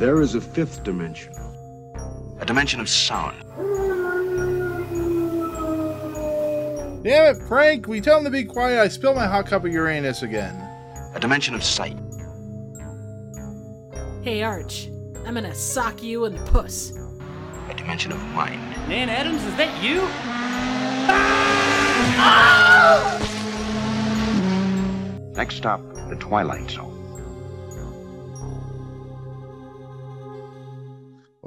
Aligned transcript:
There 0.00 0.22
is 0.22 0.34
a 0.34 0.40
fifth 0.40 0.82
dimension. 0.82 1.34
A 2.40 2.46
dimension 2.46 2.80
of 2.80 2.88
sound. 2.88 3.36
Damn 7.04 7.36
it, 7.36 7.42
Frank! 7.46 7.86
We 7.86 8.00
tell 8.00 8.16
him 8.16 8.24
to 8.24 8.30
be 8.30 8.44
quiet. 8.44 8.80
I 8.80 8.88
spilled 8.88 9.16
my 9.16 9.26
hot 9.26 9.44
cup 9.44 9.66
of 9.66 9.70
Uranus 9.70 10.22
again. 10.22 10.56
A 11.14 11.20
dimension 11.20 11.54
of 11.54 11.62
sight. 11.62 11.98
Hey, 14.22 14.42
Arch. 14.42 14.88
I'm 15.26 15.34
gonna 15.34 15.54
sock 15.54 16.02
you 16.02 16.24
in 16.24 16.34
the 16.34 16.50
puss. 16.50 16.92
A 17.68 17.74
dimension 17.76 18.10
of 18.10 18.22
mind. 18.28 18.58
Nan 18.88 19.10
Adams, 19.10 19.44
is 19.44 19.54
that 19.56 19.82
you? 19.84 20.00
Next 25.36 25.56
stop, 25.56 25.82
the 26.08 26.16
Twilight 26.18 26.70
Zone. 26.70 26.99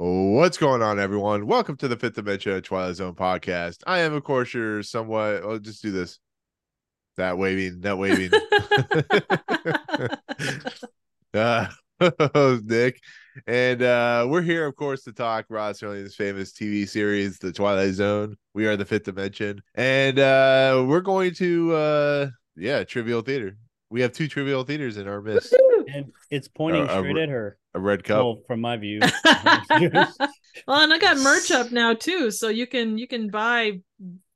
What's 0.06 0.58
going 0.58 0.82
on, 0.82 1.00
everyone? 1.00 1.46
Welcome 1.46 1.78
to 1.78 1.88
the 1.88 1.96
Fifth 1.96 2.16
Dimension 2.16 2.60
Twilight 2.60 2.96
Zone 2.96 3.14
podcast. 3.14 3.78
I 3.86 4.00
am, 4.00 4.12
of 4.12 4.22
course, 4.22 4.52
your 4.52 4.82
somewhat. 4.82 5.42
I'll 5.42 5.58
just 5.58 5.80
do 5.80 5.92
this. 5.92 6.18
That 7.16 7.38
waving, 7.38 7.80
that 7.80 7.96
waving. 7.96 8.30
uh, 11.34 11.68
Nick, 12.64 13.00
and 13.46 13.80
uh, 13.80 14.26
we're 14.28 14.42
here, 14.42 14.66
of 14.66 14.76
course, 14.76 15.04
to 15.04 15.14
talk 15.14 15.46
Rod 15.48 15.74
Serling's 15.74 16.14
famous 16.14 16.52
TV 16.52 16.86
series, 16.86 17.38
The 17.38 17.50
Twilight 17.50 17.94
Zone. 17.94 18.36
We 18.52 18.66
are 18.66 18.76
the 18.76 18.84
Fifth 18.84 19.04
Dimension, 19.04 19.62
and 19.74 20.18
uh, 20.18 20.84
we're 20.86 21.00
going 21.00 21.32
to, 21.36 21.72
uh, 21.72 22.26
yeah, 22.56 22.84
Trivial 22.84 23.22
Theater. 23.22 23.56
We 23.90 24.00
have 24.02 24.12
two 24.12 24.28
Trivial 24.28 24.64
Theaters 24.64 24.96
in 24.96 25.06
our 25.08 25.20
midst. 25.20 25.54
And 25.92 26.12
it's 26.30 26.48
pointing 26.48 26.88
Uh, 26.88 26.98
straight 26.98 27.18
at 27.18 27.28
her. 27.28 27.58
A 27.74 27.80
red 27.80 28.04
cup. 28.04 28.18
Well, 28.24 28.42
from 28.46 28.60
my 28.60 28.76
view. 28.76 29.00
Well, 30.68 30.80
and 30.82 30.92
I 30.92 30.98
got 30.98 31.18
merch 31.18 31.50
up 31.50 31.72
now 31.72 31.94
too, 31.94 32.30
so 32.30 32.48
you 32.48 32.66
can 32.68 32.96
you 32.96 33.08
can 33.08 33.28
buy 33.28 33.80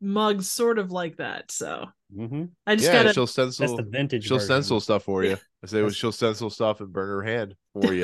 mugs 0.00 0.50
sort 0.50 0.78
of 0.80 0.90
like 0.90 1.18
that. 1.18 1.52
So 1.52 1.86
hmm 2.12 2.46
I 2.66 2.74
just 2.74 2.86
yeah, 2.88 3.04
gotta 3.04 3.12
she'll 3.14 3.26
That's 3.26 3.56
the 3.56 3.86
vintage. 3.88 4.24
She'll 4.24 4.38
version. 4.38 4.46
stencil 4.46 4.80
stuff 4.80 5.04
for 5.04 5.22
you. 5.22 5.36
I 5.62 5.66
say 5.68 5.76
That's- 5.78 5.94
she'll 5.94 6.10
stencil 6.12 6.50
stuff 6.50 6.80
and 6.80 6.92
burn 6.92 7.08
her 7.08 7.22
hand 7.22 7.54
for 7.72 7.94
you. 7.94 8.02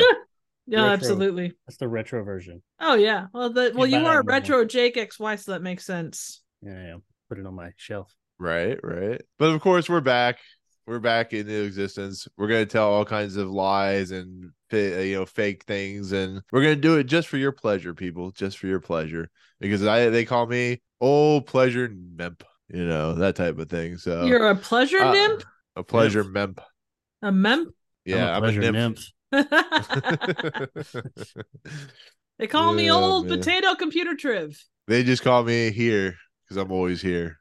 yeah, 0.69 0.79
retro. 0.83 0.93
absolutely. 0.93 1.53
That's 1.67 1.77
the 1.79 1.89
retro 1.89 2.23
version. 2.23 2.63
Oh 2.79 2.95
yeah. 2.95 3.27
Well, 3.35 3.51
the 3.53 3.73
well 3.75 3.87
Yeah, 3.89 3.99
you 4.01 4.07
are 4.07 4.17
I'm- 4.19 4.27
retro 4.27 4.65
Jake 4.65 4.95
XY, 4.95 5.43
so 5.43 5.51
that 5.53 5.63
makes 5.63 5.85
sense. 5.85 6.41
Yeah, 6.63 6.73
yeah. 6.87 6.97
Put 7.29 7.39
it 7.41 7.47
on 7.47 7.55
my 7.57 7.71
shelf. 7.77 8.15
right, 8.39 8.79
right. 8.85 9.21
But 9.41 9.51
of 9.51 9.61
course, 9.61 9.89
we're 9.89 10.01
back. 10.01 10.39
We're 10.87 10.99
back 10.99 11.33
into 11.33 11.63
existence. 11.63 12.29
We're 12.37 12.49
gonna 12.49 12.67
tell 12.67 12.91
all 12.91 13.07
kinds 13.07 13.37
of 13.37 13.51
lies 13.51 14.11
and 14.11 14.51
uh, 14.73 14.77
you 14.77 15.15
know 15.17 15.27
fake 15.27 15.65
things, 15.65 16.13
and 16.13 16.41
we're 16.53 16.63
gonna 16.63 16.77
do 16.77 16.99
it 16.99 17.05
just 17.05 17.29
for 17.29 17.39
your 17.39 17.53
pleasure, 17.53 17.95
people. 17.95 18.33
Just 18.33 18.59
for 18.59 18.67
your 18.67 18.81
pleasure, 18.81 19.31
because 19.61 19.87
I 19.87 20.11
they 20.11 20.25
call 20.25 20.47
me 20.47 20.83
old 21.01 21.47
pleasure 21.47 21.89
memp. 21.89 22.43
You 22.69 22.85
know 22.85 23.15
that 23.15 23.37
type 23.37 23.59
of 23.59 23.71
thing. 23.71 23.97
So 23.97 24.25
You're 24.25 24.49
a 24.49 24.57
pleasure 24.57 25.01
uh, 25.01 25.13
nymph, 25.13 25.45
a 25.77 25.83
pleasure 25.83 26.25
memp. 26.25 26.59
a 27.23 27.33
memp. 27.33 27.69
Yeah, 28.05 28.37
I'm 28.37 28.43
I'm 28.43 28.45
a 28.45 28.47
a 28.47 28.53
pleasure 28.53 28.73
nymph. 28.73 29.11
they 32.39 32.47
call 32.47 32.75
me 32.75 32.91
old 32.91 33.27
man. 33.27 33.39
potato 33.39 33.75
computer 33.75 34.15
triv. 34.15 34.63
They 34.87 35.03
just 35.03 35.23
call 35.23 35.45
me 35.45 35.71
here 35.71 36.17
because 36.45 36.59
I'm 36.63 36.71
always 36.71 37.01
here 37.01 37.39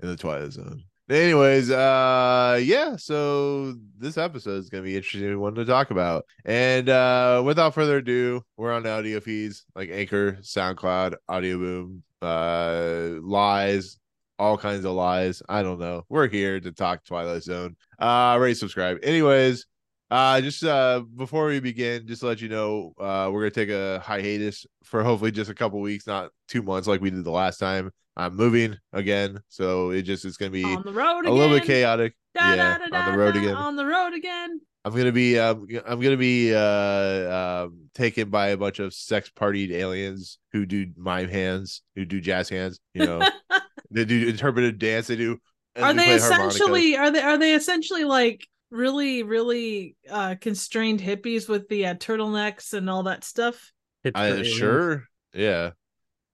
in 0.00 0.08
the 0.08 0.16
Twilight 0.16 0.52
Zone. 0.52 0.84
Anyways, 1.10 1.70
uh 1.70 2.58
yeah, 2.62 2.96
so 2.96 3.74
this 3.98 4.16
episode 4.16 4.58
is 4.58 4.70
gonna 4.70 4.84
be 4.84 4.96
interesting 4.96 5.38
one 5.38 5.54
to 5.56 5.64
talk 5.66 5.90
about. 5.90 6.24
And 6.46 6.88
uh 6.88 7.42
without 7.44 7.74
further 7.74 7.98
ado, 7.98 8.42
we're 8.56 8.72
on 8.72 8.86
audio 8.86 9.20
feeds 9.20 9.66
like 9.76 9.90
Anchor, 9.90 10.38
SoundCloud, 10.40 11.16
Audio 11.28 11.58
Boom, 11.58 12.02
uh 12.22 13.20
lies, 13.20 13.98
all 14.38 14.56
kinds 14.56 14.86
of 14.86 14.92
lies. 14.94 15.42
I 15.46 15.62
don't 15.62 15.78
know. 15.78 16.04
We're 16.08 16.28
here 16.28 16.58
to 16.58 16.72
talk 16.72 17.04
Twilight 17.04 17.42
Zone. 17.42 17.76
Uh 17.98 18.38
rate 18.40 18.56
subscribe. 18.56 18.98
Anyways, 19.02 19.66
uh 20.10 20.40
just 20.40 20.64
uh 20.64 21.02
before 21.16 21.48
we 21.48 21.60
begin, 21.60 22.06
just 22.06 22.20
to 22.22 22.28
let 22.28 22.40
you 22.40 22.48
know, 22.48 22.94
uh 22.98 23.28
we're 23.30 23.42
gonna 23.42 23.50
take 23.50 23.68
a 23.68 24.00
hiatus 24.00 24.64
for 24.84 25.02
hopefully 25.02 25.32
just 25.32 25.50
a 25.50 25.54
couple 25.54 25.80
weeks, 25.80 26.06
not 26.06 26.30
two 26.48 26.62
months 26.62 26.88
like 26.88 27.02
we 27.02 27.10
did 27.10 27.24
the 27.24 27.30
last 27.30 27.58
time. 27.58 27.90
I'm 28.16 28.36
moving 28.36 28.76
again, 28.92 29.40
so 29.48 29.90
it 29.90 30.02
just 30.02 30.24
it's 30.24 30.36
gonna 30.36 30.50
be 30.50 30.64
On 30.64 30.82
the 30.84 30.92
road 30.92 31.20
again. 31.20 31.32
a 31.32 31.34
little 31.34 31.56
bit 31.56 31.66
chaotic. 31.66 32.14
Da, 32.34 32.54
yeah, 32.54 32.78
da, 32.78 32.86
da, 32.86 32.98
on 32.98 33.12
the 33.12 33.18
road 33.18 33.34
da, 33.34 33.40
again. 33.40 33.54
On 33.54 33.76
the 33.76 33.86
road 33.86 34.14
again. 34.14 34.60
I'm 34.84 34.94
gonna 34.94 35.12
be 35.12 35.38
um, 35.38 35.66
I'm 35.86 36.00
gonna 36.00 36.16
be 36.16 36.54
uh 36.54 37.64
um 37.64 37.88
taken 37.94 38.30
by 38.30 38.48
a 38.48 38.56
bunch 38.56 38.78
of 38.78 38.92
sex 38.92 39.30
partied 39.34 39.70
aliens 39.70 40.38
who 40.52 40.66
do 40.66 40.90
mime 40.96 41.28
hands, 41.28 41.82
who 41.96 42.04
do 42.04 42.20
jazz 42.20 42.48
hands, 42.48 42.78
you 42.92 43.06
know. 43.06 43.26
they 43.90 44.04
do 44.04 44.28
interpretive 44.28 44.78
dance, 44.78 45.06
they 45.06 45.16
do 45.16 45.38
are 45.76 45.92
we 45.92 45.98
they 45.98 46.04
play 46.04 46.18
harmonicas. 46.18 46.54
essentially 46.54 46.96
are 46.96 47.10
they 47.10 47.20
are 47.22 47.38
they 47.38 47.54
essentially 47.54 48.04
like 48.04 48.46
really 48.70 49.22
really 49.22 49.96
uh 50.10 50.34
constrained 50.40 51.00
hippies 51.00 51.48
with 51.48 51.68
the 51.68 51.86
uh, 51.86 51.94
turtlenecks 51.94 52.72
and 52.72 52.88
all 52.88 53.04
that 53.04 53.24
stuff 53.24 53.72
I 54.14 54.42
sure, 54.42 55.04
yeah. 55.32 55.70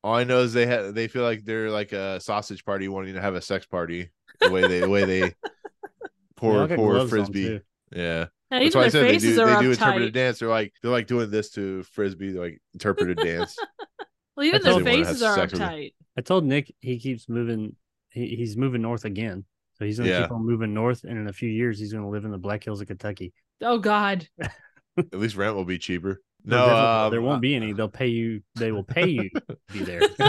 All 0.03 0.15
I 0.15 0.25
know 0.25 0.41
is 0.41 0.53
they 0.53 0.67
have 0.67 0.95
they 0.95 1.09
feel 1.09 1.23
like 1.23 1.45
they're 1.45 1.71
like 1.71 1.93
a 1.93 2.21
sausage 2.21 2.65
party 2.65 2.89
wanting 2.89 3.15
to 3.15 3.21
have 3.21 3.35
a 3.35 3.43
sex 3.43 3.67
party. 3.67 4.11
The 4.41 4.51
way 4.51 4.67
they 4.67 4.81
the 4.81 4.89
way 4.89 5.05
they 5.05 5.21
They 6.41 6.49
pour 6.49 6.61
all 6.63 6.67
got 6.67 6.77
pour 6.77 7.07
frisbee. 7.07 7.61
Yeah. 7.95 8.27
and 8.51 8.65
That's 8.65 8.65
even 8.75 8.79
why 8.79 8.87
I 8.87 8.89
their 8.89 8.91
said 8.91 9.05
they 9.05 9.13
faces 9.15 9.37
do 9.37 9.45
they 9.45 9.61
do 9.61 9.71
uptight 9.71 9.73
interpretive 9.73 10.13
dance. 10.15 10.39
They're 10.39 10.49
like 10.49 10.73
they're 10.83 10.91
like 10.91 11.07
doing 11.07 11.31
this 11.31 11.51
to 11.51 11.83
frisbee, 11.83 12.33
they're 12.33 12.43
like 12.45 12.63
interpretive 12.73 13.17
dance. 13.25 13.57
well 14.37 14.47
even 14.47 14.63
their 14.63 14.73
told 14.73 14.83
him 14.83 14.89
I 14.89 14.91
wanna 14.93 15.05
faces 15.05 15.23
are 15.23 15.35
sex 15.35 15.53
uptight 15.53 15.93
I 16.17 16.23
told 16.23 16.45
Nick 16.45 16.75
he 16.81 16.99
keeps 16.99 17.29
moving. 17.29 17.77
He, 18.11 18.35
he's 18.37 18.57
moving 18.57 18.83
north 18.83 19.05
again. 19.05 19.45
So 19.75 19.85
he's 19.85 19.99
gonna 19.99 20.11
Yeah. 20.11 20.23
keep 20.23 20.33
on 20.33 20.45
moving 20.47 20.73
north, 20.75 21.05
and 21.05 21.19
in 21.19 21.29
a 21.29 21.33
few 21.33 21.49
years, 21.49 21.79
he's 21.79 21.93
gonna 21.93 22.09
live 22.09 22.25
in 22.25 22.31
the 22.31 22.39
Black 22.39 22.65
Hills 22.65 22.81
of 22.81 22.87
Kentucky. 22.87 23.33
oh 23.61 23.79
god 23.79 24.27
At 24.97 25.15
least 25.15 25.37
rent 25.37 25.55
will 25.55 25.65
be 25.67 25.79
cheaper. 25.79 26.21
No, 26.45 26.57
No, 26.57 26.67
there- 26.67 26.77
um, 26.77 27.11
there 27.11 27.23
won't 27.23 27.43
be 27.43 27.55
any. 27.55 27.73
They'll 27.73 27.89
pay 27.89 28.09
you. 28.09 28.43
They 28.57 28.73
will 28.73 28.85
pay 28.85 29.09
you 29.09 29.31
to 29.31 29.57
be 29.73 29.81
there. 29.81 30.03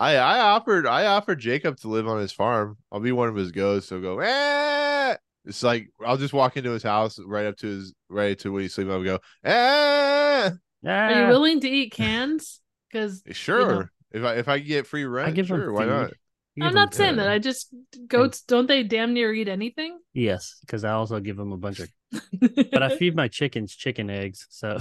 I 0.00 0.16
I 0.16 0.40
offered 0.40 0.86
I 0.86 1.06
offered 1.06 1.38
Jacob 1.38 1.76
to 1.80 1.88
live 1.88 2.08
on 2.08 2.20
his 2.20 2.32
farm. 2.32 2.76
I'll 2.90 3.00
be 3.00 3.12
one 3.12 3.28
of 3.28 3.36
his 3.36 3.52
ghosts. 3.52 3.88
So 3.88 4.00
go. 4.00 4.18
Eh! 4.18 5.16
It's 5.44 5.62
like 5.62 5.88
I'll 6.04 6.16
just 6.16 6.32
walk 6.34 6.56
into 6.56 6.70
his 6.70 6.82
house 6.82 7.18
right 7.24 7.46
up 7.46 7.56
to 7.58 7.66
his 7.66 7.94
right 8.08 8.38
to 8.40 8.52
when 8.52 8.62
he's 8.62 8.74
sleeping. 8.74 8.92
I'll 8.92 9.04
go. 9.04 9.18
Eh! 9.44 10.50
are 10.84 11.20
you 11.22 11.28
willing 11.28 11.60
to 11.60 11.68
eat 11.68 11.92
cans 11.92 12.60
because 12.90 13.22
Sure. 13.30 13.90
If 14.10 14.24
I 14.24 14.34
if 14.34 14.48
I 14.48 14.58
get 14.58 14.86
free 14.86 15.04
rent, 15.04 15.28
I 15.28 15.30
give 15.32 15.48
them 15.48 15.60
sure, 15.60 15.72
why 15.72 15.84
food. 15.84 15.90
not? 15.90 16.12
You 16.54 16.66
i'm 16.66 16.74
not 16.74 16.90
them- 16.92 16.96
saying 16.98 17.16
that 17.16 17.28
i 17.28 17.38
just 17.38 17.68
goats 18.06 18.42
don't 18.42 18.66
they 18.68 18.82
damn 18.82 19.14
near 19.14 19.32
eat 19.32 19.48
anything 19.48 19.98
Yes, 20.12 20.58
because 20.60 20.84
I 20.84 20.90
also 20.92 21.18
give 21.20 21.36
them 21.38 21.52
a 21.52 21.56
bunch 21.56 21.80
of. 21.80 21.88
But 22.72 22.82
I 22.82 22.94
feed 22.96 23.16
my 23.16 23.28
chickens 23.28 23.74
chicken 23.74 24.10
eggs, 24.10 24.46
so 24.50 24.78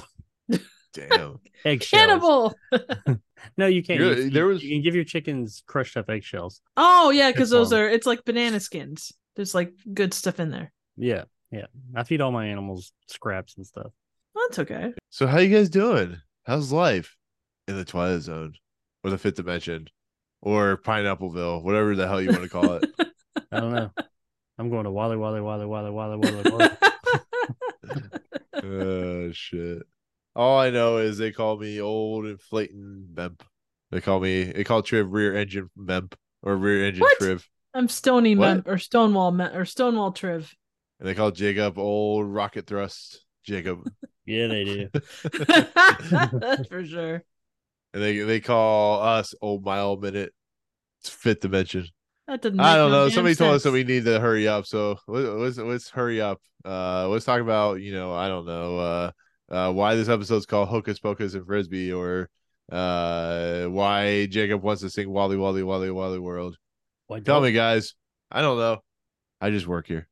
Damn. 0.93 1.39
eggshells. 1.65 1.89
cannibal 1.89 2.53
No, 3.57 3.65
you 3.67 3.81
can't. 3.81 3.99
You're- 4.01 4.23
You, 4.23 4.29
there 4.29 4.45
was- 4.45 4.61
you 4.63 4.75
can 4.75 4.81
give 4.83 4.93
your 4.95 5.03
chickens 5.05 5.63
crushed 5.65 5.95
up 5.97 6.09
eggshells. 6.09 6.61
oh 6.77 7.09
yeah 7.11 7.31
because 7.31 7.49
those 7.49 7.71
are 7.73 7.88
it's 7.89 8.05
like 8.05 8.25
banana 8.25 8.59
skins 8.59 9.11
there's 9.35 9.55
like 9.55 9.71
good 9.93 10.13
stuff 10.13 10.39
in 10.39 10.51
there 10.51 10.73
Yeah, 10.97 11.23
yeah. 11.51 11.67
I 11.95 12.03
feed 12.03 12.19
all 12.21 12.31
my 12.33 12.47
animals 12.47 12.91
scraps 13.07 13.55
and 13.55 13.65
stuff. 13.65 13.91
well, 14.35 14.45
that's 14.49 14.59
okay 14.59 14.91
So 15.09 15.27
how 15.27 15.39
you 15.39 15.55
guys 15.55 15.69
doing? 15.69 16.17
How's 16.43 16.71
life 16.73 17.15
in 17.69 17.77
the 17.77 17.85
Twilight 17.85 18.21
Zone 18.23 18.53
or 19.03 19.09
the 19.11 19.17
Fifth 19.17 19.35
Dimension 19.35 19.88
or 20.41 20.78
Pineappleville, 20.78 21.63
whatever 21.63 21.96
the 21.96 22.07
hell 22.07 22.22
you 22.22 22.29
want 22.31 22.44
to 22.44 22.50
call 22.50 22.74
it? 22.74 22.90
I 23.52 23.59
don't 23.59 23.74
know. 23.74 23.91
I'm 24.57 24.69
going 24.69 24.84
to 24.84 24.91
Wally 24.91 25.18
Wally 25.18 25.41
Wally 25.41 25.66
Wally 25.66 25.90
Wally 25.91 26.18
Wally 26.18 26.52
Wally. 26.52 26.69
oh 28.63 29.31
shit! 29.31 29.84
All 30.35 30.59
I 30.59 30.69
know 30.69 30.97
is 30.97 31.18
they 31.18 31.31
call 31.31 31.57
me 31.57 31.81
old 31.81 32.25
inflating 32.25 33.07
memp. 33.13 33.42
They 33.92 34.01
call 34.01 34.19
me 34.19 34.44
they 34.44 34.63
call 34.63 34.81
Triv 34.83 35.12
rear 35.12 35.36
engine 35.36 35.69
memp 35.77 36.13
or 36.44 36.56
rear 36.56 36.86
engine 36.86 37.01
What? 37.01 37.18
Triv, 37.19 37.44
i'm 37.74 37.88
stony 37.88 38.36
What? 38.36 38.48
mem 38.48 38.63
or 38.65 38.77
stonewall 38.77 39.31
mem 39.31 39.56
or 39.56 39.65
stonewall 39.65 40.12
triv 40.12 40.54
and 41.00 41.07
they 41.07 41.13
call 41.15 41.31
Jacob 41.31 41.77
old 41.77 42.25
rocket 42.27 42.68
thrust 42.68 43.25
Jacob, 43.44 43.89
yeah, 44.25 44.48
they 44.48 44.63
do. 44.63 44.89
That's 44.94 46.68
for 46.68 46.86
sure. 46.86 47.24
and 47.94 48.04
they 48.04 48.19
they 48.19 48.39
call 48.39 49.01
us 49.01 49.33
old 49.42 49.65
mile 49.65 49.98
minute 49.98 50.31
fifth 51.09 51.42
dimension. 51.42 51.88
That 52.27 52.42
didn't. 52.42 52.59
I 52.59 52.75
don't 52.75 52.92
no 52.92 53.00
know. 53.00 53.06
damn 53.06 53.15
Somebody 53.15 53.36
told 53.36 53.56
us 53.56 53.63
that 53.63 53.71
we 53.71 53.83
need 53.83 54.06
to 54.06 54.19
hurry 54.19 54.48
up. 54.48 54.65
So 54.65 54.98
let- 55.07 55.33
let's 55.33 55.57
let's 55.57 55.89
hurry 55.89 56.21
up. 56.21 56.39
Uh, 56.63 57.07
let's 57.09 57.25
talk 57.25 57.42
about 57.42 57.81
you 57.81 57.92
know 57.94 58.13
I 58.13 58.27
don't 58.27 58.45
know 58.45 58.77
uh, 58.77 59.12
uh 59.50 59.71
why 59.74 59.95
this 59.95 60.09
episode's 60.09 60.45
called 60.45 60.69
Hocus 60.69 61.00
Pocus 61.00 61.33
and 61.33 61.45
Frisby 61.45 61.92
or 61.92 62.30
uh 62.71 63.65
why 63.65 64.27
Jacob 64.27 64.62
wants 64.62 64.81
to 64.81 64.89
sing 64.89 65.09
Wally 65.09 65.36
Wally 65.38 65.63
Wally 65.63 65.92
Wally 65.92 66.19
World. 66.19 66.57
Why 67.07 67.19
Tell 67.19 67.42
me, 67.42 67.51
guys. 67.51 67.95
I 68.31 68.42
don't 68.42 68.57
know. 68.57 68.77
I 69.42 69.50
just 69.50 69.68
work 69.68 69.88
here. 69.88 70.07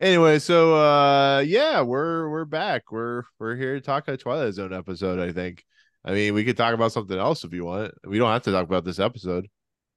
Anyway, 0.00 0.38
so 0.38 0.76
uh 0.76 1.40
yeah, 1.40 1.82
we're 1.82 2.28
we're 2.28 2.44
back. 2.44 2.92
We're 2.92 3.24
we're 3.38 3.56
here 3.56 3.74
to 3.74 3.80
talk 3.80 4.06
a 4.06 4.16
Twilight 4.16 4.54
Zone 4.54 4.72
episode, 4.72 5.18
I 5.18 5.32
think. 5.32 5.64
I 6.04 6.12
mean, 6.12 6.32
we 6.34 6.44
could 6.44 6.56
talk 6.56 6.74
about 6.74 6.92
something 6.92 7.18
else 7.18 7.44
if 7.44 7.52
you 7.52 7.64
want. 7.64 7.92
We 8.06 8.18
don't 8.18 8.30
have 8.30 8.42
to 8.42 8.52
talk 8.52 8.64
about 8.64 8.84
this 8.84 8.98
episode. 8.98 9.48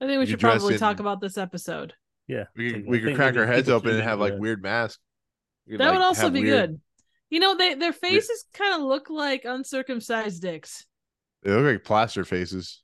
I 0.03 0.07
think 0.07 0.17
we 0.19 0.25
You 0.25 0.31
should 0.31 0.39
probably 0.41 0.73
in- 0.73 0.79
talk 0.79 0.99
about 0.99 1.21
this 1.21 1.37
episode. 1.37 1.93
Yeah. 2.27 2.45
We 2.55 2.71
could 2.73 2.87
we 2.87 2.99
could 2.99 3.15
crack 3.15 3.37
our 3.37 3.45
heads 3.45 3.69
open 3.69 3.91
and 3.91 4.03
have 4.03 4.19
like 4.19 4.37
weird 4.37 4.61
masks. 4.61 4.99
Could, 5.69 5.79
That 5.79 5.85
like, 5.87 5.93
would 5.93 6.03
also 6.03 6.29
be 6.29 6.41
weird- 6.41 6.71
good. 6.71 6.81
You 7.29 7.39
know, 7.39 7.55
they 7.55 7.75
their 7.75 7.93
faces 7.93 8.45
kind 8.53 8.75
of 8.75 8.81
look 8.81 9.09
like 9.09 9.45
uncircumcised 9.45 10.41
dicks. 10.41 10.85
They 11.41 11.51
look 11.51 11.63
like 11.65 11.83
plaster 11.85 12.25
faces. 12.25 12.83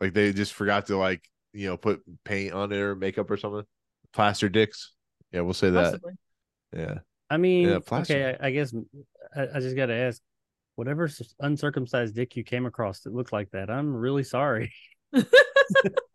Like 0.00 0.12
they 0.12 0.32
just 0.32 0.52
forgot 0.54 0.86
to 0.86 0.96
like, 0.96 1.22
you 1.52 1.68
know, 1.68 1.76
put 1.76 2.02
paint 2.24 2.52
on 2.52 2.72
it 2.72 2.78
or 2.78 2.96
makeup 2.96 3.30
or 3.30 3.36
something. 3.36 3.64
Plaster 4.12 4.48
dicks. 4.48 4.92
Yeah, 5.32 5.42
we'll 5.42 5.54
say 5.54 5.70
that. 5.70 5.84
Possibly. 5.84 6.12
Yeah. 6.76 6.98
I 7.30 7.36
mean, 7.36 7.80
plaster. 7.82 8.14
okay, 8.14 8.36
I, 8.40 8.48
I 8.48 8.50
guess 8.50 8.74
I, 9.34 9.46
I 9.54 9.60
just 9.60 9.76
got 9.76 9.86
to 9.86 9.94
ask, 9.94 10.20
whatever 10.74 11.08
uncircumcised 11.40 12.14
dick 12.14 12.36
you 12.36 12.44
came 12.44 12.66
across 12.66 13.00
that 13.00 13.14
looked 13.14 13.32
like 13.32 13.50
that, 13.52 13.70
I'm 13.70 13.94
really 13.94 14.24
sorry. 14.24 14.72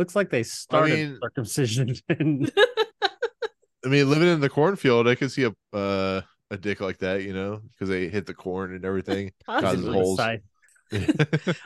Looks 0.00 0.16
like 0.16 0.30
they 0.30 0.44
started 0.44 0.94
mean- 1.10 1.18
circumcision. 1.22 1.94
And 2.08 2.50
I 3.84 3.88
mean, 3.88 4.08
living 4.08 4.28
in 4.28 4.40
the 4.40 4.48
cornfield, 4.48 5.06
I 5.06 5.14
could 5.14 5.30
see 5.30 5.44
a 5.44 5.76
uh, 5.76 6.22
a 6.50 6.56
dick 6.56 6.80
like 6.80 6.96
that, 7.00 7.22
you 7.22 7.34
know, 7.34 7.60
because 7.70 7.90
they 7.90 8.08
hit 8.08 8.24
the 8.24 8.32
corn 8.32 8.74
and 8.74 8.82
everything. 8.86 9.30
Causes 9.46 9.86
holes. 9.86 10.18
On 10.18 10.32
a, 10.32 10.38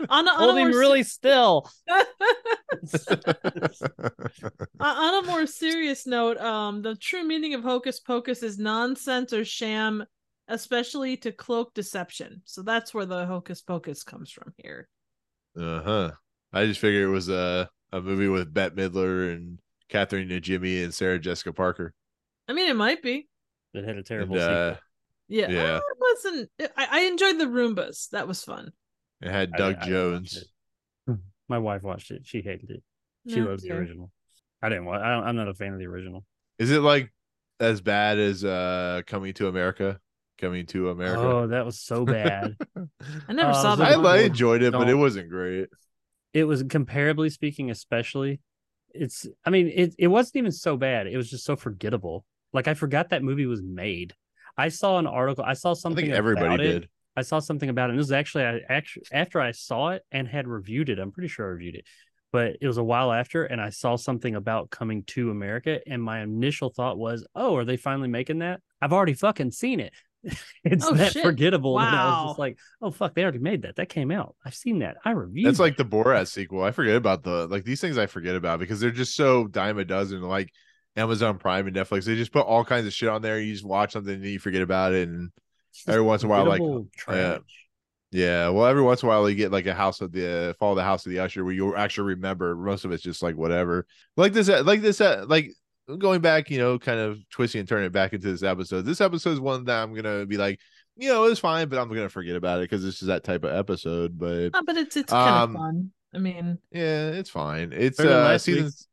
on, 0.08 0.26
Hold 0.26 0.56
a 0.56 0.60
him 0.62 0.70
more, 0.72 0.80
really 0.80 1.04
still. 1.04 1.70
on 4.80 5.24
a 5.24 5.26
more 5.28 5.46
serious 5.46 6.08
note, 6.08 6.36
um, 6.38 6.82
the 6.82 6.96
true 6.96 7.22
meaning 7.22 7.54
of 7.54 7.62
hocus 7.62 8.00
pocus 8.00 8.42
is 8.42 8.58
nonsense 8.58 9.32
or 9.32 9.44
sham, 9.44 10.04
especially 10.48 11.16
to 11.18 11.30
cloak 11.30 11.72
deception. 11.72 12.42
So 12.46 12.62
that's 12.62 12.92
where 12.92 13.06
the 13.06 13.26
hocus 13.26 13.62
pocus 13.62 14.02
comes 14.02 14.32
from 14.32 14.52
here. 14.56 14.88
uh 15.56 15.82
huh. 15.82 16.10
I 16.52 16.66
just 16.66 16.80
figured 16.80 17.04
it 17.04 17.12
was 17.12 17.28
a 17.28 17.70
a 17.96 18.00
movie 18.00 18.28
with 18.28 18.52
Bette 18.52 18.74
Midler 18.74 19.32
and 19.32 19.58
Catherine 19.88 20.28
Najimy 20.28 20.82
and 20.84 20.92
Sarah 20.92 21.18
Jessica 21.18 21.52
Parker. 21.52 21.94
I 22.48 22.52
mean, 22.52 22.68
it 22.70 22.76
might 22.76 23.02
be. 23.02 23.28
It 23.72 23.84
had 23.84 23.94
a 23.94 23.98
And, 23.98 24.06
terrible 24.06 24.36
uh, 24.36 24.40
sequel. 24.74 24.78
Yeah, 25.28 25.50
Yeah. 25.50 25.72
Uh, 25.74 25.76
it 25.78 25.96
wasn't. 26.00 26.50
I, 26.76 26.86
I 26.90 27.00
enjoyed 27.02 27.38
the 27.38 27.46
Roombas. 27.46 28.10
That 28.10 28.28
was 28.28 28.42
fun. 28.44 28.72
it 29.22 29.30
had 29.30 29.52
Doug 29.52 29.76
I 29.76 29.84
didn't 29.84 29.88
Jones. 29.88 30.44
My 31.48 31.58
wife 31.58 31.82
watched 31.82 32.10
it. 32.10 32.22
She 32.24 32.40
hated 32.42 32.70
it. 32.70 32.82
She 33.28 33.40
No, 33.40 33.46
loves 33.50 33.62
the 33.62 33.72
original. 33.72 34.10
I 34.62 34.68
didn't 34.68 34.84
watch. 34.86 35.00
I 35.02 35.10
don't, 35.14 35.24
I'm 35.24 35.36
not 35.36 35.48
a 35.48 35.54
fan 35.54 35.72
of 35.72 35.78
the 35.78 35.86
original. 35.86 36.24
Is 36.58 36.70
it 36.70 36.80
like 36.80 37.12
as 37.60 37.80
bad 37.80 38.18
as 38.18 38.44
uh 38.44 39.02
Coming 39.06 39.32
to 39.34 39.48
America? 39.48 39.98
Coming 40.40 40.66
to 40.66 40.90
America. 40.90 41.20
Oh, 41.22 41.46
that 41.48 41.64
was 41.64 41.80
so 41.80 42.04
bad. 42.04 42.56
I 43.28 43.32
never 43.32 43.50
Uh, 43.50 43.54
saw 43.62 43.76
that. 43.76 43.88
I, 43.88 43.92
it 43.94 43.96
one. 43.98 44.06
I 44.06 44.16
Don't- 44.18 44.26
enjoyed 44.26 44.62
it, 44.62 44.72
but 44.72 44.88
it 44.88 44.94
wasn't 44.94 45.30
great. 45.30 45.68
It 46.34 46.44
was 46.44 46.62
comparably 46.64 47.32
speaking, 47.32 47.70
especially. 47.70 48.40
It's. 48.92 49.26
I 49.44 49.50
mean, 49.50 49.72
it. 49.74 49.94
It 49.98 50.08
wasn't 50.08 50.36
even 50.36 50.52
so 50.52 50.76
bad. 50.76 51.06
It 51.06 51.16
was 51.16 51.30
just 51.30 51.44
so 51.44 51.56
forgettable. 51.56 52.24
Like 52.52 52.68
I 52.68 52.74
forgot 52.74 53.10
that 53.10 53.22
movie 53.22 53.46
was 53.46 53.62
made. 53.62 54.14
I 54.56 54.68
saw 54.68 54.98
an 54.98 55.06
article. 55.06 55.44
I 55.44 55.54
saw 55.54 55.70
I 55.70 55.74
something. 55.74 56.04
think 56.04 56.14
everybody 56.16 56.46
about 56.46 56.60
it. 56.60 56.72
did. 56.80 56.88
I 57.16 57.22
saw 57.22 57.38
something 57.38 57.68
about 57.68 57.88
it. 57.88 57.92
And 57.92 57.98
this 57.98 58.06
was 58.08 58.12
actually 58.12 58.44
I 58.44 58.60
actually 58.68 59.06
after 59.12 59.40
I 59.40 59.52
saw 59.52 59.90
it 59.90 60.02
and 60.12 60.28
had 60.28 60.46
reviewed 60.46 60.88
it. 60.90 60.98
I'm 60.98 61.12
pretty 61.12 61.28
sure 61.28 61.46
I 61.46 61.50
reviewed 61.50 61.76
it, 61.76 61.86
but 62.32 62.56
it 62.60 62.66
was 62.66 62.78
a 62.78 62.84
while 62.84 63.12
after, 63.12 63.44
and 63.44 63.60
I 63.60 63.70
saw 63.70 63.96
something 63.96 64.34
about 64.34 64.70
coming 64.70 65.04
to 65.04 65.30
America, 65.30 65.80
and 65.86 66.02
my 66.02 66.22
initial 66.22 66.70
thought 66.70 66.98
was, 66.98 67.26
"Oh, 67.34 67.56
are 67.56 67.64
they 67.64 67.76
finally 67.76 68.08
making 68.08 68.40
that?" 68.40 68.60
I've 68.80 68.92
already 68.92 69.14
fucking 69.14 69.52
seen 69.52 69.80
it. 69.80 69.92
it's 70.64 70.86
Oh, 70.86 70.94
that 70.94 71.12
shit. 71.12 71.22
forgettable 71.22 71.78
that 71.78 71.92
I 71.94 72.06
was 72.06 72.14
Wow. 72.14 72.26
just 72.28 72.38
like, 72.38 72.58
"Oh 72.82 72.90
fuck, 72.90 73.14
they 73.14 73.22
already 73.22 73.38
made 73.38 73.62
that. 73.62 73.76
That 73.76 73.88
came 73.88 74.10
out. 74.10 74.34
I've 74.44 74.54
seen 74.54 74.78
that. 74.80 74.96
I 75.04 75.10
reviewed." 75.10 75.46
That's 75.46 75.58
like 75.58 75.76
the 75.76 75.84
Borat 75.84 76.28
sequel. 76.28 76.62
I 76.62 76.70
forget 76.70 76.96
about 76.96 77.22
the 77.22 77.46
like 77.48 77.64
these 77.64 77.80
things 77.80 77.98
I 77.98 78.06
forget 78.06 78.34
about 78.36 78.58
because 78.60 78.80
they're 78.80 78.90
just 78.90 79.14
so 79.16 79.46
dime 79.46 79.78
a 79.78 79.84
dozen. 79.84 80.22
Like 80.22 80.50
Amazon 80.96 81.38
Prime 81.38 81.66
and 81.66 81.76
Netflix, 81.76 82.04
they 82.04 82.14
just 82.16 82.32
put 82.32 82.46
all 82.46 82.64
kinds 82.64 82.86
of 82.86 82.92
shit 82.92 83.08
on 83.08 83.20
there. 83.22 83.38
You 83.40 83.52
just 83.52 83.64
watch 83.64 83.92
something 83.92 84.14
and 84.14 84.24
then 84.24 84.30
you 84.30 84.38
forget 84.38 84.62
about 84.62 84.92
it. 84.94 85.08
And 85.08 85.30
every 85.88 86.02
once 86.02 86.22
in 86.22 86.28
a 86.28 86.30
while, 86.30 86.44
like, 86.46 86.60
forgettable 86.60 86.88
trash. 86.96 87.40
yeah, 88.12 88.48
well, 88.48 88.66
every 88.66 88.82
once 88.82 89.02
in 89.02 89.08
a 89.08 89.10
while 89.10 89.28
you 89.28 89.34
get 89.34 89.50
like 89.50 89.66
a 89.66 89.74
House 89.74 90.00
of 90.00 90.12
the 90.12 90.54
Follow 90.60 90.76
the 90.76 90.84
House 90.84 91.04
of 91.04 91.10
the 91.10 91.18
Usher 91.18 91.44
where 91.44 91.52
you 91.52 91.74
actually 91.74 92.14
remember. 92.14 92.54
Most 92.54 92.84
of 92.84 92.92
it's 92.92 93.02
just 93.02 93.22
like 93.22 93.36
whatever. 93.36 93.86
Like 94.16 94.32
this, 94.32 94.48
like 94.48 94.82
this, 94.82 95.00
uh, 95.00 95.24
like 95.26 95.50
going 95.98 96.20
back, 96.20 96.50
you 96.50 96.58
know, 96.58 96.78
kind 96.78 96.98
of 96.98 97.18
twisting 97.30 97.60
and 97.60 97.68
turning 97.68 97.86
it 97.86 97.92
back 97.92 98.12
into 98.12 98.30
this 98.30 98.42
episode. 98.42 98.82
This 98.82 99.00
episode 99.00 99.30
is 99.30 99.40
one 99.40 99.64
that 99.64 99.82
I'm 99.82 99.94
gonna 99.94 100.26
be 100.26 100.36
like, 100.36 100.60
you 100.96 101.08
know, 101.08 101.24
it's 101.24 101.40
fine, 101.40 101.68
but 101.68 101.78
I'm 101.78 101.88
gonna 101.88 102.08
forget 102.08 102.36
about 102.36 102.58
it 102.60 102.70
because 102.70 102.82
this 102.84 103.02
is 103.02 103.08
that 103.08 103.24
type 103.24 103.44
of 103.44 103.52
episode. 103.54 104.18
But 104.18 104.50
Oh, 104.54 104.62
but 104.64 104.76
it's 104.76 104.96
it's 104.96 105.12
kind 105.12 105.28
Um, 105.36 105.56
of 105.56 105.60
fun. 105.62 105.92
I 106.14 106.18
mean, 106.18 106.58
yeah, 106.70 107.08
it's 107.08 107.30
fine. 107.30 107.72
It's 107.72 107.96
Better 107.96 108.08
than 108.10 108.18
uh 108.18 108.24
last 108.24 108.44
season 108.44 108.64
week's. 108.64 108.86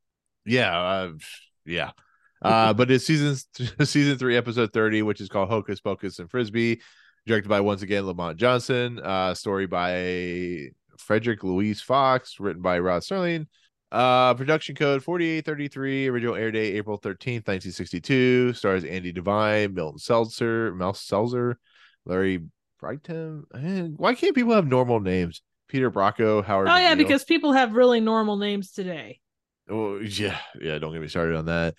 yeah, 0.46 0.78
uh, 0.80 1.12
yeah. 1.66 1.92
Uh 2.42 2.74
but 2.74 2.90
it's 2.90 3.06
season 3.06 3.36
season 3.86 4.18
3 4.18 4.36
episode 4.36 4.74
30 4.74 5.04
which 5.04 5.22
is 5.22 5.30
called 5.30 5.50
Hocus 5.50 5.80
Pocus 5.80 6.18
and 6.20 6.30
Frisby 6.30 6.82
directed 7.28 7.50
by 7.50 7.62
once 7.62 7.84
again 7.84 8.06
Lamont 8.08 8.38
Johnson, 8.38 9.00
uh 9.00 9.36
story 9.36 9.68
by 9.68 10.70
Frederic 10.98 11.44
Louis 11.44 11.80
Fox, 11.80 12.40
written 12.40 12.62
by 12.64 12.80
Rod 12.80 13.04
Serling. 13.04 13.46
Uh 13.92 14.34
production 14.36 14.74
code 14.76 15.04
4833, 15.04 16.08
original 16.08 16.36
air 16.36 16.52
date 16.52 16.76
April 16.76 16.98
13th, 16.98 17.48
1962. 17.48 18.54
Stars 18.54 18.84
Andy 18.86 19.12
Devine, 19.12 19.74
Milton 19.74 20.00
Selzer, 20.00 20.76
Mel 20.76 20.94
Selzer, 20.94 21.56
Larry 22.06 22.44
Brighton. 22.80 23.44
Why 23.98 24.16
can't 24.16 24.34
people 24.36 24.54
have 24.54 24.66
normal 24.66 25.00
names? 25.00 25.42
Peter 25.68 25.90
Brocco, 25.92 26.44
Howard. 26.44 26.68
oh 26.68 26.76
yeah, 26.78 26.94
McNeil. 26.94 26.98
because 26.98 27.24
people 27.24 27.54
have 27.54 27.74
really 27.74 28.00
normal 28.02 28.38
names 28.38 28.72
today. 28.72 29.20
Oh 29.70 30.00
yeah, 30.00 30.38
yeah. 30.60 30.78
Don't 30.80 30.92
get 30.92 31.02
me 31.02 31.08
started 31.08 31.36
on 31.38 31.46
that. 31.46 31.76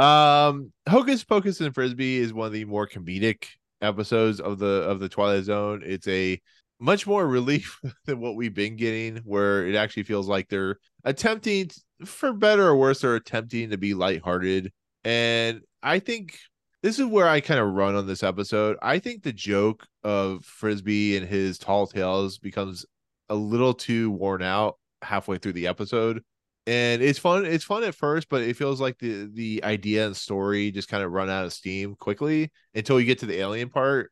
Um, 0.00 0.72
Hocus 0.88 1.24
Pocus 1.24 1.60
and 1.60 1.74
Frisby 1.74 2.16
is 2.18 2.32
one 2.32 2.46
of 2.46 2.52
the 2.52 2.64
more 2.64 2.88
comedic 2.88 3.46
episodes 3.82 4.40
of 4.40 4.58
the 4.58 4.66
of 4.66 4.98
the 5.00 5.08
Twilight 5.10 5.44
Zone. 5.44 5.82
It's 5.84 6.08
a 6.08 6.40
much 6.80 7.06
more 7.06 7.26
relief 7.26 7.78
than 8.06 8.20
what 8.20 8.36
we've 8.36 8.54
been 8.54 8.76
getting, 8.76 9.18
where 9.18 9.66
it 9.66 9.74
actually 9.74 10.04
feels 10.04 10.28
like 10.28 10.48
they're 10.48 10.78
attempting, 11.04 11.70
for 12.04 12.32
better 12.32 12.66
or 12.66 12.76
worse, 12.76 13.00
they're 13.00 13.16
attempting 13.16 13.70
to 13.70 13.78
be 13.78 13.94
lighthearted. 13.94 14.72
And 15.04 15.60
I 15.82 15.98
think 15.98 16.38
this 16.82 16.98
is 16.98 17.06
where 17.06 17.28
I 17.28 17.40
kind 17.40 17.60
of 17.60 17.72
run 17.72 17.94
on 17.94 18.06
this 18.06 18.22
episode. 18.22 18.76
I 18.82 18.98
think 18.98 19.22
the 19.22 19.32
joke 19.32 19.86
of 20.02 20.44
Frisby 20.44 21.16
and 21.16 21.26
his 21.26 21.58
tall 21.58 21.86
tales 21.86 22.38
becomes 22.38 22.84
a 23.28 23.34
little 23.34 23.74
too 23.74 24.10
worn 24.10 24.42
out 24.42 24.78
halfway 25.02 25.38
through 25.38 25.52
the 25.52 25.66
episode 25.66 26.22
and 26.66 27.02
it's 27.02 27.18
fun 27.18 27.44
it's 27.44 27.64
fun 27.64 27.84
at 27.84 27.94
first 27.94 28.28
but 28.28 28.42
it 28.42 28.56
feels 28.56 28.80
like 28.80 28.98
the 28.98 29.28
the 29.34 29.62
idea 29.64 30.06
and 30.06 30.16
story 30.16 30.70
just 30.70 30.88
kind 30.88 31.02
of 31.02 31.12
run 31.12 31.28
out 31.28 31.44
of 31.44 31.52
steam 31.52 31.94
quickly 31.94 32.50
until 32.74 32.98
you 32.98 33.06
get 33.06 33.18
to 33.18 33.26
the 33.26 33.38
alien 33.38 33.68
part 33.68 34.10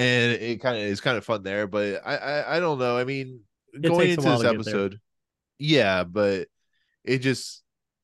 and 0.00 0.32
it 0.32 0.60
kind 0.60 0.76
of 0.76 0.82
is 0.82 1.00
kind 1.00 1.18
of 1.18 1.24
fun 1.24 1.42
there 1.42 1.66
but 1.66 2.00
I, 2.04 2.16
I 2.16 2.56
i 2.56 2.60
don't 2.60 2.78
know 2.78 2.96
i 2.96 3.04
mean 3.04 3.40
going 3.80 4.10
into 4.10 4.22
this 4.22 4.38
to 4.40 4.42
get 4.42 4.42
there. 4.42 4.54
episode 4.54 5.00
yeah 5.58 6.04
but 6.04 6.48
it 7.04 7.18
just 7.18 7.62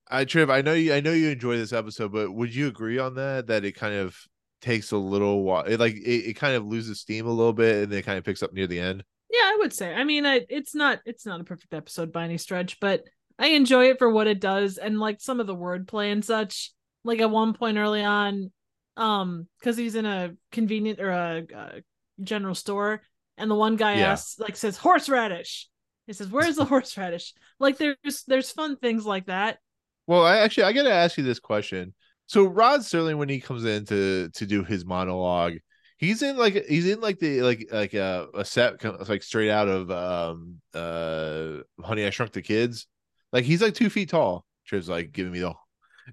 i 0.08 0.24
trip 0.24 0.50
i 0.50 0.62
know 0.62 0.74
you 0.74 0.92
i 0.94 1.00
know 1.00 1.12
you 1.12 1.30
enjoy 1.30 1.56
this 1.56 1.72
episode 1.72 2.12
but 2.12 2.32
would 2.32 2.54
you 2.54 2.68
agree 2.68 2.98
on 2.98 3.14
that 3.14 3.46
that 3.48 3.64
it 3.64 3.72
kind 3.72 3.94
of 3.94 4.16
takes 4.60 4.92
a 4.92 4.96
little 4.96 5.42
while 5.42 5.64
it 5.64 5.80
like 5.80 5.94
it, 5.94 6.30
it 6.30 6.34
kind 6.34 6.54
of 6.54 6.64
loses 6.66 7.00
steam 7.00 7.26
a 7.26 7.30
little 7.30 7.52
bit 7.52 7.82
and 7.82 7.92
then 7.92 7.98
it 7.98 8.06
kind 8.06 8.18
of 8.18 8.24
picks 8.24 8.42
up 8.42 8.52
near 8.52 8.66
the 8.66 8.80
end 8.80 9.02
Yeah, 9.30 9.42
I 9.42 9.56
would 9.58 9.72
say. 9.72 9.92
I 9.92 10.04
mean, 10.04 10.24
I 10.24 10.46
it's 10.48 10.74
not 10.74 11.00
it's 11.04 11.26
not 11.26 11.40
a 11.40 11.44
perfect 11.44 11.74
episode 11.74 12.12
by 12.12 12.24
any 12.24 12.38
stretch, 12.38 12.78
but 12.80 13.02
I 13.38 13.48
enjoy 13.48 13.90
it 13.90 13.98
for 13.98 14.10
what 14.10 14.26
it 14.28 14.40
does 14.40 14.78
and 14.78 14.98
like 14.98 15.20
some 15.20 15.40
of 15.40 15.46
the 15.46 15.56
wordplay 15.56 16.12
and 16.12 16.24
such. 16.24 16.72
Like 17.04 17.20
at 17.20 17.30
one 17.30 17.52
point 17.52 17.78
early 17.78 18.02
on, 18.02 18.50
um, 18.96 19.48
because 19.58 19.76
he's 19.76 19.94
in 19.94 20.06
a 20.06 20.34
convenient 20.52 21.00
or 21.00 21.10
a, 21.10 21.46
a 21.54 21.82
general 22.22 22.54
store, 22.54 23.02
and 23.36 23.50
the 23.50 23.54
one 23.54 23.76
guy 23.76 23.92
Yeah. 23.92 24.12
asks, 24.12 24.38
like, 24.38 24.56
says 24.56 24.76
horseradish. 24.76 25.68
He 26.06 26.12
says, 26.12 26.28
"Where's 26.28 26.56
the 26.56 26.64
horseradish?" 26.72 27.34
Like, 27.58 27.78
there's 27.78 28.24
there's 28.26 28.50
fun 28.50 28.76
things 28.76 29.04
like 29.06 29.26
that. 29.26 29.58
Well, 30.06 30.24
I 30.24 30.38
actually 30.38 30.64
I 30.64 30.72
gotta 30.72 30.92
ask 30.92 31.16
you 31.18 31.24
this 31.24 31.40
question. 31.40 31.94
So 32.26 32.44
Rod 32.44 32.80
Serling, 32.80 33.18
when 33.18 33.28
he 33.28 33.40
comes 33.40 33.64
in 33.64 33.84
to 33.86 34.28
to 34.30 34.46
do 34.46 34.64
his 34.64 34.84
monologue, 34.84 35.54
he's 35.98 36.22
in 36.22 36.36
like 36.36 36.54
he's 36.66 36.86
in 36.86 37.00
like 37.00 37.18
the 37.18 37.42
like 37.42 37.68
like 37.72 37.94
a, 37.94 38.28
a 38.34 38.44
set 38.44 38.82
like 39.08 39.22
straight 39.22 39.50
out 39.50 39.68
of 39.68 39.90
um 39.90 40.60
uh 40.74 41.58
Honey 41.82 42.04
I 42.06 42.10
Shrunk 42.10 42.32
the 42.32 42.42
Kids. 42.42 42.86
Like 43.32 43.44
he's 43.44 43.62
like 43.62 43.74
two 43.74 43.90
feet 43.90 44.10
tall. 44.10 44.44
Triv's 44.66 44.88
like 44.88 45.12
giving 45.12 45.32
me 45.32 45.40
the 45.40 45.54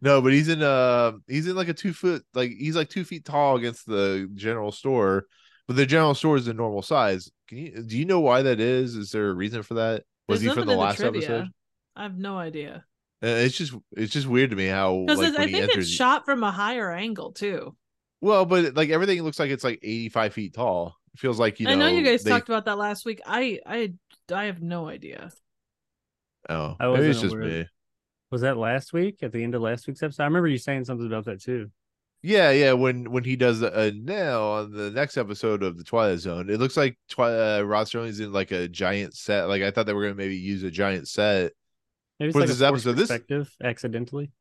no, 0.01 0.21
but 0.21 0.33
he's 0.33 0.47
in 0.50 0.62
uh 0.63 1.13
he's 1.27 1.47
in 1.47 1.55
like 1.55 1.67
a 1.69 1.73
two 1.73 1.93
foot 1.93 2.23
like 2.33 2.51
he's 2.51 2.75
like 2.75 2.89
two 2.89 3.03
feet 3.03 3.25
tall 3.25 3.55
against 3.57 3.85
the 3.85 4.29
general 4.35 4.71
store, 4.71 5.25
but 5.67 5.75
the 5.75 5.85
general 5.85 6.15
store 6.15 6.35
is 6.38 6.47
a 6.47 6.53
normal 6.53 6.81
size. 6.81 7.29
Can 7.47 7.57
you 7.59 7.83
do 7.83 7.97
you 7.97 8.05
know 8.05 8.19
why 8.21 8.41
that 8.43 8.59
is? 8.59 8.95
Is 8.95 9.12
there 9.12 9.29
a 9.29 9.33
reason 9.33 9.63
for 9.63 9.75
that? 9.75 10.03
Was 10.27 10.41
There's 10.41 10.55
he 10.55 10.59
from 10.62 10.67
the 10.67 10.75
last 10.75 10.97
trivia. 10.97 11.21
episode? 11.21 11.50
I 11.95 12.03
have 12.03 12.17
no 12.17 12.38
idea. 12.38 12.85
Uh, 13.23 13.27
It's 13.27 13.55
just 13.57 13.73
it's 13.95 14.12
just 14.13 14.27
weird 14.27 14.50
to 14.50 14.55
me 14.55 14.67
how 14.67 15.03
Because 15.05 15.19
like 15.19 15.35
I 15.35 15.39
when 15.39 15.47
he 15.50 15.53
think 15.55 15.69
enters. 15.69 15.85
it's 15.88 15.93
shot 15.95 16.25
from 16.25 16.43
a 16.43 16.51
higher 16.51 16.91
angle 16.91 17.31
too. 17.31 17.75
Well, 18.21 18.45
but 18.45 18.73
like 18.75 18.89
everything 18.89 19.21
looks 19.21 19.38
like 19.39 19.51
it's 19.51 19.63
like 19.63 19.79
85 19.83 20.33
feet 20.33 20.53
tall. 20.53 20.95
It 21.13 21.19
feels 21.19 21.39
like 21.39 21.59
you 21.59 21.65
know. 21.67 21.73
I 21.73 21.75
know 21.75 21.88
you 21.88 22.03
guys 22.03 22.23
they- 22.23 22.31
talked 22.31 22.50
about 22.50 22.65
that 22.65 22.77
last 22.77 23.05
week. 23.05 23.21
I 23.25 23.59
I 23.65 23.93
I 24.33 24.45
have 24.45 24.62
no 24.62 24.88
idea. 24.88 25.29
Oh, 26.50 26.75
I 26.79 26.88
maybe 26.88 27.07
it's 27.07 27.21
just 27.21 27.33
aware. 27.35 27.45
me. 27.45 27.65
Was 28.34 28.42
that 28.42 28.58
last 28.58 28.94
week 28.94 29.22
at 29.22 29.32
the 29.32 29.44
end 29.44 29.54
of 29.54 29.62
last 29.62 29.86
week's 29.86 30.02
episode? 30.02 30.24
I 30.24 30.25
remember 30.25 30.48
you 30.48 30.58
saying 30.58 30.86
something 30.86 31.06
about 31.06 31.25
that 31.25 31.40
too. 31.40 31.70
Yeah, 32.24 32.50
yeah. 32.50 32.74
When 32.74 33.12
when 33.12 33.24
he 33.24 33.36
does 33.36 33.62
a 33.62 33.92
nail 33.92 34.42
on 34.42 34.72
the 34.72 34.90
next 34.90 35.18
episode 35.18 35.62
of 35.62 35.78
the 35.78 35.84
Twilight 35.84 36.18
Zone, 36.18 36.50
it 36.50 36.60
looks 36.60 36.75
like 36.75 36.98
Twi- 37.10 37.30
uh, 37.60 37.62
Rod 37.62 37.86
Serling's 37.86 38.20
in 38.20 38.34
like 38.34 38.50
a 38.50 38.68
giant 38.68 39.13
set. 39.13 39.44
Like 39.50 39.62
I 39.62 39.70
thought 39.70 39.86
they 39.86 39.94
were 39.94 40.02
gonna 40.02 40.16
maybe 40.16 40.36
use 40.36 40.63
a 40.63 40.72
giant 40.72 41.08
set. 41.08 41.52
Maybe 42.20 42.32
For 42.32 42.40
like 42.40 42.48
this 42.48 42.63
episode, 42.63 42.94
this- 42.94 43.10
perspective 43.10 43.56
accidentally. 43.63 44.32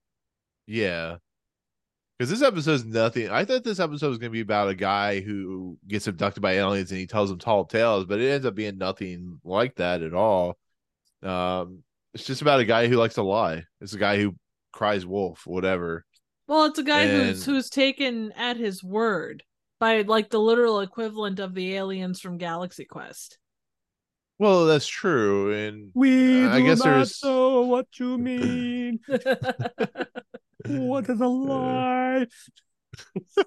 Yeah. 0.66 1.16
Because 2.18 2.30
this 2.30 2.42
episode's 2.48 2.86
nothing. 2.86 3.28
I 3.28 3.44
thought 3.44 3.62
this 3.62 3.78
episode 3.78 4.08
was 4.08 4.16
going 4.18 4.30
to 4.30 4.34
be 4.34 4.40
about 4.40 4.70
a 4.70 4.74
guy 4.74 5.20
who 5.20 5.76
gets 5.86 6.06
abducted 6.06 6.40
by 6.42 6.52
aliens 6.52 6.92
and 6.92 6.98
he 7.00 7.06
tells 7.06 7.28
them 7.28 7.38
tall 7.38 7.66
tales, 7.66 8.06
but 8.06 8.20
it 8.20 8.30
ends 8.30 8.46
up 8.46 8.54
being 8.54 8.78
nothing 8.78 9.38
like 9.44 9.74
that 9.76 10.00
at 10.00 10.14
all. 10.14 10.56
Um, 11.22 11.82
it's 12.14 12.24
just 12.24 12.42
about 12.42 12.60
a 12.60 12.64
guy 12.64 12.86
who 12.88 12.96
likes 12.96 13.14
to 13.14 13.22
lie. 13.22 13.64
It's 13.80 13.92
a 13.94 13.98
guy 13.98 14.18
who 14.18 14.34
cries 14.72 15.04
wolf, 15.06 15.42
whatever. 15.46 16.04
Well, 16.48 16.64
it's 16.66 16.78
a 16.78 16.82
guy 16.82 17.06
who's 17.08 17.46
And- 17.46 17.54
who's 17.56 17.70
taken 17.70 18.32
at 18.32 18.56
his 18.56 18.82
word 18.84 19.42
by 19.80 20.02
like 20.02 20.30
the 20.30 20.38
literal 20.40 20.80
equivalent 20.80 21.38
of 21.40 21.54
the 21.54 21.74
aliens 21.74 22.20
from 22.20 22.38
Galaxy 22.38 22.84
Quest. 22.84 23.38
Well, 24.38 24.66
that's 24.66 24.86
true. 24.86 25.52
And 25.52 25.90
We 25.94 26.44
I 26.46 26.58
do 26.58 26.64
guess 26.66 26.78
not 26.78 26.84
there's- 26.84 27.22
know 27.22 27.62
what 27.62 27.86
you 27.98 28.18
mean. 28.28 28.98
what 30.66 31.08
is 31.08 31.20
a 31.20 31.26
lie? 31.28 32.26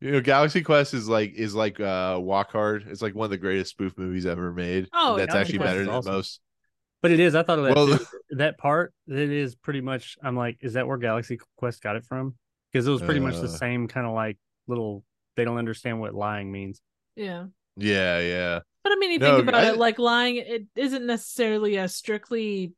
you 0.00 0.10
know, 0.10 0.20
Galaxy 0.20 0.62
Quest 0.62 0.94
is 0.94 1.08
like 1.08 1.34
is 1.34 1.54
like 1.54 1.78
uh 1.80 2.18
Walk 2.20 2.50
Hard. 2.52 2.84
It's 2.88 3.02
like 3.02 3.14
one 3.14 3.26
of 3.26 3.30
the 3.30 3.38
greatest 3.38 3.70
spoof 3.70 3.96
movies 3.96 4.26
ever 4.26 4.52
made. 4.52 4.88
Oh, 4.92 5.16
that's 5.16 5.32
Galaxy 5.32 5.54
actually 5.54 5.58
Quest 5.58 5.70
better 5.70 5.84
than 5.84 5.94
awesome. 5.94 6.12
most. 6.14 6.40
But 7.02 7.10
it 7.10 7.20
is. 7.20 7.34
I 7.34 7.42
thought 7.42 7.58
of 7.58 7.64
that 7.66 7.74
Well, 7.76 7.98
too. 7.98 8.06
that 8.30 8.56
part. 8.58 8.94
It 9.08 9.18
is 9.30 9.54
pretty 9.56 9.80
much. 9.80 10.16
I'm 10.22 10.36
like, 10.36 10.58
is 10.60 10.74
that 10.74 10.86
where 10.86 10.96
Galaxy 10.98 11.38
Quest 11.56 11.82
got 11.82 11.96
it 11.96 12.04
from? 12.06 12.34
Because 12.72 12.86
it 12.86 12.90
was 12.90 13.02
pretty 13.02 13.20
much 13.20 13.34
the 13.36 13.44
Uh. 13.44 13.48
same 13.48 13.88
kind 13.88 14.06
of 14.06 14.12
like 14.14 14.38
little. 14.68 15.04
They 15.36 15.44
don't 15.44 15.58
understand 15.58 16.00
what 16.00 16.14
lying 16.14 16.50
means. 16.52 16.80
yeah. 17.16 17.46
Yeah, 17.76 18.18
yeah. 18.20 18.60
But 18.84 18.92
I 18.92 18.96
mean, 18.96 19.12
you 19.12 19.18
No, 19.18 19.36
think 19.36 19.48
about 19.48 19.64
I- 19.64 19.68
it, 19.70 19.78
like 19.78 19.98
lying, 19.98 20.36
it 20.36 20.66
isn't 20.76 21.06
necessarily 21.06 21.76
a 21.76 21.88
strictly 21.88 22.74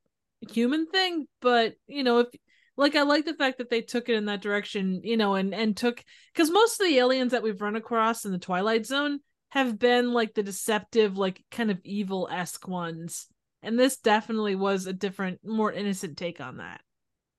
human 0.49 0.87
thing, 0.87 1.27
but 1.41 1.75
you 1.89 2.05
know, 2.05 2.21
if 2.21 2.29
like 2.77 2.95
I 2.95 3.03
like 3.03 3.25
the 3.25 3.35
fact 3.35 3.59
that 3.59 3.71
they 3.71 3.81
took 3.81 4.09
it 4.09 4.15
in 4.15 4.27
that 4.27 4.41
direction, 4.41 5.01
you 5.03 5.17
know, 5.17 5.35
and 5.35 5.53
and 5.53 5.77
took 5.77 6.05
because 6.33 6.49
most 6.51 6.81
of 6.81 6.87
the 6.87 6.97
aliens 6.99 7.33
that 7.33 7.43
we've 7.43 7.61
run 7.61 7.75
across 7.77 8.25
in 8.25 8.31
the 8.33 8.39
Twilight 8.39 8.87
Zone 8.87 9.19
have 9.51 9.79
been 9.81 10.13
like 10.13 10.35
the 10.35 10.43
deceptive, 10.45 11.19
like 11.19 11.43
kind 11.51 11.73
of 11.73 11.81
evil 11.85 12.29
esque 12.31 12.69
ones, 12.69 13.27
and 13.65 13.79
this 13.79 13.97
definitely 13.97 14.55
was 14.55 14.87
a 14.87 14.93
different, 14.93 15.41
more 15.45 15.73
innocent 15.73 16.17
take 16.17 16.41
on 16.41 16.59
that. 16.59 16.81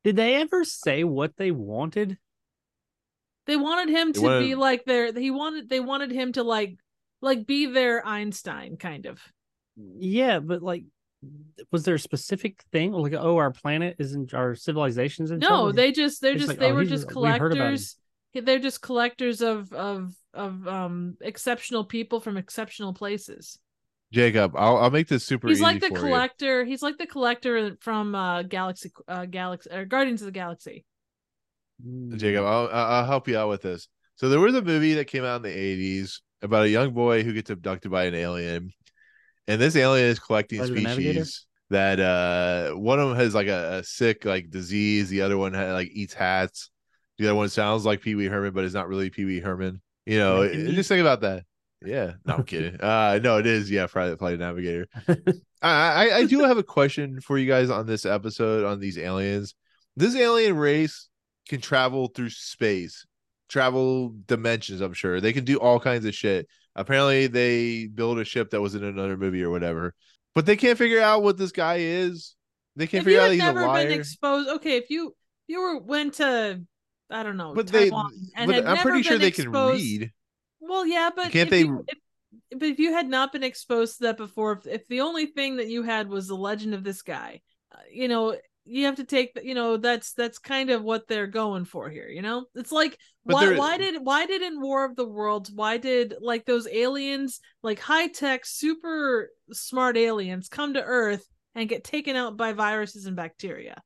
Did 0.04 0.16
they 0.16 0.36
ever 0.36 0.64
say 0.64 1.04
what 1.04 1.36
they 1.38 1.52
wanted? 1.52 2.18
They 3.48 3.58
wanted 3.58 3.90
him 3.96 4.14
to 4.14 4.22
wanted- 4.22 4.40
be 4.40 4.56
like 4.56 4.86
their. 4.86 5.12
He 5.14 5.32
wanted. 5.32 5.70
They 5.70 5.80
wanted 5.80 6.12
him 6.12 6.32
to 6.34 6.44
like, 6.44 6.78
like 7.22 7.46
be 7.46 7.68
their 7.68 8.06
Einstein 8.06 8.78
kind 8.78 9.06
of. 9.06 9.22
Yeah, 9.78 10.40
but 10.40 10.62
like, 10.64 10.86
was 11.72 11.84
there 11.84 11.96
a 11.96 12.00
specific 12.00 12.64
thing? 12.72 12.92
Like, 12.92 13.14
oh, 13.14 13.38
our 13.38 13.52
planet 13.52 13.98
isn't 14.00 14.34
our 14.34 14.56
civilization's 14.56 15.32
in 15.32 15.40
No, 15.40 15.48
trouble? 15.48 15.74
they 15.74 15.92
just 15.92 16.22
they're 16.22 16.32
It's 16.34 16.42
just 16.42 16.50
like, 16.50 16.60
they 16.60 16.72
oh, 16.72 16.76
were 16.76 16.86
just 16.86 17.12
a- 17.12 17.20
we 17.20 17.28
heard 17.30 17.36
about 17.38 17.52
him. 17.52 17.58
collectors. 17.58 17.96
They're 18.34 18.60
just 18.60 18.82
collectors 18.82 19.42
of 19.42 19.72
of 19.74 20.14
of 20.34 20.68
um 20.68 21.18
exceptional 21.22 21.86
people 21.86 22.20
from 22.20 22.36
exceptional 22.38 22.94
places. 22.94 23.58
Jacob, 24.16 24.56
I'll 24.56 24.78
I'll 24.78 24.92
make 24.92 25.10
this 25.10 25.26
super 25.26 25.50
He's 25.50 25.58
easy 25.58 25.64
like 25.64 25.82
the 25.82 25.90
for 25.90 25.96
you. 25.96 26.00
collector. 26.00 26.64
He's 26.64 26.82
like 26.82 26.98
the 26.98 27.06
collector 27.06 27.76
from 27.82 28.16
uh 28.16 28.44
Galaxy 28.44 28.90
uh 29.10 29.26
Galaxy 29.26 29.70
or 29.70 29.84
Guardians 29.84 30.22
of 30.22 30.28
the 30.28 30.32
Galaxy. 30.32 30.86
Mm. 31.86 32.16
Jacob, 32.18 32.46
I'll 32.46 32.70
I'll 32.72 32.86
I'll 32.94 33.06
help 33.06 33.28
you 33.28 33.38
out 33.38 33.50
with 33.50 33.62
this. 33.62 33.90
So 34.16 34.30
there 34.30 34.40
was 34.40 34.56
a 34.56 34.62
movie 34.62 34.94
that 34.94 35.06
came 35.08 35.26
out 35.26 35.36
in 35.38 35.42
the 35.42 35.50
'80s 35.50 36.22
about 36.42 36.64
a 36.64 36.70
young 36.70 36.94
boy 36.94 37.24
who 37.24 37.34
gets 37.34 37.50
abducted 37.50 37.92
by 37.92 38.06
an 38.06 38.16
alien, 38.16 38.72
and 39.50 39.60
this 39.60 39.76
alien 39.76 40.08
is 40.08 40.20
collecting 40.20 40.60
Flight 40.60 40.70
of 40.70 40.76
the 40.78 40.82
Navigator? 40.82 41.26
species 41.26 41.46
that 41.72 42.00
uh 42.00 42.72
one 42.74 43.02
of 43.02 43.10
them 43.10 43.18
has 43.18 43.36
like 43.36 43.48
a, 43.48 43.80
a 43.80 43.84
sick 43.84 44.24
like 44.24 44.50
disease, 44.50 45.10
the 45.10 45.24
other 45.24 45.38
one 45.38 45.54
ha 45.54 45.74
like 45.74 45.90
eats 45.92 46.14
hats, 46.14 46.70
the 47.18 47.26
other 47.28 47.36
one 47.36 47.50
sounds 47.50 47.86
like 47.86 48.00
Pee 48.00 48.16
Wee 48.16 48.28
Herman, 48.28 48.54
but 48.54 48.64
it's 48.64 48.74
not 48.74 48.88
really 48.88 49.10
Pee 49.10 49.26
Wee 49.26 49.42
Herman. 49.42 49.82
You 50.06 50.20
know, 50.20 50.42
Making 50.44 50.76
just 50.76 50.88
think 50.88 51.02
about 51.02 51.20
that. 51.22 51.44
Yeah, 51.84 52.14
no, 52.26 52.36
I'm 52.36 52.44
kidding. 52.46 52.80
Uh, 52.80 53.20
no, 53.22 53.38
it 53.38 53.46
is. 53.46 53.70
Yeah, 53.70 53.88
Friday 53.88 54.12
the 54.12 54.18
Flight 54.18 54.40
Navigator. 54.40 54.88
I, 55.62 56.08
I 56.10 56.18
I 56.18 56.26
do 56.26 56.40
have 56.40 56.58
a 56.58 56.64
question 56.64 57.22
for 57.22 57.38
you 57.38 57.48
guys 57.48 57.70
on 57.70 57.86
this 57.86 58.06
episode 58.06 58.66
on 58.66 58.80
these 58.80 58.98
aliens. 58.98 59.56
This 59.96 60.16
alien 60.16 60.58
race 60.58 61.10
can 61.48 61.62
travel 61.62 62.08
through 62.08 62.30
space, 62.30 63.06
travel 63.50 64.14
dimensions. 64.26 64.82
I'm 64.82 64.94
sure 64.94 65.22
they 65.22 65.34
can 65.34 65.46
do 65.46 65.58
all 65.58 65.80
kinds 65.80 66.06
of 66.06 66.14
shit. 66.14 66.48
Apparently, 66.76 67.28
they 67.28 67.88
build 67.88 68.20
a 68.20 68.26
ship 68.26 68.50
that 68.52 68.62
was 68.62 68.76
in 68.76 68.84
another 68.84 69.16
movie 69.16 69.44
or 69.44 69.50
whatever, 69.50 69.94
but 70.34 70.46
they 70.46 70.58
can't 70.58 70.78
figure 70.78 71.02
out 71.02 71.24
what 71.24 71.38
this 71.38 71.52
guy 71.52 71.78
is. 71.80 72.36
They 72.76 72.88
can't 72.88 73.02
if 73.02 73.06
figure 73.06 73.22
out 73.22 73.26
had 73.26 73.34
he's 73.34 73.42
a 73.42 73.46
never 73.46 73.66
liar. 73.66 73.88
been 73.88 73.98
exposed, 74.00 74.50
okay, 74.50 74.78
if 74.78 74.90
you 74.90 75.16
you 75.48 75.62
were 75.62 75.80
went 75.80 76.16
to 76.16 76.62
I 77.10 77.24
don't 77.24 77.38
know, 77.38 77.54
but 77.54 77.68
they, 77.68 77.90
Taiwan 77.90 78.12
and 78.36 78.52
but 78.52 78.68
I'm 78.68 78.78
pretty 78.78 79.04
sure 79.04 79.14
been 79.14 79.22
they 79.22 79.32
can 79.32 79.52
read. 79.52 80.12
Well, 80.68 80.86
yeah, 80.86 81.10
but 81.16 81.32
Can't 81.32 81.48
if 81.48 81.50
they- 81.50 81.60
you- 81.62 81.84
if- 81.88 82.00
but 82.52 82.68
if 82.68 82.80
you 82.80 82.92
had 82.94 83.08
not 83.08 83.32
been 83.32 83.44
exposed 83.44 83.98
to 83.98 84.04
that 84.04 84.18
before, 84.18 84.54
if, 84.54 84.68
if 84.68 84.88
the 84.88 85.02
only 85.02 85.28
thing 85.28 85.58
that 85.58 85.68
you 85.68 85.84
had 85.84 86.08
was 86.10 86.28
the 86.28 86.36
legend 86.36 86.74
of 86.74 86.84
this 86.84 87.02
guy, 87.02 87.42
uh, 87.74 87.80
you 87.92 88.08
know, 88.08 88.38
you 88.66 88.86
have 88.86 88.96
to 88.96 89.04
take, 89.04 89.40
you 89.44 89.54
know, 89.56 89.78
that's 89.78 90.14
that's 90.14 90.38
kind 90.40 90.70
of 90.70 90.84
what 90.84 91.08
they're 91.08 91.28
going 91.28 91.66
for 91.66 91.90
here. 91.90 92.08
You 92.10 92.22
know, 92.22 92.46
it's 92.56 92.72
like 92.72 92.98
But 93.26 93.36
why 93.36 93.56
why 93.58 93.78
did 93.78 94.04
why 94.04 94.26
did 94.26 94.42
in 94.42 94.60
War 94.62 94.86
of 94.86 94.96
the 94.96 95.08
Worlds 95.08 95.52
why 95.52 95.78
did 95.78 96.16
like 96.20 96.46
those 96.46 96.68
aliens 96.68 97.40
like 97.64 97.80
high 97.80 98.08
tech 98.08 98.46
super 98.46 99.30
smart 99.52 99.98
aliens 99.98 100.50
come 100.50 100.74
to 100.74 100.84
Earth 100.84 101.26
and 101.54 101.70
get 101.70 101.84
taken 101.84 102.16
out 102.16 102.38
by 102.38 102.54
viruses 102.54 103.06
and 103.06 103.16
bacteria? 103.16 103.82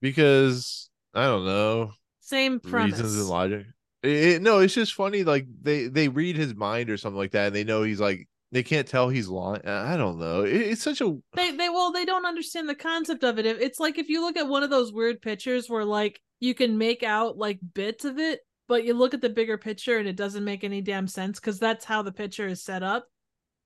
because 0.00 0.90
I 1.14 1.24
don't 1.24 1.44
know. 1.46 1.92
Same 2.20 2.60
premise. 2.60 2.98
reasons 3.00 3.18
and 3.20 3.28
logic. 3.28 3.66
It, 4.02 4.10
it- 4.10 4.42
no, 4.42 4.58
it's 4.60 4.74
just 4.74 4.94
funny. 4.94 5.24
Like 5.24 5.46
they 5.62 5.88
they 5.88 6.08
read 6.08 6.36
his 6.36 6.54
mind 6.54 6.90
or 6.90 6.96
something 6.96 7.18
like 7.18 7.32
that, 7.32 7.48
and 7.48 7.56
they 7.56 7.64
know 7.64 7.82
he's 7.82 8.00
like 8.00 8.28
they 8.52 8.62
can't 8.62 8.86
tell 8.88 9.08
he's 9.08 9.28
lying. 9.28 9.66
I 9.66 9.96
don't 9.96 10.18
know. 10.18 10.42
It, 10.42 10.54
it's 10.56 10.82
such 10.82 11.00
a 11.00 11.16
they 11.34 11.50
they 11.50 11.68
well 11.68 11.92
they 11.92 12.04
don't 12.04 12.24
understand 12.26 12.68
the 12.68 12.74
concept 12.74 13.22
of 13.24 13.38
it 13.38 13.44
it's 13.46 13.78
like 13.80 13.98
if 13.98 14.08
you 14.08 14.20
look 14.22 14.36
at 14.36 14.48
one 14.48 14.62
of 14.62 14.70
those 14.70 14.92
weird 14.92 15.20
pictures 15.20 15.68
where 15.68 15.84
like 15.84 16.20
you 16.40 16.54
can 16.54 16.78
make 16.78 17.02
out 17.02 17.36
like 17.36 17.58
bits 17.74 18.04
of 18.04 18.18
it 18.18 18.40
but 18.68 18.84
you 18.84 18.94
look 18.94 19.12
at 19.14 19.20
the 19.20 19.28
bigger 19.28 19.58
picture 19.58 19.98
and 19.98 20.06
it 20.08 20.16
doesn't 20.16 20.44
make 20.44 20.62
any 20.64 20.80
damn 20.80 21.06
sense 21.08 21.38
because 21.40 21.58
that's 21.58 21.84
how 21.84 22.00
the 22.02 22.12
picture 22.12 22.46
is 22.46 22.62
set 22.62 22.82
up 22.82 23.04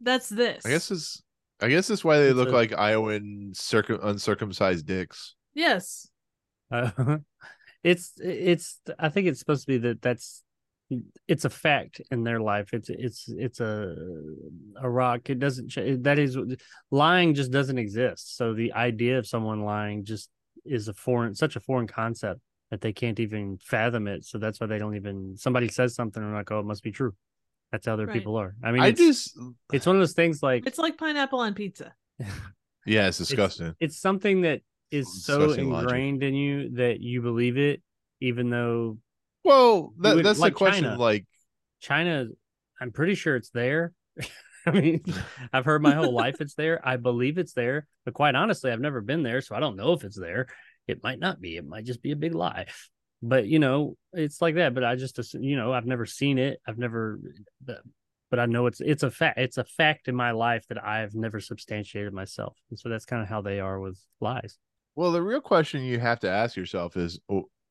that's 0.00 0.28
this 0.28 0.64
I 0.66 0.70
guess 0.70 0.90
it's 0.90 1.22
I 1.60 1.68
guess 1.68 1.86
that's 1.86 2.02
why 2.02 2.18
they 2.18 2.28
It's 2.28 2.36
look 2.36 2.48
a- 2.48 2.52
like 2.52 2.72
Iowan 2.76 3.52
circum 3.54 4.00
uncircumcised 4.02 4.84
dicks. 4.86 5.34
yes 5.54 6.08
Uh, 6.72 6.90
it's 7.82 8.12
it's 8.18 8.80
i 8.98 9.08
think 9.08 9.26
it's 9.26 9.38
supposed 9.38 9.62
to 9.62 9.66
be 9.66 9.78
that 9.78 10.00
that's 10.02 10.44
it's 11.28 11.44
a 11.44 11.50
fact 11.50 12.00
in 12.10 12.24
their 12.24 12.40
life. 12.40 12.70
It's 12.72 12.90
it's 12.90 13.28
it's 13.28 13.60
a 13.60 13.96
a 14.80 14.88
rock. 14.90 15.30
It 15.30 15.38
doesn't 15.38 15.72
that 16.04 16.18
is 16.18 16.36
lying 16.90 17.34
just 17.34 17.50
doesn't 17.50 17.78
exist. 17.78 18.36
So 18.36 18.52
the 18.54 18.72
idea 18.72 19.18
of 19.18 19.26
someone 19.26 19.62
lying 19.62 20.04
just 20.04 20.28
is 20.64 20.88
a 20.88 20.94
foreign 20.94 21.34
such 21.34 21.56
a 21.56 21.60
foreign 21.60 21.86
concept 21.86 22.40
that 22.70 22.80
they 22.80 22.92
can't 22.92 23.20
even 23.20 23.58
fathom 23.62 24.06
it. 24.06 24.24
So 24.24 24.38
that's 24.38 24.60
why 24.60 24.66
they 24.66 24.78
don't 24.78 24.96
even 24.96 25.36
somebody 25.36 25.68
says 25.68 25.94
something 25.94 26.22
and 26.22 26.34
like 26.34 26.50
oh 26.50 26.60
it 26.60 26.66
must 26.66 26.82
be 26.82 26.92
true. 26.92 27.14
That's 27.70 27.86
how 27.86 27.96
their 27.96 28.06
Right. 28.06 28.14
people 28.14 28.36
are. 28.36 28.54
I 28.62 28.72
mean 28.72 28.82
I 28.82 28.88
it's, 28.88 29.00
just 29.00 29.38
it's 29.72 29.86
one 29.86 29.96
of 29.96 30.00
those 30.00 30.12
things 30.12 30.42
like 30.42 30.66
it's 30.66 30.78
like 30.78 30.98
pineapple 30.98 31.38
on 31.40 31.54
pizza. 31.54 31.94
Yeah, 32.84 33.06
it's 33.06 33.18
disgusting. 33.18 33.74
it's 33.78 33.96
something 33.96 34.42
that 34.42 34.60
is 34.92 35.24
so 35.24 35.40
Disgusting 35.40 35.70
logic. 35.70 35.88
ingrained 35.90 36.22
in 36.22 36.34
you 36.34 36.70
that 36.76 37.00
you 37.00 37.22
believe 37.22 37.58
it 37.58 37.82
even 38.20 38.50
though 38.50 38.98
well, 39.44 39.92
that, 39.98 40.14
would- 40.14 40.24
that's 40.24 40.38
like 40.38 40.52
the 40.52 40.58
question. 40.58 40.84
China. 40.84 40.98
Like, 40.98 41.26
China, 41.80 42.26
I'm 42.80 42.92
pretty 42.92 43.16
sure 43.16 43.34
it's 43.34 43.50
there. 43.50 43.92
I 44.66 44.70
mean, 44.70 45.02
I've 45.52 45.64
heard 45.64 45.82
my 45.82 45.94
whole 45.94 46.12
life 46.12 46.36
it's 46.40 46.54
there. 46.54 46.80
I 46.86 46.96
believe 46.96 47.38
it's 47.38 47.52
there, 47.52 47.88
but 48.04 48.14
quite 48.14 48.36
honestly, 48.36 48.70
I've 48.70 48.78
never 48.80 49.00
been 49.00 49.24
there, 49.24 49.40
so 49.40 49.56
I 49.56 49.60
don't 49.60 49.74
know 49.74 49.92
if 49.94 50.04
it's 50.04 50.18
there. 50.18 50.46
It 50.86 51.02
might 51.02 51.18
not 51.18 51.40
be. 51.40 51.56
It 51.56 51.66
might 51.66 51.84
just 51.84 52.02
be 52.02 52.12
a 52.12 52.16
big 52.16 52.34
lie. 52.34 52.66
But 53.20 53.46
you 53.46 53.58
know, 53.58 53.96
it's 54.12 54.40
like 54.40 54.54
that. 54.56 54.74
But 54.74 54.84
I 54.84 54.94
just, 54.94 55.18
you 55.34 55.56
know, 55.56 55.72
I've 55.72 55.86
never 55.86 56.06
seen 56.06 56.38
it. 56.38 56.60
I've 56.66 56.78
never, 56.78 57.18
but, 57.64 57.78
but 58.30 58.38
I 58.38 58.46
know 58.46 58.66
it's 58.66 58.80
it's 58.80 59.02
a 59.02 59.10
fact. 59.10 59.38
It's 59.38 59.58
a 59.58 59.64
fact 59.64 60.06
in 60.06 60.14
my 60.14 60.30
life 60.30 60.64
that 60.68 60.84
I've 60.84 61.14
never 61.14 61.40
substantiated 61.40 62.12
myself, 62.12 62.56
and 62.70 62.78
so 62.78 62.88
that's 62.88 63.04
kind 63.04 63.22
of 63.22 63.28
how 63.28 63.42
they 63.42 63.58
are 63.58 63.80
with 63.80 63.98
lies. 64.20 64.58
Well, 64.96 65.12
the 65.12 65.22
real 65.22 65.40
question 65.40 65.82
you 65.82 65.98
have 65.98 66.20
to 66.20 66.30
ask 66.30 66.56
yourself 66.56 66.96
is 66.96 67.18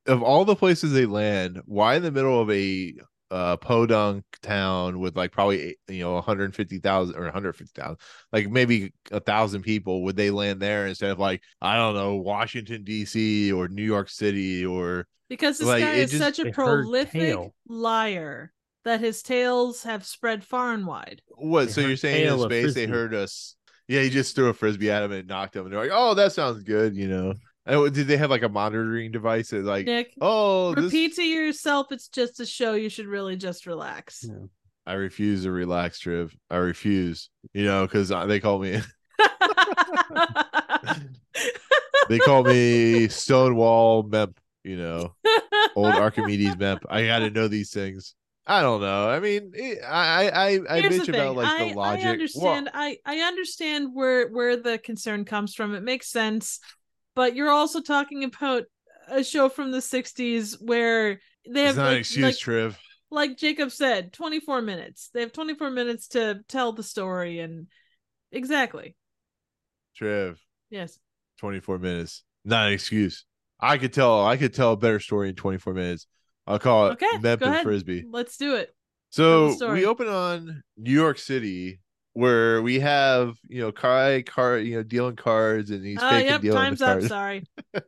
of 0.06 0.22
all 0.22 0.44
the 0.44 0.56
places 0.56 0.92
they 0.92 1.06
land, 1.06 1.60
why 1.66 1.94
in 1.96 2.02
the 2.02 2.10
middle 2.12 2.40
of 2.40 2.50
a 2.50 2.94
uh 3.30 3.56
podunk 3.56 4.24
town 4.42 5.00
with 5.00 5.16
like 5.16 5.32
probably 5.32 5.74
you 5.88 6.00
know 6.00 6.12
150,000 6.14 7.16
or 7.16 7.22
150,000 7.22 7.96
like 8.30 8.50
maybe 8.50 8.92
a 9.10 9.20
thousand 9.20 9.62
people 9.62 10.02
would 10.04 10.16
they 10.16 10.30
land 10.30 10.60
there 10.60 10.86
instead 10.86 11.10
of 11.10 11.18
like 11.18 11.42
I 11.62 11.76
don't 11.76 11.94
know 11.94 12.16
Washington 12.16 12.84
DC 12.84 13.50
or 13.54 13.68
New 13.68 13.84
York 13.84 14.10
City 14.10 14.66
or 14.66 15.06
Because 15.30 15.56
this 15.56 15.66
Like, 15.66 15.82
guy 15.82 15.92
is 15.94 16.10
just- 16.10 16.22
such 16.22 16.46
a 16.46 16.50
prolific 16.52 17.38
liar 17.66 18.52
that 18.84 19.00
his 19.00 19.22
tales 19.22 19.84
have 19.84 20.04
spread 20.04 20.44
far 20.44 20.74
and 20.74 20.86
wide. 20.86 21.22
what 21.36 21.66
They 21.68 21.72
so 21.72 21.80
you're 21.80 21.96
saying 21.96 22.28
in 22.34 22.38
space 22.40 22.74
they 22.74 22.86
heard 22.86 23.14
us 23.14 23.56
yeah 23.92 24.02
he 24.02 24.10
just 24.10 24.34
threw 24.34 24.48
a 24.48 24.54
frisbee 24.54 24.90
at 24.90 25.02
him 25.02 25.12
and 25.12 25.28
knocked 25.28 25.54
him 25.54 25.64
and 25.64 25.72
they're 25.72 25.80
like 25.80 25.90
oh 25.92 26.14
that 26.14 26.32
sounds 26.32 26.62
good 26.62 26.96
you 26.96 27.08
know 27.08 27.34
and 27.64 27.94
did 27.94 28.08
they 28.08 28.16
have 28.16 28.30
like 28.30 28.42
a 28.42 28.48
monitoring 28.48 29.12
device 29.12 29.50
that 29.50 29.64
like 29.64 29.86
Nick, 29.86 30.14
oh 30.20 30.74
this 30.74 30.86
repeat 30.86 31.14
to 31.14 31.22
yourself 31.22 31.92
it's 31.92 32.08
just 32.08 32.40
a 32.40 32.46
show. 32.46 32.74
You 32.74 32.88
should 32.88 33.06
really 33.06 33.36
just 33.36 33.66
relax. 33.66 34.24
Yeah. 34.28 34.46
I 34.84 34.94
refuse 34.94 35.44
to 35.44 35.52
relax, 35.52 36.00
Triv. 36.00 36.34
I 36.50 36.56
refuse. 36.56 37.30
You 37.52 37.64
know, 37.64 37.86
because 37.86 38.08
they 38.08 38.40
call 38.40 38.58
me 38.58 38.80
they 42.08 42.18
call 42.18 42.42
me 42.42 43.06
Stonewall 43.08 44.02
Memp. 44.04 44.36
You 44.64 44.76
know, 44.76 45.14
old 45.76 45.94
Archimedes 45.94 46.56
Memp. 46.56 46.80
I 46.88 47.06
got 47.06 47.20
to 47.20 47.30
know 47.30 47.46
these 47.46 47.70
things. 47.70 48.16
I 48.46 48.60
don't 48.60 48.80
know. 48.80 49.08
I 49.08 49.20
mean, 49.20 49.52
eh, 49.56 49.76
I 49.86 50.28
I 50.28 50.46
I, 50.46 50.60
I 50.68 50.80
Here's 50.80 50.98
bitch 50.98 51.08
about 51.08 51.36
like 51.36 51.48
I, 51.48 51.68
the 51.68 51.74
logic. 51.76 52.04
I 52.04 52.10
Well, 52.10 52.12
understand. 52.12 52.70
I 52.74 52.98
I 53.06 53.18
understand 53.20 53.90
where 53.94 54.28
where 54.28 54.56
the 54.56 54.78
concern 54.78 55.24
comes 55.24 55.54
from. 55.54 55.74
It 55.74 55.82
makes 55.82 56.08
sense, 56.08 56.58
but 57.14 57.36
you're 57.36 57.50
also 57.50 57.80
talking 57.80 58.24
about 58.24 58.64
a 59.08 59.22
show 59.22 59.48
from 59.48 59.70
the 59.70 59.80
'60s 59.80 60.60
where 60.60 61.20
they 61.48 61.62
have 61.62 61.76
not 61.76 61.84
like, 61.84 61.92
an 61.92 61.98
excuse, 61.98 62.24
like, 62.24 62.36
Triv. 62.36 62.78
like 63.10 63.36
Jacob 63.36 63.70
said, 63.70 64.12
24 64.12 64.60
minutes. 64.62 65.10
They 65.14 65.20
have 65.20 65.32
24 65.32 65.70
minutes 65.70 66.08
to 66.08 66.40
tell 66.48 66.72
the 66.72 66.82
story, 66.82 67.38
and 67.38 67.68
exactly 68.32 68.96
Triv, 69.96 70.40
yes. 70.68 70.98
24 71.38 71.78
minutes. 71.78 72.24
Not 72.44 72.66
an 72.66 72.72
excuse. 72.72 73.24
I 73.60 73.78
could 73.78 73.92
tell. 73.92 74.26
I 74.26 74.36
could 74.36 74.52
tell 74.52 74.72
a 74.72 74.76
better 74.76 74.98
story 74.98 75.28
in 75.28 75.36
24 75.36 75.74
minutes. 75.74 76.08
I'll 76.46 76.58
call 76.58 76.88
it 76.88 76.92
Okay, 76.92 77.06
Memp 77.18 77.38
go 77.38 77.46
and 77.46 77.54
ahead. 77.54 77.62
Frisbee. 77.64 78.04
Let's 78.10 78.36
do 78.36 78.56
it. 78.56 78.74
So 79.10 79.56
we 79.72 79.84
open 79.86 80.08
on 80.08 80.62
New 80.76 80.92
York 80.92 81.18
City, 81.18 81.80
where 82.14 82.62
we 82.62 82.80
have 82.80 83.36
you 83.48 83.60
know 83.60 83.72
Kai 83.72 84.22
car 84.22 84.58
you 84.58 84.76
know 84.76 84.82
dealing 84.82 85.16
cards, 85.16 85.70
and 85.70 85.84
he's 85.84 86.02
Uh, 86.02 86.20
yep, 86.24 86.40
dealing 86.40 86.58
time's 86.58 86.82
up. 86.82 86.88
cards. 87.00 87.08
Sorry. 87.08 87.44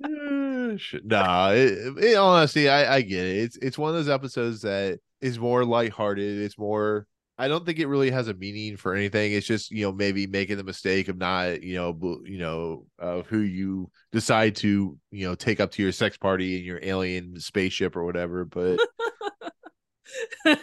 Nah, 1.04 1.50
it, 1.52 1.98
it, 1.98 2.16
honestly, 2.16 2.68
I 2.68 2.96
I 2.96 3.02
get 3.02 3.24
it. 3.26 3.36
It's 3.38 3.56
it's 3.58 3.78
one 3.78 3.90
of 3.90 3.96
those 3.96 4.08
episodes 4.08 4.62
that 4.62 5.00
is 5.20 5.38
more 5.38 5.64
lighthearted. 5.64 6.38
It's 6.38 6.58
more. 6.58 7.06
I 7.40 7.46
don't 7.46 7.64
think 7.64 7.78
it 7.78 7.86
really 7.86 8.10
has 8.10 8.26
a 8.26 8.34
meaning 8.34 8.76
for 8.76 8.94
anything. 8.94 9.32
It's 9.32 9.46
just 9.46 9.70
you 9.70 9.84
know 9.84 9.92
maybe 9.92 10.26
making 10.26 10.56
the 10.56 10.64
mistake 10.64 11.06
of 11.06 11.16
not 11.16 11.62
you 11.62 11.76
know 11.76 11.96
you 12.24 12.38
know 12.38 12.86
of 12.98 13.26
who 13.28 13.38
you 13.38 13.90
decide 14.10 14.56
to 14.56 14.98
you 15.12 15.26
know 15.26 15.36
take 15.36 15.60
up 15.60 15.70
to 15.72 15.82
your 15.82 15.92
sex 15.92 16.16
party 16.16 16.58
in 16.58 16.64
your 16.64 16.80
alien 16.82 17.38
spaceship 17.38 17.94
or 17.94 18.04
whatever. 18.04 18.44
But 18.44 18.80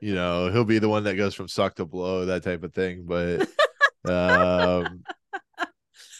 you 0.00 0.14
know 0.14 0.50
he'll 0.52 0.64
be 0.64 0.78
the 0.78 0.88
one 0.88 1.04
that 1.04 1.16
goes 1.16 1.34
from 1.34 1.48
suck 1.48 1.74
to 1.76 1.84
blow 1.84 2.26
that 2.26 2.44
type 2.44 2.62
of 2.62 2.72
thing. 2.72 3.06
But 3.06 3.48
um 4.04 5.02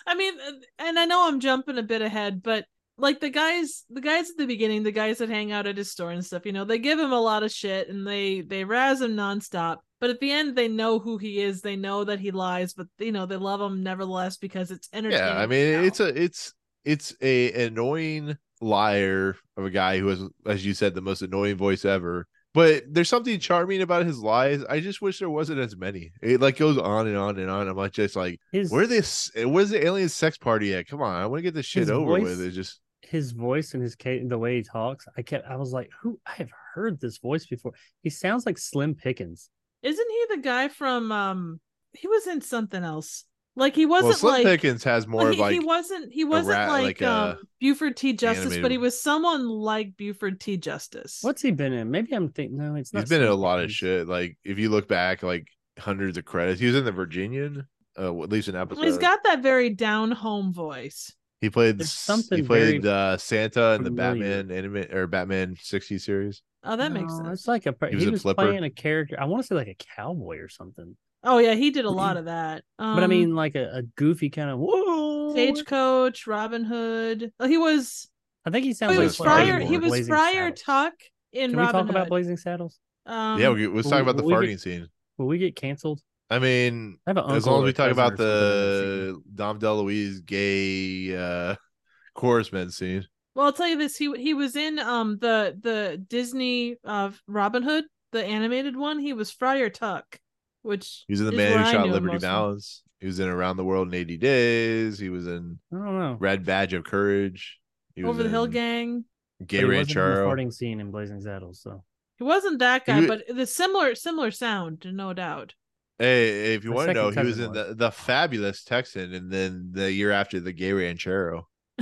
I 0.07 0.17
mean, 0.17 0.35
and 0.81 0.99
I 0.99 1.05
know 1.05 1.29
I'm 1.29 1.39
jumping 1.39 1.79
a 1.79 1.85
bit 1.85 2.03
ahead, 2.03 2.43
but 2.43 2.65
like 3.01 3.21
the 3.21 3.31
guys, 3.31 3.85
the 3.91 4.01
guys 4.01 4.31
at 4.31 4.37
the 4.37 4.47
beginning, 4.47 4.83
the 4.83 4.93
guys 4.93 5.19
that 5.19 5.29
hang 5.29 5.53
out 5.53 5.67
at 5.67 5.77
his 5.77 5.91
store 5.91 6.11
and 6.11 6.25
stuff, 6.25 6.47
you 6.47 6.53
know, 6.53 6.65
they 6.65 6.79
give 6.79 6.99
him 6.99 7.13
a 7.13 7.21
lot 7.21 7.43
of 7.43 7.51
shit 7.51 7.89
and 7.89 8.07
they 8.07 8.41
they 8.43 8.65
razz 8.65 9.01
him 9.01 9.17
nonstop. 9.17 9.79
But 10.01 10.11
at 10.11 10.21
the 10.21 10.31
end, 10.33 10.57
they 10.57 10.69
know 10.69 10.99
who 10.99 11.19
he 11.19 11.41
is. 11.43 11.61
They 11.61 11.77
know 11.77 12.05
that 12.05 12.21
he 12.21 12.31
lies, 12.31 12.73
but 12.73 12.87
you 12.99 13.13
know 13.13 13.27
they 13.27 13.37
love 13.37 13.61
him 13.61 13.83
nevertheless 13.83 14.37
because 14.39 14.71
it's 14.71 14.89
entertaining. 14.93 15.27
yeah 15.27 15.41
i 15.41 15.47
mean 15.47 15.75
tell. 15.75 15.85
it's 15.85 16.01
a 16.01 16.23
it's 16.23 16.55
it's 16.85 17.15
a 17.21 17.67
annoying 17.67 18.37
liar 18.61 19.37
of 19.57 19.65
a 19.65 19.71
guy 19.71 19.99
who 19.99 20.09
has 20.09 20.23
as 20.47 20.65
you 20.65 20.75
said 20.75 20.95
the 20.95 21.01
most 21.01 21.23
annoying 21.23 21.57
voice 21.57 21.85
ever 21.85 22.27
but 22.53 22.83
there's 22.91 23.09
something 23.09 23.39
charming 23.39 23.81
about 23.83 24.05
his 24.05 24.19
lies 24.19 24.63
i 24.69 24.81
just 24.81 25.01
wish 25.01 25.19
there 25.19 25.31
wasn't 25.31 25.59
as 25.59 25.77
many 25.77 26.11
it 26.23 26.41
like 26.41 26.57
goes 26.57 26.77
on 26.77 27.07
and 27.07 27.17
on 27.17 27.39
and 27.39 27.51
on 27.51 27.69
i'm 27.69 27.77
like 27.77 27.93
just 27.93 28.17
like 28.17 28.39
His 28.53 28.71
where 28.71 28.87
this 28.87 29.31
where's 29.35 29.71
the 29.71 29.85
alien 29.85 30.09
sex 30.09 30.37
party 30.37 30.75
at 30.75 30.87
come 30.87 31.01
on 31.01 31.15
i 31.15 31.27
want 31.27 31.39
to 31.39 31.43
get 31.43 31.55
this 31.55 31.67
shit 31.67 31.89
over 31.89 32.07
voice- 32.07 32.23
with 32.23 32.43
it's 32.43 32.57
just 32.57 32.81
his 33.11 33.33
voice 33.33 33.75
and 33.75 33.83
his 33.83 33.97
the 33.97 34.39
way 34.39 34.57
he 34.57 34.63
talks, 34.63 35.07
I 35.17 35.23
kept 35.23 35.47
I 35.49 35.57
was 35.57 35.73
like, 35.73 35.91
who 36.01 36.21
I 36.27 36.33
have 36.35 36.51
heard 36.75 37.01
this 37.01 37.19
voice 37.19 37.45
before. 37.47 37.73
He 38.03 38.11
sounds 38.11 38.47
like 38.47 38.57
Slim 38.57 38.95
Pickens. 38.95 39.51
Isn't 39.83 40.11
he 40.11 40.37
the 40.37 40.43
guy 40.43 40.69
from 40.69 41.11
um? 41.11 41.61
He 41.93 42.07
was 42.07 42.27
in 42.29 42.41
something 42.41 42.85
else. 42.85 43.25
Like 43.57 43.75
he 43.75 43.85
wasn't 43.85 44.17
slim 44.17 44.35
like 44.35 44.45
pickens 44.45 44.85
has 44.85 45.09
more 45.09 45.23
well, 45.23 45.29
of 45.31 45.35
he, 45.35 45.41
like 45.41 45.53
he 45.53 45.59
wasn't 45.59 46.13
he 46.13 46.25
wasn't 46.25 46.57
rat- 46.57 46.69
like, 46.69 47.01
like 47.01 47.03
um 47.03 47.39
Buford 47.59 47.97
T 47.97 48.13
Justice, 48.13 48.59
but 48.59 48.71
he 48.71 48.79
was 48.79 49.03
someone 49.03 49.49
like 49.49 49.97
Buford 49.97 50.41
T 50.41 50.57
Justice. 50.57 51.19
What's 51.23 51.43
he 51.43 51.51
been 51.51 51.73
in? 51.73 51.91
Maybe 51.91 52.13
I'm 52.13 52.29
thinking 52.29 52.59
no, 52.59 52.77
it's 52.77 52.95
not. 52.95 53.01
he's 53.01 53.09
been 53.09 53.23
in 53.23 53.27
a 53.27 53.33
Slim 53.33 53.41
lot 53.41 53.61
of 53.61 53.73
shit 53.73 54.07
like 54.07 54.39
if 54.45 54.59
you 54.59 54.71
look 54.71 54.87
back 54.87 55.25
like 55.25 55.49
hundreds 55.79 56.17
of 56.17 56.25
credits 56.25 56.61
he 56.61 56.67
was 56.67 56.77
in 56.77 56.85
the 56.85 56.93
virginian 56.93 57.67
uh, 57.99 58.23
at 58.23 58.31
least 58.31 58.49
an 58.49 58.57
episode 58.57 58.85
He's 58.85 58.99
got 58.99 59.19
that 59.25 59.43
very 59.43 59.71
down 59.71 60.13
home 60.13 60.53
voice. 60.53 61.13
He 61.41 61.49
played 61.49 61.79
There's 61.79 61.93
something 61.93 62.39
he 62.39 62.45
played 62.45 62.83
very 62.83 62.95
uh, 62.95 63.17
Santa 63.17 63.73
in 63.73 63.83
the 63.83 63.91
familiar. 63.91 64.43
Batman 64.43 64.57
anime 64.59 64.97
or 64.97 65.07
Batman 65.07 65.57
60 65.61 65.99
series. 65.99 66.43
Oh, 66.65 66.77
that 66.77 66.93
makes 66.93 67.17
sense. 67.17 67.29
It's 67.41 67.49
like 67.49 67.65
a 67.67 67.75
He 67.89 67.99
he 67.99 68.11
was 68.11 68.23
was, 68.25 68.25
in 68.27 68.35
playing 68.35 68.65
a 68.65 68.71
character. 68.71 69.17
I 69.19 69.25
want 69.25 69.43
to 69.43 69.47
say 69.47 69.55
like 69.55 69.69
a 69.69 69.77
cowboy 69.97 70.39
or 70.39 70.49
something. 70.49 70.97
Oh 71.25 71.39
yeah, 71.39 71.55
he 71.55 71.71
did 71.71 71.87
a 71.87 71.91
lot 71.91 72.17
of 72.19 72.27
that. 72.27 72.65
Um, 72.79 72.95
but 72.95 73.05
I 73.05 73.07
mean, 73.07 73.35
like 73.35 73.55
a, 73.55 73.71
a 73.77 73.83
goofy 73.83 74.29
kind 74.29 74.51
of 74.51 74.59
whoa. 74.59 75.33
Stagecoach, 75.33 76.27
Robin 76.27 76.65
Hood. 76.65 77.33
Oh, 77.41 77.47
he 77.47 77.57
was. 77.57 78.09
I 78.45 78.51
think 78.51 78.65
he 78.65 78.75
Oh, 78.83 78.91
he 78.91 78.99
like 78.99 79.05
was 79.07 79.17
Blazing 79.17 79.25
Friar. 79.25 79.61
He 79.61 79.79
was 79.79 80.07
Friar 80.09 80.51
Tuck 80.51 80.95
in 81.33 81.51
Can 81.51 81.59
we 81.59 81.65
Robin 81.65 81.81
talk 81.87 81.91
about 81.91 82.09
Blazing 82.09 82.37
Saddles? 82.37 82.79
Um, 83.07 83.41
yeah, 83.41 83.51
we, 83.51 83.67
let's 83.67 83.89
talk 83.89 84.03
about 84.03 84.17
the 84.17 84.23
farting 84.23 84.49
get- 84.51 84.61
scene. 84.61 84.89
Will 85.19 85.27
we 85.27 85.39
get 85.39 85.57
canceled? 85.57 86.01
I 86.31 86.39
mean, 86.39 86.99
I 87.07 87.11
have 87.11 87.17
an 87.17 87.31
as 87.37 87.47
long 87.47 87.63
as 87.63 87.67
we 87.67 87.73
talk 87.73 87.91
about 87.91 88.13
or 88.13 88.17
something 88.17 88.33
in 88.33 88.49
that 88.49 89.23
the 89.23 89.23
Dom 89.35 89.59
DeLuise 89.59 90.25
gay 90.25 91.17
uh, 91.17 91.57
chorus 92.15 92.53
men 92.53 92.71
scene. 92.71 93.05
Well, 93.35 93.47
I'll 93.47 93.53
tell 93.53 93.69
you 93.69 93.77
this: 93.79 93.97
he 93.97 94.13
he 94.17 94.35
was 94.35 94.57
in 94.57 94.79
um 94.79 95.19
the 95.19 95.57
the 95.61 96.03
Disney 96.09 96.77
of 96.85 97.21
Robin 97.27 97.63
Hood, 97.63 97.85
the 98.13 98.25
animated 98.25 98.77
one. 98.77 98.99
He 98.99 99.13
was 99.13 99.31
Friar 99.31 99.71
Tuck, 99.71 100.21
which 100.63 101.05
He 101.09 101.13
was 101.15 101.21
in 101.21 101.27
the 101.27 101.33
man 101.33 101.59
who 101.59 101.71
shot 101.71 101.89
Liberty 101.89 102.15
most 102.15 102.23
from. 102.23 102.31
Valance. 102.31 102.83
He 103.01 103.07
was 103.07 103.19
in 103.19 103.29
Around 103.29 103.57
the 103.57 103.65
World 103.65 103.89
in 103.89 103.95
80 103.95 104.17
Days. 104.19 104.99
He 104.99 105.09
was 105.09 105.27
in 105.27 105.59
I 105.73 105.77
don't 105.77 105.99
know. 105.99 106.17
Red 106.21 106.45
Badge 106.45 106.75
of 106.75 106.85
Courage. 106.85 107.59
He 107.97 108.05
was 108.05 108.11
Over 108.11 108.23
the 108.25 108.29
Hill 108.29 108.47
Gang. 108.47 109.05
Gay 109.47 109.65
But 109.65 109.73
he 109.73 109.79
wasn't 109.79 109.97
in 109.97 110.03
the 110.03 110.03
Ranchero. 110.11 110.29
farting 110.29 110.53
scene 110.53 110.81
in 110.81 110.91
Blazing 110.91 111.21
Saddles. 111.23 111.61
So 111.63 111.83
He 112.19 112.25
wasn't 112.25 112.59
that 112.59 112.85
guy, 112.85 113.01
wa- 113.01 113.07
but 113.07 113.23
the 113.35 113.47
similar 113.47 113.95
similar 113.95 114.31
sound, 114.31 114.85
no 114.93 115.15
doubt. 115.15 115.55
Hey, 116.01 116.55
if 116.55 116.65
you 116.65 116.71
My 116.71 116.77
want 116.77 116.89
to 116.89 116.95
know, 116.95 117.11
he 117.11 117.21
was 117.21 117.39
in 117.39 117.53
the, 117.53 117.75
the 117.77 117.91
fabulous 117.91 118.65
Texan, 118.65 119.13
and 119.13 119.31
then 119.31 119.69
the 119.73 119.93
year 119.93 120.11
after 120.11 120.41
the 120.41 120.51
Gay 120.51 120.73
Ranchero. 120.73 121.47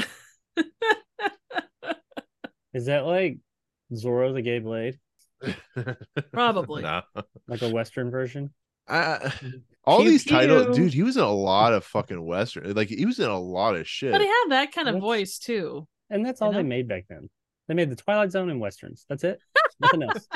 is 2.75 2.87
that 2.87 3.07
like 3.07 3.39
Zorro 3.93 4.35
the 4.35 4.43
Gay 4.43 4.59
Blade, 4.59 4.99
Probably. 6.33 6.83
no. 6.83 7.03
like 7.47 7.63
a 7.63 7.69
Western 7.71 8.11
version? 8.11 8.53
I, 8.89 9.19
mm-hmm. 9.23 9.49
all 9.85 10.01
Pew 10.01 10.11
these 10.11 10.25
titles, 10.25 10.77
dude. 10.77 10.95
He 10.95 11.05
was 11.05 11.17
in 11.17 11.23
a 11.23 11.31
lot 11.31 11.73
of 11.73 11.85
fucking 11.85 12.21
western. 12.25 12.75
Like 12.75 12.89
he 12.89 13.07
was 13.07 13.21
in 13.21 13.29
a 13.29 13.39
lot 13.39 13.77
of 13.77 13.87
shit. 13.87 14.11
But 14.11 14.21
he 14.21 14.27
had 14.27 14.47
that 14.49 14.73
kind 14.73 14.89
of 14.89 14.95
That's- 14.95 15.07
voice 15.09 15.39
too. 15.39 15.87
And 16.11 16.27
that's 16.27 16.41
You 16.41 16.47
all 16.47 16.53
they 16.53 16.63
made 16.65 16.89
back 16.89 17.05
then. 17.09 17.29
They 17.69 17.75
made 17.75 17.91
the 17.91 17.97
Twilight 17.97 18.33
Zone 18.33 18.51
and 18.51 18.61
westerns. 18.61 19.05
That's 19.09 19.23
it. 19.25 19.39
Nothing 19.81 20.03
else. 20.05 20.27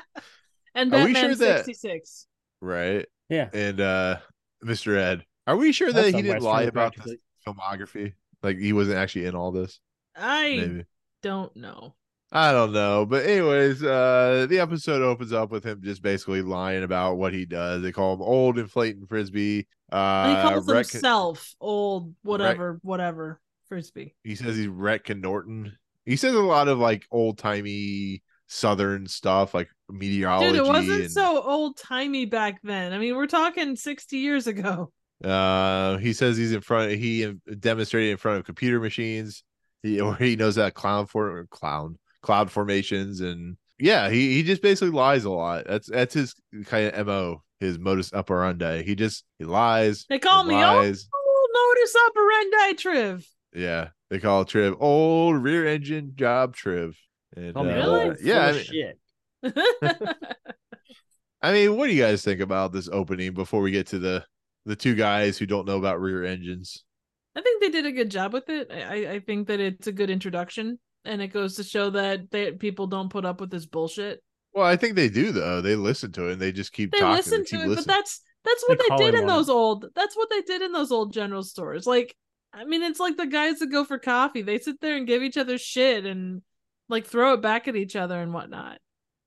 And 0.74 0.94
Are 0.94 1.04
we 1.04 1.14
Batman 1.14 1.36
sure 1.36 1.46
that- 1.46 1.64
66. 1.64 2.26
right? 2.60 3.06
Yeah. 3.32 3.48
And 3.52 3.80
uh 3.80 4.16
Mr. 4.64 4.96
Ed, 4.96 5.24
are 5.46 5.56
we 5.56 5.72
sure 5.72 5.92
that 5.92 6.02
That's 6.02 6.14
he 6.14 6.22
didn't 6.22 6.42
lie 6.42 6.62
about 6.64 6.94
the 6.94 7.00
practically. 7.02 7.20
filmography? 7.46 8.12
Like 8.42 8.58
he 8.58 8.72
wasn't 8.72 8.98
actually 8.98 9.24
in 9.26 9.34
all 9.34 9.50
this. 9.52 9.80
I 10.14 10.56
Maybe 10.60 10.84
don't 11.22 11.54
know. 11.56 11.94
I 12.30 12.52
don't 12.52 12.72
know. 12.72 13.06
But 13.06 13.24
anyways, 13.24 13.82
uh 13.82 14.46
the 14.48 14.58
episode 14.60 15.00
opens 15.02 15.32
up 15.32 15.50
with 15.50 15.64
him 15.64 15.80
just 15.82 16.02
basically 16.02 16.42
lying 16.42 16.82
about 16.84 17.16
what 17.16 17.32
he 17.32 17.46
does. 17.46 17.82
They 17.82 17.92
call 17.92 18.14
him 18.14 18.22
old 18.22 18.58
inflating 18.58 19.06
Frisby. 19.06 19.66
Uh 19.90 20.28
he 20.28 20.42
calls 20.50 20.68
Rhett- 20.68 20.90
himself 20.90 21.54
old 21.60 22.14
whatever 22.22 22.78
whatever 22.82 23.40
Frisby. 23.68 24.14
he 24.22 24.34
says 24.34 24.56
he's 24.56 24.68
Rhett 24.68 25.08
Norton. 25.16 25.76
He 26.04 26.16
says 26.16 26.34
a 26.34 26.40
lot 26.40 26.68
of 26.68 26.78
like 26.78 27.06
old 27.10 27.38
timey 27.38 28.22
southern 28.52 29.06
stuff 29.06 29.54
like 29.54 29.68
meteorology. 29.90 30.52
Dude, 30.52 30.56
it 30.56 30.66
wasn't 30.66 31.02
and, 31.02 31.10
so 31.10 31.42
old 31.42 31.76
timey 31.78 32.26
back 32.26 32.60
then. 32.62 32.92
I 32.92 32.98
mean, 32.98 33.16
we're 33.16 33.26
talking 33.26 33.76
60 33.76 34.18
years 34.18 34.46
ago. 34.46 34.92
Uh, 35.24 35.96
he 35.98 36.12
says 36.12 36.36
he's 36.36 36.52
in 36.52 36.60
front. 36.60 36.92
He 36.92 37.32
demonstrated 37.60 38.10
in 38.10 38.16
front 38.18 38.38
of 38.38 38.44
computer 38.44 38.80
machines. 38.80 39.42
He 39.82 40.00
or 40.02 40.14
he 40.16 40.36
knows 40.36 40.56
that 40.56 40.74
clown 40.74 41.06
for 41.06 41.46
clown 41.50 41.98
cloud 42.22 42.50
formations 42.50 43.20
and 43.20 43.56
yeah, 43.78 44.10
he 44.10 44.34
he 44.34 44.42
just 44.42 44.62
basically 44.62 44.92
lies 44.92 45.24
a 45.24 45.30
lot. 45.30 45.64
That's 45.66 45.88
that's 45.88 46.14
his 46.14 46.34
kind 46.66 46.92
of 46.94 47.06
mo. 47.06 47.42
His 47.58 47.78
modus 47.78 48.12
operandi. 48.12 48.82
He 48.82 48.94
just 48.94 49.24
he 49.38 49.44
lies. 49.44 50.04
They 50.08 50.18
call 50.18 50.44
me 50.44 50.54
lies. 50.54 51.08
old 51.14 51.50
modus 51.52 51.96
operandi 52.08 52.74
Triv. 52.74 53.26
Yeah, 53.54 53.88
they 54.10 54.18
call 54.18 54.44
Triv 54.44 54.76
old 54.80 55.42
rear 55.42 55.66
engine 55.66 56.12
job 56.16 56.54
Triv. 56.54 56.96
And, 57.36 57.54
Call 57.54 57.64
me 57.64 57.70
uh, 57.72 57.76
Really? 57.76 58.04
old, 58.10 58.18
full 58.18 58.26
yeah, 58.28 58.46
I 58.46 58.52
mean, 58.52 58.64
shit. 58.64 58.98
I 61.42 61.52
mean, 61.52 61.76
what 61.76 61.88
do 61.88 61.92
you 61.94 62.02
guys 62.02 62.24
think 62.24 62.40
about 62.40 62.72
this 62.72 62.88
opening 62.90 63.34
before 63.34 63.60
we 63.62 63.70
get 63.72 63.88
to 63.88 63.98
the 63.98 64.24
the 64.64 64.76
two 64.76 64.94
guys 64.94 65.38
who 65.38 65.46
don't 65.46 65.66
know 65.66 65.76
about 65.78 66.00
rear 66.00 66.24
engines? 66.24 66.84
I 67.34 67.40
think 67.40 67.60
they 67.62 67.70
did 67.70 67.86
a 67.86 67.92
good 67.92 68.10
job 68.10 68.32
with 68.32 68.48
it. 68.48 68.70
I, 68.70 68.82
I- 69.06 69.12
I 69.14 69.20
think 69.20 69.48
that 69.48 69.58
it's 69.58 69.86
a 69.86 69.92
good 69.92 70.10
introduction, 70.10 70.78
and 71.04 71.20
it 71.20 71.28
goes 71.28 71.56
to 71.56 71.64
show 71.64 71.90
that 71.90 72.30
they, 72.30 72.52
people 72.52 72.86
don't 72.86 73.08
put 73.08 73.24
up 73.24 73.40
with 73.40 73.50
this 73.50 73.66
bullshit. 73.66 74.22
Well, 74.54 74.66
I 74.66 74.76
think 74.76 74.94
they 74.96 75.08
do 75.08 75.32
though. 75.32 75.60
They 75.62 75.74
listen 75.74 76.12
to 76.12 76.28
it 76.28 76.32
and 76.34 76.40
they 76.40 76.52
just 76.52 76.72
keep 76.72 76.92
They 76.92 77.00
talking. 77.00 77.16
listen 77.16 77.38
they 77.40 77.44
to 77.44 77.56
keep 77.56 77.66
it, 77.72 77.74
but 77.76 77.86
that's 77.86 78.20
that's 78.44 78.64
what 78.68 78.78
they, 78.78 78.84
call 78.86 78.98
did 78.98 79.14
in 79.14 79.20
on 79.22 79.26
those 79.26 79.48
old. 79.48 79.86
That's 79.94 80.14
what 80.16 80.28
they 80.30 80.42
did 80.42 80.62
in 80.62 80.72
those 80.72 80.92
old 80.92 81.12
general 81.12 81.42
stores. 81.42 81.86
Like, 81.86 82.14
I 82.52 82.64
mean, 82.66 82.82
it's 82.82 83.00
like 83.00 83.16
the 83.16 83.26
guys 83.26 83.60
that 83.60 83.68
go 83.68 83.84
for 83.84 83.98
coffee. 83.98 84.42
They 84.42 84.58
sit 84.58 84.80
there 84.80 84.96
and 84.96 85.06
give 85.06 85.22
each 85.22 85.38
other 85.38 85.56
shit 85.58 86.04
and 86.04 86.42
like 86.92 87.06
throw 87.06 87.32
it 87.32 87.42
back 87.42 87.66
at 87.66 87.74
each 87.74 87.96
other 87.96 88.20
and 88.20 88.32
whatnot. 88.32 88.78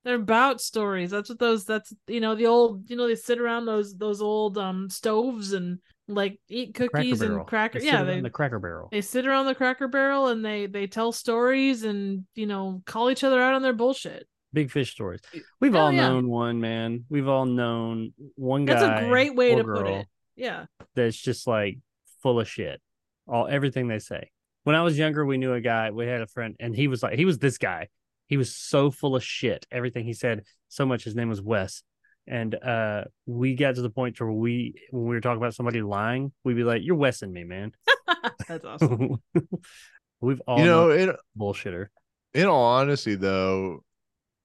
They're 0.04 0.14
about 0.14 0.60
stories. 0.60 1.10
That's 1.10 1.28
what 1.28 1.40
those. 1.40 1.64
That's 1.64 1.92
you 2.06 2.20
know 2.20 2.34
the 2.36 2.46
old. 2.46 2.88
You 2.88 2.96
know 2.96 3.08
they 3.08 3.16
sit 3.16 3.40
around 3.40 3.66
those 3.66 3.94
those 3.96 4.22
old 4.22 4.56
um 4.56 4.88
stoves 4.88 5.52
and 5.52 5.80
like 6.08 6.38
eat 6.48 6.74
cookies 6.74 7.18
Barrel. 7.18 7.38
and 7.38 7.46
cracker. 7.46 7.80
They 7.80 7.86
Yeah, 7.86 7.96
around 7.96 8.06
they 8.06 8.20
the 8.20 8.30
Cracker 8.30 8.60
Barrel. 8.60 8.88
they 8.92 9.00
sit 9.00 9.26
around 9.26 9.46
the 9.46 9.54
cracker 9.56 9.88
barrel 9.88 10.28
and 10.28 10.44
they 10.44 10.66
they 10.66 10.86
tell 10.86 11.10
stories 11.10 11.82
and 11.82 12.24
you 12.36 12.46
know 12.46 12.82
call 12.86 13.10
each 13.10 13.24
other 13.24 13.42
out 13.42 13.54
on 13.54 13.62
their 13.62 13.72
bullshit. 13.72 14.28
Big 14.52 14.70
fish 14.70 14.92
stories. 14.92 15.20
We've 15.60 15.72
Hell 15.74 15.86
all 15.86 15.92
yeah. 15.92 16.06
known 16.06 16.28
one 16.28 16.60
man. 16.60 17.04
We've 17.10 17.26
all 17.28 17.44
known 17.44 18.12
one 18.36 18.64
guy. 18.64 18.74
That's 18.78 19.02
a 19.02 19.08
great 19.08 19.34
way 19.34 19.56
to 19.56 19.64
put 19.64 19.88
it. 19.88 20.06
Yeah. 20.36 20.66
That's 20.94 21.16
just 21.16 21.48
like 21.48 21.78
full 22.22 22.38
of 22.38 22.48
shit. 22.48 22.80
All 23.26 23.48
everything 23.48 23.88
they 23.88 23.98
say. 23.98 24.30
When 24.66 24.74
I 24.74 24.82
was 24.82 24.98
younger, 24.98 25.24
we 25.24 25.38
knew 25.38 25.52
a 25.52 25.60
guy. 25.60 25.92
We 25.92 26.08
had 26.08 26.22
a 26.22 26.26
friend, 26.26 26.56
and 26.58 26.74
he 26.74 26.88
was 26.88 27.00
like, 27.00 27.16
he 27.16 27.24
was 27.24 27.38
this 27.38 27.56
guy. 27.56 27.86
He 28.26 28.36
was 28.36 28.52
so 28.52 28.90
full 28.90 29.14
of 29.14 29.22
shit. 29.22 29.64
Everything 29.70 30.04
he 30.04 30.12
said, 30.12 30.42
so 30.68 30.84
much. 30.84 31.04
His 31.04 31.14
name 31.14 31.28
was 31.28 31.40
Wes, 31.40 31.84
and 32.26 32.52
uh, 32.52 33.04
we 33.26 33.54
got 33.54 33.76
to 33.76 33.80
the 33.80 33.90
point 33.90 34.20
where 34.20 34.32
we, 34.32 34.74
when 34.90 35.04
we 35.04 35.14
were 35.14 35.20
talking 35.20 35.36
about 35.36 35.54
somebody 35.54 35.82
lying, 35.82 36.32
we'd 36.42 36.54
be 36.54 36.64
like, 36.64 36.82
"You're 36.82 36.96
Wessing 36.96 37.32
me, 37.32 37.44
man." 37.44 37.74
That's 38.48 38.64
awesome. 38.64 39.22
We've 40.20 40.42
all 40.48 40.58
you 40.58 40.64
know, 40.64 40.88
known 40.88 40.98
in 40.98 41.16
bullshitter. 41.38 41.86
in 42.34 42.46
all 42.46 42.64
honesty, 42.64 43.14
though, 43.14 43.84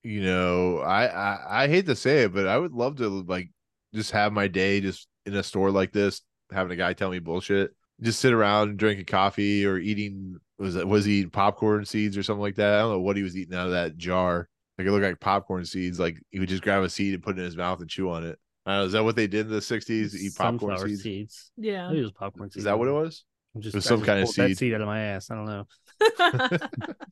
you 0.04 0.22
know, 0.22 0.78
I, 0.78 1.06
I 1.06 1.64
I 1.64 1.66
hate 1.66 1.86
to 1.86 1.96
say 1.96 2.22
it, 2.22 2.32
but 2.32 2.46
I 2.46 2.58
would 2.58 2.72
love 2.72 2.98
to 2.98 3.08
like 3.08 3.50
just 3.92 4.12
have 4.12 4.32
my 4.32 4.46
day 4.46 4.80
just 4.80 5.08
in 5.26 5.34
a 5.34 5.42
store 5.42 5.72
like 5.72 5.90
this, 5.90 6.20
having 6.52 6.70
a 6.70 6.76
guy 6.76 6.92
tell 6.92 7.10
me 7.10 7.18
bullshit. 7.18 7.72
Just 8.00 8.20
sit 8.20 8.32
around 8.32 8.78
drinking 8.78 9.04
coffee 9.06 9.64
or 9.66 9.78
eating 9.78 10.38
was 10.58 10.76
it 10.76 10.86
was 10.86 11.04
he 11.04 11.18
eating 11.18 11.30
popcorn 11.30 11.84
seeds 11.84 12.16
or 12.16 12.22
something 12.22 12.42
like 12.42 12.56
that? 12.56 12.74
I 12.74 12.78
don't 12.80 12.90
know 12.92 13.00
what 13.00 13.16
he 13.16 13.22
was 13.22 13.36
eating 13.36 13.54
out 13.54 13.66
of 13.66 13.72
that 13.72 13.96
jar. 13.96 14.48
Like 14.78 14.86
it 14.86 14.90
looked 14.90 15.04
like 15.04 15.20
popcorn 15.20 15.64
seeds. 15.64 16.00
Like 16.00 16.16
he 16.30 16.38
would 16.40 16.48
just 16.48 16.62
grab 16.62 16.82
a 16.82 16.88
seed 16.88 17.14
and 17.14 17.22
put 17.22 17.36
it 17.36 17.40
in 17.40 17.44
his 17.44 17.56
mouth 17.56 17.80
and 17.80 17.88
chew 17.90 18.10
on 18.10 18.24
it. 18.24 18.38
I 18.64 18.70
don't 18.72 18.80
know, 18.80 18.86
is 18.86 18.92
that 18.92 19.04
what 19.04 19.16
they 19.16 19.26
did 19.26 19.46
in 19.46 19.52
the 19.52 19.58
'60s? 19.58 20.14
Eat 20.14 20.34
popcorn 20.36 20.78
seeds? 20.78 21.02
seeds. 21.02 21.52
yeah. 21.56 21.90
It 21.90 22.00
was 22.00 22.12
popcorn 22.12 22.50
seeds. 22.50 22.58
Is 22.58 22.64
that 22.64 22.78
what 22.78 22.88
it 22.88 22.92
was? 22.92 23.24
I'm 23.54 23.60
Just, 23.60 23.74
It 23.74 23.78
was 23.78 23.86
I 23.86 23.88
some 23.90 23.98
just 24.00 24.06
kind 24.06 24.18
of 24.20 24.24
pulled 24.26 24.36
that 24.36 24.48
seed. 24.48 24.58
seed 24.58 24.74
out 24.74 24.80
of 24.80 24.86
my 24.86 25.00
ass. 25.00 25.30
I 25.30 25.34
don't 25.34 25.46
know. 25.46 26.58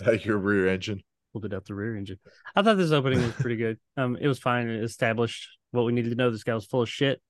Like 0.04 0.24
your 0.24 0.38
rear 0.38 0.66
engine. 0.68 1.02
pulled 1.32 1.44
it 1.44 1.54
out 1.54 1.66
the 1.66 1.74
rear 1.74 1.96
engine. 1.96 2.18
I 2.56 2.62
thought 2.62 2.76
this 2.76 2.90
opening 2.90 3.22
was 3.22 3.32
pretty 3.32 3.56
good. 3.56 3.78
Um, 3.96 4.16
it 4.20 4.26
was 4.26 4.38
fine. 4.40 4.68
It 4.68 4.82
established 4.82 5.48
what 5.70 5.84
we 5.84 5.92
needed 5.92 6.10
to 6.10 6.16
know. 6.16 6.30
This 6.32 6.42
guy 6.42 6.54
was 6.54 6.64
full 6.64 6.82
of 6.82 6.88
shit. 6.88 7.20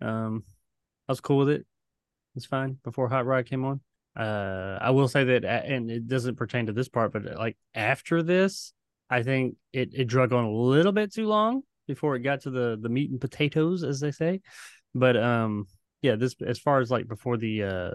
Um, 0.00 0.44
I 1.08 1.12
was 1.12 1.20
cool 1.20 1.38
with 1.38 1.48
it. 1.48 1.66
It's 2.36 2.46
fine. 2.46 2.78
Before 2.84 3.08
Hot 3.08 3.26
Rod 3.26 3.46
came 3.46 3.64
on, 3.64 3.80
uh, 4.14 4.78
I 4.80 4.90
will 4.90 5.08
say 5.08 5.24
that, 5.24 5.44
and 5.44 5.90
it 5.90 6.06
doesn't 6.06 6.36
pertain 6.36 6.66
to 6.66 6.72
this 6.72 6.88
part, 6.88 7.12
but 7.12 7.24
like 7.36 7.56
after 7.74 8.22
this, 8.22 8.72
I 9.10 9.22
think 9.22 9.56
it 9.72 9.90
it 9.94 10.04
drug 10.04 10.32
on 10.32 10.44
a 10.44 10.50
little 10.50 10.92
bit 10.92 11.12
too 11.12 11.26
long 11.26 11.62
before 11.86 12.14
it 12.16 12.20
got 12.20 12.42
to 12.42 12.50
the 12.50 12.78
the 12.80 12.88
meat 12.88 13.10
and 13.10 13.20
potatoes, 13.20 13.82
as 13.82 14.00
they 14.00 14.10
say. 14.10 14.40
But 14.94 15.16
um, 15.16 15.66
yeah, 16.02 16.16
this 16.16 16.34
as 16.46 16.58
far 16.58 16.80
as 16.80 16.90
like 16.90 17.08
before 17.08 17.36
the 17.36 17.62
uh 17.62 17.90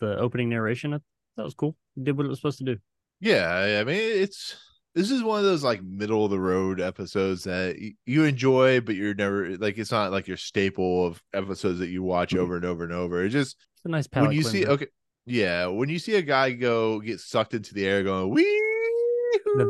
the 0.00 0.18
opening 0.18 0.48
narration, 0.48 0.90
that 1.36 1.44
was 1.44 1.54
cool. 1.54 1.76
It 1.96 2.04
did 2.04 2.16
what 2.16 2.26
it 2.26 2.30
was 2.30 2.38
supposed 2.38 2.58
to 2.58 2.64
do. 2.64 2.76
Yeah, 3.20 3.78
I 3.80 3.84
mean 3.84 3.96
it's 3.96 4.56
this 4.94 5.10
is 5.10 5.22
one 5.22 5.38
of 5.38 5.44
those 5.44 5.64
like 5.64 5.82
middle 5.82 6.24
of 6.24 6.30
the 6.30 6.38
road 6.40 6.80
episodes 6.80 7.44
that 7.44 7.76
y- 7.80 7.92
you 8.06 8.24
enjoy, 8.24 8.80
but 8.80 8.94
you're 8.94 9.14
never 9.14 9.56
like 9.56 9.78
it's 9.78 9.90
not 9.92 10.12
like 10.12 10.28
your 10.28 10.36
staple 10.36 11.06
of 11.06 11.22
episodes 11.32 11.78
that 11.78 11.88
you 11.88 12.02
watch 12.02 12.34
Mhm. 12.34 12.38
over 12.38 12.56
and 12.56 12.64
over 12.64 12.84
and 12.84 12.92
over. 12.92 13.24
It 13.24 13.30
just 13.30 13.56
It's 13.76 13.84
a 13.86 13.88
nice 13.88 14.06
palate 14.06 14.28
when 14.28 14.36
you 14.36 14.42
see 14.42 14.66
okay, 14.66 14.86
yeah, 15.26 15.66
when 15.66 15.88
you 15.88 15.98
see 15.98 16.14
a 16.16 16.22
guy 16.22 16.52
go 16.52 17.00
get 17.00 17.20
sucked 17.20 17.54
into 17.54 17.74
the 17.74 17.86
air 17.86 18.02
going 18.02 18.30
wee, 18.30 18.60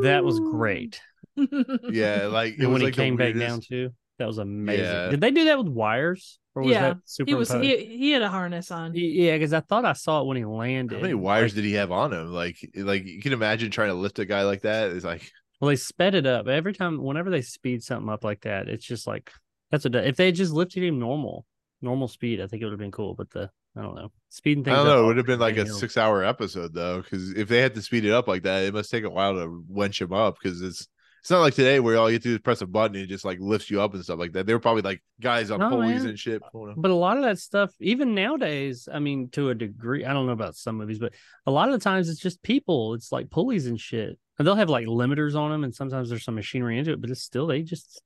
that 0.01 0.23
was 0.23 0.39
great. 0.39 0.99
yeah, 1.35 2.27
like 2.27 2.55
and 2.59 2.71
when 2.71 2.81
he 2.81 2.87
like 2.87 2.93
came 2.93 3.15
back 3.15 3.35
down 3.35 3.59
too, 3.61 3.89
that 4.19 4.27
was 4.27 4.37
amazing. 4.37 4.83
Yeah. 4.85 5.09
Did 5.09 5.21
they 5.21 5.31
do 5.31 5.45
that 5.45 5.57
with 5.57 5.67
wires, 5.67 6.39
or 6.55 6.63
was 6.63 6.71
Yeah, 6.71 6.89
that 6.89 6.97
super? 7.05 7.29
he 7.29 7.35
was 7.35 7.51
he, 7.51 7.85
he 7.85 8.11
had 8.11 8.21
a 8.21 8.29
harness 8.29 8.71
on. 8.71 8.93
Yeah, 8.95 9.33
because 9.33 9.53
I 9.53 9.59
thought 9.61 9.85
I 9.85 9.93
saw 9.93 10.21
it 10.21 10.27
when 10.27 10.37
he 10.37 10.45
landed. 10.45 10.95
How 10.95 11.01
many 11.01 11.13
wires 11.13 11.51
Like, 11.51 11.55
did 11.55 11.65
he 11.65 11.73
have 11.73 11.91
on 11.91 12.13
him? 12.13 12.31
Like, 12.31 12.57
like 12.75 13.05
you 13.05 13.21
can 13.21 13.33
imagine 13.33 13.71
trying 13.71 13.89
to 13.89 13.95
lift 13.95 14.19
a 14.19 14.25
guy 14.25 14.43
like 14.43 14.61
that. 14.61 14.91
It's 14.91 15.05
like, 15.05 15.31
Well, 15.59 15.69
they 15.69 15.75
sped 15.75 16.15
it 16.15 16.25
up 16.25 16.47
every 16.47 16.73
time. 16.73 17.01
Whenever 17.01 17.29
they 17.29 17.41
speed 17.41 17.83
something 17.83 18.09
up 18.09 18.23
like 18.23 18.41
that, 18.41 18.67
it's 18.67 18.85
just 18.85 19.07
like 19.07 19.31
that's 19.71 19.85
what. 19.85 19.95
If 19.95 20.17
they 20.17 20.27
had 20.27 20.35
just 20.35 20.51
lifted 20.51 20.83
him 20.83 20.99
normal, 20.99 21.45
normal 21.81 22.07
speed, 22.07 22.41
I 22.41 22.47
think 22.47 22.61
it 22.61 22.65
would 22.65 22.73
have 22.73 22.79
been 22.79 22.91
cool. 22.91 23.15
But 23.15 23.29
the 23.31 23.49
I 23.75 23.81
don't 23.81 23.95
know, 23.95 24.11
speeding 24.29 24.63
things. 24.63 24.73
I 24.73 24.77
don't 24.77 24.87
up 24.87 24.97
know. 24.97 25.03
It 25.03 25.07
would 25.07 25.17
have 25.17 25.25
been 25.25 25.39
like 25.39 25.57
a 25.57 25.65
six-hour 25.67 26.23
episode 26.23 26.73
though, 26.73 27.01
because 27.01 27.31
if 27.31 27.47
they 27.47 27.59
had 27.59 27.73
to 27.75 27.81
speed 27.81 28.05
it 28.05 28.11
up 28.11 28.27
like 28.27 28.43
that, 28.43 28.63
it 28.63 28.73
must 28.73 28.91
take 28.91 29.03
a 29.03 29.09
while 29.09 29.33
to 29.35 29.63
wench 29.71 30.01
him 30.01 30.13
up. 30.13 30.37
Because 30.41 30.61
it's 30.61 30.87
it's 31.23 31.31
not 31.31 31.39
like 31.39 31.53
today 31.55 31.79
where 31.79 31.95
all 31.97 32.09
you 32.09 32.15
have 32.15 32.21
to 32.23 32.27
do 32.27 32.33
is 32.35 32.41
press 32.41 32.59
a 32.61 32.67
button 32.67 32.97
and 32.97 33.05
it 33.05 33.07
just 33.07 33.23
like 33.23 33.39
lifts 33.39 33.71
you 33.71 33.81
up 33.81 33.93
and 33.93 34.03
stuff 34.03 34.19
like 34.19 34.33
that. 34.33 34.45
They 34.45 34.51
were 34.53 34.59
probably 34.59 34.81
like 34.81 35.01
guys 35.21 35.51
on 35.51 35.59
No, 35.61 35.69
pulleys 35.69 36.01
man. 36.01 36.09
and 36.09 36.19
shit. 36.19 36.41
But 36.75 36.91
a 36.91 36.93
lot 36.93 37.15
of 37.15 37.23
that 37.23 37.39
stuff, 37.39 37.71
even 37.79 38.13
nowadays, 38.13 38.89
I 38.91 38.99
mean, 38.99 39.29
to 39.29 39.49
a 39.49 39.55
degree, 39.55 40.03
I 40.03 40.11
don't 40.11 40.25
know 40.25 40.33
about 40.33 40.57
some 40.57 40.75
movies, 40.77 40.99
but 40.99 41.13
a 41.45 41.51
lot 41.51 41.69
of 41.69 41.73
the 41.75 41.79
times 41.81 42.09
it's 42.09 42.19
just 42.19 42.43
people. 42.43 42.93
It's 42.93 43.09
like 43.13 43.29
pulleys 43.29 43.67
and 43.67 43.79
shit. 43.79 44.19
And 44.37 44.45
they'll 44.45 44.55
have 44.55 44.69
like 44.69 44.85
limiters 44.85 45.33
on 45.39 45.49
them, 45.49 45.63
and 45.63 45.73
sometimes 45.73 46.09
there's 46.09 46.25
some 46.25 46.35
machinery 46.35 46.77
into 46.77 46.91
it, 46.91 46.99
but 46.99 47.09
it's 47.09 47.21
still 47.23 47.47
they 47.47 47.61
just 47.61 48.01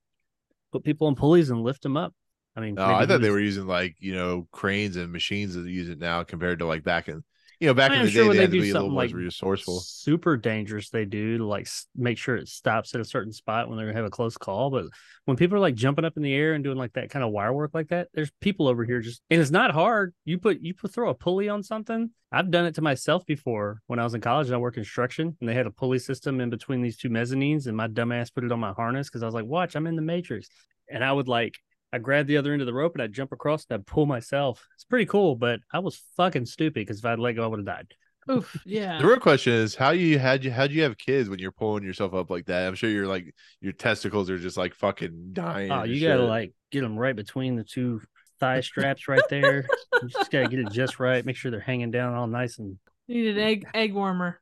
put 0.71 0.83
people 0.83 1.07
on 1.07 1.15
pulleys 1.15 1.49
and 1.49 1.63
lift 1.63 1.81
them 1.81 1.97
up. 1.97 2.13
I 2.55 2.59
mean, 2.59 2.77
oh, 2.77 2.85
No, 2.85 2.93
I 2.93 3.05
thought 3.07 3.21
they 3.21 3.29
was- 3.29 3.35
were 3.37 3.39
using 3.39 3.65
like 3.65 3.95
you 3.99 4.13
know 4.13 4.47
cranes 4.51 4.95
and 4.95 5.11
machines 5.11 5.55
that 5.55 5.65
use 5.67 5.89
it 5.89 5.97
now 5.99 6.21
compared 6.23 6.59
to 6.59 6.65
like 6.67 6.83
back 6.83 7.07
in 7.07 7.23
you 7.59 7.67
know 7.67 7.73
back 7.73 7.91
in 7.91 8.03
the 8.03 8.09
sure 8.09 8.25
day 8.25 8.33
they 8.33 8.41
had 8.41 8.51
to 8.51 8.57
do 8.57 8.61
be 8.61 8.69
a 8.69 8.73
little 8.73 8.81
something 8.81 8.93
more 8.93 9.03
like 9.03 9.13
resourceful. 9.13 9.79
super 9.79 10.37
dangerous. 10.37 10.89
They 10.89 11.05
do 11.05 11.39
to 11.39 11.45
like 11.45 11.67
make 11.95 12.17
sure 12.17 12.35
it 12.35 12.47
stops 12.47 12.93
at 12.93 13.01
a 13.01 13.05
certain 13.05 13.33
spot 13.33 13.67
when 13.67 13.77
they're 13.77 13.87
gonna 13.87 13.97
have 13.97 14.05
a 14.05 14.11
close 14.11 14.37
call. 14.37 14.69
But 14.69 14.85
when 15.25 15.37
people 15.37 15.57
are 15.57 15.61
like 15.61 15.75
jumping 15.75 16.05
up 16.05 16.17
in 16.17 16.23
the 16.23 16.33
air 16.33 16.53
and 16.53 16.63
doing 16.63 16.77
like 16.77 16.93
that 16.93 17.09
kind 17.09 17.25
of 17.25 17.31
wire 17.31 17.53
work 17.53 17.71
like 17.73 17.89
that, 17.89 18.09
there's 18.13 18.31
people 18.41 18.67
over 18.67 18.85
here 18.85 19.01
just 19.01 19.21
and 19.29 19.41
it's 19.41 19.51
not 19.51 19.71
hard. 19.71 20.13
You 20.25 20.37
put 20.37 20.61
you 20.61 20.73
put 20.73 20.93
throw 20.93 21.09
a 21.09 21.15
pulley 21.15 21.49
on 21.49 21.63
something. 21.63 22.11
I've 22.31 22.51
done 22.51 22.65
it 22.65 22.75
to 22.75 22.81
myself 22.81 23.25
before 23.25 23.81
when 23.87 23.99
I 23.99 24.03
was 24.03 24.13
in 24.13 24.21
college 24.21 24.47
and 24.47 24.55
I 24.55 24.59
worked 24.59 24.75
construction 24.75 25.37
and 25.39 25.49
they 25.49 25.53
had 25.53 25.67
a 25.67 25.71
pulley 25.71 25.99
system 25.99 26.41
in 26.41 26.49
between 26.49 26.81
these 26.81 26.97
two 26.97 27.09
mezzanines 27.09 27.67
and 27.67 27.77
my 27.77 27.87
dumbass 27.87 28.33
put 28.33 28.43
it 28.43 28.51
on 28.51 28.59
my 28.59 28.73
harness 28.73 29.07
because 29.07 29.23
I 29.23 29.25
was 29.25 29.35
like, 29.35 29.45
watch, 29.45 29.75
I'm 29.75 29.87
in 29.87 29.95
the 29.95 30.01
matrix. 30.01 30.49
And 30.89 31.03
I 31.03 31.11
would 31.11 31.27
like 31.27 31.55
I 31.93 31.99
grabbed 31.99 32.27
the 32.27 32.37
other 32.37 32.53
end 32.53 32.61
of 32.61 32.65
the 32.65 32.73
rope 32.73 32.93
and 32.93 33.01
I'd 33.01 33.13
jump 33.13 33.31
across 33.31 33.65
and 33.69 33.75
I'd 33.75 33.87
pull 33.87 34.05
myself. 34.05 34.65
It's 34.75 34.83
pretty 34.83 35.05
cool, 35.05 35.35
but 35.35 35.61
I 35.71 35.79
was 35.79 36.01
fucking 36.17 36.45
stupid 36.45 36.73
because 36.75 36.99
if 36.99 37.05
I'd 37.05 37.19
let 37.19 37.33
go, 37.33 37.43
I 37.43 37.47
would 37.47 37.59
have 37.59 37.65
died. 37.65 37.93
Oof, 38.29 38.61
yeah. 38.65 38.99
The 38.99 39.07
real 39.07 39.19
question 39.19 39.53
is 39.53 39.75
how 39.75 39.91
you 39.91 40.19
had 40.19 40.43
you 40.43 40.51
how'd 40.51 40.71
you 40.71 40.83
have 40.83 40.97
kids 40.97 41.29
when 41.29 41.39
you're 41.39 41.51
pulling 41.51 41.83
yourself 41.83 42.13
up 42.13 42.29
like 42.29 42.45
that? 42.47 42.67
I'm 42.67 42.75
sure 42.75 42.89
you're 42.89 43.07
like 43.07 43.33
your 43.61 43.73
testicles 43.73 44.29
are 44.29 44.37
just 44.37 44.57
like 44.57 44.73
fucking 44.75 45.29
dying. 45.33 45.71
Oh, 45.71 45.83
you 45.83 46.05
gotta 46.05 46.21
shit. 46.21 46.29
like 46.29 46.53
get 46.71 46.81
them 46.81 46.97
right 46.97 47.15
between 47.15 47.55
the 47.55 47.63
two 47.63 48.01
thigh 48.39 48.61
straps 48.61 49.07
right 49.07 49.21
there. 49.29 49.65
you 50.01 50.09
just 50.09 50.29
gotta 50.29 50.49
get 50.49 50.59
it 50.59 50.71
just 50.71 50.99
right. 50.99 51.25
Make 51.25 51.37
sure 51.37 51.51
they're 51.51 51.59
hanging 51.59 51.91
down 51.91 52.13
all 52.13 52.27
nice 52.27 52.59
and. 52.59 52.77
Need 53.09 53.37
an 53.37 53.39
egg 53.39 53.65
egg 53.73 53.93
warmer. 53.93 54.41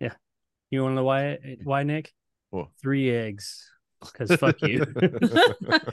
Yeah, 0.00 0.14
you 0.70 0.82
want 0.82 0.92
to 0.92 0.96
know 0.96 1.04
why? 1.04 1.24
Eh, 1.34 1.56
why 1.62 1.84
Nick? 1.84 2.12
What? 2.50 2.70
Three 2.80 3.14
eggs. 3.14 3.70
Because 4.02 4.34
fuck 4.36 4.60
you. 4.62 4.84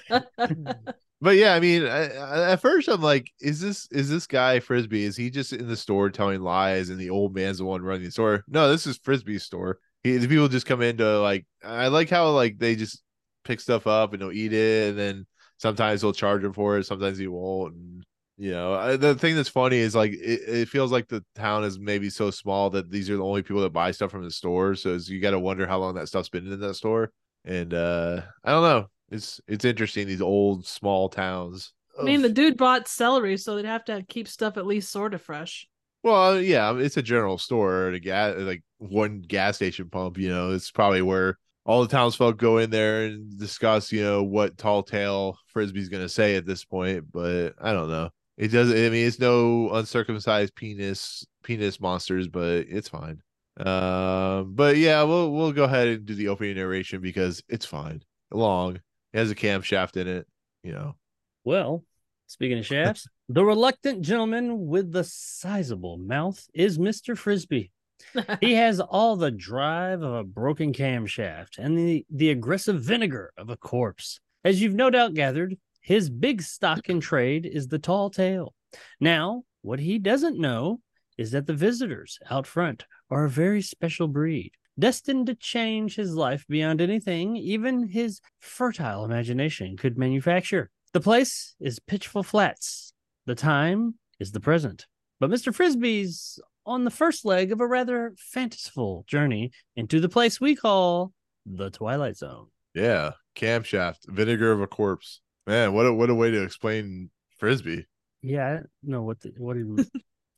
But 1.21 1.35
yeah, 1.35 1.53
I 1.53 1.59
mean, 1.59 1.85
I, 1.85 2.13
I, 2.13 2.51
at 2.53 2.61
first 2.61 2.87
I'm 2.87 3.01
like, 3.01 3.29
is 3.41 3.59
this 3.59 3.87
is 3.91 4.09
this 4.09 4.25
guy 4.25 4.59
Frisby? 4.59 5.03
Is 5.03 5.17
he 5.17 5.29
just 5.29 5.51
in 5.51 5.67
the 5.67 5.75
store 5.75 6.09
telling 6.09 6.41
lies, 6.41 6.89
and 6.89 6.97
the 6.97 7.09
old 7.09 7.35
man's 7.35 7.57
the 7.57 7.65
one 7.65 7.81
running 7.81 8.05
the 8.05 8.11
store? 8.11 8.43
No, 8.47 8.69
this 8.69 8.87
is 8.87 8.97
Frisby's 8.97 9.43
store. 9.43 9.79
He 10.03 10.13
he, 10.13 10.17
the 10.17 10.27
people 10.29 10.47
just 10.47 10.65
come 10.65 10.81
in 10.81 10.97
to 10.97 11.19
like. 11.19 11.45
I 11.63 11.87
like 11.89 12.09
how 12.09 12.29
like 12.29 12.57
they 12.57 12.75
just 12.75 13.03
pick 13.43 13.59
stuff 13.59 13.85
up 13.85 14.13
and 14.13 14.21
they'll 14.21 14.31
eat 14.31 14.53
it, 14.53 14.89
and 14.89 14.97
then 14.97 15.27
sometimes 15.57 16.01
they'll 16.01 16.13
charge 16.13 16.43
him 16.43 16.53
for 16.53 16.77
it. 16.77 16.85
Sometimes 16.85 17.17
he 17.17 17.27
won't. 17.27 17.73
And 17.73 18.05
you 18.37 18.51
know, 18.51 18.73
I, 18.75 18.95
the 18.95 19.15
thing 19.15 19.35
that's 19.35 19.49
funny 19.49 19.77
is 19.77 19.95
like 19.95 20.11
it, 20.13 20.41
it 20.47 20.69
feels 20.69 20.89
like 20.89 21.09
the 21.09 21.25
town 21.35 21.65
is 21.65 21.77
maybe 21.77 22.09
so 22.09 22.31
small 22.31 22.69
that 22.69 22.89
these 22.89 23.09
are 23.09 23.17
the 23.17 23.25
only 23.25 23.41
people 23.43 23.63
that 23.63 23.73
buy 23.73 23.91
stuff 23.91 24.11
from 24.11 24.23
the 24.23 24.31
store. 24.31 24.73
So 24.75 24.93
you 24.93 25.19
got 25.19 25.31
to 25.31 25.39
wonder 25.39 25.67
how 25.67 25.79
long 25.79 25.95
that 25.95 26.07
stuff's 26.07 26.29
been 26.29 26.49
in 26.49 26.61
that 26.61 26.75
store. 26.75 27.11
And 27.45 27.73
uh 27.73 28.21
I 28.43 28.51
don't 28.51 28.63
know. 28.63 28.89
It's 29.11 29.41
it's 29.47 29.65
interesting 29.65 30.07
these 30.07 30.21
old 30.21 30.65
small 30.65 31.09
towns. 31.09 31.73
I 31.99 32.03
mean, 32.03 32.21
the 32.21 32.29
dude 32.29 32.57
bought 32.57 32.87
celery, 32.87 33.35
so 33.37 33.55
they'd 33.55 33.65
have 33.65 33.83
to 33.85 34.03
keep 34.07 34.27
stuff 34.27 34.57
at 34.57 34.65
least 34.65 34.91
sort 34.91 35.13
of 35.13 35.21
fresh. 35.21 35.67
Well, 36.03 36.39
yeah, 36.39 36.77
it's 36.77 36.95
a 36.97 37.01
general 37.01 37.37
store 37.37 37.87
and 37.87 37.95
a 37.95 37.99
gas 37.99 38.35
like 38.37 38.63
one 38.77 39.21
gas 39.21 39.57
station 39.57 39.89
pump. 39.89 40.17
You 40.17 40.29
know, 40.29 40.51
it's 40.51 40.71
probably 40.71 41.01
where 41.01 41.37
all 41.65 41.81
the 41.81 41.87
townsfolk 41.89 42.37
go 42.37 42.57
in 42.57 42.69
there 42.69 43.03
and 43.03 43.37
discuss, 43.37 43.91
you 43.91 44.01
know, 44.01 44.23
what 44.23 44.57
tall 44.57 44.81
tale 44.83 45.37
Frisby's 45.47 45.89
gonna 45.89 46.09
say 46.09 46.35
at 46.35 46.45
this 46.45 46.63
point. 46.63 47.11
But 47.11 47.55
I 47.59 47.73
don't 47.73 47.89
know. 47.89 48.09
It 48.37 48.49
doesn't 48.49 48.77
I 48.77 48.89
mean, 48.89 49.05
it's 49.07 49.19
no 49.19 49.71
uncircumcised 49.73 50.55
penis 50.55 51.25
penis 51.43 51.81
monsters, 51.81 52.27
but 52.27 52.65
it's 52.69 52.89
fine. 52.89 53.21
Um, 53.59 54.53
but 54.53 54.77
yeah, 54.77 55.03
we'll 55.03 55.31
we'll 55.31 55.51
go 55.51 55.65
ahead 55.65 55.87
and 55.87 56.05
do 56.05 56.15
the 56.15 56.29
opening 56.29 56.55
narration 56.55 57.01
because 57.01 57.43
it's 57.49 57.65
fine. 57.65 58.01
Long. 58.31 58.77
It 59.13 59.17
has 59.17 59.31
a 59.31 59.35
camshaft 59.35 59.97
in 59.97 60.07
it. 60.07 60.27
You 60.63 60.73
know. 60.73 60.95
Well, 61.43 61.83
speaking 62.27 62.59
of 62.59 62.65
shafts, 62.65 63.07
the 63.29 63.43
reluctant 63.43 64.01
gentleman 64.01 64.67
with 64.67 64.91
the 64.91 65.03
sizable 65.03 65.97
mouth 65.97 66.45
is 66.53 66.77
Mr. 66.77 67.17
Frisby. 67.17 67.71
He 68.39 68.53
has 68.53 68.79
all 68.79 69.17
the 69.17 69.31
drive 69.31 70.01
of 70.01 70.13
a 70.13 70.23
broken 70.23 70.71
camshaft 70.71 71.57
and 71.57 71.77
the, 71.77 72.05
the 72.09 72.29
aggressive 72.31 72.81
vinegar 72.81 73.33
of 73.37 73.49
a 73.49 73.57
corpse. 73.57 74.21
As 74.45 74.61
you've 74.61 74.73
no 74.73 74.89
doubt 74.89 75.15
gathered, 75.15 75.57
his 75.81 76.09
big 76.09 76.41
stock 76.41 76.87
in 76.87 77.01
trade 77.01 77.45
is 77.45 77.67
the 77.67 77.77
tall 77.77 78.09
tale. 78.09 78.53
Now, 79.01 79.43
what 79.61 79.79
he 79.79 79.99
doesn't 79.99 80.39
know 80.39 80.79
is 81.17 81.31
that 81.31 81.45
the 81.45 81.53
visitors 81.53 82.19
out 82.29 82.47
front 82.47 82.85
are 83.09 83.25
a 83.25 83.29
very 83.29 83.61
special 83.61 84.07
breed, 84.07 84.51
destined 84.77 85.27
to 85.27 85.35
change 85.35 85.95
his 85.95 86.15
life 86.15 86.45
beyond 86.47 86.81
anything 86.81 87.35
even 87.35 87.87
his 87.87 88.21
fertile 88.39 89.05
imagination 89.05 89.77
could 89.77 89.97
manufacture. 89.97 90.69
The 90.93 91.01
place 91.01 91.55
is 91.59 91.79
Pitchville 91.79 92.25
Flats. 92.25 92.93
The 93.25 93.35
time 93.35 93.95
is 94.19 94.31
the 94.31 94.39
present. 94.39 94.87
But 95.19 95.29
Mr. 95.29 95.53
Frisby's 95.53 96.39
on 96.65 96.83
the 96.83 96.91
first 96.91 97.25
leg 97.25 97.51
of 97.51 97.61
a 97.61 97.67
rather 97.67 98.13
fanciful 98.17 99.03
journey 99.07 99.51
into 99.75 99.99
the 99.99 100.09
place 100.09 100.39
we 100.39 100.55
call 100.55 101.11
the 101.45 101.69
Twilight 101.69 102.17
Zone. 102.17 102.47
Yeah, 102.73 103.11
camshaft, 103.35 104.07
vinegar 104.07 104.51
of 104.51 104.61
a 104.61 104.67
corpse. 104.67 105.21
Man, 105.47 105.73
what 105.73 105.85
a 105.85 105.93
what 105.93 106.09
a 106.09 106.15
way 106.15 106.31
to 106.31 106.43
explain 106.43 107.09
Frisby. 107.39 107.85
Yeah, 108.21 108.45
I 108.45 108.51
don't 108.53 108.69
know 108.83 109.01
what 109.01 109.19
the, 109.21 109.33
what 109.37 109.57
he 109.57 109.63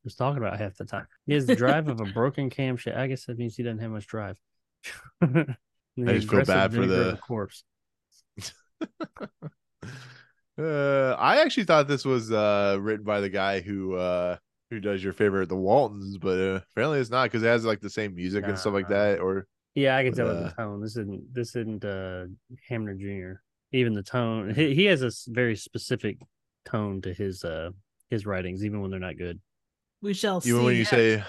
was 0.04 0.16
talking 0.16 0.38
about 0.38 0.58
half 0.60 0.76
the 0.76 0.86
time. 0.86 1.08
He 1.28 1.34
has 1.34 1.46
the 1.46 1.56
drive 1.56 1.88
of 1.88 2.00
a 2.02 2.06
broken 2.14 2.50
camshaft. 2.50 2.98
I 2.98 3.08
guess 3.08 3.26
that 3.26 3.38
means 3.38 3.56
he 3.56 3.64
doesn't 3.64 3.80
have 3.80 3.92
much 3.92 4.08
drive. 4.08 4.38
I 5.22 5.56
just 5.98 6.30
feel 6.30 6.44
bad 6.46 6.74
for 6.74 6.86
the- 6.86 7.18
corpse. 7.22 7.64
Uh, 10.60 11.16
I 11.18 11.42
actually 11.42 11.64
thought 11.64 11.88
this 11.88 12.06
was 12.06 12.32
uh 12.32 12.78
written 12.80 13.06
by 13.06 13.22
the 13.22 13.30
guy 13.30 13.62
who 13.62 13.96
uh 13.96 14.36
who 14.70 14.80
does 14.80 15.04
your 15.04 15.14
favorite, 15.14 15.50
the 15.50 15.56
Waltons, 15.56 16.18
but 16.18 16.40
uh, 16.40 16.60
apparently 16.72 17.00
it's 17.00 17.10
not 17.10 17.24
because 17.24 17.42
it 17.42 17.48
has 17.48 17.66
like 17.66 17.80
the 17.80 17.90
same 17.90 18.14
music 18.16 18.46
and 18.46 18.60
stuff 18.60 18.74
like 18.74 18.90
that. 18.90 19.20
Or 19.20 19.48
Yeah, 19.76 19.96
I 19.98 20.04
can 20.04 20.14
tell 20.14 20.28
with 20.28 20.38
uh, 20.38 20.44
the 20.44 20.50
tone. 20.52 20.82
This 20.82 20.92
isn't 20.98 21.34
this 21.34 21.56
isn't 21.56 21.84
uh 21.86 22.26
Hamner 22.68 22.94
Jr. 22.94 23.40
Even 23.72 23.94
the 23.94 24.04
tone, 24.04 24.54
he, 24.54 24.76
he 24.76 24.86
has 24.86 25.02
a 25.02 25.12
very 25.30 25.56
specific 25.56 26.18
tone 26.66 27.02
to 27.04 27.14
his 27.14 27.44
uh 27.44 27.72
his 28.10 28.26
writings, 28.26 28.64
even 28.64 28.82
when 28.82 28.92
they're 28.92 29.00
not 29.00 29.18
good. 29.18 29.40
We 30.02 30.14
shall 30.14 30.42
see. 30.42 30.50
even 30.50 30.64
when 30.64 30.76
you 30.76 30.86
say 30.86 31.24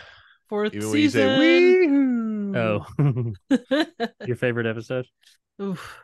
fourth 0.48 0.74
even 0.74 0.90
when 0.90 0.98
you 0.98 1.10
say 1.10 1.38
season. 1.38 2.52
wee 2.52 2.58
Oh, 2.58 2.84
your 4.26 4.36
favorite 4.36 4.66
episode? 4.66 5.06
Oof. 5.60 5.98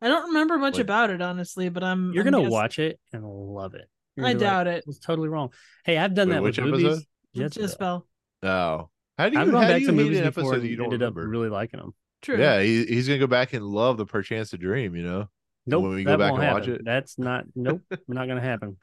I 0.00 0.08
don't 0.08 0.28
remember 0.28 0.58
much 0.58 0.74
What? 0.74 0.80
about 0.82 1.10
it, 1.10 1.22
honestly, 1.22 1.68
but 1.68 1.84
I'm. 1.84 2.12
You're 2.12 2.24
I'm 2.26 2.32
gonna 2.32 2.42
guess- 2.44 2.52
watch 2.52 2.78
it 2.80 2.98
and 3.12 3.24
love 3.24 3.74
it. 3.74 3.88
You're 4.16 4.26
I 4.26 4.32
gonna 4.32 4.44
like, 4.44 4.50
doubt 4.50 4.66
it. 4.66 4.84
It's 4.88 4.98
totally 4.98 5.28
wrong. 5.28 5.52
Hey, 5.84 5.96
I've 5.96 6.14
done 6.14 6.28
Wait, 6.28 6.34
that 6.34 6.42
which 6.42 6.58
with 6.58 6.66
movies. 6.70 6.84
episode? 6.86 7.04
Jezebel. 7.34 7.62
Jezebel. 7.62 8.06
No. 8.42 8.90
How 9.16 9.28
do 9.28 9.34
you 9.36 9.40
I've 9.42 9.50
gone 9.52 9.62
how 9.62 9.68
do 9.68 9.74
back 9.74 9.82
to 9.86 9.92
movies 9.92 10.18
an 10.18 10.24
before 10.24 10.42
episode 10.42 10.54
and 10.54 10.62
that 10.64 10.68
you 10.68 10.76
don't 10.76 10.86
ended 10.86 11.02
up 11.04 11.14
really 11.16 11.48
liking 11.48 11.78
them. 11.80 11.94
True. 12.20 12.38
Yeah, 12.38 12.60
he, 12.60 12.84
he's 12.86 13.06
gonna 13.06 13.20
go 13.20 13.26
back 13.26 13.52
and 13.52 13.64
love 13.64 13.96
the 13.96 14.06
perchance 14.06 14.50
to 14.50 14.58
dream, 14.58 14.96
you 14.96 15.02
know. 15.04 15.28
Nope, 15.66 15.84
When 15.84 15.92
we 15.94 16.02
go 16.04 16.10
that 16.12 16.18
back 16.18 16.32
won't 16.32 16.42
watch 16.42 16.64
happen. 16.66 16.74
it? 16.74 16.84
That's 16.84 17.18
not. 17.18 17.44
Nope, 17.54 17.82
not 18.08 18.26
gonna 18.26 18.40
happen. 18.40 18.76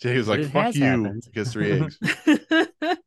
Jay 0.00 0.16
was 0.16 0.28
like, 0.28 0.44
fuck 0.50 0.74
you, 0.74 0.84
happened. 0.84 1.22
gets 1.34 1.52
three 1.52 1.72
eggs. 1.72 1.98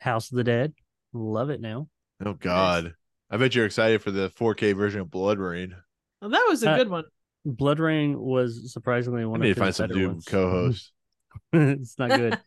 House 0.00 0.30
of 0.30 0.36
the 0.36 0.44
Dead, 0.44 0.72
love 1.12 1.50
it 1.50 1.60
now. 1.60 1.88
oh 2.24 2.34
god. 2.34 2.94
I 3.30 3.36
bet 3.36 3.54
you're 3.54 3.66
excited 3.66 4.00
for 4.02 4.10
the 4.10 4.30
4K 4.30 4.74
version 4.74 5.00
of 5.02 5.10
Blood 5.10 5.38
Rain. 5.38 5.74
well, 6.22 6.30
that 6.30 6.46
was 6.48 6.62
a 6.62 6.70
Uh, 6.70 6.76
good 6.78 6.88
one. 6.88 7.04
Blood 7.44 7.78
Rain 7.78 8.18
was 8.18 8.72
surprisingly 8.72 9.24
one. 9.24 9.26
I 9.26 9.30
one 9.32 9.40
need 9.42 9.50
of 9.50 9.56
to 9.56 9.62
find 9.62 9.74
some 9.74 9.88
better 9.88 9.98
new 10.00 10.08
ones. 10.08 10.24
co-host. 10.24 10.92
it's 11.52 11.98
not 11.98 12.10
good. 12.10 12.38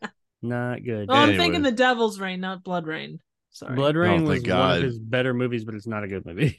Not 0.42 0.82
good. 0.84 1.06
Oh, 1.08 1.14
I'm 1.14 1.28
Anyway. 1.30 1.38
thinking 1.44 1.62
the 1.62 1.70
Devil's 1.72 2.18
Rain, 2.18 2.40
not 2.40 2.64
Blood 2.64 2.86
Rain. 2.86 3.20
Sorry. 3.50 3.76
Blood 3.76 3.96
Rain 3.96 4.22
Oh, 4.22 4.24
was 4.28 4.42
thank 4.42 4.48
one 4.52 4.76
of 4.78 4.82
his 4.82 4.98
better 4.98 5.32
movies, 5.34 5.64
but 5.64 5.74
it's 5.74 5.86
not 5.86 6.02
a 6.04 6.08
good 6.08 6.26
movie. 6.26 6.58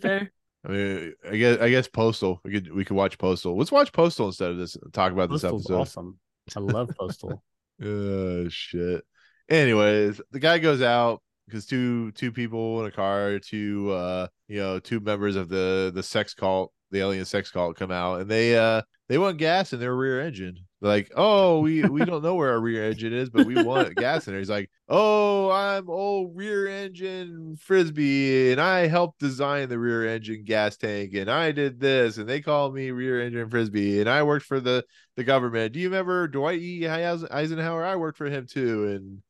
Fair. 0.00 0.32
I 0.66 0.68
mean, 0.70 1.14
I 1.28 1.36
guess 1.36 1.58
I 1.60 1.70
guess 1.70 1.88
Postal. 1.88 2.40
We 2.44 2.52
could 2.52 2.72
we 2.72 2.84
could 2.84 2.96
watch 2.96 3.18
Postal. 3.18 3.56
Let's 3.56 3.72
watch 3.72 3.92
Postal 3.92 4.26
instead 4.26 4.50
of 4.50 4.58
this. 4.58 4.76
Talk 4.92 5.12
about 5.12 5.30
this 5.30 5.44
episode. 5.44 5.74
awesome. 5.80 6.18
I 6.56 6.60
love 6.60 6.90
Postal. 6.98 7.42
Oh 7.84 8.48
shit. 8.48 9.02
Anyways, 9.48 10.20
the 10.30 10.38
guy 10.38 10.58
goes 10.58 10.82
out 10.82 11.20
because 11.46 11.66
two 11.66 12.12
two 12.12 12.30
people 12.30 12.80
in 12.80 12.86
a 12.86 12.92
car, 12.92 13.40
two 13.40 13.90
uh 13.90 14.28
you 14.46 14.58
know, 14.58 14.78
two 14.78 15.00
members 15.00 15.34
of 15.34 15.48
the 15.48 15.90
the 15.92 16.02
sex 16.02 16.32
cult, 16.32 16.72
the 16.92 17.00
alien 17.00 17.24
sex 17.24 17.50
cult 17.50 17.76
come 17.76 17.90
out 17.90 18.20
and 18.20 18.30
they 18.30 18.56
uh 18.56 18.82
they 19.08 19.18
want 19.18 19.38
gas 19.38 19.72
in 19.72 19.80
their 19.80 19.96
rear 19.96 20.20
engine. 20.20 20.58
Like, 20.82 21.12
oh, 21.16 21.60
we 21.60 21.82
we 21.84 22.04
don't 22.04 22.24
know 22.24 22.34
where 22.34 22.50
our 22.50 22.60
rear 22.60 22.84
engine 22.90 23.12
is, 23.12 23.30
but 23.30 23.46
we 23.46 23.62
want 23.62 23.94
gas 23.94 24.26
in 24.26 24.32
there. 24.32 24.40
He's 24.40 24.50
like, 24.50 24.68
oh, 24.88 25.48
I'm 25.50 25.88
old 25.88 26.36
rear 26.36 26.66
engine 26.66 27.56
Frisby, 27.56 28.50
and 28.50 28.60
I 28.60 28.88
helped 28.88 29.20
design 29.20 29.68
the 29.68 29.78
rear 29.78 30.06
engine 30.08 30.42
gas 30.44 30.76
tank, 30.76 31.14
and 31.14 31.30
I 31.30 31.52
did 31.52 31.78
this, 31.78 32.18
and 32.18 32.28
they 32.28 32.40
call 32.40 32.72
me 32.72 32.90
rear 32.90 33.22
engine 33.22 33.48
Frisby, 33.48 34.00
and 34.00 34.08
I 34.10 34.24
worked 34.24 34.44
for 34.46 34.58
the 34.60 34.84
the 35.16 35.22
government. 35.24 35.72
Do 35.72 35.78
you 35.80 35.88
remember 35.88 36.26
Dwight 36.26 36.60
E. 36.60 36.88
Eisenhower? 36.88 37.84
I 37.84 37.96
worked 37.96 38.18
for 38.18 38.26
him 38.26 38.46
too, 38.48 38.88
and 38.88 39.22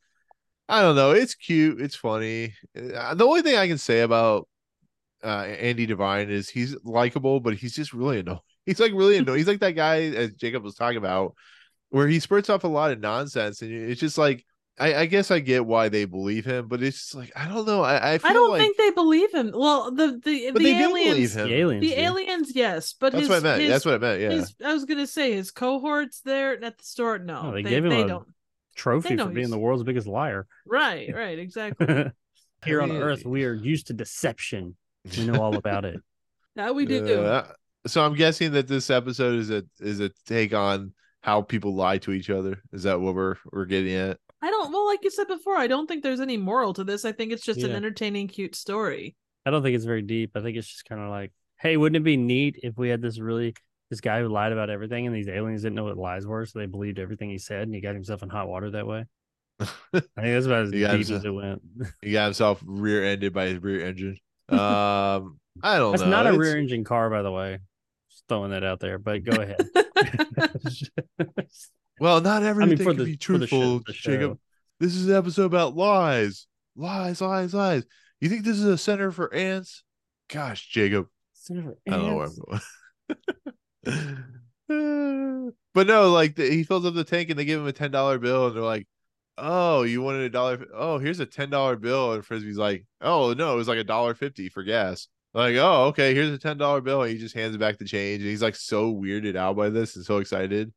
I 0.68 0.82
don't 0.82 0.96
know. 0.96 1.10
It's 1.12 1.34
cute. 1.34 1.80
It's 1.80 1.96
funny. 1.96 2.54
Uh, 2.76 3.14
The 3.14 3.26
only 3.26 3.42
thing 3.42 3.56
I 3.56 3.68
can 3.68 3.78
say 3.78 4.00
about 4.00 4.48
uh, 5.24 5.44
Andy 5.44 5.86
Devine 5.86 6.30
is 6.30 6.48
he's 6.48 6.76
likable, 6.84 7.40
but 7.40 7.54
he's 7.54 7.74
just 7.74 7.92
really 7.92 8.20
annoying. 8.20 8.40
He's 8.66 8.81
like 8.81 8.92
really 8.92 9.16
annoying. 9.16 9.38
He's 9.38 9.48
like 9.48 9.61
that 9.61 9.72
guy 9.72 10.03
as 10.03 10.33
Jacob 10.35 10.62
was 10.62 10.75
talking 10.75 10.98
about, 10.98 11.35
where 11.90 12.07
he 12.09 12.20
spurts 12.20 12.48
off 12.51 12.64
a 12.64 12.68
lot 12.68 12.92
of 12.92 13.01
nonsense, 13.01 13.62
and 13.62 13.72
it's 13.72 14.01
just 14.01 14.18
like 14.18 14.44
I, 14.79 14.94
I 14.94 15.07
guess 15.07 15.31
I 15.31 15.40
get 15.40 15.66
why 15.66 15.88
they 15.90 16.05
believe 16.07 16.44
him, 16.46 16.66
but 16.68 16.83
it's 16.83 16.96
just 16.98 17.14
like 17.14 17.33
I 17.37 17.46
don't 17.48 17.66
know. 17.66 17.83
I, 17.83 18.14
I 18.14 18.18
feel 18.18 18.31
I 18.31 18.33
don't 18.35 18.51
like, 18.51 18.61
think 18.62 18.77
they 18.79 18.90
believe 18.90 19.33
him. 19.35 19.53
Well, 19.55 19.90
the 19.90 20.18
the 20.25 20.51
but 20.53 20.59
the 20.62 20.72
they 20.72 20.79
do 20.79 20.85
aliens, 20.96 21.14
believe 21.14 21.33
him. 21.33 21.48
the 21.48 21.55
aliens. 21.55 21.83
the 21.83 21.94
do. 21.94 22.01
aliens, 22.01 22.53
yes, 22.57 22.94
but 22.98 23.12
That's 23.12 23.22
his, 23.22 23.29
what 23.29 23.38
I 23.38 23.40
meant. 23.40 23.61
his- 23.61 23.70
That's 23.70 23.85
what 23.85 23.94
I 23.94 23.98
meant. 23.98 24.20
Yeah. 24.20 24.31
his- 24.31 24.55
I 24.64 24.72
was 24.72 24.85
gonna 24.87 25.07
say 25.07 25.33
his 25.33 25.51
cohorts 25.51 26.20
there 26.22 26.53
at 26.64 26.79
the 26.79 26.85
store. 26.85 27.18
No, 27.18 27.42
Oh, 27.46 27.53
they 27.53 27.62
they, 27.62 27.70
gave 27.70 27.85
him 27.85 27.90
they 27.90 28.03
a- 28.03 28.09
don't. 28.09 28.29
Trophy 28.75 29.14
know 29.16 29.25
for 29.27 29.31
being 29.33 29.46
he's- 29.48 29.51
the 29.51 29.59
world's 29.59 29.83
biggest 29.83 30.07
liar. 30.07 30.46
Right, 30.66 31.14
right, 31.14 31.38
exactly. 31.38 32.07
Here 32.64 32.81
on 32.81 32.92
Earth, 32.92 33.27
we 33.27 33.44
are 33.44 33.53
used 33.53 33.88
to 33.88 33.92
deception. 33.92 34.77
We 35.18 35.27
know 35.27 35.42
all 35.42 35.57
about 35.57 35.85
it. 35.85 36.01
Now 36.55 36.72
we 36.75 36.85
do. 36.85 37.22
Uh, 37.25 37.46
so 37.86 38.04
I'm 38.04 38.14
guessing 38.14 38.52
that 38.52 38.68
this 38.68 38.90
episode 38.90 39.38
is 39.38 39.50
a 39.50 39.64
is 39.80 40.00
a 40.00 40.10
take 40.26 40.54
on 40.54 40.92
how 41.22 41.42
people 41.42 41.74
lie 41.74 41.98
to 41.98 42.12
each 42.12 42.30
other. 42.30 42.62
Is 42.72 42.82
that 42.84 43.00
what 43.00 43.14
we're 43.14 43.36
we're 43.52 43.64
getting 43.66 43.94
at? 43.94 44.18
I 44.40 44.50
don't. 44.50 44.72
Well, 44.72 44.86
like 44.86 45.00
you 45.04 45.10
said 45.10 45.28
before, 45.28 45.56
I 45.56 45.66
don't 45.68 45.86
think 45.86 46.02
there's 46.02 46.20
any 46.20 46.36
moral 46.36 46.72
to 46.74 46.84
this. 46.84 47.04
I 47.04 47.12
think 47.12 47.32
it's 47.32 47.44
just 47.44 47.60
an 47.60 47.70
entertaining, 47.72 48.26
cute 48.28 48.56
story. 48.56 49.14
I 49.46 49.50
don't 49.50 49.62
think 49.62 49.76
it's 49.76 49.84
very 49.84 50.02
deep. 50.02 50.32
I 50.36 50.40
think 50.40 50.56
it's 50.56 50.68
just 50.68 50.84
kind 50.84 51.00
of 51.00 51.10
like, 51.10 51.32
hey, 51.60 51.76
wouldn't 51.76 51.96
it 51.96 52.04
be 52.04 52.16
neat 52.16 52.58
if 52.62 52.76
we 52.76 52.88
had 52.88 53.00
this 53.02 53.18
really 53.20 53.54
this 53.90 54.00
guy 54.00 54.20
who 54.20 54.28
lied 54.28 54.52
about 54.52 54.70
everything 54.70 55.06
and 55.06 55.14
these 55.14 55.28
aliens 55.28 55.62
didn't 55.62 55.74
know 55.76 55.84
what 55.84 55.96
lies 55.98 56.26
were, 56.26 56.44
so 56.46 56.58
they 56.58 56.66
believed 56.66 56.98
everything 56.98 57.30
he 57.30 57.38
said 57.38 57.62
and 57.62 57.74
he 57.74 57.80
got 57.80 57.94
himself 57.94 58.22
in 58.22 58.28
hot 58.30 58.48
water 58.48 58.70
that 58.70 58.86
way. 58.86 59.04
I 59.60 59.66
think 59.92 60.06
that's 60.14 60.46
about 60.46 60.62
as 60.64 60.70
deep 60.70 60.88
himself- 60.88 61.18
as 61.18 61.24
it 61.24 61.30
went. 61.30 61.62
He 62.00 62.10
got 62.12 62.24
himself 62.24 62.62
rear-ended 62.64 63.32
by 63.32 63.46
his 63.48 63.62
rear 63.62 63.86
engine. 63.86 64.16
Um, 64.48 65.38
I 65.62 65.76
don't 65.78 65.92
That's 65.92 66.02
know. 66.02 66.08
not 66.08 66.26
a 66.26 66.30
It's- 66.30 66.38
rear 66.40 66.56
engine 66.56 66.82
car, 66.84 67.10
by 67.10 67.22
the 67.22 67.30
way. 67.30 67.58
Just 68.22 68.28
throwing 68.28 68.50
that 68.50 68.64
out 68.64 68.80
there, 68.80 68.98
but 68.98 69.24
go 69.24 69.32
ahead. 69.42 69.68
Well, 72.00 72.20
not 72.20 72.42
everything 72.42 72.78
for 72.78 72.94
can 72.94 72.96
the- 72.98 73.04
be 73.04 73.16
for 73.16 73.38
the 73.38 73.46
show- 73.46 73.78
truthful, 73.78 73.78
the 73.87 73.92
Jacob. 73.92 74.38
This 74.80 74.96
is 74.96 75.08
an 75.08 75.14
episode 75.14 75.44
about 75.44 75.76
lies, 75.76 76.48
lies, 76.74 77.20
lies, 77.20 77.54
lies. 77.54 77.85
You 78.20 78.28
think 78.28 78.44
this 78.44 78.56
is 78.56 78.64
a 78.64 78.76
center 78.78 79.12
for 79.12 79.32
ants? 79.32 79.85
Gosh, 80.28 80.66
Jacob. 80.68 81.06
Senator 81.35 81.76
I 81.87 81.90
don't 81.92 82.06
know 82.06 82.16
where 82.16 82.24
Ants. 82.24 82.40
I'm 83.87 84.24
going. 84.66 85.54
but 85.74 85.87
no, 85.87 86.11
like 86.11 86.35
the, 86.35 86.50
he 86.50 86.64
fills 86.64 86.87
up 86.87 86.94
the 86.94 87.04
tank 87.04 87.30
and 87.30 87.38
they 87.38 87.44
give 87.44 87.61
him 87.61 87.68
a 87.68 87.72
ten 87.72 87.92
dollar 87.92 88.18
bill 88.18 88.48
and 88.48 88.56
they're 88.56 88.62
like, 88.64 88.88
"Oh, 89.38 89.82
you 89.82 90.02
wanted 90.02 90.22
a 90.22 90.30
dollar? 90.30 90.66
Oh, 90.74 90.98
here's 90.98 91.20
a 91.20 91.26
ten 91.26 91.50
dollar 91.50 91.76
bill." 91.76 92.14
And 92.14 92.24
Frisby's 92.24 92.58
like, 92.58 92.85
"Oh 93.00 93.32
no, 93.35 93.52
it 93.52 93.56
was 93.56 93.68
like 93.68 93.78
a 93.78 93.85
dollar 93.85 94.14
fifty 94.14 94.48
for 94.48 94.64
gas." 94.64 95.06
Like, 95.34 95.56
oh, 95.56 95.86
okay, 95.86 96.14
here's 96.14 96.30
a 96.30 96.38
ten 96.38 96.58
dollar 96.58 96.80
bill. 96.80 97.02
And 97.02 97.10
he 97.12 97.18
just 97.18 97.34
hands 97.34 97.56
back 97.56 97.78
the 97.78 97.84
change, 97.86 98.20
and 98.20 98.30
he's 98.30 98.42
like 98.42 98.56
so 98.56 98.92
weirded 98.92 99.36
out 99.36 99.56
by 99.56 99.70
this 99.70 99.96
and 99.96 100.04
so 100.04 100.18
excited. 100.18 100.72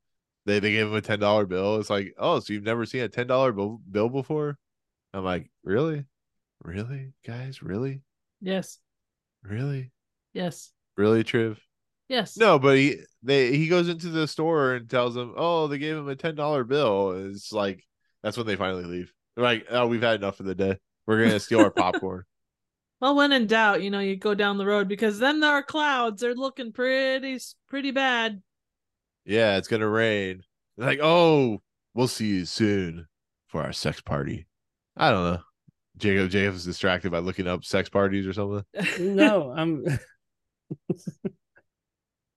They 0.45 0.59
they 0.59 0.71
gave 0.71 0.87
him 0.87 0.93
a 0.95 1.01
ten 1.01 1.19
dollar 1.19 1.45
bill. 1.45 1.77
It's 1.79 1.89
like, 1.89 2.13
oh, 2.17 2.39
so 2.39 2.53
you've 2.53 2.63
never 2.63 2.85
seen 2.85 3.01
a 3.01 3.09
ten 3.09 3.27
dollar 3.27 3.51
bill 3.51 3.81
bill 3.89 4.09
before? 4.09 4.57
I'm 5.13 5.23
like, 5.25 5.49
really, 5.63 6.05
really, 6.63 7.13
guys, 7.25 7.61
really, 7.61 8.01
Yes. 8.41 8.79
really, 9.43 9.91
Yes. 10.33 10.71
really, 10.97 11.23
Triv. 11.23 11.59
Yes. 12.07 12.37
No, 12.37 12.59
but 12.59 12.77
he 12.77 12.97
they 13.23 13.57
he 13.57 13.67
goes 13.67 13.89
into 13.89 14.09
the 14.09 14.27
store 14.27 14.75
and 14.75 14.89
tells 14.89 15.15
them, 15.15 15.33
"Oh, 15.35 15.67
they 15.67 15.79
gave 15.79 15.97
him 15.97 16.07
a 16.07 16.15
ten 16.15 16.35
dollar 16.35 16.63
bill." 16.63 17.29
It's 17.29 17.51
like 17.51 17.83
that's 18.23 18.37
when 18.37 18.45
they 18.45 18.55
finally 18.55 18.83
leave. 18.85 19.11
They're 19.35 19.43
like, 19.43 19.65
"Oh, 19.69 19.87
we've 19.87 20.01
had 20.03 20.15
enough 20.15 20.37
for 20.37 20.43
the 20.43 20.53
day. 20.55 20.77
We're 21.07 21.23
gonna 21.23 21.39
steal 21.39 21.61
our 21.61 21.71
popcorn." 21.71 22.23
Well, 23.01 23.15
when 23.15 23.33
in 23.33 23.47
doubt, 23.47 23.83
you 23.83 23.89
know, 23.89 23.99
you 23.99 24.15
go 24.15 24.33
down 24.33 24.57
the 24.57 24.65
road 24.65 24.87
because 24.87 25.19
then 25.19 25.39
there 25.39 25.51
are 25.51 25.63
clouds. 25.63 26.21
They're 26.21 26.33
looking 26.33 26.71
pretty, 26.71 27.39
pretty 27.67 27.91
bad. 27.91 28.41
Yeah, 29.25 29.57
it's 29.57 29.67
gonna 29.67 29.89
rain. 29.89 30.43
They're 30.77 30.87
like, 30.87 30.99
"Oh, 31.01 31.61
we'll 31.93 32.07
see 32.07 32.27
you 32.27 32.45
soon 32.45 33.07
for 33.47 33.61
our 33.63 33.73
sex 33.73 34.01
party." 34.01 34.47
I 34.95 35.11
don't 35.11 35.33
know. 35.33 35.41
Jacob 35.97 36.29
Jacob's 36.29 36.65
distracted 36.65 37.11
by 37.11 37.19
looking 37.19 37.47
up 37.47 37.65
sex 37.65 37.89
parties 37.89 38.27
or 38.27 38.33
something. 38.33 38.63
no, 39.15 39.51
I'm. 39.51 39.85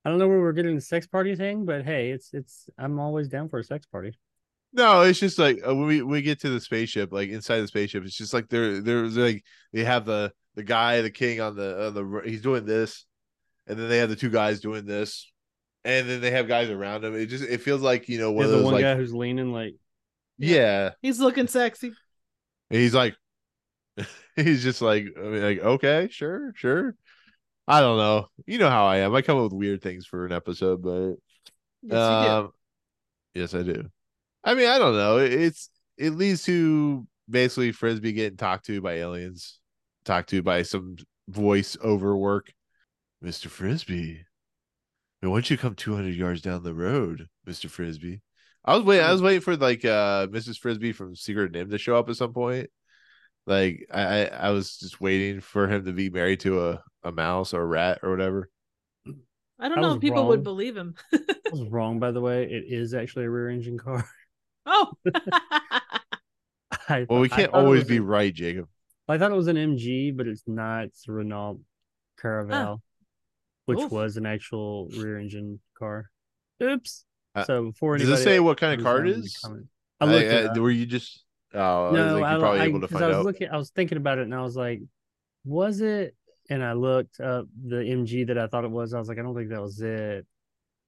I 0.04 0.10
don't 0.10 0.18
know 0.18 0.28
where 0.28 0.40
we're 0.40 0.52
getting 0.52 0.74
the 0.74 0.80
sex 0.80 1.06
party 1.06 1.36
thing, 1.36 1.64
but 1.64 1.84
hey, 1.84 2.10
it's 2.10 2.30
it's. 2.32 2.68
I'm 2.78 2.98
always 2.98 3.28
down 3.28 3.48
for 3.48 3.58
a 3.58 3.64
sex 3.64 3.86
party. 3.86 4.18
No, 4.72 5.02
it's 5.02 5.18
just 5.18 5.38
like 5.38 5.60
uh, 5.66 5.74
when 5.74 5.86
we 5.86 6.02
we 6.02 6.22
get 6.22 6.40
to 6.40 6.50
the 6.50 6.60
spaceship, 6.60 7.12
like 7.12 7.30
inside 7.30 7.60
the 7.60 7.68
spaceship, 7.68 8.04
it's 8.04 8.16
just 8.16 8.34
like 8.34 8.48
they're 8.48 8.80
there's 8.80 9.16
like 9.16 9.44
they 9.72 9.84
have 9.84 10.04
the 10.04 10.32
the 10.58 10.64
guy, 10.64 11.00
the 11.02 11.10
king 11.10 11.40
on 11.40 11.54
the 11.54 11.86
on 11.86 11.94
the 11.94 12.22
he's 12.24 12.42
doing 12.42 12.66
this, 12.66 13.06
and 13.68 13.78
then 13.78 13.88
they 13.88 13.98
have 13.98 14.08
the 14.08 14.16
two 14.16 14.28
guys 14.28 14.58
doing 14.58 14.84
this, 14.84 15.30
and 15.84 16.08
then 16.08 16.20
they 16.20 16.32
have 16.32 16.48
guys 16.48 16.68
around 16.68 17.04
him. 17.04 17.14
It 17.14 17.26
just 17.26 17.44
it 17.44 17.60
feels 17.60 17.80
like 17.80 18.08
you 18.08 18.18
know 18.18 18.32
one 18.32 18.46
There's 18.46 18.54
of 18.54 18.58
the 18.58 18.64
one 18.64 18.74
like 18.74 18.82
guy 18.82 18.96
who's 18.96 19.14
leaning 19.14 19.52
like 19.52 19.76
yeah, 20.36 20.90
He's 21.00 21.20
looking 21.20 21.46
sexy. 21.46 21.92
And 22.70 22.80
he's 22.80 22.94
like 22.94 23.14
he's 24.36 24.64
just 24.64 24.82
like 24.82 25.06
I 25.16 25.20
mean, 25.20 25.42
like 25.42 25.60
okay, 25.60 26.08
sure, 26.10 26.52
sure. 26.56 26.96
I 27.68 27.80
don't 27.80 27.98
know. 27.98 28.26
You 28.46 28.58
know 28.58 28.70
how 28.70 28.86
I 28.86 28.98
am. 28.98 29.14
I 29.14 29.22
come 29.22 29.36
up 29.36 29.44
with 29.44 29.52
weird 29.52 29.80
things 29.80 30.06
for 30.06 30.26
an 30.26 30.32
episode, 30.32 30.82
but 30.82 31.14
Yes, 31.82 31.96
um, 31.96 32.50
yes, 33.32 33.54
I 33.54 33.62
do. 33.62 33.88
I 34.42 34.54
mean, 34.54 34.66
I 34.68 34.78
don't 34.78 34.96
know. 34.96 35.18
It's 35.18 35.70
it 35.96 36.10
leads 36.10 36.42
to 36.46 37.06
basically 37.30 37.72
Frisby 37.72 38.12
getting 38.12 38.36
talked 38.36 38.66
to 38.66 38.80
by 38.80 38.94
aliens, 38.94 39.57
talked 40.08 40.30
to 40.30 40.42
by 40.42 40.62
some 40.62 40.96
voice 41.28 41.76
over 41.80 42.16
work. 42.16 42.52
Mr. 43.22 43.48
Frisby, 43.48 44.24
why 45.20 45.28
don't 45.28 45.50
you 45.50 45.58
come 45.58 45.74
200 45.74 46.14
yards 46.14 46.40
down 46.40 46.62
the 46.62 46.74
road, 46.74 47.28
Mr. 47.46 47.68
Frisby? 47.68 48.22
I 48.64 48.76
was 48.76 48.84
waiting. 48.84 49.04
I 49.04 49.12
was 49.12 49.22
waiting 49.22 49.40
for 49.40 49.56
like 49.56 49.84
uh 49.84 50.26
Mrs. 50.28 50.58
Frisby 50.58 50.92
from 50.92 51.14
Secret 51.14 51.52
NIMH 51.52 51.70
to 51.70 51.78
show 51.78 51.96
up 51.96 52.08
at 52.08 52.16
some 52.16 52.32
point. 52.32 52.70
Like 53.46 53.86
I, 53.92 54.02
I, 54.02 54.24
I 54.24 54.50
was 54.50 54.78
just 54.78 55.00
waiting 55.00 55.40
for 55.40 55.68
him 55.68 55.84
to 55.86 55.92
be 55.92 56.10
married 56.10 56.40
to 56.40 56.68
a, 56.68 56.82
a 57.02 57.12
mouse 57.12 57.54
or 57.54 57.62
a 57.62 57.66
rat 57.66 58.00
or 58.02 58.10
whatever. 58.10 58.50
I 59.58 59.68
don't 59.68 59.78
I 59.78 59.82
know 59.82 59.94
if 59.94 60.00
people 60.00 60.28
would 60.28 60.44
believe 60.44 60.76
him. 60.76 60.94
I 61.12 61.18
was 61.50 61.64
wrong, 61.68 61.98
by 61.98 62.12
the 62.12 62.20
way. 62.20 62.44
It 62.44 62.64
is 62.68 62.94
actually 62.94 63.24
a 63.24 63.30
rear 63.30 63.48
engine 63.48 63.78
car. 63.78 64.08
oh, 64.66 64.92
I 66.88 67.06
Well, 67.08 67.20
we 67.20 67.28
can't 67.28 67.52
always 67.52 67.84
be 67.84 67.96
a- 67.96 68.02
right, 68.02 68.32
Jacob. 68.32 68.68
I 69.08 69.18
thought 69.18 69.30
it 69.32 69.36
was 69.36 69.48
an 69.48 69.56
MG, 69.56 70.16
but 70.16 70.26
it's 70.26 70.44
not. 70.46 70.84
It's 70.84 71.08
a 71.08 71.12
Renault 71.12 71.60
Caravelle, 72.22 72.80
which 73.66 73.78
Oof. 73.78 73.90
was 73.92 74.16
an 74.16 74.26
actual 74.26 74.88
rear 74.96 75.18
engine 75.18 75.60
car. 75.78 76.10
Oops. 76.62 77.04
Uh, 77.34 77.44
so 77.44 77.64
before 77.66 77.96
Does 77.98 78.08
it 78.08 78.16
say 78.22 78.40
what 78.40 78.58
kind 78.58 78.78
of 78.78 78.84
car 78.84 79.04
it 79.04 79.08
is? 79.10 79.14
down 79.14 79.20
with 79.20 79.24
a 79.24 79.26
is? 79.26 79.36
comment- 79.38 79.68
I 80.00 80.04
looked 80.06 80.26
it 80.26 80.50
I- 80.56 80.58
were 80.60 80.70
you 80.70 80.86
just? 80.86 81.24
Oh, 81.54 81.90
no, 81.92 82.18
I 82.18 82.20
was 82.20 82.22
I, 82.22 82.38
probably 82.38 82.60
I, 82.60 82.64
able 82.64 82.80
to 82.80 82.88
'cause 82.88 82.92
find 82.92 83.04
I 83.04 83.08
was 83.08 83.16
out. 83.18 83.24
looking. 83.24 83.48
I 83.50 83.56
was 83.56 83.70
thinking 83.70 83.96
about 83.98 84.18
it, 84.18 84.22
and 84.22 84.34
I 84.34 84.42
was 84.42 84.56
like, 84.56 84.80
was 85.44 85.80
it? 85.80 86.14
And 86.50 86.62
I 86.62 86.72
looked 86.74 87.20
up 87.20 87.46
the 87.66 87.76
MG 87.76 88.26
that 88.26 88.36
I 88.38 88.46
thought 88.48 88.64
it 88.64 88.70
was. 88.70 88.92
I 88.94 88.98
was 88.98 89.08
like, 89.08 89.18
I 89.18 89.22
don't 89.22 89.34
think 89.34 89.50
that 89.50 89.60
was 89.62 89.80
it. 89.80 90.26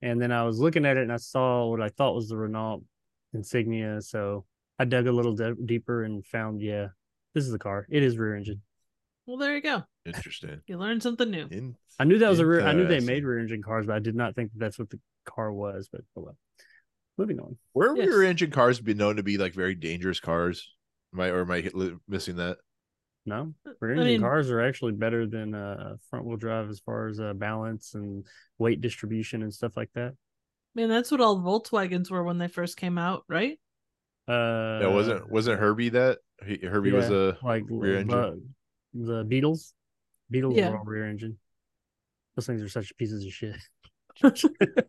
And 0.02 0.20
then 0.20 0.32
I 0.32 0.44
was 0.44 0.58
looking 0.58 0.84
at 0.86 0.96
it, 0.96 1.02
and 1.02 1.12
I 1.12 1.16
saw 1.18 1.66
what 1.66 1.80
I 1.80 1.88
thought 1.88 2.14
was 2.14 2.28
the 2.28 2.36
Renault 2.36 2.82
Insignia. 3.34 4.00
So 4.02 4.44
I 4.78 4.84
dug 4.84 5.06
a 5.06 5.12
little 5.12 5.34
de- 5.34 5.54
deeper 5.54 6.04
and 6.04 6.24
found, 6.26 6.60
yeah, 6.62 6.88
this 7.34 7.44
is 7.44 7.52
the 7.52 7.58
car. 7.58 7.86
It 7.90 8.02
is 8.02 8.16
rear 8.18 8.36
engine. 8.36 8.62
well, 9.26 9.36
there 9.36 9.54
you 9.56 9.62
go. 9.62 9.82
Interesting. 10.04 10.60
You 10.66 10.78
learned 10.78 11.02
something 11.02 11.30
new. 11.30 11.46
In- 11.50 11.76
I 11.98 12.04
knew 12.04 12.18
that 12.18 12.28
was 12.30 12.40
a 12.40 12.46
rear. 12.46 12.62
I 12.62 12.72
knew 12.72 12.86
they 12.86 13.00
made 13.00 13.24
rear 13.24 13.38
engine 13.38 13.62
cars, 13.62 13.86
but 13.86 13.94
I 13.94 13.98
did 13.98 14.14
not 14.14 14.34
think 14.34 14.52
that 14.52 14.58
that's 14.58 14.78
what 14.78 14.88
the 14.90 14.98
car 15.26 15.52
was. 15.52 15.88
But 15.92 16.00
oh 16.16 16.22
well. 16.22 16.36
Moving 17.18 17.38
on. 17.40 17.58
Where 17.74 17.94
Yes. 17.94 18.08
rear 18.08 18.22
engine 18.22 18.50
cars 18.50 18.80
be 18.80 18.94
known 18.94 19.16
to 19.16 19.22
be 19.22 19.36
like 19.36 19.52
very 19.54 19.74
dangerous 19.74 20.20
cars? 20.20 20.66
Am 21.12 21.20
I 21.20 21.28
or 21.28 21.42
am 21.42 21.50
I 21.50 21.68
missing 22.08 22.36
that? 22.36 22.56
No, 23.26 23.52
rear 23.80 23.90
I 23.92 23.96
engine 23.96 24.06
mean- 24.06 24.20
cars 24.22 24.50
are 24.50 24.62
actually 24.62 24.92
better 24.92 25.26
than 25.26 25.54
uh, 25.54 25.96
front 26.08 26.24
wheel 26.24 26.38
drive 26.38 26.70
as 26.70 26.80
far 26.80 27.08
as 27.08 27.20
uh, 27.20 27.34
balance 27.34 27.92
and 27.94 28.26
weight 28.58 28.80
distribution 28.80 29.42
and 29.42 29.52
stuff 29.52 29.76
like 29.76 29.90
that. 29.94 30.14
Man, 30.74 30.88
that's 30.88 31.10
what 31.10 31.20
all 31.20 31.38
Volkswagens 31.40 32.10
were 32.10 32.22
when 32.24 32.38
they 32.38 32.48
first 32.48 32.78
came 32.78 32.96
out, 32.96 33.24
right? 33.28 33.58
Uh, 34.26 34.78
Yeah, 34.82 34.86
wasn't 34.86 35.30
wasn't 35.30 35.60
Herbie 35.60 35.90
that? 35.90 36.18
He, 36.46 36.56
Herbie 36.58 36.92
was 36.92 37.10
a 37.10 37.36
like 37.42 37.64
rear 37.68 37.98
engine. 37.98 38.18
uh, 38.18 38.32
the 38.94 39.24
Beatles. 39.24 39.72
Beatles 40.32 40.56
Yeah. 40.56 40.70
were 40.70 40.78
all 40.78 40.84
rear 40.84 41.06
engine. 41.08 41.38
Those 42.36 42.46
things 42.46 42.62
are 42.62 42.68
such 42.68 42.96
pieces 42.96 43.24
of 43.24 43.32
shit. 43.32 43.56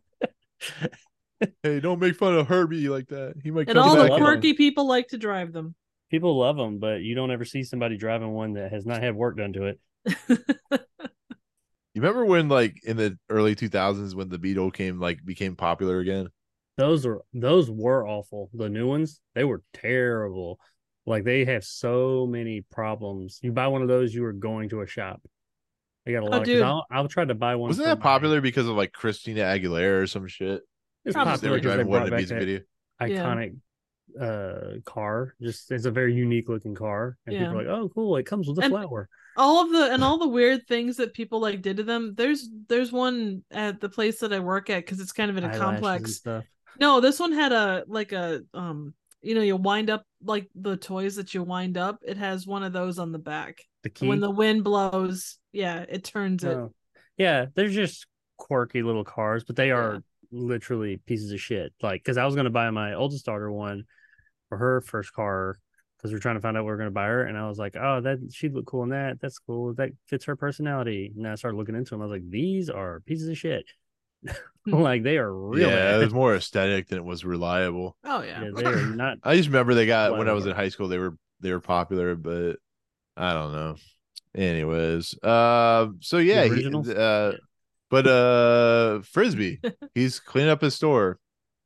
Hey, 1.64 1.80
don't 1.80 1.98
make 1.98 2.14
fun 2.14 2.34
of 2.36 2.46
Herbie 2.46 2.88
like 2.88 3.08
that. 3.08 3.34
He 3.42 3.50
might 3.50 3.68
And 3.68 3.76
all 3.76 3.96
the 3.96 4.06
in. 4.06 4.12
in. 4.12 4.18
quirky 4.18 4.54
people 4.54 4.86
like 4.86 5.08
to 5.08 5.18
drive 5.18 5.52
them. 5.52 5.74
People 6.08 6.38
love 6.38 6.56
them, 6.56 6.78
but 6.78 7.00
you 7.02 7.16
don't 7.16 7.32
ever 7.32 7.44
see 7.44 7.64
somebody 7.64 7.96
driving 7.96 8.30
one 8.30 8.52
that 8.52 8.70
has 8.70 8.86
not 8.86 9.02
had 9.02 9.16
work 9.16 9.36
done 9.36 9.52
to 9.54 9.66
it. 9.66 9.80
You 11.94 12.00
remember 12.00 12.24
when 12.24 12.48
like 12.48 12.82
in 12.84 12.96
the 12.96 13.18
early 13.28 13.54
2000s 13.54 14.14
when 14.14 14.30
the 14.30 14.38
Beetle 14.38 14.70
came 14.70 14.98
like 14.98 15.22
became 15.26 15.56
popular 15.56 15.98
again? 15.98 16.28
Those 16.78 17.04
were 17.06 17.22
those 17.34 17.70
were 17.70 18.06
awful. 18.08 18.48
The 18.54 18.70
new 18.70 18.88
ones, 18.88 19.20
they 19.34 19.44
were 19.44 19.62
terrible. 19.74 20.58
Like 21.06 21.24
they 21.24 21.44
have 21.46 21.64
so 21.64 22.26
many 22.26 22.60
problems. 22.60 23.40
You 23.42 23.52
buy 23.52 23.66
one 23.68 23.82
of 23.82 23.88
those, 23.88 24.14
you 24.14 24.24
are 24.24 24.32
going 24.32 24.68
to 24.70 24.82
a 24.82 24.86
shop. 24.86 25.20
They 26.06 26.12
got 26.12 26.22
a 26.22 26.26
Oh, 26.26 26.30
lot. 26.30 26.34
of, 26.34 26.40
'cause 26.42 26.46
dude. 26.46 26.62
I'll, 26.62 26.86
I'll 26.90 27.08
try 27.08 27.24
to 27.24 27.34
buy 27.34 27.54
one. 27.56 27.68
Wasn't 27.68 27.84
for 27.84 27.88
that 27.90 27.98
my- 27.98 28.02
popular 28.02 28.40
because 28.40 28.68
of 28.68 28.76
like 28.76 28.92
Christina 28.92 29.42
Aguilera 29.42 30.02
or 30.02 30.06
some 30.06 30.26
shit? 30.28 30.62
It's 31.04 31.14
Probably. 31.14 31.32
They 31.32 31.36
popular 31.36 31.52
were 31.52 31.58
'cause 31.58 31.62
they 31.62 31.68
driving 31.68 31.86
one 31.88 31.98
brought 32.00 32.06
in 32.06 32.08
a 32.08 32.10
back 32.16 32.18
music 32.18 32.38
that 32.38 32.44
video. 32.44 32.60
Yeah. 33.16 33.24
iconic 33.24 33.56
uh 34.20 34.80
car. 34.84 35.34
Just 35.40 35.70
it's 35.70 35.86
a 35.86 35.90
very 35.90 36.14
unique 36.14 36.48
looking 36.48 36.74
car, 36.74 37.16
and 37.26 37.34
people 37.34 37.46
Yeah. 37.46 37.52
are 37.52 37.56
like, 37.56 37.66
"Oh, 37.66 37.88
cool! 37.88 38.16
It 38.16 38.26
comes 38.26 38.46
with 38.48 38.58
a 38.58 38.62
And- 38.62 38.70
flower." 38.72 39.08
all 39.38 39.64
of 39.64 39.70
the 39.72 39.90
and 39.94 40.04
all 40.04 40.18
the 40.18 40.28
weird 40.28 40.66
things 40.68 40.98
that 40.98 41.14
people 41.14 41.40
like 41.40 41.62
did 41.62 41.78
to 41.78 41.82
them. 41.82 42.14
There's 42.16 42.48
there's 42.68 42.92
one 42.92 43.42
at 43.50 43.80
the 43.80 43.88
place 43.88 44.20
that 44.20 44.32
I 44.32 44.40
work 44.40 44.68
at 44.70 44.84
because 44.84 45.00
it's 45.00 45.12
kind 45.12 45.30
of 45.30 45.38
in 45.38 45.44
a 45.44 45.46
Eyelashes 45.46 45.60
and 45.62 45.70
complex. 45.72 46.14
stuff. 46.16 46.44
No, 46.78 47.00
this 47.00 47.18
one 47.18 47.32
had 47.32 47.52
a 47.52 47.84
like 47.86 48.12
a 48.12 48.42
um 48.52 48.92
you 49.22 49.34
know 49.34 49.40
you 49.40 49.56
wind 49.56 49.90
up 49.90 50.04
like 50.22 50.48
the 50.54 50.76
toys 50.76 51.16
that 51.16 51.34
you 51.34 51.42
wind 51.42 51.76
up. 51.78 52.00
It 52.02 52.16
has 52.16 52.46
one 52.46 52.62
of 52.62 52.72
those 52.72 52.98
on 52.98 53.12
the 53.12 53.18
back. 53.18 53.62
The 53.82 53.90
key. 53.90 54.06
when 54.06 54.20
the 54.20 54.30
wind 54.30 54.62
blows, 54.64 55.38
yeah, 55.52 55.84
it 55.88 56.04
turns 56.04 56.44
it. 56.44 56.56
Oh. 56.56 56.72
Yeah, 57.16 57.46
they're 57.54 57.68
just 57.68 58.06
quirky 58.36 58.82
little 58.82 59.04
cars, 59.04 59.44
but 59.44 59.56
they 59.56 59.68
Yeah. 59.68 59.74
are 59.74 60.04
literally 60.30 60.96
pieces 60.98 61.32
of 61.32 61.40
shit. 61.40 61.72
Like, 61.82 62.02
because 62.02 62.16
I 62.16 62.24
was 62.24 62.34
going 62.34 62.44
to 62.44 62.50
buy 62.50 62.70
my 62.70 62.94
oldest 62.94 63.26
daughter 63.26 63.50
one 63.50 63.84
for 64.48 64.58
her 64.58 64.80
first 64.80 65.12
car 65.12 65.58
because 65.96 66.10
we 66.12 66.16
are 66.16 66.20
trying 66.20 66.36
to 66.36 66.40
find 66.40 66.56
out 66.56 66.64
what 66.64 66.70
we 66.70 66.72
are 66.74 66.78
going 66.78 66.88
to 66.88 66.94
buy 66.94 67.06
her, 67.06 67.24
and 67.24 67.36
I 67.38 67.48
was 67.48 67.58
like, 67.58 67.76
oh, 67.76 68.00
that 68.00 68.18
she'd 68.32 68.54
look 68.54 68.66
cool 68.66 68.82
in 68.82 68.88
that. 68.88 69.20
That's 69.20 69.38
cool. 69.38 69.74
That 69.74 69.90
fits 70.06 70.24
her 70.24 70.34
personality. 70.36 71.12
And 71.16 71.28
I 71.28 71.34
started 71.36 71.56
looking 71.56 71.74
into 71.76 71.90
them. 71.90 72.02
I 72.02 72.06
was 72.06 72.12
like, 72.12 72.28
these 72.28 72.68
are 72.70 73.00
pieces 73.00 73.28
of 73.28 73.38
shit. 73.38 73.66
like 74.66 75.02
they 75.02 75.18
are 75.18 75.32
real. 75.32 75.68
yeah, 75.68 75.96
it 75.96 76.04
was 76.04 76.14
more 76.14 76.36
aesthetic 76.36 76.88
than 76.88 76.98
it 76.98 77.04
was 77.04 77.24
reliable. 77.24 77.96
Oh 78.04 78.22
yeah. 78.22 78.42
Yeah, 78.42 78.50
they 78.54 78.64
are 78.64 78.86
not. 78.86 79.18
I 79.22 79.36
just 79.36 79.48
remember 79.48 79.74
they 79.74 79.86
got 79.86 80.18
when 80.18 80.28
I 80.28 80.32
was 80.32 80.44
in 80.44 80.54
high 80.54 80.68
school. 80.68 80.88
They 80.88 80.98
were 80.98 81.16
they 81.40 81.50
were 81.50 81.60
popular, 81.60 82.14
but 82.14 82.56
I 83.16 83.32
don't 83.32 83.52
know. 83.52 83.76
Anyways, 84.34 85.18
uh, 85.22 85.88
so 86.00 86.18
yeah, 86.18 86.44
he, 86.44 86.66
uh, 86.94 87.32
but 87.90 88.06
uh, 88.06 89.00
Frisby, 89.00 89.60
he's 89.94 90.20
cleaning 90.20 90.50
up 90.50 90.60
his 90.60 90.74
store. 90.74 91.18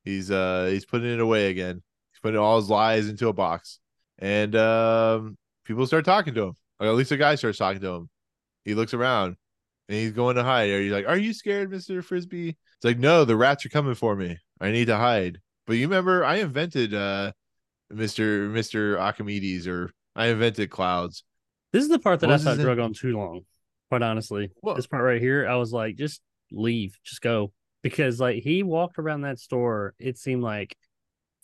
He's 0.04 0.30
uh 0.30 0.68
he's 0.70 0.84
putting 0.84 1.12
it 1.12 1.20
away 1.20 1.50
again. 1.50 1.82
He's 2.12 2.20
putting 2.22 2.38
all 2.38 2.60
his 2.60 2.70
lies 2.70 3.08
into 3.08 3.28
a 3.28 3.32
box, 3.32 3.80
and 4.18 4.54
um, 4.54 5.36
people 5.64 5.86
start 5.86 6.04
talking 6.04 6.34
to 6.34 6.42
him. 6.44 6.54
Like, 6.78 6.88
at 6.88 6.94
least 6.94 7.12
a 7.12 7.16
guy 7.16 7.34
starts 7.34 7.58
talking 7.58 7.80
to 7.80 7.88
him. 7.88 8.10
He 8.64 8.74
looks 8.74 8.94
around 8.94 9.36
and 9.88 9.98
he's 9.98 10.12
going 10.12 10.36
to 10.36 10.42
hide. 10.42 10.70
Are 10.70 10.80
you 10.80 10.92
like, 10.92 11.06
Are 11.06 11.16
you 11.18 11.32
scared, 11.32 11.70
Mr. 11.70 12.02
Frisby? 12.02 12.50
It's 12.50 12.84
like, 12.84 12.98
No, 12.98 13.24
the 13.24 13.36
rats 13.36 13.64
are 13.66 13.70
coming 13.70 13.94
for 13.94 14.16
me. 14.16 14.38
I 14.60 14.70
need 14.70 14.86
to 14.86 14.96
hide. 14.96 15.40
But 15.66 15.74
you 15.74 15.86
remember, 15.86 16.24
I 16.24 16.36
invented 16.36 16.94
uh 16.94 17.32
Mr. 17.92 18.50
Mr. 18.50 18.98
Archimedes, 18.98 19.68
or 19.68 19.92
I 20.14 20.26
invented 20.26 20.70
clouds. 20.70 21.24
This 21.72 21.82
is 21.82 21.88
the 21.88 21.98
part 21.98 22.20
that 22.20 22.28
What 22.28 22.40
I 22.40 22.42
thought 22.42 22.58
drug 22.58 22.78
on 22.78 22.92
too 22.94 23.16
long. 23.16 23.42
Quite 23.88 24.02
honestly, 24.02 24.50
What? 24.60 24.76
this 24.76 24.86
part 24.86 25.04
right 25.04 25.20
here, 25.20 25.46
I 25.48 25.54
was 25.56 25.72
like, 25.72 25.96
just 25.96 26.20
leave, 26.50 26.98
just 27.04 27.20
go, 27.20 27.52
because 27.82 28.18
like 28.18 28.42
he 28.42 28.62
walked 28.64 28.98
around 28.98 29.20
that 29.22 29.38
store. 29.38 29.94
It 29.98 30.18
seemed 30.18 30.42
like 30.42 30.76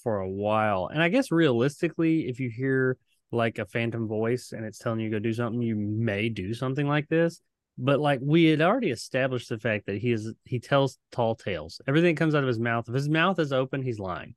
for 0.02 0.18
a 0.18 0.28
while, 0.28 0.88
and 0.92 1.00
I 1.00 1.08
guess 1.08 1.30
realistically, 1.30 2.28
if 2.28 2.40
you 2.40 2.50
hear 2.50 2.96
like 3.30 3.58
a 3.58 3.66
phantom 3.66 4.08
voice 4.08 4.52
and 4.52 4.64
it's 4.64 4.78
telling 4.78 5.00
you 5.00 5.10
to 5.10 5.16
go 5.16 5.20
do 5.20 5.32
something, 5.32 5.62
you 5.62 5.76
may 5.76 6.28
do 6.28 6.52
something 6.54 6.86
like 6.86 7.08
this. 7.08 7.40
But 7.84 7.98
like 7.98 8.20
we 8.22 8.44
had 8.44 8.60
already 8.60 8.90
established 8.90 9.48
the 9.48 9.58
fact 9.58 9.86
that 9.86 9.98
he 9.98 10.12
is 10.12 10.32
he 10.44 10.60
tells 10.60 10.98
tall 11.10 11.34
tales. 11.34 11.80
Everything 11.88 12.14
comes 12.14 12.36
out 12.36 12.44
of 12.44 12.48
his 12.48 12.60
mouth. 12.60 12.88
If 12.88 12.94
his 12.94 13.08
mouth 13.08 13.40
is 13.40 13.52
open, 13.52 13.82
he's 13.82 13.98
lying. 13.98 14.36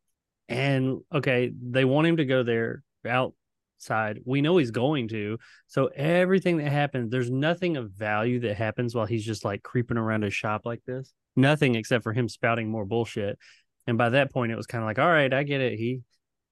And 0.50 1.02
okay, 1.14 1.52
they 1.62 1.86
want 1.86 2.08
him 2.08 2.18
to 2.18 2.26
go 2.26 2.42
there 2.42 2.82
outside. 3.08 4.20
We 4.26 4.42
know 4.42 4.58
he's 4.58 4.72
going 4.72 5.10
to. 5.10 5.38
So 5.68 5.92
everything 5.96 6.58
that 6.58 6.72
happens, 6.72 7.12
there's 7.12 7.30
nothing 7.30 7.78
of 7.78 7.92
value 7.92 8.40
that 8.40 8.56
happens 8.56 8.96
while 8.96 9.06
he's 9.06 9.26
just 9.26 9.46
like 9.46 9.62
creeping 9.62 9.98
around 9.98 10.24
his 10.24 10.34
shop 10.34 10.62
like 10.66 10.84
this. 10.88 11.14
Nothing 11.36 11.76
except 11.76 12.04
for 12.04 12.14
him 12.14 12.28
spouting 12.28 12.68
more 12.68 12.86
bullshit. 12.86 13.38
And 13.86 13.96
by 13.96 14.10
that 14.10 14.34
point, 14.34 14.54
it 14.54 14.58
was 14.58 14.66
kind 14.66 14.84
of 14.84 14.88
like, 14.88 14.98
all 14.98 15.08
right, 15.08 15.32
I 15.32 15.44
get 15.44 15.62
it. 15.62 15.78
He 15.78 16.02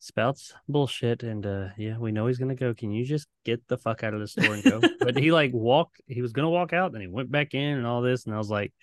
spouts 0.03 0.53
bullshit, 0.67 1.23
and 1.23 1.45
uh, 1.45 1.67
yeah, 1.77 1.97
we 1.97 2.11
know 2.11 2.27
he's 2.27 2.37
gonna 2.37 2.55
go. 2.55 2.73
Can 2.73 2.91
you 2.91 3.05
just 3.05 3.27
get 3.45 3.65
the 3.67 3.77
fuck 3.77 4.03
out 4.03 4.13
of 4.13 4.19
the 4.19 4.27
store 4.27 4.53
and 4.53 4.63
go? 4.63 4.81
but 4.99 5.17
he 5.17 5.31
like 5.31 5.51
walked. 5.53 6.01
He 6.07 6.21
was 6.21 6.33
gonna 6.33 6.49
walk 6.49 6.73
out, 6.73 6.91
then 6.91 7.01
he 7.01 7.07
went 7.07 7.31
back 7.31 7.53
in, 7.53 7.77
and 7.77 7.87
all 7.87 8.01
this. 8.01 8.25
And 8.25 8.35
I 8.35 8.37
was 8.37 8.49
like, 8.49 8.73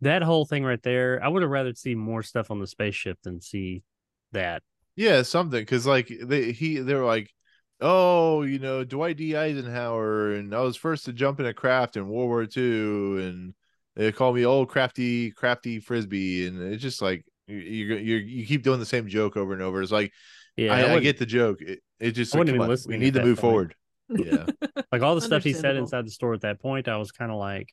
that 0.00 0.22
whole 0.22 0.44
thing 0.44 0.64
right 0.64 0.82
there. 0.82 1.22
I 1.22 1.28
would 1.28 1.42
have 1.42 1.50
rather 1.50 1.72
see 1.74 1.94
more 1.94 2.22
stuff 2.22 2.50
on 2.50 2.58
the 2.58 2.66
spaceship 2.66 3.18
than 3.22 3.40
see 3.40 3.82
that. 4.32 4.62
Yeah, 4.96 5.22
something 5.22 5.60
because 5.60 5.86
like 5.86 6.10
they 6.20 6.50
he 6.50 6.78
they 6.78 6.94
were 6.94 7.04
like, 7.04 7.30
oh, 7.80 8.42
you 8.42 8.58
know, 8.58 8.82
Dwight 8.82 9.16
D. 9.16 9.36
Eisenhower, 9.36 10.32
and 10.32 10.52
I 10.52 10.60
was 10.60 10.76
first 10.76 11.04
to 11.04 11.12
jump 11.12 11.38
in 11.38 11.46
a 11.46 11.54
craft 11.54 11.96
in 11.96 12.08
World 12.08 12.28
War 12.28 12.42
II, 12.42 13.24
and 13.24 13.54
they 13.94 14.10
call 14.10 14.32
me 14.32 14.44
old 14.44 14.68
crafty 14.68 15.30
crafty 15.30 15.78
Frisby, 15.78 16.48
and 16.48 16.60
it's 16.60 16.82
just 16.82 17.00
like 17.00 17.24
you 17.46 17.56
you 17.56 18.16
you 18.16 18.46
keep 18.46 18.64
doing 18.64 18.80
the 18.80 18.86
same 18.86 19.06
joke 19.06 19.36
over 19.36 19.52
and 19.52 19.62
over. 19.62 19.80
It's 19.80 19.92
like 19.92 20.12
Yeah, 20.60 20.74
I, 20.74 20.80
I 20.80 20.82
wouldn't- 20.84 21.02
get 21.02 21.18
the 21.18 21.26
joke. 21.26 21.60
It, 21.62 21.80
it 21.98 22.10
just 22.12 22.34
I 22.34 22.38
like, 22.38 22.46
wasn't 22.46 22.58
come 22.58 22.70
even 22.70 22.78
on, 22.78 23.00
we 23.00 23.04
need 23.04 23.14
to 23.14 23.24
move 23.24 23.38
point. 23.38 23.40
forward. 23.40 23.74
Yeah, 24.12 24.46
like 24.92 25.02
all 25.02 25.14
the 25.14 25.20
stuff 25.20 25.44
he 25.44 25.52
said 25.52 25.76
inside 25.76 26.04
the 26.04 26.10
store 26.10 26.34
at 26.34 26.40
that 26.40 26.60
point. 26.60 26.88
I 26.88 26.96
was 26.96 27.12
kind 27.12 27.30
of 27.30 27.38
like, 27.38 27.72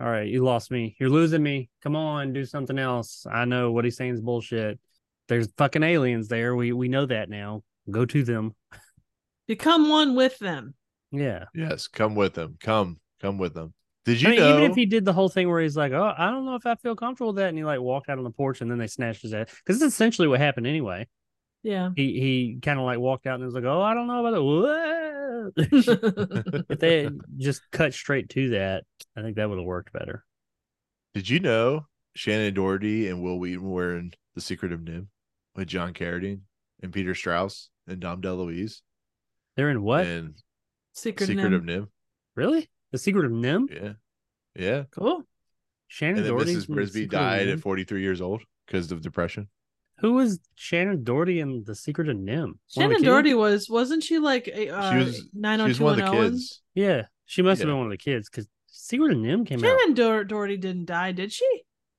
all 0.00 0.08
right, 0.08 0.26
you 0.26 0.42
lost 0.42 0.68
me. 0.72 0.96
You're 0.98 1.10
losing 1.10 1.42
me. 1.44 1.70
Come 1.82 1.94
on, 1.94 2.32
do 2.32 2.44
something 2.44 2.76
else. 2.76 3.24
I 3.30 3.44
know 3.44 3.70
what 3.70 3.84
he's 3.84 3.96
saying 3.96 4.14
is 4.14 4.20
bullshit. 4.20 4.80
There's 5.28 5.48
fucking 5.56 5.84
aliens 5.84 6.26
there. 6.26 6.56
We 6.56 6.72
we 6.72 6.88
know 6.88 7.06
that 7.06 7.30
now. 7.30 7.62
Go 7.88 8.04
to 8.04 8.24
them. 8.24 8.56
Become 9.46 9.88
one 9.88 10.16
with 10.16 10.38
them. 10.40 10.74
Yeah. 11.12 11.44
yes, 11.54 11.86
come 11.86 12.14
with 12.16 12.34
them. 12.34 12.56
Come, 12.60 12.98
come 13.20 13.38
with 13.38 13.54
them. 13.54 13.72
Did 14.04 14.20
you 14.22 14.28
I 14.28 14.30
mean, 14.32 14.40
know? 14.40 14.58
even 14.58 14.70
if 14.70 14.76
he 14.76 14.86
did 14.86 15.04
the 15.04 15.12
whole 15.12 15.28
thing 15.28 15.48
where 15.48 15.60
he's 15.60 15.76
like, 15.76 15.92
"Oh, 15.92 16.14
I 16.16 16.30
don't 16.30 16.46
know 16.46 16.54
if 16.56 16.66
I 16.66 16.74
feel 16.76 16.96
comfortable 16.96 17.28
with 17.28 17.36
that," 17.36 17.48
and 17.48 17.58
he 17.58 17.62
like 17.62 17.80
walked 17.80 18.08
out 18.08 18.18
on 18.18 18.24
the 18.24 18.30
porch, 18.30 18.60
and 18.60 18.68
then 18.70 18.78
they 18.78 18.86
snatched 18.88 19.22
his 19.22 19.34
ass 19.34 19.54
because 19.64 19.80
it's 19.82 19.94
essentially 19.94 20.26
what 20.26 20.40
happened 20.40 20.66
anyway. 20.66 21.06
Yeah. 21.62 21.90
He 21.94 22.20
he 22.20 22.58
kind 22.62 22.78
of 22.78 22.86
like 22.86 22.98
walked 22.98 23.26
out 23.26 23.36
and 23.36 23.44
was 23.44 23.54
like, 23.54 23.64
"Oh, 23.64 23.82
I 23.82 23.94
don't 23.94 24.06
know 24.06 24.24
about 24.24 24.34
it." 24.34 24.40
if 26.70 26.78
they 26.78 27.04
had 27.04 27.18
just 27.36 27.62
cut 27.70 27.94
straight 27.94 28.28
to 28.30 28.50
that, 28.50 28.84
I 29.16 29.22
think 29.22 29.36
that 29.36 29.48
would 29.48 29.58
have 29.58 29.66
worked 29.66 29.92
better. 29.92 30.24
Did 31.14 31.28
you 31.28 31.40
know 31.40 31.86
Shannen 32.16 32.54
Doherty 32.54 33.08
and 33.08 33.22
Wil 33.22 33.38
Wheaton 33.38 33.70
were 33.70 33.96
in 33.96 34.12
The 34.34 34.40
Secret 34.40 34.72
of 34.72 34.80
NIMH 34.80 35.06
with 35.54 35.68
John 35.68 35.92
Carradine 35.92 36.40
and 36.82 36.92
Peter 36.92 37.14
Strauss 37.14 37.70
and 37.86 38.00
Dom 38.00 38.22
DeLuise 38.22 38.80
They're 39.56 39.70
in 39.70 39.82
what? 39.82 40.06
and 40.06 40.34
Secret, 40.92 41.26
Secret 41.26 41.50
NIMH. 41.50 41.56
of 41.56 41.62
NIMH? 41.62 41.88
Really? 42.36 42.70
The 42.92 42.98
Secret 42.98 43.24
of 43.24 43.32
NIMH? 43.32 43.74
Yeah, 43.74 43.92
yeah. 44.54 44.82
Cool. 44.90 45.24
Shannen 45.90 46.16
And 46.16 46.18
then 46.18 46.26
Doherty's 46.26 46.66
Mrs. 46.66 46.68
in 46.68 46.74
Brisby 46.74 47.10
died 47.10 47.48
at 47.48 47.60
43 47.60 48.00
years 48.00 48.20
old 48.20 48.42
because 48.66 48.92
of 48.92 49.00
depression. 49.00 49.48
Who 50.00 50.12
was 50.14 50.38
Shannen 50.58 51.04
Doherty 51.04 51.40
in 51.40 51.64
The 51.66 51.74
Secret 51.74 52.08
of 52.08 52.16
NIMH? 52.16 52.54
One 52.74 52.92
of 52.92 52.98
Shannen? 52.98 53.04
Doherty 53.04 53.34
was 53.34 53.68
wasn't 53.68 54.02
she 54.02 54.18
like 54.18 54.48
a 54.48 54.70
uh, 54.70 54.90
she 54.92 54.96
was 54.98 55.16
she 55.16 55.22
was 55.22 55.30
90210? 55.34 55.84
one 55.84 55.98
of 55.98 56.30
the 56.30 56.30
kids. 56.30 56.62
Yeah, 56.74 57.02
she 57.26 57.42
must 57.42 57.60
have 57.60 57.68
been 57.68 57.76
one 57.76 57.86
of 57.86 57.92
the 57.92 57.98
kids 57.98 58.28
because 58.30 58.46
Secret 58.66 59.12
of 59.12 59.18
NIMH 59.18 59.46
came 59.46 59.58
out. 59.64 59.64
Shannen 59.64 59.94
Dor- 59.94 60.24
Doherty 60.24 60.56
didn't 60.56 60.86
die, 60.86 61.12
did 61.12 61.32
she? 61.32 61.46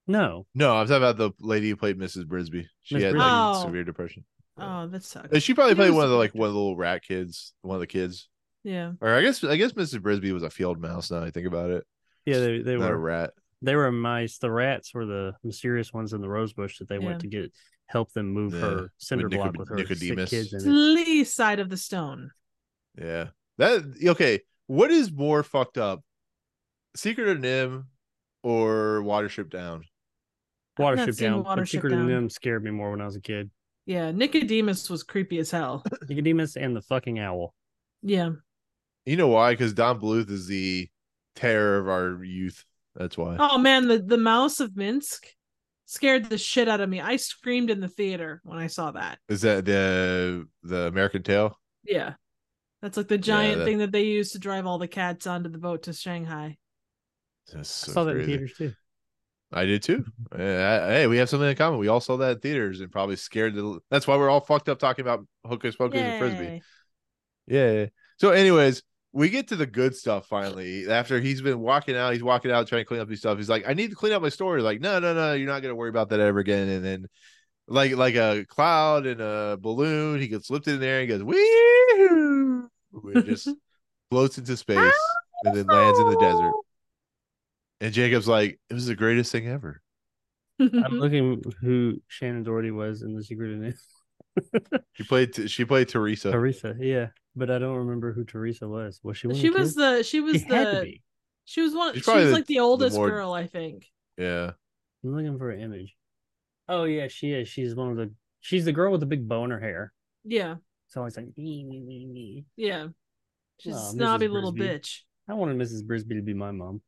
No, 0.08 0.45
No, 0.56 0.76
I'm 0.76 0.88
talking 0.88 0.97
about 1.04 1.18
the 1.18 1.32
lady 1.39 1.70
who 1.70 1.76
played 1.76 1.97
Mrs. 1.97 2.26
Brisby. 2.26 2.66
She 2.82 2.95
Miss 2.95 3.04
had 3.04 3.14
Brisby. 3.14 3.18
like 3.20 3.56
Oh. 3.58 3.66
severe 3.66 3.84
depression. 3.84 4.26
Oh, 4.58 4.88
that 4.88 5.04
sucks. 5.04 5.30
And 5.32 5.41
she 5.41 5.54
probably 5.54 5.72
She 5.74 5.76
played 5.76 5.89
was 5.89 5.95
one 5.97 6.04
of 6.06 6.10
the 6.10 6.18
like 6.18 6.34
one 6.36 6.47
of 6.47 6.54
the 6.54 6.60
little 6.60 6.76
rat 6.76 7.04
kids, 7.04 7.54
one 7.62 7.76
of 7.76 7.80
the 7.82 7.88
kids. 7.88 8.28
Yeah. 8.64 8.93
Or 8.99 9.10
I 9.10 9.22
guess 9.22 9.43
I 9.43 9.56
guess 9.58 9.72
Mrs. 9.74 9.99
Brisby 9.99 10.32
was 10.34 10.43
a 10.43 10.49
field 10.49 10.80
mouse. 10.82 11.12
Now 11.12 11.24
I 11.24 11.32
think 11.32 11.47
about 11.47 11.70
it, 11.70 11.86
yeah, 12.26 12.39
they 12.39 12.62
they 12.62 12.76
not 12.76 12.89
a 12.89 12.93
were 12.93 12.99
rat. 12.99 13.32
they 13.62 13.76
were 13.76 13.91
mice. 13.91 14.38
The 14.39 14.52
rats 14.52 14.93
were 14.93 15.06
the 15.06 15.34
mysterious 15.43 15.93
ones 15.93 16.14
in 16.14 16.22
the 16.22 16.30
rose 16.30 16.52
bush 16.54 16.80
that 16.80 16.89
they 16.89 16.97
Yeah. 16.97 17.06
went 17.06 17.22
to 17.22 17.28
get 17.28 17.54
help 17.92 18.12
them 18.14 18.28
move 18.28 18.54
Yeah, 18.54 18.60
her 18.62 18.92
cinder 18.98 19.26
with 19.28 19.34
block 19.38 19.54
Nicod- 19.54 19.58
with 19.58 19.70
her 19.70 19.76
Nicodemus. 19.76 20.30
sick 20.30 20.39
kids 20.39 20.54
It's 20.54 20.64
in 20.64 20.72
it. 20.72 20.74
Lee 20.76 21.24
side 21.24 21.60
of 21.60 21.70
the 21.70 21.78
stone. 21.78 22.32
Yeah. 22.98 23.28
That 23.58 23.84
okay. 24.08 24.39
What 24.68 24.92
is 24.92 25.12
more 25.12 25.44
fucked 25.44 25.78
up? 25.78 26.02
Secret 26.96 27.28
of 27.28 27.38
NIMH 27.39 27.84
or 28.44 29.02
Watership 29.04 29.50
Down? 29.50 29.84
I've 30.80 30.98
Watership 30.98 31.18
Down. 31.20 31.44
but 31.44 31.58
Watership 31.58 31.68
Secret 31.70 31.94
of 31.94 32.00
NIMH 32.00 32.32
scared 32.32 32.64
me 32.64 32.72
more 32.72 32.92
when 32.92 33.02
I 33.02 33.06
was 33.06 33.16
a 33.16 33.22
kid. 33.22 33.52
Yeah, 33.86 34.12
Nicodemus 34.12 34.89
was 34.89 35.04
creepy 35.04 35.39
as 35.39 35.52
hell. 35.52 35.84
Nicodemus 36.10 36.56
and 36.56 36.76
the 36.76 36.82
fucking 36.82 37.20
owl. 37.20 37.54
Yeah. 38.02 38.32
You 39.06 39.18
know 39.18 39.28
why? 39.28 39.52
Because 39.54 39.74
Don 39.74 40.00
Bluth 40.00 40.30
is 40.30 40.48
the 40.48 40.88
terror 41.36 41.78
of 41.80 41.88
our 41.89 42.24
youth. 42.24 42.64
That's 42.96 43.18
why. 43.18 43.38
Oh 43.39 43.58
man, 43.58 43.88
the 43.88 44.00
the 44.00 44.18
mouse 44.18 44.60
of 44.60 44.76
Minsk 44.76 45.26
scared 45.92 46.30
the 46.30 46.38
shit 46.38 46.70
out 46.70 46.80
of 46.80 46.89
me. 46.89 47.02
I 47.02 47.18
screamed 47.18 47.70
in 47.70 47.82
the 47.82 47.89
theater 47.89 48.39
when 48.46 48.58
I 48.58 48.68
saw 48.68 48.92
that. 48.92 49.20
Is 49.28 49.42
that 49.42 49.66
the 49.66 50.48
the 50.64 50.88
American 50.88 51.22
Tail? 51.22 51.60
Yeah. 51.84 52.14
That's 52.82 52.96
like 52.96 53.10
the 53.10 53.18
giant 53.18 53.60
that- 53.60 53.66
thing 53.66 53.80
that 53.80 53.92
they 53.92 54.04
use 54.04 54.32
to 54.32 54.39
drive 54.39 54.66
all 54.66 54.78
the 54.80 54.88
cats 54.88 55.28
onto 55.28 55.50
the 55.50 55.58
boat 55.58 55.84
to 55.84 55.94
Shanghai. 55.94 56.58
That's 57.52 57.84
I 57.84 57.88
so 57.88 57.92
saw 57.92 58.04
that 58.06 58.18
in 58.18 58.26
theaters 58.26 58.54
too. 58.58 58.74
I 59.52 59.66
did 59.66 59.84
too. 59.84 60.06
Hey, 60.36 61.08
we 61.08 61.18
have 61.18 61.28
something 61.28 61.50
in 61.50 61.56
common. 61.58 61.80
We 61.80 61.89
all 61.89 62.00
saw 62.00 62.16
that 62.18 62.32
in 62.32 62.39
theaters 62.39 62.80
and 62.80 62.89
probably 62.89 63.18
scared 63.18 63.56
the. 63.56 63.80
That's 63.89 64.08
why 64.08 64.16
we're 64.16 64.30
all 64.30 64.39
fucked 64.39 64.70
up 64.70 64.80
talking 64.80 65.04
about 65.04 65.26
hocus 65.46 65.76
pocus 65.76 66.00
and 66.00 66.20
Frisby. 66.20 66.62
Yeah. 67.48 67.88
So, 68.18 68.30
anyways, 68.30 68.82
we 69.14 69.30
get 69.30 69.49
to 69.49 69.55
the 69.55 69.66
good 69.66 69.95
stuff 69.95 70.28
finally. 70.28 70.89
After 70.89 71.20
he's 71.20 71.41
been 71.41 71.59
walking 71.59 71.95
out, 71.95 72.14
he's 72.14 72.24
walking 72.24 72.51
out 72.51 72.68
trying 72.68 72.82
to 72.82 72.86
clean 72.86 73.01
up 73.01 73.09
his 73.09 73.20
stuff. 73.20 73.38
He's 73.38 73.49
like, 73.49 73.68
"I 73.68 73.74
need 73.74 73.89
to 73.89 73.95
clean 73.95 74.14
up 74.14 74.22
my 74.22 74.30
story. 74.30 74.62
Like, 74.62 74.80
no, 74.80 74.99
no, 74.99 75.14
no, 75.14 75.34
you're 75.34 75.47
not 75.47 75.62
gonna 75.62 75.76
worry 75.76 75.89
about 75.89 76.09
that 76.09 76.20
ever 76.20 76.39
again. 76.39 76.70
And 76.70 76.86
then, 76.86 77.07
like, 77.68 77.95
like 77.95 78.16
a 78.16 78.45
cloud 78.47 79.05
and 79.05 79.20
a 79.22 79.57
balloon, 79.59 80.22
he 80.22 80.28
gets 80.28 80.49
lifted 80.49 80.76
in 80.76 80.80
there. 80.80 81.01
and 81.01 81.09
he 81.09 81.18
goes, 81.18 81.24
"Wee!" 81.24 83.20
It 83.20 83.26
just 83.26 83.49
floats 84.09 84.38
into 84.38 84.53
ah, 84.53 84.55
space 84.55 84.93
and 85.43 85.55
then 85.55 85.66
lands 85.68 85.99
in 85.99 86.09
the 86.09 86.18
desert. 86.18 86.53
And 87.82 87.93
Jacob's 87.93 88.28
like, 88.28 88.59
"It 88.70 88.74
was 88.74 88.86
the 88.86 88.95
greatest 88.95 89.32
thing 89.32 89.47
ever." 89.47 89.82
I'm 90.62 90.70
looking 90.99 91.41
who 91.62 91.97
Shannen 92.09 92.43
Doherty 92.43 92.72
was 92.72 93.01
in 93.01 93.16
the 93.16 93.24
Secret 93.24 93.53
of 93.53 93.59
NIMH. 93.59 94.82
She 94.93 95.03
played. 95.03 95.51
She 95.51 95.66
played 95.66 95.89
Teresa. 95.89 96.32
Teresa, 96.32 96.76
yeah, 96.80 97.07
but 97.36 97.50
I 97.52 97.60
don't 97.60 97.78
remember 97.78 98.14
who 98.14 98.24
Teresa 98.24 98.68
was. 98.68 99.00
Was 99.04 99.18
she? 99.18 99.28
One 99.28 99.36
she 99.38 99.50
the 99.50 99.60
was 99.60 99.70
kids? 99.70 99.76
the 99.76 100.04
she 100.04 100.20
was 100.22 100.34
She 100.42 100.48
had 100.48 100.72
to 100.72 100.78
the 100.78 100.84
be. 100.84 101.02
she 101.46 101.62
was 101.62 101.74
one 101.74 101.94
She's 101.96 102.04
she 102.04 102.12
was 102.12 102.26
the- 102.28 102.32
like 102.34 102.46
the 102.48 102.56
the 102.56 102.60
oldest 102.60 102.96
more- 102.96 103.10
girl, 103.10 103.34
I 103.34 103.48
think. 103.48 103.86
Yeah. 104.18 104.52
I'm 105.04 105.16
looking 105.16 105.38
for 105.38 105.50
an 105.52 105.62
image. 105.62 105.96
Oh 106.70 106.84
yeah, 106.84 107.08
she 107.08 107.32
is. 107.32 107.48
She's 107.50 107.74
one 107.76 107.92
of 107.92 107.98
the. 107.98 108.12
She's 108.40 108.66
the 108.66 108.72
girl 108.72 108.92
with 108.92 109.02
the 109.02 109.06
big 109.08 109.28
bone 109.28 109.46
in 109.46 109.52
her 109.52 109.60
hair. 109.60 109.94
Yeah. 110.24 110.56
It's 110.88 110.98
always 110.98 111.16
like 111.18 111.28
me, 111.38 111.64
me, 111.64 111.80
me, 111.80 112.06
me. 112.06 112.46
Yeah. 112.58 112.88
She's 113.60 113.74
Aw, 113.76 113.78
a 113.78 113.82
Mrs. 113.82 113.92
snobby 113.94 114.28
little 114.28 114.54
bitch. 114.54 115.00
I 115.28 115.34
wanted 115.36 115.58
Mrs. 115.58 115.86
Brisby 115.86 116.16
to 116.16 116.22
be 116.22 116.34
my 116.34 116.52
mom. 116.52 116.82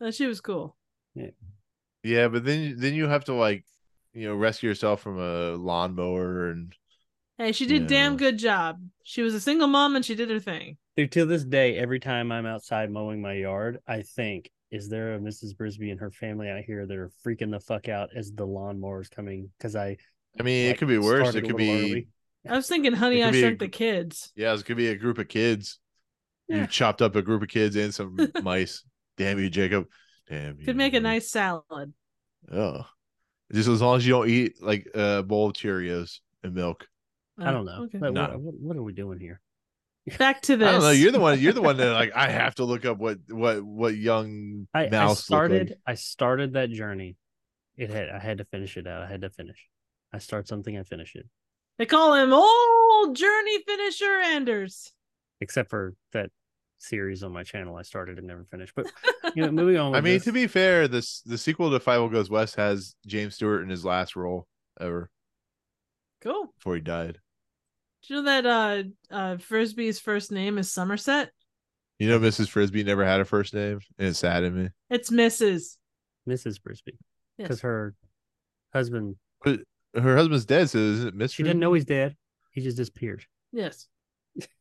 Uh, 0.00 0.10
she 0.10 0.26
was 0.26 0.40
cool. 0.40 0.76
Yeah. 1.14 1.30
Yeah, 2.04 2.28
but 2.28 2.44
then 2.44 2.76
then 2.78 2.94
you 2.94 3.08
have 3.08 3.24
to 3.24 3.34
like, 3.34 3.64
you 4.12 4.28
know, 4.28 4.36
rescue 4.36 4.68
yourself 4.68 5.00
from 5.00 5.18
a 5.18 5.56
lawnmower 5.56 6.50
and 6.50 6.72
Hey, 7.38 7.52
she 7.52 7.66
did 7.66 7.86
damn 7.86 8.16
good 8.16 8.36
job. 8.36 8.80
She 9.04 9.22
was 9.22 9.32
a 9.32 9.40
single 9.40 9.68
mom 9.68 9.94
and 9.94 10.04
she 10.04 10.16
did 10.16 10.28
her 10.28 10.40
thing. 10.40 10.76
Dude, 10.96 11.12
till 11.12 11.26
this 11.26 11.44
day, 11.44 11.78
every 11.78 12.00
time 12.00 12.32
I'm 12.32 12.46
outside 12.46 12.90
mowing 12.90 13.22
my 13.22 13.34
yard, 13.34 13.78
I 13.86 14.02
think, 14.02 14.50
is 14.72 14.88
there 14.88 15.14
a 15.14 15.18
Mrs. 15.20 15.56
Brisby 15.56 15.92
and 15.92 16.00
her 16.00 16.10
family 16.10 16.50
out 16.50 16.64
here 16.66 16.84
that 16.84 16.96
are 16.96 17.12
freaking 17.24 17.52
the 17.52 17.60
fuck 17.60 17.88
out 17.88 18.10
as 18.14 18.32
the 18.32 18.44
lawnmower's 18.44 19.08
coming? 19.08 19.50
Because 19.56 19.76
I. 19.76 19.96
I 20.38 20.42
mean, 20.42 20.68
it 20.68 20.78
could 20.78 20.88
be 20.88 20.98
worse. 20.98 21.34
It 21.36 21.46
could 21.46 21.56
be 21.56 21.70
early. 21.70 22.08
I 22.48 22.56
was 22.56 22.68
thinking, 22.68 22.92
honey, 22.92 23.22
I 23.22 23.30
be 23.30 23.44
a 23.44 23.54
the 23.54 23.68
kids. 23.68 24.32
yeah, 24.34 24.52
it 24.52 24.64
could 24.64 24.76
be 24.76 24.88
a 24.88 24.96
group 24.96 25.18
of 25.18 25.28
kids. 25.28 25.78
Yeah. 26.48 26.62
You 26.62 26.66
chopped 26.66 27.02
up 27.02 27.14
a 27.14 27.22
group 27.22 27.42
of 27.42 27.48
kids 27.48 27.76
and 27.76 27.94
some 27.94 28.16
mice. 28.42 28.84
Damn 29.16 29.38
you, 29.38 29.50
Jacob. 29.50 29.86
Damn 30.28 30.58
you. 30.58 30.66
Could 30.66 30.76
make 30.76 30.94
a 30.94 31.00
nice 31.00 31.30
salad. 31.30 31.92
Oh. 32.50 32.84
Just 33.52 33.68
as 33.68 33.80
long 33.80 33.96
as 33.96 34.06
you 34.06 34.12
don't 34.12 34.28
eat 34.28 34.62
like 34.62 34.88
a 34.94 35.22
bowl 35.22 35.46
of 35.46 35.52
Cheerios 35.52 36.20
and 36.42 36.54
milk. 36.54 36.86
I 37.38 37.46
uh, 37.46 37.52
don't 37.52 37.64
know. 37.66 37.82
Okay. 37.84 37.98
Like, 37.98 38.12
No. 38.12 38.22
what, 38.22 38.40
what, 38.40 38.54
what 38.54 38.76
are 38.76 38.82
we 38.82 38.92
doing 38.92 39.20
here? 39.20 39.40
Back 40.18 40.42
to 40.42 40.56
this. 40.56 40.68
I 40.68 40.72
don't 40.72 40.82
know. 40.82 40.90
You're 40.90 41.12
the 41.12 41.20
one. 41.20 41.38
You're 41.38 41.52
the 41.52 41.62
one 41.62 41.76
that 41.76 41.92
like. 41.92 42.12
I 42.14 42.28
have 42.28 42.54
to 42.56 42.64
look 42.64 42.84
up 42.84 42.98
what 42.98 43.18
what 43.28 43.62
what 43.62 43.94
young 43.96 44.66
I, 44.74 44.86
I 44.86 44.90
mouse 44.90 45.10
look 45.10 45.18
started. 45.18 45.68
like. 45.70 45.78
I 45.86 45.94
started 45.94 46.54
that 46.54 46.70
journey. 46.70 47.16
It 47.76 47.90
had. 47.90 48.08
I 48.08 48.18
had 48.18 48.38
to 48.38 48.44
finish 48.44 48.76
it 48.76 48.86
out. 48.86 49.02
I 49.02 49.06
had 49.06 49.20
to 49.22 49.30
finish. 49.30 49.68
I 50.12 50.18
start 50.18 50.48
something. 50.48 50.76
I 50.78 50.82
finish 50.82 51.14
it. 51.14 51.26
They 51.78 51.86
call 51.86 52.14
him 52.14 52.32
old 52.32 53.14
journey 53.16 53.62
finisher 53.66 54.20
Anders. 54.24 54.92
Except 55.40 55.68
for 55.70 55.94
that 56.12 56.30
series 56.78 57.22
on 57.22 57.32
my 57.32 57.42
channel, 57.44 57.76
I 57.76 57.82
started 57.82 58.18
and 58.18 58.26
never 58.26 58.44
finished. 58.50 58.72
But 58.74 58.86
you 59.36 59.42
know, 59.42 59.52
moving 59.52 59.76
on. 59.76 59.94
I 59.94 60.00
mean, 60.00 60.14
this. 60.14 60.24
to 60.24 60.32
be 60.32 60.46
fair, 60.46 60.88
this 60.88 61.20
the 61.20 61.38
sequel 61.38 61.70
to 61.70 61.78
Fievel 61.78 62.10
Goes 62.10 62.30
West 62.30 62.56
has 62.56 62.94
James 63.06 63.34
Stewart 63.34 63.62
in 63.62 63.68
his 63.68 63.84
last 63.84 64.16
role 64.16 64.46
ever 64.80 65.10
Cool. 66.20 66.52
before 66.56 66.74
he 66.76 66.80
died. 66.80 67.18
Do 68.08 68.14
you 68.14 68.22
know 68.22 68.42
that 68.42 68.46
uh 68.46 68.82
uh 69.14 69.36
Frisby's 69.36 70.00
first 70.00 70.32
name 70.32 70.58
is 70.58 70.72
Somerset? 70.72 71.30
You 71.98 72.08
know, 72.08 72.18
Mrs. 72.18 72.48
Frisby 72.48 72.84
never 72.84 73.04
had 73.04 73.20
a 73.20 73.24
first 73.24 73.52
name, 73.54 73.80
and 73.98 74.08
it 74.08 74.14
saddened 74.14 74.56
me. 74.56 74.68
It's 74.88 75.10
Mrs. 75.10 75.76
Mrs. 76.28 76.60
Frisby, 76.62 76.96
because 77.36 77.56
Yes. 77.58 77.60
her 77.62 77.94
husband, 78.72 79.16
But 79.42 79.60
her 79.94 80.16
husband's 80.16 80.44
dead, 80.46 80.70
so 80.70 80.78
is 80.78 81.04
it 81.04 81.14
Miss? 81.14 81.32
she 81.32 81.42
didn't 81.42 81.58
know 81.60 81.72
he's 81.72 81.84
dead. 81.84 82.16
He 82.52 82.60
just 82.60 82.76
disappeared. 82.76 83.24
Yes. 83.52 83.88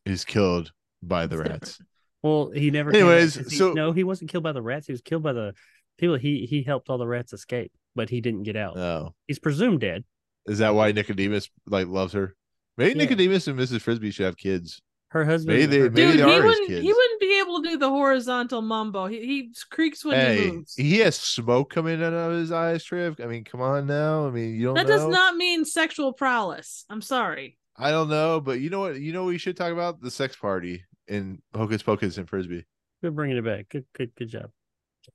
he's 0.06 0.26
killed 0.26 0.72
by 1.04 1.28
the 1.28 1.38
rats. 1.43 1.80
Well, 2.24 2.50
he 2.52 2.72
never. 2.72 2.89
Anyways, 2.91 3.36
he- 3.36 3.56
so- 3.56 3.74
no, 3.74 3.91
he 3.91 4.04
wasn't 4.04 4.30
killed 4.32 4.43
by 4.43 4.52
the 4.52 4.62
rats. 4.62 4.88
He 4.88 4.93
was 4.93 5.02
killed 5.02 5.24
by 5.24 5.34
the 5.34 5.54
people. 5.98 6.16
He 6.18 6.45
he 6.48 6.64
helped 6.64 6.89
all 6.89 6.98
the 6.98 7.08
rats 7.08 7.32
escape, 7.34 7.72
but 7.95 8.10
he 8.10 8.20
didn't 8.20 8.43
get 8.43 8.56
out. 8.56 8.78
Oh, 8.78 9.14
He's 9.28 9.39
presumed 9.39 9.82
dead. 9.82 10.04
is 10.48 10.58
that 10.58 10.74
why 10.76 10.91
Nicodemus 10.91 11.50
like 11.68 11.88
loves 11.88 12.14
her? 12.14 12.36
Maybe 12.78 12.92
Yeah. 12.92 13.06
Nicodemus 13.06 13.48
and 13.48 13.58
Mrs. 13.60 13.82
Frisby 13.82 14.12
should 14.12 14.26
have 14.26 14.38
kids. 14.38 14.82
Her 15.10 15.24
husband. 15.24 15.58
Maybe 15.58 15.66
they- 15.78 15.90
maybe 15.90 15.96
Dude, 15.96 16.12
they 16.12 16.16
he 16.18 16.22
are 16.24 16.34
his 16.36 16.44
wouldn't 16.44 16.68
kids. 16.68 16.82
he 16.82 16.94
wouldn't 16.94 17.20
be 17.22 17.40
able 17.40 17.64
to 17.64 17.70
do 17.70 17.78
the 17.78 17.90
horizontal 17.90 18.62
mumbo. 18.62 19.06
He 19.08 19.26
he 19.26 19.54
creaks 19.72 20.04
when 20.04 20.20
he 20.20 20.26
hey, 20.44 20.52
moves. 20.52 20.76
he 20.76 20.98
has 21.00 21.16
smoke 21.16 21.70
coming 21.70 22.04
out 22.04 22.12
of 22.14 22.34
his 22.34 22.52
eyes, 22.52 22.84
Triv. 22.84 23.20
I 23.22 23.26
mean, 23.28 23.46
come 23.46 23.62
on 23.62 23.88
now. 23.88 24.28
I 24.28 24.32
mean, 24.32 24.56
you 24.56 24.66
don't 24.66 24.76
that 24.76 24.88
know. 24.88 24.98
does 24.98 25.08
not 25.08 25.36
mean 25.38 25.64
sexual 25.64 26.12
prowess. 26.12 26.84
I'm 26.90 27.02
sorry. 27.02 27.58
I 27.78 27.92
don't 27.92 28.10
know, 28.10 28.42
but 28.42 28.60
you 28.60 28.70
know 28.70 28.82
what? 28.82 29.00
You 29.00 29.14
know 29.14 29.24
what 29.24 29.30
we 29.30 29.38
should 29.38 29.56
talk 29.56 29.72
about 29.72 30.02
the 30.02 30.12
sex 30.12 30.36
party 30.36 30.84
in 31.08 31.42
Hocus 31.56 31.84
Pocus 31.84 32.18
and 32.18 32.28
Frisby. 32.28 32.66
Good 33.02 33.16
bringing 33.16 33.38
it 33.38 33.46
back. 33.46 33.70
Good 33.70 33.86
good 33.94 34.12
good 34.16 34.28
job. 34.30 34.50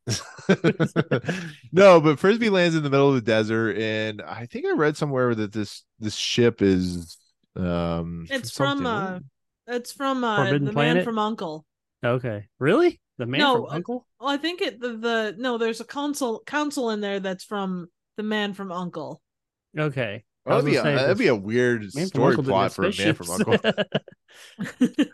no, 1.73 2.01
but 2.01 2.19
Frisby 2.19 2.49
lands 2.51 2.75
in 2.77 2.83
the 2.83 2.91
middle 2.91 3.09
of 3.09 3.15
the 3.15 3.21
desert, 3.21 3.77
and 3.77 4.23
I 4.23 4.47
think 4.47 4.67
I 4.67 4.73
read 4.73 4.97
somewhere 4.97 5.35
that 5.35 5.53
this 5.53 5.83
this 5.99 6.15
ship 6.15 6.63
is 6.63 7.19
um 7.57 8.26
It's 8.30 8.50
from 8.50 8.86
uh 8.86 9.20
it's 9.66 9.92
from 9.92 10.24
uh 10.24 10.36
Forbidden 10.36 10.64
the 10.66 10.72
Planet? 10.72 10.96
man 10.96 11.05
from 11.05 11.18
Uncle. 11.18 11.64
Okay, 12.05 12.46
really? 12.59 13.00
The 13.18 13.26
man 13.26 13.40
No, 13.40 13.55
from 13.55 13.64
uh, 13.66 13.76
Uncle? 13.76 14.07
Well, 14.18 14.28
I 14.30 14.36
think 14.36 14.61
it 14.61 14.80
the, 14.80 14.96
the 14.96 15.34
no, 15.38 15.59
there's 15.59 15.80
a 15.80 15.84
council 15.84 16.42
council 16.46 16.90
in 16.90 17.00
there 17.00 17.20
that's 17.20 17.44
from 17.44 17.88
the 18.16 18.22
man 18.22 18.55
from 18.55 18.72
Uncle. 18.72 19.20
Okay. 19.78 20.24
I 20.44 20.50
that'd 20.50 20.64
be 20.66 20.76
a, 20.76 20.82
that'd 20.82 21.18
be 21.18 21.28
a 21.28 21.36
weird 21.36 21.86
Man 21.94 22.07
story 22.07 22.36
plot 22.36 22.72
for 22.72 22.84
a 22.84 22.92
man 22.96 23.14
from. 23.14 23.30
Uncle. 23.30 23.59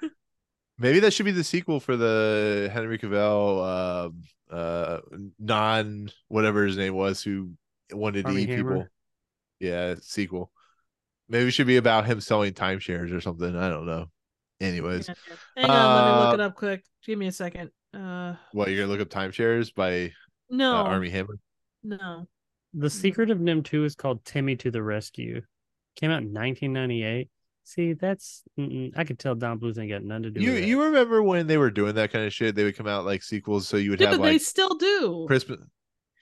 Maybe 0.79 1.01
that 1.01 1.13
should 1.13 1.27
be 1.27 1.33
the 1.33 1.45
sequel 1.45 1.81
for 1.81 1.97
the 1.97 2.71
Henry 2.73 2.99
Cavill 2.99 4.13
uh 4.51 4.55
uh 4.55 5.01
non 5.39 6.11
whatever 6.29 6.65
his 6.65 6.77
name 6.77 6.95
was 6.95 7.23
who 7.23 7.51
wanted 7.93 8.25
to 8.27 8.33
eat 8.33 8.49
Hammer? 8.49 8.63
people. 8.77 8.87
Yeah, 9.61 9.97
sequel. 10.01 10.51
Maybe 11.29 11.49
it 11.49 11.51
should 11.53 11.67
be 11.67 11.77
about 11.77 12.07
him 12.07 12.21
selling 12.21 12.53
timeshares 12.55 13.13
or 13.13 13.21
something. 13.21 13.55
I 13.57 13.69
don't 13.69 13.87
know. 13.87 14.07
Anyways, 14.61 15.09
Yeah, 15.09 15.15
yeah. 15.57 15.63
Hang 15.63 15.71
on, 15.71 15.95
let 15.97 16.05
me 16.13 16.21
look 16.21 16.31
Uh, 16.31 16.35
it 16.35 16.41
up 16.41 16.55
quick. 16.57 16.85
Give 17.07 17.19
me 17.19 17.27
a 17.29 17.33
second. 17.33 17.71
Uh 17.95 18.35
what 18.53 18.69
you're 18.69 18.79
gonna 18.79 18.91
look 18.91 19.01
up 19.01 19.09
timeshares 19.09 19.75
by 19.75 20.13
no. 20.51 20.77
uh, 20.77 20.83
Armie 20.85 21.11
Hammer? 21.11 21.39
No. 21.83 22.27
the 22.75 22.91
Secret 22.91 23.31
of 23.31 23.39
NIMH 23.39 23.65
2 23.65 23.85
is 23.85 23.95
called 23.95 24.25
Timmy 24.25 24.57
to 24.57 24.71
the 24.71 24.83
Rescue. 24.83 25.43
Came 25.97 26.11
out 26.11 26.23
in 26.23 26.33
1998. 26.35 27.31
See, 27.65 27.93
that's 27.93 28.43
mm-mm, 28.59 28.93
I 28.97 29.05
could 29.05 29.19
tell 29.19 29.35
Don 29.35 29.59
Bluth 29.61 29.79
ain't 29.79 29.91
got 29.91 30.03
nothing 30.03 30.23
to 30.25 30.31
do 30.31 30.41
You 30.41 30.53
with 30.53 30.61
that. 30.63 30.67
you 30.67 30.83
remember 30.85 31.23
when 31.23 31.47
they 31.47 31.57
were 31.59 31.71
doing 31.71 31.95
that 31.97 32.11
kind 32.13 32.25
of 32.25 32.33
shit? 32.33 32.55
They 32.55 32.65
would 32.65 32.77
come 32.77 32.87
out 32.89 33.05
like 33.05 33.23
sequels, 33.23 33.69
so 33.69 33.77
you 33.77 33.91
would 33.91 33.99
Dude, 33.99 34.09
have 34.09 34.19
they 34.19 34.33
like 34.33 34.41
still 34.41 34.75
do. 34.77 35.25
Christmas. 35.29 35.61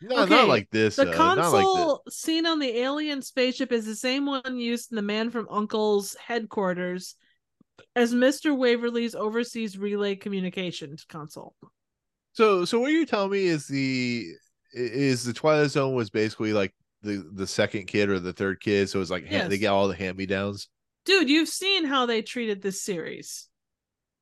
No, 0.03 0.22
Okay, 0.24 0.34
not 0.34 0.49
like 0.49 0.68
this. 0.70 0.97
the 0.97 1.03
uh, 1.03 1.07
not 1.07 1.38
like 1.38 1.53
this. 1.53 1.53
console 1.53 2.03
scene 2.11 2.47
on 2.47 2.59
the 2.59 2.78
alien 2.78 3.22
spaceship 3.22 3.72
is 3.72 3.86
the 3.86 3.94
same 3.97 4.26
one 4.26 4.59
used 4.59 4.92
in 4.92 4.97
the 4.97 5.03
man 5.03 5.30
from 5.30 5.49
Uncle's 5.51 6.14
headquarters 6.16 7.14
as 7.94 8.12
Mr. 8.14 8.57
Waverly's 8.57 9.14
overseas 9.14 9.78
relay 9.78 10.14
communications 10.16 11.05
console. 11.09 11.55
So, 12.32 12.64
so 12.66 12.78
what 12.80 12.92
you're 12.92 13.07
telling 13.07 13.30
me 13.30 13.47
is 13.47 13.66
the 13.66 14.26
is 14.72 15.24
the 15.24 15.32
Twilight 15.32 15.70
Zone 15.70 15.94
was 15.94 16.11
basically 16.11 16.53
like 16.53 16.74
the 17.03 17.26
the 17.34 17.47
second 17.47 17.86
kid 17.86 18.11
or 18.11 18.18
the 18.20 18.32
third 18.34 18.61
kid, 18.61 18.90
so 18.90 19.01
it's 19.01 19.11
like 19.11 19.24
ha- 19.24 19.49
they 19.49 19.55
Yes. 19.55 19.61
get 19.61 19.68
all 19.68 19.88
the 19.88 19.94
hand 19.94 20.18
me 20.18 20.26
downs. 20.26 20.68
Dude, 21.07 21.30
you've 21.30 21.49
seen 21.49 21.84
how 21.84 22.05
they 22.05 22.20
treated 22.20 22.61
this 22.61 22.82
series. 22.82 23.49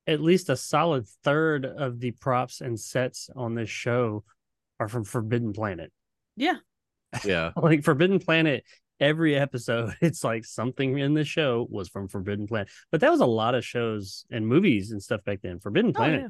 At 0.06 0.20
least 0.20 0.50
a 0.50 0.56
solid 0.56 1.08
third 1.24 1.64
of 1.64 1.98
the 1.98 2.10
props 2.12 2.60
and 2.60 2.78
sets 2.78 3.30
on 3.34 3.54
this 3.54 3.70
show 3.70 4.22
are 4.80 4.88
from 4.88 5.04
Forbidden 5.04 5.52
Planet. 5.52 5.92
Yeah. 6.36 6.56
Yeah, 7.24 7.52
Like 7.56 7.84
Forbidden 7.84 8.18
Planet, 8.18 8.64
every 9.00 9.36
episode, 9.36 9.94
it's 10.00 10.24
like 10.24 10.44
something 10.44 10.98
in 10.98 11.14
the 11.14 11.24
show 11.24 11.66
was 11.70 11.88
from 11.88 12.08
Forbidden 12.08 12.46
Planet. 12.46 12.68
But 12.90 13.00
that 13.02 13.10
was 13.10 13.20
a 13.20 13.26
lot 13.26 13.54
of 13.54 13.64
shows 13.64 14.24
and 14.30 14.46
movies 14.46 14.90
and 14.90 15.02
stuff 15.02 15.22
back 15.24 15.40
then. 15.42 15.60
Forbidden 15.60 15.90
Oh, 15.90 15.98
Planet, 15.98 16.20
yeah. 16.22 16.28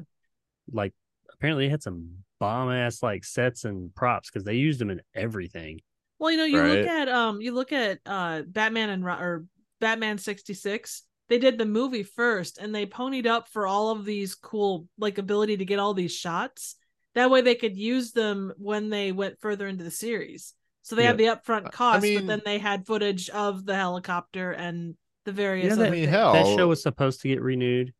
like 0.71 0.93
apparently 1.33 1.65
it 1.65 1.71
had 1.71 1.83
some 1.83 2.09
bomb 2.39 2.71
ass 2.71 3.01
like 3.01 3.23
sets 3.23 3.65
and 3.65 3.93
props 3.95 4.29
because 4.29 4.43
they 4.43 4.55
used 4.55 4.79
them 4.79 4.89
in 4.91 5.01
everything. 5.15 5.79
Well, 6.19 6.31
you 6.31 6.37
know, 6.37 6.45
you 6.45 6.61
look 6.61 6.87
at 6.87 7.09
um 7.09 7.41
you 7.41 7.51
look 7.53 7.71
at 7.73 7.99
uh 8.05 8.43
Batman 8.47 8.89
and 8.89 9.03
Ro- 9.03 9.17
or 9.19 9.45
Batman 9.81 10.17
66. 10.17 11.03
They 11.27 11.39
did 11.39 11.57
the 11.57 11.65
movie 11.65 12.03
first 12.03 12.57
and 12.59 12.73
they 12.73 12.85
ponied 12.85 13.25
up 13.25 13.49
for 13.49 13.65
all 13.65 13.89
of 13.89 14.05
these 14.05 14.35
cool 14.35 14.87
like 14.97 15.17
ability 15.17 15.57
to 15.57 15.65
get 15.65 15.79
all 15.79 15.93
these 15.93 16.13
shots. 16.13 16.75
That 17.15 17.31
way 17.31 17.41
they 17.41 17.55
could 17.55 17.75
use 17.77 18.11
them 18.11 18.53
when 18.57 18.89
they 18.89 19.11
went 19.11 19.39
further 19.39 19.67
into 19.67 19.83
the 19.83 19.91
series. 19.91 20.53
So 20.83 20.95
they 20.95 21.03
had 21.05 21.17
the 21.17 21.25
upfront 21.25 21.65
I 21.67 21.69
cost, 21.69 22.03
mean- 22.03 22.19
but 22.19 22.27
then 22.27 22.41
they 22.45 22.59
had 22.59 22.85
footage 22.85 23.29
of 23.31 23.65
the 23.65 23.75
helicopter 23.75 24.51
and 24.51 24.95
the 25.23 25.31
various 25.31 25.67
Yeah, 25.67 25.73
other 25.73 25.83
that- 25.85 25.87
I 25.87 25.95
mean, 25.95 26.07
hell, 26.09 26.33
that 26.33 26.45
show 26.45 26.67
was 26.67 26.83
supposed 26.83 27.21
to 27.21 27.27
get 27.27 27.41
renewed 27.41 27.93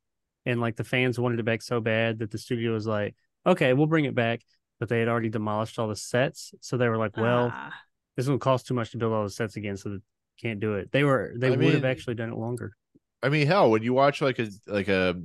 and 0.45 0.61
like 0.61 0.75
the 0.75 0.83
fans 0.83 1.17
wanted 1.17 1.39
it 1.39 1.43
back 1.43 1.63
so 1.63 1.81
bad 1.81 2.19
that 2.19 2.29
the 2.29 2.37
studio 2.37 2.71
was 2.73 2.85
like 2.85 3.15
okay 3.47 3.73
we'll 3.73 3.87
bring 3.87 4.05
it 4.05 4.13
back 4.13 4.41
but 4.79 4.89
they 4.89 4.99
had 4.99 5.07
already 5.07 5.29
demolished 5.29 5.79
all 5.79 5.87
the 5.87 5.95
sets. 5.95 6.53
So 6.61 6.77
they 6.77 6.87
were 6.87 6.97
like 6.97 7.17
well 7.17 7.49
Ah. 7.51 7.73
this 8.15 8.27
will 8.27 8.37
cost 8.37 8.67
too 8.67 8.75
much 8.75 8.91
to 8.91 8.97
build 8.99 9.13
all 9.13 9.23
the 9.23 9.29
sets 9.31 9.55
again 9.55 9.75
so 9.77 9.89
they 9.89 9.97
can't 10.39 10.59
do 10.59 10.75
it. 10.75 10.91
They 10.91 11.03
were 11.03 11.33
they 11.35 11.47
I 11.47 11.55
would 11.55 11.73
have 11.73 11.85
actually 11.85 12.13
done 12.15 12.29
it 12.31 12.37
longer. 12.37 12.75
I 13.23 13.29
mean, 13.29 13.47
hell, 13.47 13.71
when 13.71 13.81
you 13.81 13.93
watch 13.93 14.21
like 14.21 14.37
a 14.37 14.49
like 14.67 14.87
a 14.89 15.15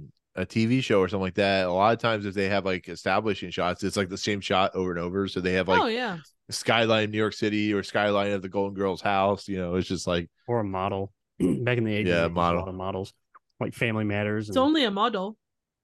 a 0.40 0.46
TV 0.46 0.82
show 0.82 1.00
or 1.00 1.08
something 1.08 1.22
like 1.22 1.34
that, 1.34 1.66
a 1.66 1.72
lot 1.72 1.92
of 1.92 1.98
times 2.00 2.26
if 2.26 2.34
they 2.34 2.48
have 2.48 2.64
like 2.64 2.88
establishing 2.88 3.50
shots, 3.50 3.82
it's 3.84 3.96
like 3.96 4.08
the 4.08 4.18
same 4.18 4.40
shot 4.40 4.74
over 4.74 4.90
and 4.90 4.98
over. 5.00 5.28
So 5.28 5.40
they 5.40 5.52
have 5.54 5.68
like 5.68 5.80
oh 5.80 5.86
yeah. 5.86 6.18
skyline 6.50 7.04
of 7.04 7.10
New 7.10 7.18
York 7.18 7.32
City 7.34 7.72
or 7.72 7.82
skyline 7.82 8.32
of 8.32 8.42
the 8.42 8.48
Golden 8.48 8.74
Girls 8.74 9.00
house. 9.00 9.48
You 9.48 9.58
know, 9.58 9.74
it's 9.76 9.88
just 9.88 10.06
like 10.06 10.28
or 10.48 10.60
a 10.60 10.64
model 10.64 11.12
back 11.38 11.78
in 11.78 11.84
the 11.84 11.92
80s 11.92 12.06
Yeah, 12.06 12.20
they 12.20 12.24
a 12.24 12.28
model. 12.30 12.64
lot 12.66 12.74
models 12.74 13.12
like 13.60 13.74
family 13.74 14.04
matters 14.04 14.48
It's 14.48 14.56
and 14.56 14.64
only 14.64 14.84
a 14.84 14.90
model. 14.90 15.36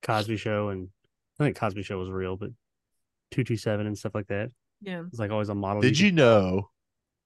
cosby 0.02 0.36
show 0.38 0.68
and 0.70 0.88
i 1.38 1.44
think 1.44 1.56
cosby 1.56 1.82
show 1.82 1.98
was 1.98 2.08
real 2.10 2.36
but 2.36 2.48
227 3.32 3.86
and 3.86 3.98
stuff 3.98 4.14
like 4.14 4.26
that 4.28 4.50
Yeah. 4.80 5.02
it's 5.06 5.18
like 5.18 5.30
always 5.30 5.48
a 5.50 5.54
model 5.54 5.82
Did 5.82 5.98
you 5.98 6.08
could- 6.08 6.14
know 6.16 6.70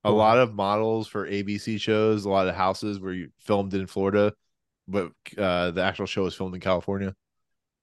a 0.02 0.08
Go 0.08 0.16
lot 0.16 0.38
of 0.38 0.54
models 0.54 1.06
for 1.08 1.28
ABC 1.28 1.78
shows, 1.78 2.24
a 2.24 2.30
lot 2.30 2.48
of 2.48 2.54
houses 2.54 2.98
were 2.98 3.16
filmed 3.38 3.74
in 3.74 3.86
Florida, 3.86 4.32
but 4.90 5.12
uh, 5.38 5.70
the 5.70 5.82
actual 5.82 6.06
show 6.06 6.24
was 6.24 6.34
filmed 6.34 6.54
in 6.54 6.60
California. 6.60 7.14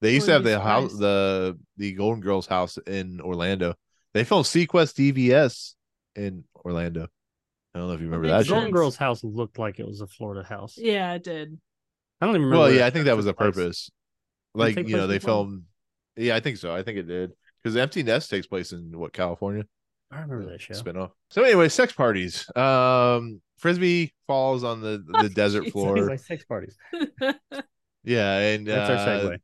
They 0.01 0.14
used 0.14 0.28
to 0.28 0.34
have 0.34 0.43
the 0.43 0.58
be 0.58 0.64
house, 0.64 0.93
the 0.97 1.58
the 1.78 1.93
Golden 1.93 2.22
Girls 2.22 2.45
house 2.47 2.78
in 2.86 3.20
Orlando. 3.22 3.74
They 4.14 4.24
filmed 4.24 4.45
seaQuest 4.45 4.93
DSV 4.95 5.76
in 6.16 6.43
Orlando. 6.64 7.08
I 7.74 7.80
don't 7.80 7.88
know 7.88 7.93
if 7.93 7.99
you 8.01 8.08
remember 8.08 8.28
that. 8.28 8.38
makes 8.38 8.47
show. 8.47 8.55
golden 8.55 8.72
girl's 8.72 8.95
house 8.95 9.24
looked 9.24 9.60
like 9.60 9.80
it 9.80 9.86
was 9.88 10.01
a 10.01 10.08
florida 10.08 10.47
house 10.47 10.76
Yeah, 10.78 11.14
it 11.14 11.24
did. 11.24 11.60
i 12.20 12.26
don't 12.26 12.36
even 12.36 12.45
remember 12.45 12.64
Well, 12.64 12.72
yeah, 12.74 12.86
I 12.88 12.89
think 12.89 13.05
that 13.05 13.16
was 13.16 13.26
the 13.26 13.32
took 13.34 13.38
place. 13.38 13.55
purpose. 13.55 13.91
Like 14.55 14.76
you 14.78 14.95
know, 14.97 15.05
they 15.08 15.16
in 15.16 15.20
Florida? 15.22 15.49
filmed. 15.51 15.64
Yeah, 16.16 16.36
I 16.36 16.39
think 16.39 16.58
so. 16.58 16.74
I 16.74 16.82
think 16.82 16.97
it 16.97 17.03
did 17.08 17.32
because 17.62 17.78
Empty 17.78 18.01
Nest 18.03 18.30
takes 18.32 18.47
place 18.47 18.72
in 18.72 18.97
what 18.97 19.14
California. 19.14 19.66
I 20.12 20.22
remember 20.22 20.49
that 20.51 20.62
show 20.62 20.74
Spinoff. 20.74 21.12
So 21.30 21.43
anyway, 21.43 21.70
sex 21.70 21.91
parties. 21.93 22.49
Um, 22.55 23.41
Frisby 23.58 24.14
falls 24.26 24.64
on 24.64 24.82
the 24.82 25.03
the 25.22 25.30
desert 25.30 25.62
Jesus. 25.66 25.74
floor. 25.74 25.97
like 26.08 26.20
sex 26.20 26.45
parties 26.45 26.78
Yeah, 28.03 28.38
and 28.39 28.66
That's 28.68 28.89
our 28.89 28.95
uh, 28.95 29.38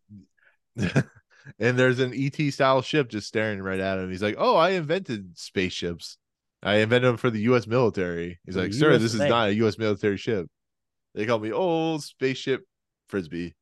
segue. 0.79 1.07
and 1.59 1.77
there's 1.77 1.99
an 1.99 2.13
ET 2.15 2.53
style 2.53 2.81
ship 2.81 3.09
just 3.09 3.27
staring 3.27 3.61
right 3.61 3.79
at 3.79 3.99
him. 3.99 4.09
He's 4.09 4.23
like, 4.23 4.35
"Oh, 4.37 4.55
I 4.55 4.71
invented 4.71 5.37
spaceships. 5.37 6.17
I 6.61 6.75
invented 6.75 7.09
them 7.09 7.17
for 7.17 7.29
the 7.29 7.41
U.S. 7.41 7.67
military." 7.67 8.39
He's 8.45 8.55
The 8.55 8.61
like, 8.61 8.73
"Sir, 8.73 8.97
this 8.97 9.13
is 9.13 9.19
not 9.19 9.49
a 9.49 9.55
U.S. 9.55 9.77
military 9.77 10.15
ship." 10.17 10.47
They 11.13 11.25
call 11.25 11.39
me 11.39 11.51
old 11.51 12.03
spaceship 12.03 12.63
Frisby. 13.09 13.53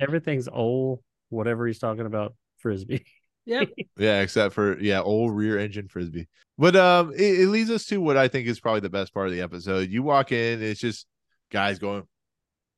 Everything's 0.00 0.48
old, 0.48 1.02
whatever 1.28 1.66
he's 1.66 1.78
talking 1.78 2.06
about, 2.06 2.34
Frisby. 2.58 3.04
Yep. 3.46 3.68
Yeah, 3.98 4.20
except 4.20 4.54
for 4.54 4.78
yeah, 4.80 5.00
old 5.00 5.34
rear 5.34 5.58
engine 5.58 5.88
Frisby. 5.88 6.26
But 6.58 6.76
um, 6.76 7.12
it, 7.12 7.40
it 7.40 7.48
leads 7.48 7.70
us 7.70 7.86
to 7.86 7.98
what 8.00 8.16
I 8.16 8.28
think 8.28 8.46
is 8.46 8.60
probably 8.60 8.80
the 8.80 8.90
best 8.90 9.14
part 9.14 9.26
of 9.28 9.32
the 9.32 9.40
episode. 9.40 9.90
You 9.90 10.02
walk 10.02 10.32
in, 10.32 10.62
it's 10.62 10.80
just 10.80 11.06
guys 11.50 11.78
going, 11.78 12.02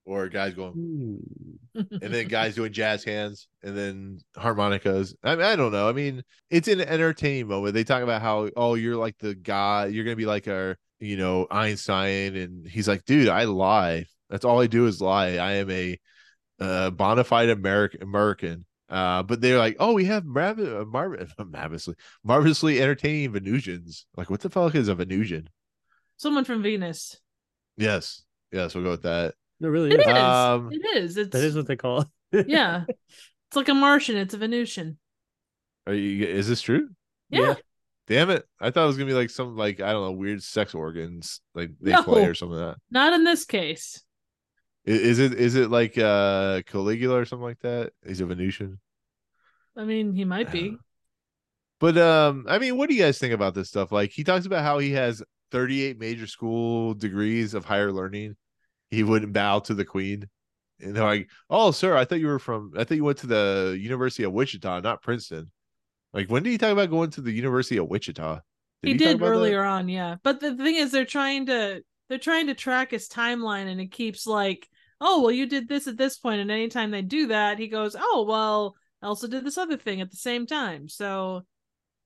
or 0.04 0.28
guys 0.28 0.54
going, 0.54 0.72
Hmm. 1.74 1.80
and 2.02 2.12
then 2.14 2.28
guys 2.28 2.54
doing 2.54 2.72
jazz 2.72 3.04
hands, 3.04 3.48
and 3.62 3.76
then 3.76 4.20
harmonicas. 4.36 5.14
I 5.22 5.36
mean, 5.36 5.44
I 5.44 5.56
don't 5.56 5.72
know. 5.72 5.88
I 5.88 5.92
mean, 5.92 6.22
it's 6.50 6.68
an 6.68 6.80
entertaining 6.80 7.48
moment. 7.48 7.74
They 7.74 7.84
talk 7.84 8.02
about 8.02 8.22
how 8.22 8.48
oh, 8.56 8.74
you're 8.74 8.96
like 8.96 9.16
the 9.18 9.34
guy, 9.34 9.86
you're 9.86 10.04
gonna 10.04 10.16
be 10.16 10.26
like 10.26 10.48
our, 10.48 10.76
you 11.00 11.16
know, 11.16 11.46
Einstein, 11.50 12.36
and 12.36 12.66
he's 12.66 12.88
like, 12.88 13.04
dude, 13.04 13.28
I 13.28 13.44
lie. 13.44 14.06
That's 14.30 14.44
all 14.44 14.60
I 14.60 14.66
do 14.66 14.86
is 14.86 15.00
lie. 15.00 15.36
I 15.36 15.52
am 15.54 15.70
a 15.70 15.98
uh, 16.60 16.90
bona 16.90 17.24
fide 17.24 17.50
American 17.50 18.02
American. 18.02 18.64
Uh, 18.88 19.22
but 19.22 19.40
they're 19.40 19.58
like, 19.58 19.76
oh, 19.78 19.92
we 19.92 20.06
have 20.06 20.24
marv- 20.24 20.58
uh, 20.58 20.84
marv- 20.86 21.32
marvelously, 21.46 21.94
marvelously 22.24 22.80
entertaining 22.80 23.32
Venusians. 23.32 24.06
Like, 24.16 24.30
what 24.30 24.40
the 24.40 24.48
fuck 24.50 24.74
is 24.74 24.88
a 24.88 24.94
Venusian? 24.94 25.48
Someone 26.16 26.44
from 26.44 26.62
Venus. 26.62 27.20
Yes, 27.76 28.24
yes, 28.50 28.74
we'll 28.74 28.84
go 28.84 28.90
with 28.92 29.02
that. 29.02 29.34
It 29.60 29.66
really 29.66 29.90
It 29.92 30.00
is. 30.00 30.06
is. 30.06 30.12
Um, 30.12 30.70
it 30.72 30.96
is. 30.96 31.16
It's 31.16 31.30
That 31.30 31.44
is 31.44 31.54
what 31.56 31.66
they 31.66 31.76
call 31.76 32.06
it. 32.32 32.46
yeah. 32.48 32.84
It's 33.48 33.56
like 33.56 33.70
a 33.70 33.74
Martian. 33.74 34.16
It's 34.18 34.34
a 34.34 34.36
Venusian. 34.36 34.98
Are 35.86 35.94
you? 35.94 36.26
Is 36.26 36.46
this 36.48 36.60
true? 36.60 36.90
Yeah. 37.30 37.54
Damn 38.06 38.28
it! 38.28 38.44
I 38.60 38.70
thought 38.70 38.84
it 38.84 38.88
was 38.88 38.98
gonna 38.98 39.08
be 39.08 39.14
like 39.14 39.30
some 39.30 39.56
like 39.56 39.80
I 39.80 39.92
don't 39.92 40.02
know 40.04 40.12
weird 40.12 40.42
sex 40.42 40.74
organs 40.74 41.40
like 41.54 41.70
they 41.80 41.92
No. 41.92 42.02
play 42.02 42.26
or 42.26 42.34
something 42.34 42.58
like 42.58 42.74
that. 42.74 42.80
Not 42.90 43.14
in 43.14 43.24
this 43.24 43.46
case. 43.46 44.02
Is, 44.88 45.18
it 45.18 45.34
is 45.34 45.54
it 45.54 45.70
like 45.70 45.98
uh 45.98 46.62
Caligula 46.66 47.16
or 47.20 47.24
something 47.26 47.44
like 47.44 47.60
that? 47.60 47.92
He's 48.06 48.20
a 48.22 48.26
Venusian. 48.26 48.80
I 49.76 49.84
mean, 49.84 50.14
he 50.14 50.24
might 50.24 50.50
be. 50.50 50.76
But 51.80 51.96
um, 51.96 52.44
I 52.48 52.58
mean, 52.58 52.76
what 52.76 52.88
do 52.88 52.96
you 52.96 53.02
guys 53.02 53.18
think 53.18 53.32
about 53.32 53.54
this 53.54 53.68
stuff? 53.68 53.92
Like 53.92 54.10
he 54.10 54.24
talks 54.24 54.46
about 54.46 54.64
how 54.64 54.78
he 54.80 54.90
has 54.92 55.22
38 55.52 55.98
major 55.98 56.26
school 56.26 56.92
degrees 56.94 57.54
of 57.54 57.64
higher 57.64 57.92
learning. 57.92 58.36
He 58.90 59.04
wouldn't 59.04 59.32
bow 59.32 59.60
to 59.60 59.74
the 59.74 59.84
queen. 59.84 60.28
And 60.80 60.96
they're 60.96 61.04
like, 61.04 61.30
Oh, 61.50 61.70
sir, 61.70 61.96
I 61.96 62.04
thought 62.04 62.18
you 62.20 62.26
were 62.26 62.40
from 62.40 62.72
I 62.76 62.82
thought 62.84 62.96
you 62.96 63.04
went 63.04 63.18
to 63.18 63.28
the 63.28 63.78
University 63.80 64.24
of 64.24 64.32
Wichita, 64.32 64.80
not 64.80 65.02
Princeton. 65.02 65.52
Like 66.12 66.28
when 66.28 66.42
did 66.42 66.50
he 66.50 66.58
talk 66.58 66.72
about 66.72 66.90
going 66.90 67.10
to 67.10 67.20
the 67.20 67.30
University 67.32 67.76
of 67.76 67.88
Wichita? 67.88 68.40
he 68.82 68.98
talk 68.98 68.98
did 68.98 69.16
about 69.16 69.34
that? 69.34 69.38
earlier 69.38 69.62
on, 69.64 69.88
yeah. 69.88 70.16
But 70.24 70.40
the 70.40 70.56
thing 70.56 70.76
is, 70.76 70.90
they're 70.90 71.04
trying 71.04 71.46
to 71.46 71.82
they're 72.08 72.18
trying 72.18 72.46
to 72.46 72.54
track 72.54 72.90
his 72.90 73.08
timeline, 73.08 73.66
and 73.68 73.80
it 73.80 73.92
keeps 73.92 74.26
like, 74.26 74.68
oh, 75.00 75.22
well, 75.22 75.30
you 75.30 75.46
did 75.46 75.68
this 75.68 75.86
at 75.86 75.96
this 75.96 76.18
point, 76.18 76.40
and 76.40 76.50
anytime 76.50 76.90
they 76.90 77.02
do 77.02 77.28
that, 77.28 77.58
he 77.58 77.68
goes, 77.68 77.96
oh, 77.98 78.24
well, 78.28 78.74
I 79.02 79.06
also 79.06 79.28
did 79.28 79.44
this 79.44 79.58
other 79.58 79.76
thing 79.76 80.00
at 80.00 80.10
the 80.10 80.16
same 80.16 80.46
time. 80.46 80.88
So 80.88 81.42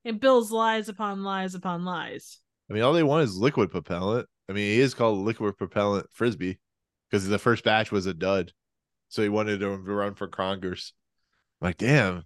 it 0.04 0.20
builds 0.20 0.50
lies 0.50 0.88
upon 0.88 1.22
lies 1.22 1.54
upon 1.54 1.84
lies. 1.84 2.38
I 2.70 2.74
mean, 2.74 2.82
all 2.82 2.92
they 2.92 3.02
want 3.02 3.24
is 3.24 3.36
liquid 3.36 3.70
propellant. 3.70 4.28
I 4.48 4.52
mean, 4.52 4.64
he 4.64 4.80
is 4.80 4.94
called 4.94 5.18
liquid 5.18 5.56
propellant 5.56 6.06
Frisby 6.12 6.58
because 7.10 7.26
the 7.26 7.38
first 7.38 7.64
batch 7.64 7.92
was 7.92 8.06
a 8.06 8.14
dud, 8.14 8.52
so 9.08 9.22
he 9.22 9.28
wanted 9.28 9.60
to 9.60 9.70
run 9.70 10.14
for 10.14 10.26
Congress. 10.26 10.92
I'm 11.60 11.66
like, 11.66 11.76
damn! 11.76 12.24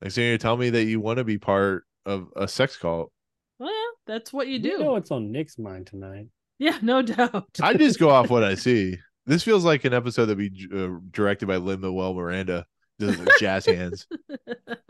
Like, 0.00 0.12
so 0.12 0.20
you're 0.20 0.38
telling 0.38 0.60
me 0.60 0.70
that 0.70 0.84
you 0.84 1.00
want 1.00 1.18
to 1.18 1.24
be 1.24 1.38
part 1.38 1.84
of 2.06 2.28
a 2.36 2.48
sex 2.48 2.76
cult? 2.76 3.12
Well, 3.58 3.70
yeah, 3.70 4.14
that's 4.14 4.32
what 4.32 4.48
you 4.48 4.58
do. 4.58 4.68
You 4.68 4.78
know 4.78 4.92
what's 4.92 5.10
on 5.10 5.30
Nick's 5.30 5.58
mind 5.58 5.86
tonight? 5.86 6.26
Yeah, 6.58 6.78
no 6.82 7.02
doubt. 7.02 7.48
I 7.60 7.74
just 7.74 7.98
go 7.98 8.10
off 8.10 8.30
what 8.30 8.44
I 8.44 8.54
see. 8.54 8.96
This 9.26 9.42
feels 9.42 9.64
like 9.64 9.84
an 9.84 9.94
episode 9.94 10.26
that 10.26 10.36
be 10.36 10.50
uh, 10.74 10.98
directed 11.10 11.46
by 11.46 11.56
Lin-Manuel 11.56 12.14
Miranda, 12.14 12.66
the 12.98 13.32
jazz 13.38 13.66
hands. 13.66 14.06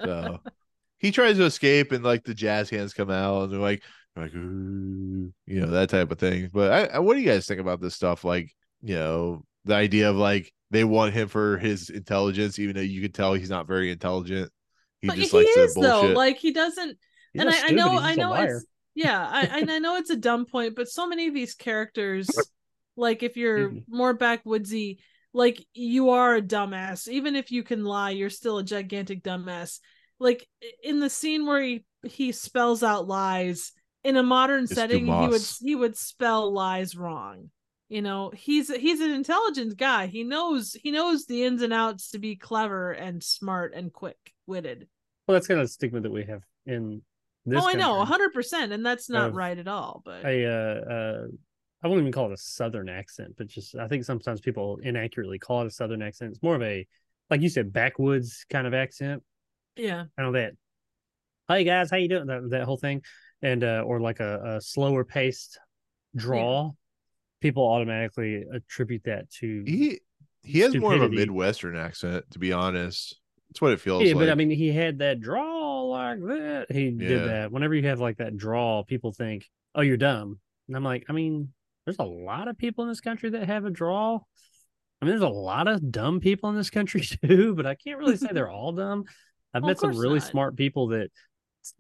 So 0.02 0.40
he 0.98 1.12
tries 1.12 1.36
to 1.36 1.44
escape, 1.44 1.92
and 1.92 2.02
like 2.02 2.24
the 2.24 2.32
jazz 2.32 2.70
hands 2.70 2.94
come 2.94 3.10
out, 3.10 3.42
and 3.42 3.52
they're 3.52 3.60
like, 3.60 3.82
like, 4.16 4.32
you 4.32 5.32
know, 5.46 5.66
that 5.66 5.90
type 5.90 6.10
of 6.10 6.18
thing. 6.18 6.48
But 6.50 6.72
I, 6.72 6.96
I, 6.96 6.98
what 7.00 7.14
do 7.14 7.20
you 7.20 7.28
guys 7.28 7.46
think 7.46 7.60
about 7.60 7.82
this 7.82 7.94
stuff? 7.94 8.24
Like, 8.24 8.50
you 8.82 8.94
know, 8.94 9.44
the 9.66 9.74
idea 9.74 10.08
of 10.08 10.16
like 10.16 10.52
they 10.70 10.84
want 10.84 11.12
him 11.12 11.28
for 11.28 11.58
his 11.58 11.90
intelligence, 11.90 12.58
even 12.58 12.76
though 12.76 12.82
you 12.82 13.02
can 13.02 13.12
tell 13.12 13.34
he's 13.34 13.50
not 13.50 13.66
very 13.66 13.90
intelligent. 13.90 14.50
He 15.02 15.08
but 15.08 15.16
just 15.16 15.32
he 15.32 15.38
likes 15.38 15.56
is 15.56 15.74
though. 15.74 16.12
Like 16.12 16.38
he 16.38 16.52
doesn't 16.52 16.96
He's 17.32 17.42
and 17.42 17.50
not 17.50 17.64
I, 17.64 17.68
I 17.68 17.70
know 17.70 17.98
I 17.98 18.14
know 18.14 18.34
it's 18.34 18.64
yeah, 18.94 19.28
I 19.28 19.42
and 19.42 19.70
I 19.70 19.78
know 19.78 19.96
it's 19.96 20.10
a 20.10 20.16
dumb 20.16 20.46
point, 20.46 20.74
but 20.74 20.88
so 20.88 21.06
many 21.06 21.28
of 21.28 21.34
these 21.34 21.54
characters, 21.54 22.28
like 22.96 23.22
if 23.22 23.36
you're 23.36 23.70
me. 23.70 23.84
more 23.88 24.16
backwoodsy, 24.16 24.98
like 25.32 25.64
you 25.74 26.10
are 26.10 26.36
a 26.36 26.42
dumbass. 26.42 27.08
Even 27.08 27.36
if 27.36 27.50
you 27.50 27.62
can 27.62 27.84
lie, 27.84 28.10
you're 28.10 28.30
still 28.30 28.58
a 28.58 28.64
gigantic 28.64 29.22
dumbass. 29.22 29.78
Like 30.18 30.46
in 30.82 31.00
the 31.00 31.10
scene 31.10 31.46
where 31.46 31.62
he 31.62 31.84
he 32.04 32.32
spells 32.32 32.82
out 32.82 33.06
lies 33.06 33.72
in 34.04 34.16
a 34.16 34.22
modern 34.22 34.64
It's 34.64 34.74
setting, 34.74 35.06
he 35.06 35.28
would 35.28 35.42
he 35.60 35.74
would 35.74 35.96
spell 35.96 36.52
lies 36.52 36.96
wrong. 36.96 37.50
You 37.88 38.02
know, 38.02 38.30
he's 38.34 38.74
he's 38.74 39.00
an 39.00 39.10
intelligent 39.10 39.76
guy. 39.76 40.06
He 40.06 40.22
knows 40.22 40.74
he 40.80 40.90
knows 40.90 41.26
the 41.26 41.44
ins 41.44 41.62
and 41.62 41.72
outs 41.72 42.12
to 42.12 42.18
be 42.18 42.36
clever 42.36 42.92
and 42.92 43.22
smart 43.22 43.74
and 43.74 43.92
quick 43.92 44.16
witted. 44.46 44.86
Well, 45.26 45.34
that's 45.34 45.48
kind 45.48 45.60
of 45.60 45.66
the 45.66 45.72
stigma 45.72 46.00
that 46.00 46.12
we 46.12 46.24
have 46.24 46.42
in 46.66 47.02
this. 47.44 47.60
oh, 47.62 47.68
I 47.68 47.74
know, 47.74 48.04
hundred 48.04 48.32
percent, 48.32 48.72
and 48.72 48.86
that's 48.86 49.10
not 49.10 49.30
of 49.30 49.34
right 49.34 49.58
at 49.58 49.66
all. 49.66 50.02
But 50.04 50.24
a 50.24 50.46
uh, 50.46 50.92
uh 50.92 51.26
I 51.82 51.88
won't 51.88 52.00
even 52.00 52.12
call 52.12 52.26
it 52.26 52.34
a 52.34 52.36
southern 52.36 52.88
accent, 52.88 53.34
but 53.38 53.46
just 53.46 53.74
I 53.74 53.88
think 53.88 54.04
sometimes 54.04 54.40
people 54.40 54.78
inaccurately 54.82 55.38
call 55.38 55.62
it 55.62 55.66
a 55.68 55.70
southern 55.70 56.02
accent. 56.02 56.32
It's 56.32 56.42
more 56.42 56.54
of 56.54 56.62
a 56.62 56.86
like 57.30 57.40
you 57.42 57.48
said, 57.48 57.72
backwoods 57.72 58.44
kind 58.50 58.66
of 58.66 58.74
accent. 58.74 59.22
yeah, 59.76 60.04
I 60.18 60.22
know 60.22 60.32
that. 60.32 60.54
Hey 61.48 61.64
guys, 61.64 61.90
how 61.90 61.96
you 61.96 62.08
doing? 62.08 62.26
That 62.26 62.50
that 62.50 62.62
whole 62.64 62.76
thing, 62.76 63.02
and 63.42 63.64
uh, 63.64 63.82
or 63.86 64.00
like 64.00 64.20
a, 64.20 64.56
a 64.56 64.60
slower 64.60 65.04
paced 65.04 65.58
draw. 66.14 66.72
People 67.40 67.66
automatically 67.66 68.44
attribute 68.52 69.04
that 69.04 69.30
to 69.40 69.64
he 69.66 70.00
he 70.42 70.60
has 70.60 70.74
more 70.76 70.94
of 70.94 71.02
a 71.02 71.08
midwestern 71.08 71.76
accent, 71.76 72.30
to 72.32 72.38
be 72.38 72.52
honest. 72.52 73.18
That's 73.48 73.62
what 73.62 73.72
it 73.72 73.80
feels 73.80 74.00
like. 74.00 74.08
yeah, 74.08 74.14
like. 74.14 74.26
but 74.26 74.30
I 74.30 74.34
mean, 74.34 74.50
he 74.50 74.68
had 74.68 74.98
that 74.98 75.20
draw 75.20 75.82
like 75.82 76.20
that. 76.20 76.66
He 76.70 76.90
Yeah. 76.90 77.08
did 77.08 77.24
that. 77.30 77.52
Whenever 77.52 77.74
you 77.74 77.86
have 77.88 78.00
like 78.00 78.18
that 78.18 78.36
draw, 78.36 78.82
people 78.84 79.12
think, 79.12 79.48
"Oh, 79.74 79.80
you're 79.80 79.96
dumb," 79.96 80.38
and 80.68 80.76
I'm 80.76 80.84
like, 80.84 81.06
I 81.08 81.12
mean, 81.12 81.52
there's 81.90 82.08
a 82.08 82.10
lot 82.10 82.48
of 82.48 82.56
people 82.58 82.84
in 82.84 82.90
this 82.90 83.00
country 83.00 83.30
that 83.30 83.46
have 83.46 83.64
a 83.64 83.70
draw. 83.70 84.14
I 85.02 85.04
mean, 85.04 85.10
there's 85.10 85.22
a 85.22 85.28
lot 85.28 85.66
of 85.68 85.90
dumb 85.90 86.20
people 86.20 86.50
in 86.50 86.56
this 86.56 86.70
country 86.70 87.00
too, 87.26 87.54
but 87.54 87.66
I 87.66 87.74
can't 87.74 87.98
really 87.98 88.16
say 88.16 88.28
they're 88.32 88.50
all 88.50 88.72
dumb. 88.72 89.04
I've 89.52 89.62
Well, 89.62 89.70
met 89.70 89.78
some 89.80 89.96
really 89.98 90.18
not. 90.20 90.28
smart 90.28 90.56
people 90.56 90.88
that, 90.88 91.10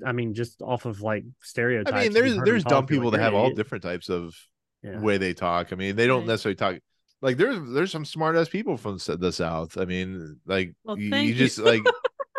I 0.04 0.12
mean, 0.12 0.34
just 0.34 0.60
off 0.62 0.86
of 0.86 1.00
like 1.02 1.24
stereotypes. 1.42 1.94
I 1.94 2.02
mean, 2.02 2.12
there's 2.12 2.36
there's 2.44 2.64
dumb 2.64 2.86
people 2.86 3.06
like, 3.06 3.12
that 3.18 3.20
have 3.24 3.32
an 3.34 3.38
all 3.40 3.50
different 3.54 3.82
types 3.84 4.08
of 4.08 4.34
Yeah. 4.82 5.00
way 5.00 5.18
they 5.18 5.32
talk. 5.34 5.72
I 5.72 5.76
mean, 5.76 5.96
they 5.96 6.06
don't 6.06 6.20
Right. 6.20 6.28
necessarily 6.28 6.56
talk 6.56 6.76
like 7.22 7.36
there's 7.36 7.58
there's 7.72 7.92
some 7.92 8.04
smart 8.04 8.36
ass 8.36 8.48
people 8.48 8.76
from 8.76 8.98
the 9.18 9.30
south. 9.32 9.78
I 9.78 9.84
mean, 9.84 10.40
like 10.46 10.74
Well, 10.84 10.98
you, 10.98 11.14
you 11.14 11.22
you. 11.28 11.34
just 11.34 11.58
like 11.58 11.82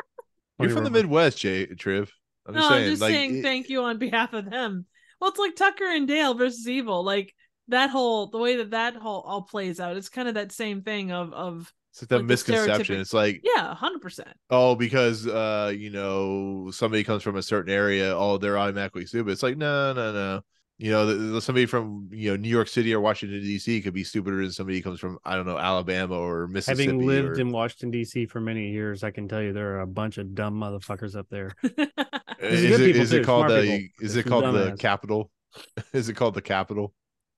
you're 0.60 0.70
from 0.72 0.84
the. 0.84 0.90
Midwest, 0.90 1.38
Jay 1.40 1.66
Triv. 1.68 2.12
I'm 2.46 2.54
no, 2.56 2.60
just 2.62 2.70
saying, 2.70 2.84
I'm 2.84 2.90
just 2.90 3.02
like, 3.02 3.14
saying 3.14 3.38
it- 3.38 3.42
thank 3.44 3.70
you 3.70 3.84
on 3.84 3.98
behalf 3.98 4.34
of 4.34 4.50
them. 4.50 4.86
Well, 5.20 5.30
it's 5.30 5.40
like 5.40 5.56
Tucker 5.56 5.86
and 5.86 6.08
Dale 6.08 6.34
versus 6.34 6.68
Evil. 6.68 7.04
Like 7.04 7.34
that 7.68 7.90
whole 7.90 8.28
the 8.28 8.38
way 8.38 8.58
that 8.58 8.72
that 8.72 8.96
whole 8.96 9.22
all 9.22 9.42
plays 9.42 9.80
out. 9.80 9.98
It's 9.98 10.10
kind 10.10 10.28
of 10.28 10.36
that 10.36 10.52
same 10.52 10.82
thing 10.82 11.12
of 11.12 11.34
of 11.34 11.74
it's 11.92 12.02
like 12.02 12.10
the 12.10 12.18
like 12.18 12.26
misconception. 12.26 13.00
It's 13.00 13.14
like 13.14 13.42
yeah, 13.44 13.74
hundred 13.76 14.02
percent. 14.02 14.30
oh, 14.50 14.76
because 14.76 15.28
uh, 15.28 15.74
you 15.76 15.90
know, 15.90 16.72
somebody 16.72 17.04
comes 17.04 17.22
from 17.22 17.36
a 17.36 17.44
certain 17.44 17.74
area, 17.74 18.16
oh, 18.16 18.38
they're 18.38 18.58
automatically 18.58 19.06
stupid. 19.06 19.32
It's 19.32 19.44
like 19.44 19.58
no, 19.58 19.92
no, 19.94 20.14
no. 20.14 20.42
You 20.78 20.92
know, 20.92 21.06
the, 21.06 21.14
the- 21.16 21.42
somebody 21.42 21.66
from 21.66 22.10
you 22.12 22.32
know 22.32 22.38
New 22.38 22.50
York 22.50 22.70
City 22.70 22.94
or 22.94 23.02
Washington 23.02 23.42
D.C. 23.42 23.82
could 23.82 23.94
be 23.94 24.06
stupider 24.06 24.38
than 24.38 24.52
somebody 24.52 24.78
who 24.78 24.84
comes 24.84 25.00
from 25.02 25.20
I 25.26 25.36
don't 25.36 25.46
know 25.46 25.58
Alabama 25.58 26.18
or 26.18 26.48
Mississippi. 26.48 26.86
Having 26.86 27.06
lived 27.06 27.38
or, 27.38 27.42
in 27.42 27.52
Washington 27.52 27.92
D.C. 27.92 28.26
for 28.28 28.40
many 28.40 28.70
years, 28.70 29.04
I 29.04 29.12
can 29.12 29.28
tell 29.28 29.42
you 29.42 29.52
there 29.52 29.76
are 29.76 29.82
a 29.82 29.88
bunch 29.88 30.18
of 30.18 30.34
dumb 30.34 30.60
motherfuckers 30.60 31.16
up 31.16 31.28
there. 31.30 31.52
is, 31.64 32.66
good 32.66 32.82
it, 32.82 32.86
people 32.86 33.02
is 33.02 33.12
it 33.12 33.26
called 33.26 33.50
the 33.50 33.90
is 34.00 34.14
There's 34.14 34.16
it 34.16 34.26
called 34.26 34.46
the 34.46 34.72
dumbass. 34.72 34.80
capital? 34.80 35.30
is 35.94 36.08
it 36.08 36.14
called 36.14 36.36
the 36.36 36.42
capital? 36.42 36.94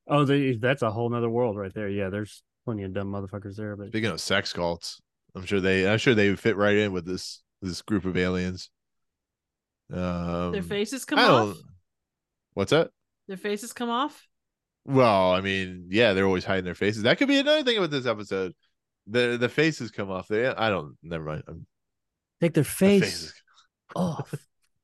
Oh, 0.08 0.26
they, 0.26 0.54
that's 0.56 0.82
a 0.82 0.91
whole 0.91 1.10
nother 1.10 1.30
world 1.30 1.58
right 1.58 1.74
there. 1.74 1.88
Yeah, 1.89 2.10
there's 2.10 2.43
plenty 2.66 2.84
of 2.84 2.93
dumb 2.93 3.12
motherfuckers 3.12 3.56
there. 3.56 3.76
But 3.76 3.88
Speaking 3.89 4.10
of 4.10 4.20
sex 4.22 4.51
cults, 4.54 5.01
I'm 5.36 5.45
sure 5.45 5.60
they 5.62 5.89
I'm 5.89 5.97
sure 5.97 6.14
they 6.14 6.36
fit 6.36 6.58
right 6.58 6.76
in 6.76 6.91
with 6.91 7.06
this 7.06 7.41
this 7.62 7.82
group 7.82 8.06
of 8.06 8.18
aliens. 8.18 8.70
Um, 9.91 10.51
Their 10.51 10.64
faces 10.64 11.06
come 11.06 11.20
off. 11.20 11.58
What's 12.54 12.72
that? 12.72 12.91
Their 13.28 13.38
faces 13.38 13.74
come 13.74 13.89
off. 13.89 14.28
Well, 14.86 15.32
I 15.32 15.41
mean, 15.41 15.88
yeah, 15.89 16.14
they're 16.14 16.26
always 16.26 16.43
hiding 16.45 16.66
their 16.66 16.76
faces. 16.76 17.04
That 17.04 17.18
could 17.18 17.28
be 17.30 17.39
another 17.39 17.64
thing 17.64 17.78
about 17.78 17.91
this 17.91 18.06
episode. 18.06 18.54
The 19.08 19.38
the 19.38 19.49
faces 19.49 19.91
come 19.91 20.12
off. 20.12 20.28
They 20.28 20.47
I 20.47 20.70
don't. 20.70 20.97
Never 21.01 21.24
mind. 21.24 21.43
I'm 21.47 21.66
Take 22.41 22.54
their 22.54 22.64
The 22.84 22.99
face, 22.99 23.32
face. 23.32 23.34
off. 23.95 24.34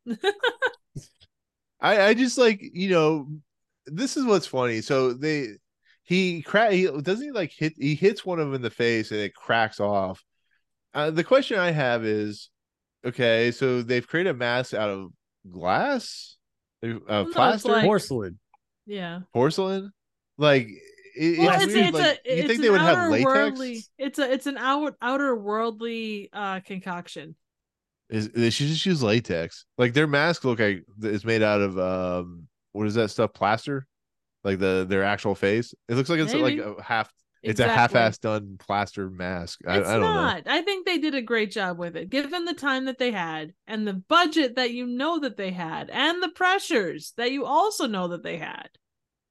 I 1.82 2.08
I 2.08 2.14
just 2.14 2.38
like 2.38 2.62
you 2.62 2.90
know, 2.90 3.28
this 3.92 4.18
is 4.18 4.26
what's 4.26 4.48
funny. 4.48 4.82
So 4.82 5.14
they 5.14 5.48
he 6.04 6.42
crack 6.42 6.72
he 6.72 6.86
doesn't 7.02 7.24
he 7.26 7.32
like 7.32 7.52
hit 7.52 7.74
he 7.78 7.96
hits 7.96 8.26
one 8.26 8.40
of 8.40 8.48
them 8.48 8.56
in 8.56 8.62
the 8.62 8.70
face 8.70 9.12
and 9.12 9.20
it 9.20 9.34
cracks 9.36 9.80
off. 9.80 10.24
Uh, 10.94 11.12
the 11.12 11.24
question 11.24 11.60
I 11.60 11.72
have 11.72 12.04
is, 12.04 12.50
okay, 13.06 13.52
so 13.52 13.82
they've 13.84 14.08
created 14.08 14.32
a 14.32 14.34
mask 14.34 14.74
out 14.74 14.90
of 14.90 15.12
glass, 15.50 16.38
uh, 16.84 16.88
No, 17.08 17.26
plaster, 17.32 17.72
like- 17.72 17.86
Porcelain. 17.86 18.40
yeah. 18.86 19.20
porcelain, 19.34 19.92
like. 20.38 20.68
It, 21.16 21.40
Well, 21.40 21.54
it's 21.56 21.64
it's, 21.66 21.74
weird. 21.74 21.88
it's 21.88 21.98
like, 21.98 22.20
a 22.26 22.38
you 22.42 22.48
think 22.48 22.62
they 22.62 22.70
would 22.70 22.80
have 22.82 23.10
latex? 23.10 23.26
worldly 23.26 23.84
it's 23.98 24.20
a 24.20 24.32
it's 24.32 24.46
an 24.46 24.58
out 24.58 24.96
outer 25.02 25.36
worldly 25.36 26.30
uh 26.32 26.60
concoction. 26.62 27.36
Is 28.10 28.30
they 28.30 28.50
should 28.52 28.68
just 28.68 28.86
use 28.86 29.04
latex? 29.04 29.66
Like 29.78 29.94
their 29.94 30.08
mask 30.08 30.46
look 30.46 30.60
like 30.60 30.84
is 31.02 31.26
made 31.26 31.42
out 31.44 31.62
of 31.62 31.78
um 31.78 32.48
what 32.74 32.88
is 32.88 32.96
that 32.96 33.10
stuff? 33.10 33.34
Plaster? 33.34 33.86
Like 34.44 34.60
the 34.60 34.86
their 34.88 35.04
actual 35.04 35.36
face? 35.36 35.74
It 35.88 35.96
looks 35.96 36.10
like 36.10 36.20
it's 36.20 36.34
Maybe. 36.34 36.62
like 36.62 36.78
a 36.78 36.82
half. 36.82 37.12
It's 37.42 37.62
a 37.62 37.70
half-ass 37.70 38.18
done 38.18 38.58
plaster 38.60 39.10
mask. 39.10 39.62
I, 39.66 39.78
It's 39.80 39.88
I 39.88 39.94
don't 39.94 40.02
know. 40.02 40.42
I 40.52 40.62
think 40.62 40.86
they 40.86 40.98
did 40.98 41.16
a 41.16 41.22
great 41.22 41.52
job 41.52 41.78
with 41.78 41.96
it, 41.96 42.10
given 42.10 42.44
the 42.44 42.54
time 42.54 42.84
that 42.86 42.98
they 42.98 43.12
had 43.12 43.54
and 43.66 43.88
the 43.88 43.94
budget 43.94 44.58
that 44.58 44.72
you 44.72 44.86
know 44.86 45.20
that 45.20 45.38
they 45.38 45.52
had, 45.52 45.90
and 45.90 46.22
the 46.22 46.28
pressures 46.30 47.14
that 47.16 47.32
you 47.32 47.46
also 47.46 47.88
know 47.88 48.10
that 48.10 48.24
they 48.24 48.36
had. 48.36 48.68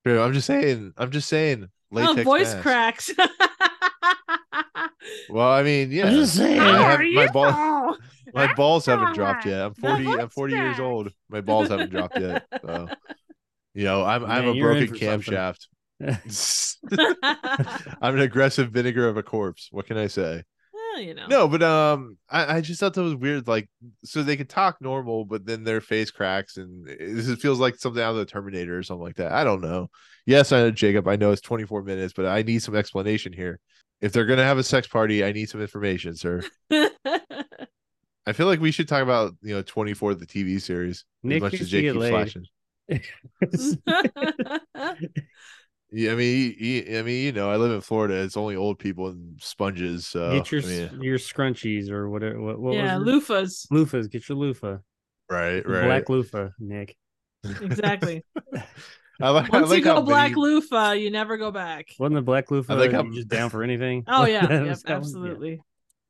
True, 0.06 0.22
I'm 0.22 0.32
just 0.32 0.46
saying. 0.46 0.94
I'm 0.96 1.10
just 1.10 1.28
saying. 1.28 1.68
Oh, 1.90 1.96
Latex 1.96 2.22
voice 2.24 2.52
mask. 2.52 2.62
cracks. 2.62 3.10
Well, 5.30 5.50
I 5.50 5.62
mean, 5.62 5.90
yeah. 5.90 6.10
just 6.10 6.36
saying. 6.36 6.60
I 6.60 6.72
How 6.76 6.82
have- 6.82 7.00
are 7.00 7.02
my 7.02 7.22
you? 7.24 7.30
ball, 7.30 7.96
my 8.34 8.52
balls 8.54 8.86
haven't 8.86 9.14
dropped 9.14 9.46
yet. 9.46 9.60
I'm 9.62 9.74
40. 9.74 10.06
I'm 10.06 10.18
voice 10.18 10.32
40 10.34 10.54
years 10.54 10.80
old. 10.80 11.12
My 11.28 11.40
balls 11.40 11.68
haven't 11.68 11.90
dropped 11.90 12.18
yet. 12.18 12.46
So, 12.62 12.88
you 13.74 13.84
know, 13.84 14.04
I'm 14.04 14.24
I'm 14.24 14.48
a 14.48 14.58
broken 14.58 14.88
camshaft. 14.88 15.66
I'm 18.00 18.14
an 18.14 18.20
aggressive 18.20 18.70
vinegar 18.70 19.08
of 19.08 19.16
a 19.16 19.22
corpse. 19.22 19.68
What 19.70 19.86
can 19.86 19.96
I 19.96 20.06
say? 20.06 20.44
Well, 20.72 21.00
you 21.00 21.14
know. 21.14 21.26
No, 21.26 21.48
but 21.48 21.62
um, 21.62 22.18
I, 22.30 22.56
I 22.56 22.60
just 22.60 22.80
thought 22.80 22.94
that 22.94 23.02
was 23.02 23.16
weird. 23.16 23.48
Like, 23.48 23.68
so 24.04 24.22
they 24.22 24.36
could 24.36 24.48
talk 24.48 24.76
normal, 24.80 25.24
but 25.24 25.44
then 25.44 25.64
their 25.64 25.80
face 25.80 26.10
cracks, 26.10 26.56
and 26.56 26.88
it, 26.88 27.28
it 27.28 27.40
feels 27.40 27.58
like 27.58 27.76
something 27.76 28.02
out 28.02 28.12
of 28.12 28.16
the 28.16 28.26
Terminator 28.26 28.78
or 28.78 28.82
something 28.82 29.04
like 29.04 29.16
that. 29.16 29.32
I 29.32 29.44
don't 29.44 29.60
know. 29.60 29.90
Yes, 30.26 30.52
I 30.52 30.58
know 30.58 30.70
Jacob. 30.70 31.08
I 31.08 31.16
know 31.16 31.32
it's 31.32 31.40
24 31.40 31.82
minutes, 31.82 32.12
but 32.14 32.26
I 32.26 32.42
need 32.42 32.62
some 32.62 32.76
explanation 32.76 33.32
here. 33.32 33.58
If 34.00 34.12
they're 34.12 34.26
gonna 34.26 34.44
have 34.44 34.58
a 34.58 34.62
sex 34.62 34.86
party, 34.86 35.24
I 35.24 35.32
need 35.32 35.48
some 35.48 35.60
information, 35.60 36.14
sir. 36.14 36.42
I 36.70 38.32
feel 38.32 38.46
like 38.46 38.60
we 38.60 38.70
should 38.70 38.86
talk 38.86 39.02
about 39.02 39.34
you 39.42 39.54
know 39.54 39.62
24 39.62 40.14
the 40.14 40.26
TV 40.26 40.60
series 40.60 41.04
Nick 41.22 41.36
as 41.36 41.40
much 41.42 41.54
as 41.54 41.60
to 41.60 41.66
Jake 41.66 41.92
keeps 41.92 42.08
flashing. 42.08 42.46
Yeah, 45.90 46.12
I 46.12 46.16
mean, 46.16 46.54
you, 46.58 46.66
you- 46.84 46.98
I 46.98 47.02
mean, 47.02 47.24
you 47.24 47.32
know, 47.32 47.50
I 47.50 47.56
live 47.56 47.72
in 47.72 47.80
Florida. 47.80 48.16
It's 48.16 48.36
only 48.36 48.56
old 48.56 48.78
people 48.78 49.08
and 49.08 49.40
sponges. 49.40 50.06
So 50.06 50.32
Get 50.32 50.52
your 50.52 50.62
I 50.62 50.66
mean, 50.66 51.00
your 51.02 51.16
scrunchies 51.18 51.90
or 51.90 52.10
whatever. 52.10 52.38
What, 52.40 52.60
what 52.60 52.74
yeah, 52.74 52.98
was 52.98 53.08
it? 53.08 53.10
loofahs. 53.10 53.66
loofahs? 53.72 54.10
Get 54.10 54.28
your 54.28 54.36
loofah. 54.36 54.78
right, 55.30 55.66
right. 55.66 55.84
Black 55.84 56.08
loofah, 56.10 56.48
Nick. 56.58 56.94
exactly. 57.44 58.22
I 59.20 59.30
like, 59.30 59.52
I 59.52 59.58
Once 59.60 59.70
like 59.70 59.78
you 59.78 59.84
go 59.84 60.02
black 60.02 60.32
many- 60.32 60.42
loofah, 60.42 60.92
you 60.92 61.10
never 61.10 61.38
go 61.38 61.50
back. 61.50 61.88
Wasn't 61.98 62.14
the 62.14 62.22
black 62.22 62.50
loofah 62.50 62.74
like 62.74 62.92
how- 62.92 63.04
just 63.04 63.28
down 63.28 63.48
for 63.48 63.62
anything? 63.62 64.04
Oh 64.06 64.26
yeah, 64.26 64.42
yep, 64.50 64.68
was? 64.68 64.84
Yeah. 64.86 64.94
absolutely. 64.96 65.60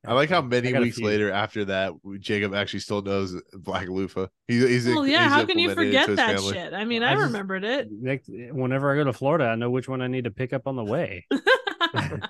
I 0.08 0.14
like 0.14 0.30
how 0.30 0.40
many 0.40 0.72
weeks 0.78 0.98
later 0.98 1.30
after 1.30 1.66
that, 1.66 1.92
Jacob 2.18 2.54
actually 2.54 2.80
still 2.80 3.02
knows 3.02 3.34
Black 3.52 3.88
Loofah. 3.88 4.26
He, 4.48 4.58
he's 4.66 4.86
Well, 4.86 5.06
yeah. 5.06 5.24
he's 5.24 5.32
How 5.32 5.44
can 5.44 5.58
you 5.58 5.74
forget 5.74 6.08
that 6.08 6.38
family. 6.38 6.52
shit? 6.54 6.72
I 6.72 6.84
mean, 6.84 7.02
I 7.02 7.12
I, 7.12 7.14
just- 7.14 7.26
remembered 7.26 7.64
it. 7.64 7.88
Next, 7.90 8.28
whenever 8.28 8.92
I 8.92 8.96
go 8.96 9.04
to 9.04 9.12
Florida, 9.12 9.44
I 9.46 9.54
know 9.54 9.70
which 9.70 9.88
one 9.88 10.00
I 10.02 10.06
need 10.08 10.24
to 10.24 10.30
pick 10.30 10.52
up 10.52 10.66
on 10.66 10.76
the 10.76 10.84
way. 10.84 11.26
I'm 11.94 12.20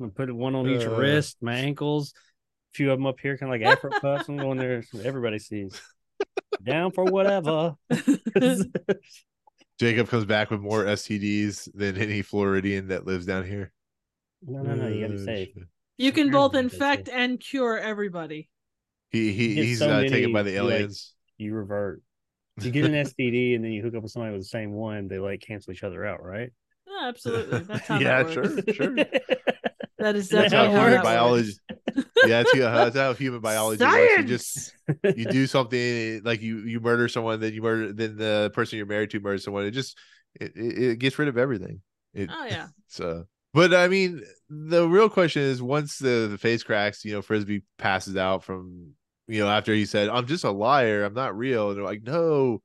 gonna 0.00 0.10
put 0.12 0.34
one 0.34 0.54
on 0.54 0.68
each 0.68 0.86
Uh. 0.86 0.96
wrist, 0.96 1.36
my 1.40 1.54
ankles, 1.54 2.12
a 2.74 2.76
few 2.76 2.90
of 2.90 2.98
them 2.98 3.06
up 3.06 3.20
here, 3.20 3.36
kind 3.38 3.54
of 3.54 3.60
like 3.60 3.70
Afro 3.76 3.90
puffs. 4.00 4.28
I'm 4.28 4.36
going 4.36 4.58
there 4.58 4.82
so 4.82 4.98
everybody 5.00 5.38
sees. 5.38 5.80
Down 6.62 6.90
for 6.90 7.04
whatever. 7.04 7.74
Jacob 9.78 10.08
comes 10.08 10.24
back 10.24 10.50
with 10.50 10.60
more 10.60 10.84
STDs 10.84 11.68
than 11.74 11.96
any 11.96 12.22
Floridian 12.22 12.88
that 12.88 13.04
lives 13.06 13.26
down 13.26 13.44
here. 13.44 13.72
no, 14.42 14.62
no, 14.62 14.74
no. 14.74 14.88
You 14.88 15.00
gotta 15.02 15.14
be 15.14 15.22
Uh, 15.22 15.24
safe. 15.24 15.48
shit. 15.54 15.64
You 15.96 16.12
can 16.12 16.30
both 16.30 16.54
infect 16.54 17.08
and 17.08 17.38
cure 17.40 17.78
everybody. 17.78 18.48
He 19.10 19.32
he 19.32 19.54
he's 19.54 19.78
so 19.78 19.86
uh, 19.90 19.96
many, 19.98 20.10
taken 20.10 20.32
by 20.32 20.42
the 20.42 20.52
you, 20.52 20.62
like, 20.62 20.72
aliens. 20.72 21.14
You 21.38 21.54
revert. 21.54 22.02
You 22.62 22.70
get 22.70 22.84
an 22.84 22.92
STD 23.04 23.54
and 23.54 23.64
then 23.64 23.72
you 23.72 23.82
hook 23.82 23.94
up 23.94 24.02
with 24.02 24.12
somebody 24.12 24.32
with 24.32 24.42
the 24.42 24.48
same 24.48 24.72
one, 24.72 25.08
they 25.08 25.18
like 25.18 25.40
cancel 25.40 25.72
each 25.72 25.82
other 25.82 26.04
out, 26.04 26.22
right? 26.22 26.50
Yeah, 26.86 27.08
absolutely. 27.08 27.60
That's 27.60 27.86
how 27.88 27.98
Yeah, 27.98 28.22
that 28.22 28.36
works. 28.36 28.64
sure, 28.66 28.74
sure. 28.74 28.96
That 29.98 30.16
is 30.16 30.28
That's 30.28 30.52
definitely 30.52 30.74
how 30.74 30.80
how 30.80 30.86
it 30.88 30.90
works. 30.92 31.04
biology. 31.04 31.52
yeah, 32.26 32.42
that's, 32.42 32.52
that's 32.52 32.96
how 32.96 33.14
human 33.14 33.40
biology 33.40 33.84
works. 33.84 34.18
You 34.18 34.24
just 34.24 34.72
you 35.16 35.24
do 35.24 35.46
something 35.46 36.22
like 36.24 36.42
you 36.42 36.58
you 36.58 36.80
murder 36.80 37.08
someone, 37.08 37.40
then 37.40 37.54
you 37.54 37.62
murder 37.62 37.92
then 37.92 38.16
the 38.16 38.50
person 38.52 38.76
you're 38.76 38.86
married 38.86 39.10
to 39.10 39.20
murders 39.20 39.44
someone. 39.44 39.64
It 39.64 39.70
just 39.70 39.96
it, 40.40 40.52
it, 40.56 40.78
it 40.82 40.98
gets 40.98 41.18
rid 41.18 41.28
of 41.28 41.38
everything. 41.38 41.80
It, 42.12 42.28
Oh 42.32 42.44
yeah. 42.44 42.66
So, 42.88 43.24
but 43.54 43.72
I 43.72 43.86
mean, 43.86 44.22
the 44.50 44.88
real 44.88 45.08
question 45.08 45.42
is 45.42 45.62
once 45.62 45.98
the, 45.98 46.28
the 46.28 46.38
face 46.38 46.64
cracks, 46.64 47.04
you 47.04 47.12
know, 47.12 47.22
Frisby 47.22 47.62
passes 47.78 48.16
out 48.16 48.42
from, 48.42 48.94
you 49.28 49.40
know, 49.40 49.48
after 49.48 49.72
he 49.72 49.86
said, 49.86 50.08
I'm 50.08 50.26
just 50.26 50.42
a 50.42 50.50
liar, 50.50 51.04
I'm 51.04 51.14
not 51.14 51.38
real. 51.38 51.68
And 51.68 51.78
they're 51.78 51.84
like, 51.84 52.02
no, 52.02 52.60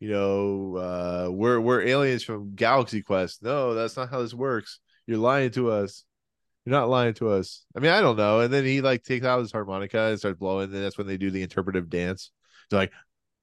you 0.00 0.10
know, 0.10 0.76
uh, 0.76 1.30
we're, 1.32 1.58
we're 1.58 1.80
aliens 1.80 2.22
from 2.22 2.54
Galaxy 2.54 3.00
Quest. 3.02 3.42
No, 3.42 3.72
that's 3.72 3.96
not 3.96 4.10
how 4.10 4.20
this 4.20 4.34
works. 4.34 4.80
You're 5.06 5.16
lying 5.16 5.50
to 5.52 5.70
us. 5.70 6.04
You're 6.66 6.78
not 6.78 6.90
lying 6.90 7.14
to 7.14 7.30
us. 7.30 7.64
I 7.74 7.80
mean, 7.80 7.90
I 7.90 8.02
don't 8.02 8.16
know. 8.16 8.40
And 8.40 8.52
then 8.52 8.66
he 8.66 8.82
like 8.82 9.02
takes 9.02 9.24
out 9.24 9.40
his 9.40 9.52
harmonica 9.52 10.08
and 10.10 10.18
starts 10.18 10.38
blowing. 10.38 10.72
And 10.72 10.84
that's 10.84 10.98
when 10.98 11.06
they 11.06 11.16
do 11.16 11.30
the 11.30 11.42
interpretive 11.42 11.88
dance. 11.88 12.30
They're 12.70 12.80
like, 12.80 12.92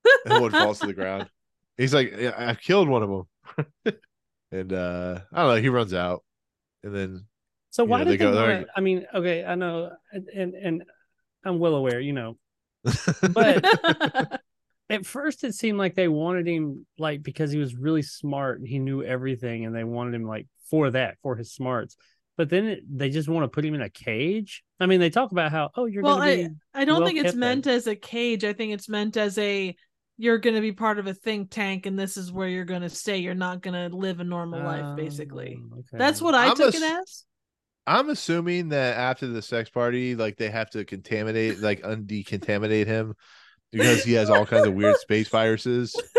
and 0.25 0.39
one 0.39 0.51
falls 0.51 0.79
to 0.79 0.87
the 0.87 0.93
ground. 0.93 1.29
He's 1.77 1.95
like, 1.95 2.13
yeah, 2.15 2.33
I 2.37 2.53
killed 2.53 2.89
one 2.89 3.01
of 3.01 3.09
them. 3.09 3.95
and 4.51 4.71
uh 4.71 5.19
I 5.33 5.41
don't 5.41 5.55
know, 5.55 5.61
he 5.61 5.69
runs 5.69 5.95
out. 5.95 6.23
And 6.83 6.95
then 6.95 7.25
So 7.69 7.83
You 7.83 7.89
why 7.89 7.99
know, 7.99 8.05
did 8.05 8.11
they 8.13 8.17
they? 8.17 8.31
go- 8.31 8.35
want 8.35 8.47
they're- 8.47 8.65
I 8.75 8.81
mean, 8.81 9.05
okay, 9.13 9.43
I 9.45 9.55
know, 9.55 9.91
and 10.11 10.27
and, 10.29 10.53
and 10.55 10.83
I'm 11.45 11.59
well 11.59 11.75
aware, 11.75 11.99
you 11.99 12.13
know. 12.13 12.37
But 13.33 13.63
at 14.89 15.05
first, 15.05 15.43
it 15.43 15.53
seemed 15.55 15.77
like 15.77 15.95
they 15.95 16.07
wanted 16.07 16.47
him 16.47 16.85
like 16.97 17.23
because 17.23 17.51
he 17.51 17.59
was 17.59 17.75
really 17.75 18.01
smart 18.01 18.59
and 18.59 18.67
he 18.67 18.79
knew 18.79 19.03
everything, 19.03 19.65
and 19.65 19.75
they 19.75 19.83
wanted 19.83 20.13
him 20.15 20.25
like 20.25 20.47
for 20.69 20.89
that, 20.91 21.17
for 21.21 21.35
his 21.35 21.51
smarts. 21.53 21.95
But 22.37 22.49
then 22.49 22.65
it, 22.65 22.79
they 22.89 23.09
just 23.09 23.29
want 23.29 23.43
to 23.43 23.49
put 23.49 23.65
him 23.65 23.75
in 23.75 23.81
a 23.81 23.89
cage. 23.89 24.63
I 24.79 24.85
mean, 24.87 24.99
they 24.99 25.09
talk 25.09 25.31
about 25.31 25.51
how 25.51 25.69
oh 25.75 25.85
you're 25.85 26.01
well, 26.03 26.17
gonna 26.17 26.35
be 26.35 26.45
I, 26.73 26.81
I 26.81 26.85
don't 26.85 26.99
well 26.99 27.07
think 27.07 27.19
it's 27.19 27.31
kept 27.31 27.37
meant 27.37 27.67
as 27.67 27.87
a 27.87 27.95
cage. 27.95 28.43
I 28.43 28.53
think 28.53 28.73
it's 28.73 28.89
meant 28.89 29.15
as 29.17 29.37
a 29.37 29.75
you're 30.21 30.37
going 30.37 30.55
to 30.55 30.61
be 30.61 30.71
part 30.71 30.99
of 30.99 31.07
a 31.07 31.15
think 31.15 31.49
tank 31.49 31.87
and 31.87 31.97
this 31.97 32.15
is 32.15 32.31
where 32.31 32.47
you're 32.47 32.63
going 32.63 32.83
to 32.83 32.89
stay. 32.89 33.17
You're 33.17 33.33
not 33.33 33.61
going 33.61 33.73
to 33.89 33.95
live 33.95 34.19
a 34.19 34.23
normal 34.23 34.63
life, 34.63 34.95
basically. 34.95 35.57
Oh, 35.59 35.79
okay. 35.79 35.97
That's 35.97 36.21
what 36.21 36.35
I 36.35 36.49
I'm 36.49 36.55
took 36.55 36.75
a 36.75 36.77
it 36.77 36.83
as. 36.83 37.25
I'm 37.87 38.09
assuming 38.09 38.69
that 38.69 38.97
after 38.97 39.25
the 39.25 39.41
sex 39.41 39.71
party, 39.71 40.15
like 40.15 40.37
they 40.37 40.51
have 40.51 40.69
to 40.71 40.85
contaminate, 40.85 41.59
like 41.59 41.81
undecontaminate 41.81 42.85
him 42.85 43.15
because 43.71 44.03
he 44.03 44.13
has 44.13 44.29
all 44.29 44.45
kinds 44.45 44.67
of 44.67 44.75
weird 44.75 44.97
space 44.97 45.27
viruses. 45.27 45.95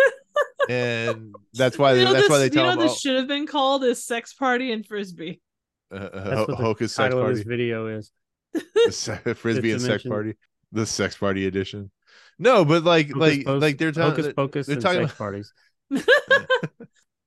And 0.68 1.34
that's 1.54 1.76
why 1.76 1.94
you 1.94 2.04
know, 2.04 2.12
that's 2.12 2.24
this, 2.24 2.30
why 2.30 2.38
they 2.38 2.44
you 2.44 2.50
know 2.52 2.70
him 2.70 2.78
this 2.78 3.00
should 3.00 3.16
have 3.16 3.26
been 3.26 3.48
called 3.48 3.82
is 3.82 4.04
sex 4.04 4.32
party 4.32 4.70
and 4.70 4.86
Frisby. 4.86 5.40
uh, 5.92 5.96
uh, 5.96 6.24
That's 6.24 6.36
Ho- 6.36 6.40
what 6.40 6.48
the 6.48 6.56
Hocus 6.56 6.94
sex 6.94 7.04
title 7.12 7.26
of 7.26 7.34
this 7.34 7.44
party, 7.44 7.56
video 7.56 7.86
is. 7.88 8.12
the 8.52 8.92
se- 8.92 9.34
Frisby 9.34 9.72
and 9.72 9.80
sex 9.82 10.04
party, 10.04 10.34
the 10.70 10.86
sex 10.86 11.16
party 11.16 11.46
edition. 11.46 11.90
No, 12.38 12.64
but 12.64 12.82
like 12.84 13.08
Hocus 13.08 13.20
like 13.20 13.44
pocus- 13.44 13.62
like 13.62 13.78
they're 13.78 13.92
hocus 13.92 14.24
talking 14.26 14.34
pocus 14.34 14.66
they're 14.66 14.80
talking 14.80 15.06
sex 15.08 15.14
parties. 15.18 15.52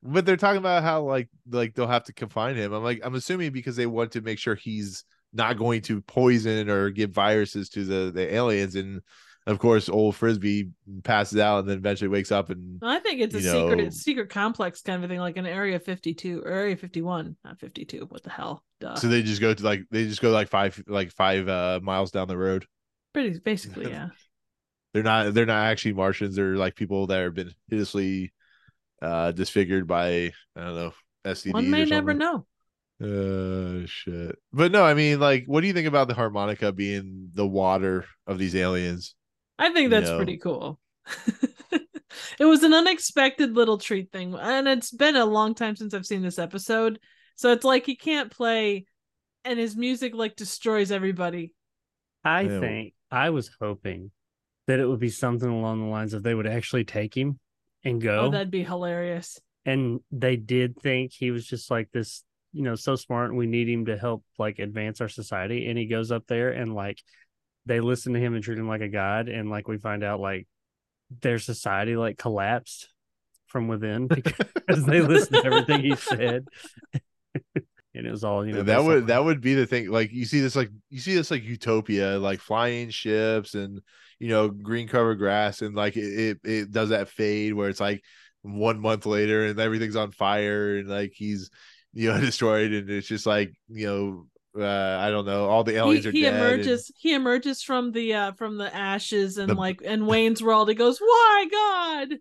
but 0.04 0.26
they're 0.26 0.38
talking 0.38 0.58
about 0.60 0.84
how 0.84 1.04
like 1.04 1.30
like 1.50 1.74
they'll 1.74 1.88
have 1.88 2.04
to 2.06 2.14
confine 2.14 2.56
him. 2.56 2.74
I'm 2.74 2.84
like 2.84 3.02
I'm 3.04 3.16
assuming 3.16 3.52
because 3.52 3.76
they 3.76 3.86
want 3.88 4.12
to 4.14 4.22
make 4.22 4.40
sure 4.40 4.56
he's 4.56 5.04
not 5.34 5.58
going 5.58 5.82
to 5.84 6.02
poison 6.02 6.70
or 6.70 6.90
give 6.90 7.12
viruses 7.12 7.70
to 7.70 7.84
the 7.84 8.12
the 8.14 8.34
aliens 8.36 8.76
and 8.76 9.02
of 9.48 9.60
course 9.60 9.90
old 9.90 10.16
Frisby 10.16 10.70
passes 11.04 11.40
out 11.40 11.60
and 11.60 11.70
then 11.70 11.78
eventually 11.78 12.08
wakes 12.08 12.32
up 12.32 12.50
and 12.50 12.80
I 12.82 13.00
think 13.00 13.22
it's 13.22 13.36
a 13.36 13.42
You 13.42 13.52
secret 13.52 13.78
know- 13.84 13.90
secret 13.90 14.30
complex 14.30 14.82
kind 14.82 15.04
of 15.04 15.10
a 15.10 15.14
thing, 15.14 15.20
like 15.20 15.38
an 15.38 15.46
area 15.46 15.80
52 15.80 16.42
or 16.42 16.48
area 16.50 16.76
51, 16.76 17.36
not 17.44 17.60
52. 17.60 18.06
What 18.10 18.24
the 18.24 18.30
hell? 18.32 18.64
Duh. 18.82 18.96
so 18.96 19.08
they 19.08 19.22
just 19.24 19.40
go 19.42 19.54
to 19.54 19.64
like 19.64 19.84
they 19.92 20.06
just 20.06 20.22
go 20.22 20.32
like 20.32 20.50
five 20.50 20.82
like 20.88 21.12
five 21.12 21.48
uh 21.48 21.80
miles 21.82 22.12
down 22.12 22.28
the 22.28 22.38
road 22.38 22.66
Pretty 23.14 23.40
basically, 23.40 23.90
yeah. 23.90 24.10
They're 24.96 25.04
not 25.04 25.36
they're 25.36 25.46
not 25.48 25.66
actually 25.68 25.94
martians 25.94 26.38
they're 26.38 26.58
like 26.58 26.76
people 26.76 27.08
that 27.10 27.22
have 27.24 27.36
been 27.36 27.54
hideously 27.70 28.34
uh 29.02 29.32
disfigured 29.32 29.88
by 29.88 30.34
i 30.56 30.62
don't 30.62 30.76
know 30.76 30.94
STDs 31.26 31.54
One 31.54 31.66
or 31.68 31.72
may 31.72 31.86
never 31.86 32.14
know. 32.14 32.46
Uh 33.02 33.86
shit. 33.88 34.38
But 34.54 34.72
no, 34.72 34.84
I 34.84 34.94
mean, 34.94 35.20
like, 35.20 35.46
what 35.48 35.62
do 35.62 35.68
you 35.68 35.74
think 35.74 35.88
about 35.88 36.08
the 36.08 36.14
harmonica 36.14 36.72
being 36.72 37.32
the 37.34 37.46
water 37.48 38.06
of 38.26 38.38
these 38.40 38.56
aliens? 38.56 39.16
I 39.60 39.72
think 39.74 39.90
that's 39.90 40.10
No. 40.10 40.18
pretty 40.18 40.38
cool. 40.38 40.80
it 42.40 42.46
was 42.46 42.64
an 42.64 42.74
unexpected 42.74 43.56
little 43.56 43.78
treat 43.78 44.12
thing, 44.12 44.34
and 44.36 44.68
it's 44.68 44.92
been 44.92 45.16
a 45.16 45.26
long 45.26 45.56
time 45.56 45.76
since 45.76 45.94
I've 45.94 46.06
seen 46.06 46.22
this 46.22 46.40
episode. 46.40 47.00
So 47.36 47.52
it's 47.52 47.66
like 47.66 47.86
he 47.86 47.96
can't 47.96 48.32
play, 48.32 48.86
and 49.44 49.60
his 49.60 49.76
music 49.76 50.16
like 50.16 50.36
destroys 50.36 50.92
everybody. 50.92 51.54
I 52.24 52.48
Yeah. 52.48 52.60
think 52.60 52.94
I 53.12 53.30
was 53.30 53.50
hoping 53.60 54.12
that 54.68 54.80
it 54.80 54.88
would 54.88 55.00
be 55.00 55.10
something 55.10 55.50
along 55.50 55.80
the 55.80 55.92
lines 55.92 56.14
of 56.14 56.24
they 56.24 56.34
would 56.36 56.48
actually 56.48 56.84
take 56.86 57.16
him 57.16 57.40
and 57.84 58.02
go. 58.02 58.22
Oh, 58.22 58.30
that'd 58.32 58.52
be 58.52 58.64
hilarious. 58.64 59.40
and 59.66 60.00
they 60.12 60.36
did 60.36 60.80
think 60.82 61.12
he 61.14 61.32
was 61.32 61.46
just 61.46 61.70
like 61.70 61.90
this, 61.94 62.24
you 62.52 62.64
know, 62.64 62.76
so 62.76 62.96
smart. 62.96 63.30
and 63.30 63.38
We 63.38 63.48
need 63.48 63.70
him 63.70 63.86
to 63.86 63.98
help 63.98 64.24
like 64.40 64.60
advance 64.60 65.02
our 65.02 65.10
society. 65.10 65.68
And 65.68 65.78
he 65.78 65.86
goes 65.88 66.12
up 66.12 66.26
there 66.28 66.50
and 66.50 66.74
like 66.74 67.00
they 67.66 67.80
listen 67.80 68.14
to 68.14 68.20
him 68.20 68.34
and 68.34 68.44
treat 68.44 68.58
him 68.58 68.68
like 68.68 68.82
a 68.82 68.90
god. 68.90 69.28
And 69.30 69.50
like 69.50 69.68
we 69.68 69.78
find 69.78 70.04
out 70.04 70.20
like 70.20 70.48
their 71.22 71.38
society 71.40 71.96
like 71.96 72.18
collapsed 72.18 72.90
from 73.48 73.68
within 73.68 74.08
because 74.08 74.86
they 74.86 75.02
listened 75.02 75.44
to 75.44 75.46
everything 75.46 75.82
he 75.82 75.96
said. 75.96 76.46
and 77.34 78.06
it 78.08 78.12
was 78.12 78.24
all 78.24 78.46
you 78.46 78.54
know. 78.54 78.64
that 78.64 78.84
would 78.84 79.08
that 79.08 79.24
would 79.24 79.42
be 79.42 79.54
the 79.54 79.66
thing. 79.66 79.90
Like 79.90 80.12
you 80.12 80.26
see 80.26 80.40
this 80.42 80.56
like 80.56 80.70
you 80.90 81.00
see 81.00 81.16
this 81.16 81.30
like 81.32 81.44
utopia, 81.44 82.18
like 82.18 82.40
flying 82.40 82.90
ships 82.90 83.54
and 83.54 83.82
you 84.20 84.30
know 84.30 84.50
green 84.50 84.88
covered 84.88 85.16
grass, 85.16 85.62
and 85.62 85.76
like 85.76 85.98
it, 85.98 86.02
it 86.04 86.40
it 86.44 86.72
does 86.72 86.90
that 86.90 87.10
fade 87.10 87.54
where 87.54 87.70
it's 87.70 87.80
like 87.80 88.04
one 88.42 88.80
month 88.80 89.06
later 89.06 89.46
and 89.48 89.60
everything's 89.60 89.96
on 89.96 90.12
fire 90.12 90.78
and 90.78 90.88
like 90.88 91.12
he's 91.16 91.50
you 91.94 92.12
know 92.12 92.20
destroyed 92.22 92.72
and 92.72 92.90
it's 92.90 93.08
just 93.08 93.26
like 93.26 93.52
you 93.70 93.88
know 93.88 94.62
uh 94.64 94.98
I 95.02 95.10
don't 95.10 95.26
know 95.26 95.50
all 95.50 95.64
the 95.64 95.72
He, 95.74 95.78
aliens 95.78 96.06
are 96.06 96.12
he 96.12 96.22
dead. 96.22 96.34
and- 96.36 96.44
emerges. 96.44 96.92
He 96.98 97.14
emerges 97.14 97.62
from 97.64 97.92
the 97.92 98.14
uh 98.14 98.32
from 98.34 98.58
the 98.58 98.74
ashes 98.74 99.38
and 99.38 99.50
The- 99.50 99.56
like 99.56 99.82
and 99.84 100.08
Wayne's 100.08 100.42
World. 100.44 100.70
He 100.70 100.76
goes, 100.76 101.00
"Why 101.00 101.48
God? 101.52 102.18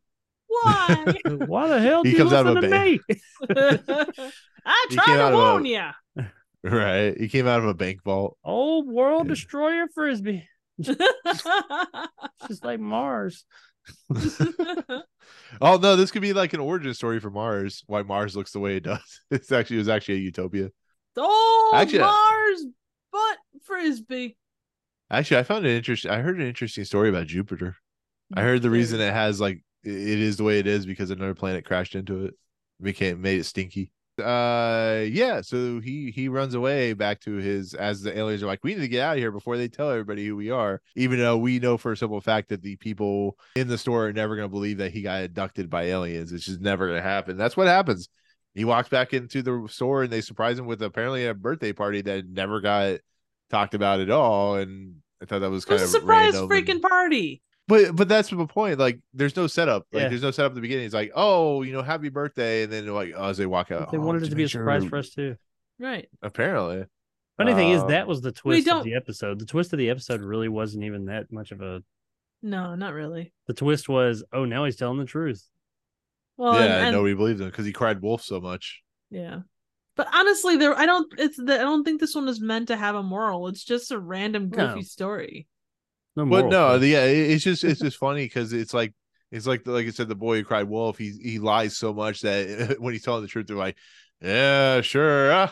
Why? 0.48 1.14
Why 1.46 1.68
the 1.68 1.80
hell 1.80 2.02
He 2.02 2.10
do 2.10 2.16
you 2.16 2.22
comes 2.22 2.32
out 2.32 2.46
of 2.46 2.54
listen 2.56 2.72
a 2.72 2.98
to 2.98 2.98
bank. 2.98 3.02
me? 3.08 4.04
I 4.66 4.86
tried 4.90 5.04
came 5.06 5.16
to 5.16 5.22
out 5.22 5.32
of 5.32 5.38
a- 5.38 5.42
warn 5.42 5.66
ya." 5.66 5.92
right. 6.62 7.16
He 7.18 7.28
came 7.28 7.46
out 7.46 7.58
of 7.60 7.66
a 7.66 7.74
bank 7.74 8.02
vault. 8.04 8.38
Old 8.44 8.86
world 8.88 9.26
Yeah. 9.26 9.30
destroyer 9.34 9.86
Frisby. 9.94 10.48
Just 10.80 12.64
like 12.64 12.80
Mars. 12.80 13.44
Oh 15.60 15.76
no, 15.76 15.96
this 15.96 16.10
could 16.10 16.22
be 16.22 16.32
like 16.32 16.52
an 16.52 16.60
origin 16.60 16.92
story 16.94 17.20
for 17.20 17.30
Mars. 17.30 17.82
Why 17.86 18.02
Mars 18.02 18.36
looks 18.36 18.52
the 18.52 18.60
way 18.60 18.76
it 18.76 18.82
does. 18.84 19.20
It's 19.30 19.52
actually 19.52 19.76
it 19.76 19.80
was 19.80 19.88
actually 19.88 20.16
a 20.16 20.18
utopia. 20.18 20.70
Old 21.16 21.74
Actually, 21.74 22.00
Mars 22.00 22.66
butt 23.12 23.38
Frisby. 23.62 24.36
Actually, 25.10 25.38
I 25.38 25.42
found 25.44 25.66
it 25.66 25.76
interesting. 25.76 26.10
I 26.10 26.20
heard 26.20 26.38
an 26.38 26.46
interesting 26.46 26.84
story 26.84 27.08
about 27.08 27.26
Jupiter. 27.26 27.76
I 28.34 28.42
heard 28.42 28.62
the 28.62 28.70
reason 28.70 29.00
it 29.00 29.12
has 29.12 29.40
like 29.40 29.62
it 29.84 29.92
is 29.92 30.36
the 30.36 30.44
way 30.44 30.58
it 30.58 30.66
is 30.66 30.86
because 30.86 31.10
another 31.10 31.34
planet 31.34 31.64
crashed 31.64 31.94
into 31.94 32.26
it, 32.26 32.34
became 32.80 33.22
made 33.22 33.40
it 33.40 33.44
stinky. 33.44 33.92
Uh, 34.18 35.04
yeah. 35.08 35.40
So 35.40 35.80
he 35.80 36.10
he 36.14 36.28
runs 36.28 36.54
away 36.54 36.92
back 36.92 37.20
to 37.22 37.34
his 37.34 37.74
as 37.74 38.02
the 38.02 38.16
aliens 38.16 38.42
are 38.42 38.46
like, 38.46 38.62
we 38.62 38.74
need 38.74 38.80
to 38.80 38.88
get 38.88 39.02
out 39.02 39.16
of 39.16 39.18
here 39.18 39.32
before 39.32 39.56
they 39.56 39.68
tell 39.68 39.90
everybody 39.90 40.26
who 40.26 40.36
we 40.36 40.50
are. 40.50 40.80
Even 40.96 41.18
though 41.18 41.36
we 41.36 41.58
know 41.58 41.76
for 41.76 41.92
a 41.92 41.96
simple 41.96 42.20
fact 42.20 42.48
that 42.50 42.62
the 42.62 42.76
people 42.76 43.36
in 43.56 43.68
the 43.68 43.78
store 43.78 44.06
are 44.06 44.12
never 44.12 44.36
going 44.36 44.48
to 44.48 44.52
believe 44.52 44.78
that 44.78 44.92
he 44.92 45.02
got 45.02 45.24
abducted 45.24 45.68
by 45.68 45.84
aliens. 45.84 46.32
It's 46.32 46.44
just 46.44 46.60
never 46.60 46.86
going 46.86 47.02
to 47.02 47.08
happen. 47.08 47.36
That's 47.36 47.56
what 47.56 47.66
happens. 47.66 48.08
He 48.54 48.64
walks 48.64 48.88
back 48.88 49.12
into 49.12 49.42
the 49.42 49.66
store 49.68 50.04
and 50.04 50.12
they 50.12 50.20
surprise 50.20 50.58
him 50.58 50.66
with 50.66 50.80
apparently 50.82 51.26
a 51.26 51.34
birthday 51.34 51.72
party 51.72 52.02
that 52.02 52.28
never 52.28 52.60
got 52.60 53.00
talked 53.50 53.74
about 53.74 54.00
at 54.00 54.10
all. 54.10 54.56
And 54.56 54.96
I 55.20 55.26
thought 55.26 55.40
that 55.40 55.50
was 55.50 55.64
kind 55.64 55.80
was 55.80 55.94
a 55.94 55.96
of 55.96 56.02
surprise 56.02 56.34
freaking 56.34 56.70
and- 56.72 56.82
party. 56.82 57.42
But 57.68 57.94
but 57.96 58.08
that's 58.08 58.28
the 58.30 58.46
point. 58.46 58.78
Like, 58.78 59.00
there's 59.12 59.36
no 59.36 59.46
setup. 59.46 59.86
Like, 59.92 60.02
Yeah. 60.02 60.08
there's 60.08 60.22
no 60.22 60.30
setup 60.30 60.52
at 60.52 60.54
the 60.56 60.60
beginning. 60.60 60.84
It's 60.86 60.94
like, 60.94 61.12
oh, 61.14 61.62
you 61.62 61.72
know, 61.72 61.82
happy 61.82 62.08
birthday, 62.08 62.64
and 62.64 62.72
then 62.72 62.86
like, 62.88 63.12
oh, 63.16 63.28
as 63.30 63.36
they 63.38 63.46
walk 63.46 63.70
out, 63.70 63.90
They 63.90 63.98
"Oh, 63.98 64.02
wanted 64.02 64.24
it 64.24 64.30
to 64.30 64.36
be 64.36 64.44
a 64.44 64.48
surprise 64.48 64.82
sure-" 64.82 64.90
for 64.90 64.96
us 64.98 65.10
too. 65.10 65.36
Right. 65.78 66.08
Apparently, 66.22 66.84
Funny 67.36 67.54
thing 67.54 67.70
is 67.70 67.82
Um, 67.82 67.88
that 67.90 68.06
was 68.06 68.20
the 68.20 68.30
twist 68.30 68.68
of 68.68 68.84
the 68.84 68.94
episode. 68.94 69.40
The 69.40 69.46
twist 69.46 69.72
of 69.72 69.78
the 69.80 69.90
episode 69.90 70.20
really 70.20 70.48
wasn't 70.48 70.84
even 70.84 71.06
that 71.06 71.32
much 71.32 71.50
of 71.50 71.60
a. 71.62 71.82
No, 72.42 72.74
not 72.76 72.92
really. 72.92 73.32
The 73.48 73.54
twist 73.54 73.88
was, 73.88 74.22
oh, 74.32 74.44
now 74.44 74.64
he's 74.66 74.76
telling 74.76 74.98
the 74.98 75.04
truth. 75.06 75.48
Well, 76.36 76.54
yeah, 76.54 76.60
and, 76.64 76.72
and 76.72 76.82
and- 76.88 76.96
nobody 76.96 77.14
believed 77.14 77.40
him 77.40 77.48
because 77.48 77.66
he 77.66 77.72
cried 77.72 78.02
wolf 78.02 78.22
so 78.22 78.40
much. 78.40 78.82
yeah. 79.10 79.40
But 79.96 80.08
honestly, 80.12 80.56
there 80.56 80.76
I 80.76 80.86
don't 80.86 81.06
it's 81.18 81.36
the, 81.36 81.54
I 81.54 81.62
don't 81.62 81.84
think 81.84 82.00
this 82.00 82.16
one 82.16 82.26
is 82.28 82.40
meant 82.40 82.66
to 82.68 82.76
have 82.76 82.96
a 82.96 83.02
moral. 83.02 83.46
It's 83.46 83.62
just 83.64 83.92
a 83.92 83.98
random 83.98 84.48
goofy 84.48 84.74
No. 84.74 84.80
story. 84.82 85.46
No, 86.16 86.24
But 86.26 86.46
no, 86.46 86.78
the, 86.78 86.88
yeah, 86.88 87.04
it- 87.04 87.30
it's 87.32 87.44
just 87.44 87.64
it's 87.64 87.80
just 87.82 87.98
funny 87.98 88.24
because 88.24 88.52
it's 88.52 88.74
like 88.74 88.94
it's 89.30 89.46
like 89.46 89.66
like 89.66 89.86
I 89.86 89.90
said, 89.90 90.08
the 90.08 90.14
boy 90.14 90.38
who 90.38 90.44
cried 90.44 90.68
wolf. 90.68 90.98
He 90.98 91.10
he 91.22 91.38
lies 91.38 91.76
so 91.76 91.92
much 91.92 92.20
that 92.22 92.76
when 92.80 92.92
he's 92.92 93.02
telling 93.04 93.22
the 93.22 93.28
truth, 93.28 93.46
they're 93.46 93.56
like, 93.56 93.76
yeah, 94.20 94.80
sure, 94.80 95.50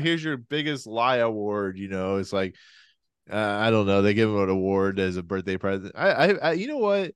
here's 0.00 0.22
your 0.24 0.36
biggest 0.36 0.86
lie 0.86 1.16
award. 1.16 1.78
You 1.78 1.88
know, 1.88 2.16
it's 2.16 2.32
like 2.32 2.54
uh, 3.30 3.36
I 3.36 3.70
don't 3.70 3.86
know. 3.86 4.02
They 4.02 4.14
give 4.14 4.28
him 4.30 4.42
an 4.42 4.50
award 4.50 4.98
as 5.00 5.16
a 5.16 5.22
birthday 5.22 5.56
present. 5.56 5.92
I, 5.96 6.10
I, 6.10 6.28
I 6.32 6.52
you 6.52 6.68
know 6.68 6.78
what? 6.78 7.12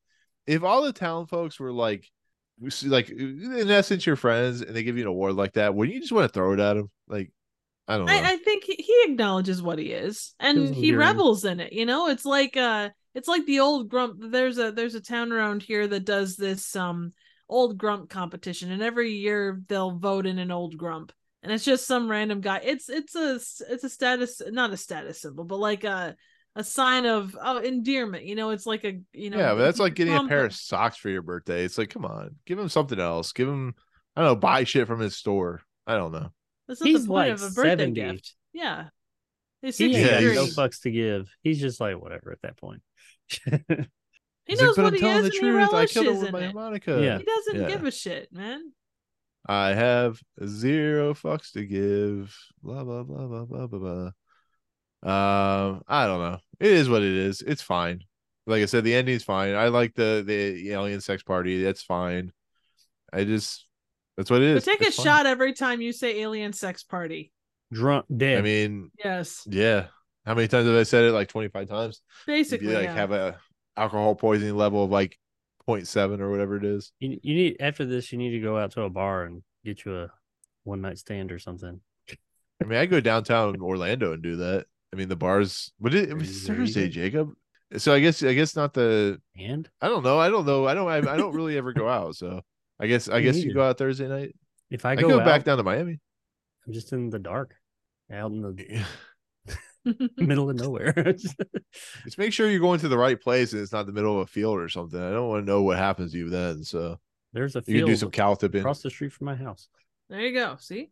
If 0.47 0.63
all 0.65 0.83
the 0.83 0.93
town 0.93 1.27
folks 1.27 1.61
were 1.61 1.73
like, 1.73 2.07
like 2.85 3.11
in 3.11 3.71
essence, 3.71 4.07
your 4.07 4.17
friends, 4.17 4.63
and 4.63 4.75
they 4.75 4.83
give 4.83 4.97
you 4.97 5.03
an 5.05 5.09
award 5.09 5.35
like 5.35 5.55
that, 5.55 5.75
wouldn't 5.75 5.95
you 5.95 6.01
just 6.01 6.13
want 6.13 6.25
to 6.27 6.33
throw 6.33 6.53
it 6.55 6.61
at 6.61 6.75
them? 6.75 6.91
Like, 7.07 7.31
I 7.89 7.97
don't 7.97 8.07
know. 8.07 8.13
I, 8.13 8.33
I 8.33 8.37
think 8.37 8.65
he, 8.65 8.75
he 8.75 9.05
acknowledges 9.07 9.63
what 9.63 9.79
he 9.79 9.93
is 9.93 10.35
and 10.39 10.75
he 10.75 10.95
revels 10.95 11.45
in 11.45 11.59
it. 11.59 11.73
You 11.73 11.87
know, 11.87 12.09
it's 12.09 12.27
like 12.27 12.57
uh 12.57 12.91
it's 13.15 13.29
like 13.29 13.47
the 13.47 13.61
old 13.61 13.89
grump 13.89 14.19
there's 14.21 14.59
a 14.59 14.71
there's 14.71 14.95
a 14.95 15.01
town 15.01 15.33
around 15.33 15.63
here 15.63 15.87
that 15.89 16.05
does 16.05 16.37
this 16.37 16.77
um 16.77 17.13
old 17.49 17.79
grump 17.79 18.11
competition 18.11 18.71
and 18.71 18.83
every 18.83 19.13
year 19.13 19.61
they'll 19.69 19.97
vote 19.97 20.27
in 20.27 20.39
an 20.39 20.51
old 20.51 20.77
grump 20.77 21.13
and 21.43 21.51
it's 21.51 21.65
just 21.65 21.87
some 21.87 22.11
random 22.11 22.43
guy. 22.43 22.61
It's 22.63 22.91
it's 22.91 23.15
a 23.17 23.37
it's 23.73 23.85
a 23.85 23.89
status 23.89 24.43
not 24.47 24.73
a 24.73 24.77
status 24.77 25.23
symbol 25.23 25.45
but 25.45 25.59
like 25.59 25.85
a 25.85 26.15
a 26.59 26.65
sign 26.65 27.07
of 27.07 27.39
oh 27.41 27.59
endearment. 27.59 28.25
You 28.25 28.35
know, 28.35 28.51
it's 28.51 28.67
like 28.67 28.85
a 28.85 29.01
you 29.13 29.31
know 29.31 29.39
yeah, 29.39 29.55
but 29.55 29.61
that's 29.61 29.79
like 29.79 29.95
getting 29.95 30.15
a 30.15 30.29
pair 30.29 30.45
of 30.45 30.55
socks 30.55 30.97
for 30.99 31.09
your 31.09 31.23
birthday. 31.23 31.65
It's 31.65 31.79
like, 31.79 31.91
come 31.91 32.05
on, 32.05 32.35
give 32.45 32.59
him 32.59 32.69
something 32.69 32.99
else. 32.99 33.33
Give 33.33 33.49
him, 33.49 33.75
I 34.15 34.23
don't 34.23 34.31
know, 34.31 34.37
buy 34.37 34.65
shit 34.65 34.87
from 34.87 35.01
his 35.01 35.17
store. 35.17 35.63
I 35.87 35.95
don't 35.95 36.13
know. 36.13 36.33
That's 36.69 36.81
not 36.81 36.89
He's 36.89 37.03
the 37.03 37.09
point 37.09 37.29
like 37.31 37.33
of 37.33 37.43
a 37.43 37.51
birthday 37.51 37.71
70. 37.85 38.01
gift. 38.01 38.35
Yeah. 38.53 38.89
He's 39.63 39.79
He 39.79 39.87
ain't 39.87 39.95
Yeah, 39.97 40.21
got 40.35 40.35
no 40.35 40.47
fucks 40.47 40.83
to 40.83 40.91
give. 40.91 41.29
He's 41.43 41.61
just 41.61 41.81
like 41.81 42.01
whatever 42.01 42.31
at 42.33 42.43
that 42.43 42.57
point. 42.59 42.83
He 44.47 44.55
He's 44.55 44.61
knows 44.63 44.79
like, 44.79 44.85
what 44.85 44.87
I'm 44.87 44.95
he 44.95 45.01
telling 45.01 45.25
is 45.27 45.31
the 45.33 45.47
and 45.47 45.57
truth. 45.57 45.69
I 45.73 45.73
relishes 45.75 45.93
killed 45.93 46.07
her 46.07 46.13
with 46.15 46.27
in 46.27 46.33
my 46.33 46.39
it. 46.41 46.45
harmonica. 46.53 47.01
Yeah. 47.03 47.19
He 47.19 47.25
doesn't 47.25 47.57
Yeah. 47.57 47.69
give 47.69 47.85
a 47.85 47.91
shit, 47.91 48.33
man. 48.33 48.73
I 49.47 49.69
have 49.75 50.21
zero 50.47 51.15
fucks 51.15 51.53
to 51.53 51.65
give. 51.67 52.35
Blah 52.63 52.85
blah 52.85 53.03
blah 53.03 53.27
blah 53.27 53.45
blah 53.45 53.67
blah 53.67 53.79
blah. 53.79 54.11
Um, 55.03 55.83
I 55.87 56.07
don't 56.07 56.21
know. 56.21 56.39
It 56.61 56.73
is 56.73 56.89
what 56.89 57.03
it 57.03 57.13
is. 57.13 57.43
It's 57.43 57.63
fine. 57.63 58.05
Like 58.47 58.63
I 58.63 58.67
said, 58.67 58.85
the 58.85 58.95
ending's 58.95 59.23
fine. 59.25 59.55
I 59.55 59.69
like 59.69 59.95
the 59.95 60.25
the 60.27 60.71
alien 60.73 61.01
sex 61.03 61.23
party. 61.23 61.63
That's 61.63 61.83
fine. 61.83 62.33
I 63.13 63.25
just 63.25 63.68
that's 64.19 64.31
what 64.31 64.43
it 64.43 64.49
is. 64.49 64.65
But 64.65 64.71
is. 64.73 64.79
take 64.79 64.83
a 64.83 64.89
It's 64.89 64.97
fine. 64.97 65.05
shot 65.07 65.27
every 65.27 65.55
time 65.55 65.81
you 65.81 65.93
say 65.93 66.21
alien 66.21 66.53
sex 66.53 66.83
party. 66.83 67.33
Drunk, 67.73 68.05
dead. 68.15 68.39
I 68.39 68.43
mean, 68.43 68.91
Yes. 69.03 69.45
yeah. 69.49 69.87
How 70.27 70.35
many 70.35 70.49
times 70.49 70.67
have 70.67 70.77
I 70.77 70.83
said 70.83 71.05
it? 71.05 71.13
Like 71.13 71.29
twenty 71.29 71.49
five 71.49 71.69
times. 71.69 72.03
Basically. 72.27 72.67
you 72.69 72.75
like 72.75 72.85
yeah. 72.85 72.95
have 72.95 73.13
a 73.13 73.39
alcohol 73.77 74.15
poisoning 74.15 74.57
level 74.57 74.85
of 74.85 74.91
like 74.91 75.17
0.7 75.69 76.21
or 76.21 76.31
whatever 76.31 76.57
it 76.57 76.65
is. 76.65 76.93
you, 76.99 77.19
you 77.23 77.35
need 77.35 77.57
after 77.61 77.85
this, 77.85 78.11
you 78.11 78.19
need 78.19 78.31
to 78.31 78.41
go 78.41 78.59
out 78.59 78.73
to 78.73 78.83
a 78.83 78.91
bar 78.91 79.25
and 79.25 79.43
get 79.65 79.85
you 79.85 79.97
a 79.97 80.09
one 80.65 80.81
night 80.81 80.99
stand 80.99 81.31
or 81.31 81.39
something. 81.39 81.81
I 82.11 82.65
mean, 82.65 82.79
I 82.79 82.87
go 82.87 83.01
downtown 83.01 83.61
Orlando 83.61 84.13
and 84.13 84.23
do 84.23 84.37
that. 84.37 84.67
I 84.93 84.97
mean, 84.97 85.09
the 85.09 85.17
bars. 85.17 85.73
But 85.79 85.95
it, 85.95 86.09
it 86.11 86.15
was 86.15 86.45
There 86.47 86.57
Thursday. 86.57 86.89
Jacob. 86.89 87.33
So 87.77 87.93
I 87.95 88.01
guess 88.01 88.23
I 88.23 88.33
guess 88.35 88.57
not 88.57 88.73
the. 88.75 89.21
And 89.39 89.69
I 89.81 89.89
don't 89.89 90.03
know. 90.03 90.19
I 90.19 90.29
don't 90.31 90.47
know. 90.47 90.67
I 90.67 90.75
don't. 90.75 90.89
I, 90.89 90.97
I 90.97 91.17
don't 91.17 91.35
really 91.35 91.57
ever 91.57 91.73
go 91.73 91.89
out. 91.89 92.17
So 92.17 92.41
I 92.81 92.87
guess 92.87 93.09
I 93.09 93.21
guess 93.21 93.43
you 93.43 93.47
neither. 93.49 93.55
go 93.55 93.63
out 93.69 93.79
Thursday 93.79 94.09
night. 94.09 94.35
if 94.71 94.85
I 94.85 94.95
I, 94.97 94.97
go, 94.97 95.09
go, 95.09 95.21
out, 95.21 95.25
back 95.25 95.45
down 95.45 95.59
to 95.59 95.65
Miami. 95.65 95.99
I'm 96.67 96.73
just 96.73 96.93
in 96.93 97.11
the 97.11 97.19
dark, 97.19 97.55
out 98.13 98.31
in 98.31 98.43
the 98.43 98.85
middle 100.19 100.51
of 100.51 100.57
nowhere. 100.57 100.93
Just 102.05 102.19
make 102.19 102.33
sure 102.33 102.51
you're 102.51 102.61
going 102.61 102.81
to 102.81 102.89
the 102.89 102.99
right 102.99 103.19
place 103.21 103.53
and 103.53 103.63
it's 103.63 103.73
not 103.73 103.87
the 103.87 103.93
middle 103.93 104.17
of 104.21 104.23
a 104.23 104.27
field 104.31 104.59
or 104.59 104.69
something. 104.69 105.01
I 105.01 105.11
don't 105.11 105.29
want 105.29 105.47
to 105.47 105.51
know 105.51 105.63
what 105.63 105.79
happens 105.79 106.13
to 106.13 106.19
you 106.19 106.29
then. 106.29 106.63
So 106.65 106.99
There's 107.33 107.57
a 107.57 107.63
you 107.67 107.79
can 107.81 107.87
do 107.87 107.97
some 107.97 108.11
cow 108.11 108.35
tipping. 108.35 108.61
across 108.61 108.83
the 108.83 108.91
street 108.91 109.13
from 109.13 109.27
my 109.27 109.35
house. 109.35 109.69
there 110.11 110.21
you 110.21 110.35
go. 110.35 110.57
See? 110.61 110.91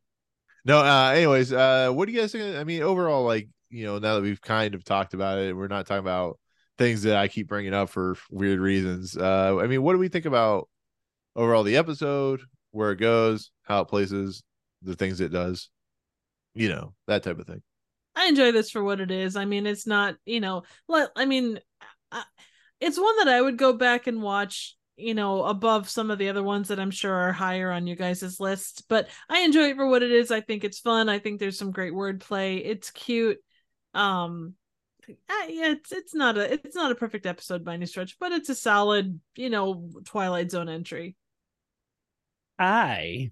No, 0.65 0.79
uh 0.79 1.11
anyways, 1.15 1.53
uh 1.53 1.91
what 1.91 2.07
do 2.07 2.13
you 2.13 2.21
guys 2.21 2.33
think? 2.33 2.57
I 2.57 2.65
mean, 2.65 2.83
overall, 2.83 3.25
like, 3.25 3.49
you 3.71 3.85
know, 3.85 3.99
now 3.99 4.15
that 4.15 4.23
we've 4.23 4.41
kind 4.41 4.75
of 4.75 4.83
talked 4.85 5.15
about 5.15 5.39
it, 5.39 5.55
we're 5.55 5.69
not 5.69 5.87
talking 5.87 6.01
about 6.01 6.39
things 6.79 7.03
that 7.03 7.17
I 7.17 7.29
keep 7.29 7.49
bringing 7.49 7.75
up 7.75 7.91
for 7.91 8.17
weird 8.31 8.61
reasons. 8.61 9.17
Uh 9.17 9.59
I 9.61 9.67
mean, 9.67 9.83
what 9.83 9.93
do 9.93 9.99
we 9.99 10.09
think 10.09 10.25
about 10.25 10.69
overall 11.37 11.63
the 11.63 11.77
episode, 11.77 12.41
where 12.73 12.91
it 12.91 12.97
goes, 12.97 13.53
how 13.63 13.83
it 13.83 13.89
places, 13.89 14.43
the 14.83 14.97
things 14.97 15.21
it 15.21 15.31
does? 15.31 15.71
you 16.57 16.71
know, 16.71 16.95
that 17.07 17.23
type 17.23 17.39
of 17.39 17.47
thing. 17.47 17.63
I 18.17 18.27
enjoy 18.27 18.51
this 18.51 18.71
for 18.71 18.83
what 18.83 19.01
it 19.01 19.11
is. 19.11 19.37
I 19.37 19.45
mean, 19.45 19.67
it's 19.67 19.87
not, 19.87 20.17
you 20.25 20.41
know, 20.41 20.63
I 20.89 21.27
mean, 21.27 21.61
it's 22.81 22.99
one 22.99 23.17
that 23.19 23.29
I 23.29 23.41
would 23.41 23.59
go 23.59 23.75
back 23.75 24.07
and 24.07 24.23
watch, 24.23 24.75
you 24.97 25.13
know, 25.13 25.45
above 25.45 25.91
some 25.91 26.11
of 26.11 26.19
the 26.19 26.31
other 26.31 26.43
ones 26.43 26.69
that 26.69 26.81
I'm 26.81 26.91
sure 26.91 27.13
are 27.13 27.33
higher 27.33 27.71
on 27.71 27.87
you 27.87 27.95
guys' 27.95 28.41
list. 28.41 28.85
But 28.89 29.09
I 29.29 29.41
enjoy 29.41 29.71
it 29.71 29.77
for 29.77 29.87
what 29.87 30.03
it 30.03 30.11
is. 30.11 30.31
I 30.31 30.41
think 30.41 30.65
it's 30.65 30.81
fun. 30.81 31.11
I 31.11 31.19
think 31.19 31.39
there's 31.39 31.59
some 31.59 31.73
great 31.73 31.93
wordplay. 31.93 32.63
It's 32.65 32.91
cute. 32.91 33.39
Um, 33.93 34.55
uh, 35.09 35.47
yeah, 35.49 35.73
it's 35.73 35.93
it's 35.93 36.15
not 36.15 36.37
a 36.37 36.53
it's 36.53 36.75
not 36.75 36.91
a 36.91 36.97
perfect 36.97 37.27
episode 37.27 37.65
by 37.65 37.75
any 37.75 37.87
stretch, 37.87 38.19
but 38.19 38.33
it's 38.33 38.49
a 38.49 38.55
solid, 38.55 39.21
you 39.37 39.51
know, 39.51 39.91
Twilight 40.05 40.51
Zone 40.51 40.69
entry. 40.69 41.17
I 42.59 43.31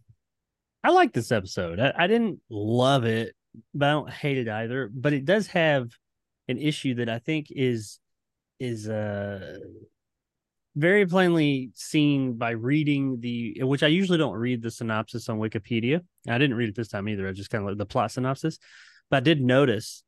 I 0.82 0.90
like 0.90 1.12
this 1.12 1.32
episode. 1.32 1.80
I, 1.80 1.92
I 1.96 2.06
didn't 2.06 2.40
love 2.50 3.04
it, 3.04 3.34
but 3.72 3.86
I 3.86 3.92
don't 3.92 4.10
hate 4.10 4.38
it 4.38 4.48
either. 4.48 4.90
But 4.92 5.12
it 5.12 5.24
does 5.24 5.46
have 5.48 5.90
an 6.48 6.58
issue 6.58 6.96
that 6.96 7.08
I 7.08 7.18
think 7.18 7.48
is 7.50 7.98
is 8.60 8.88
uh 8.88 9.58
very 10.76 11.06
plainly 11.06 11.70
seen 11.74 12.34
by 12.36 12.50
reading 12.50 13.20
the 13.20 13.62
which 13.62 13.82
I 13.82 13.86
usually 13.88 14.18
don't 14.18 14.34
read 14.34 14.62
the 14.62 14.70
synopsis 14.70 15.28
on 15.28 15.38
Wikipedia. 15.38 16.00
I 16.28 16.38
didn't 16.38 16.56
read 16.56 16.68
it 16.68 16.74
this 16.74 16.88
time 16.88 17.08
either. 17.08 17.28
I 17.28 17.32
just 17.32 17.50
kind 17.50 17.62
of 17.62 17.68
like 17.68 17.78
the 17.78 17.86
plot 17.86 18.10
synopsis. 18.10 18.58
But 19.10 19.18
I 19.18 19.20
did 19.20 19.40
notice 19.40 20.02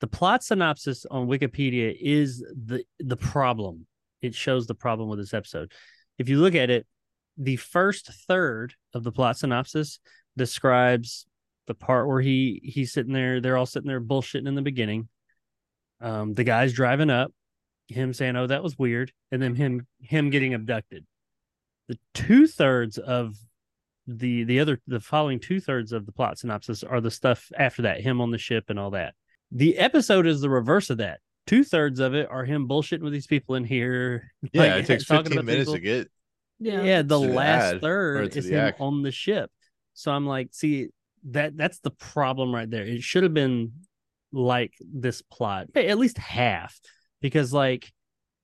the 0.00 0.06
plot 0.06 0.42
synopsis 0.42 1.06
on 1.10 1.28
Wikipedia 1.28 1.96
is 1.98 2.40
the 2.40 2.84
the 2.98 3.16
problem. 3.16 3.86
It 4.20 4.34
shows 4.34 4.66
the 4.66 4.74
problem 4.74 5.08
with 5.08 5.18
this 5.18 5.32
episode. 5.32 5.72
If 6.18 6.28
you 6.28 6.40
look 6.40 6.54
at 6.54 6.70
it, 6.70 6.86
the 7.36 7.56
first 7.56 8.06
third 8.28 8.74
of 8.94 9.04
the 9.04 9.12
plot 9.12 9.38
synopsis 9.38 9.98
describes 10.36 11.26
the 11.66 11.74
part 11.74 12.08
where 12.08 12.20
he 12.20 12.60
he's 12.64 12.92
sitting 12.92 13.12
there, 13.12 13.40
they're 13.40 13.56
all 13.56 13.66
sitting 13.66 13.88
there 13.88 14.00
bullshitting 14.00 14.48
in 14.48 14.54
the 14.54 14.62
beginning. 14.62 15.08
Um, 16.00 16.32
the 16.32 16.44
guy's 16.44 16.72
driving 16.72 17.10
up, 17.10 17.32
him 17.88 18.12
saying, 18.12 18.36
"Oh, 18.36 18.46
that 18.46 18.62
was 18.62 18.78
weird," 18.78 19.12
and 19.30 19.40
then 19.40 19.54
him 19.54 19.86
him 20.00 20.30
getting 20.30 20.54
abducted. 20.54 21.06
The 21.88 21.98
two 22.14 22.46
thirds 22.46 22.98
of 22.98 23.36
the 24.06 24.44
the 24.44 24.60
other 24.60 24.80
the 24.86 25.00
following 25.00 25.38
two 25.38 25.60
thirds 25.60 25.92
of 25.92 26.06
the 26.06 26.12
plot 26.12 26.38
synopsis 26.38 26.82
are 26.82 27.00
the 27.00 27.10
stuff 27.10 27.50
after 27.56 27.82
that, 27.82 28.00
him 28.00 28.20
on 28.20 28.30
the 28.30 28.38
ship 28.38 28.64
and 28.68 28.78
all 28.78 28.90
that. 28.90 29.14
The 29.52 29.78
episode 29.78 30.26
is 30.26 30.40
the 30.40 30.50
reverse 30.50 30.90
of 30.90 30.98
that. 30.98 31.20
Two 31.46 31.64
thirds 31.64 32.00
of 32.00 32.14
it 32.14 32.28
are 32.30 32.44
him 32.44 32.68
bullshitting 32.68 33.02
with 33.02 33.12
these 33.12 33.26
people 33.26 33.54
in 33.54 33.64
here. 33.64 34.32
Yeah, 34.52 34.62
like, 34.62 34.84
it 34.84 34.86
takes 34.86 35.04
talking 35.04 35.24
15 35.24 35.38
about 35.38 35.46
minutes 35.46 35.70
people. 35.70 35.74
to 35.74 35.80
get. 35.80 36.10
Yeah, 36.60 37.02
the 37.02 37.20
To 37.20 37.32
last 37.32 37.80
third 37.80 38.36
is 38.36 38.46
him 38.46 38.58
act. 38.60 38.80
on 38.80 39.02
the 39.02 39.10
ship. 39.10 39.50
So 39.94 40.12
I'm 40.12 40.26
like, 40.26 40.48
see, 40.52 40.88
that 41.30 41.56
that's 41.56 41.80
the 41.80 41.90
problem 41.90 42.54
right 42.54 42.70
there. 42.70 42.84
It 42.84 43.02
should 43.02 43.22
have 43.22 43.34
been 43.34 43.72
like 44.32 44.74
this 44.80 45.22
plot, 45.22 45.66
at 45.74 45.98
least 45.98 46.18
half, 46.18 46.78
because 47.20 47.52
like 47.52 47.90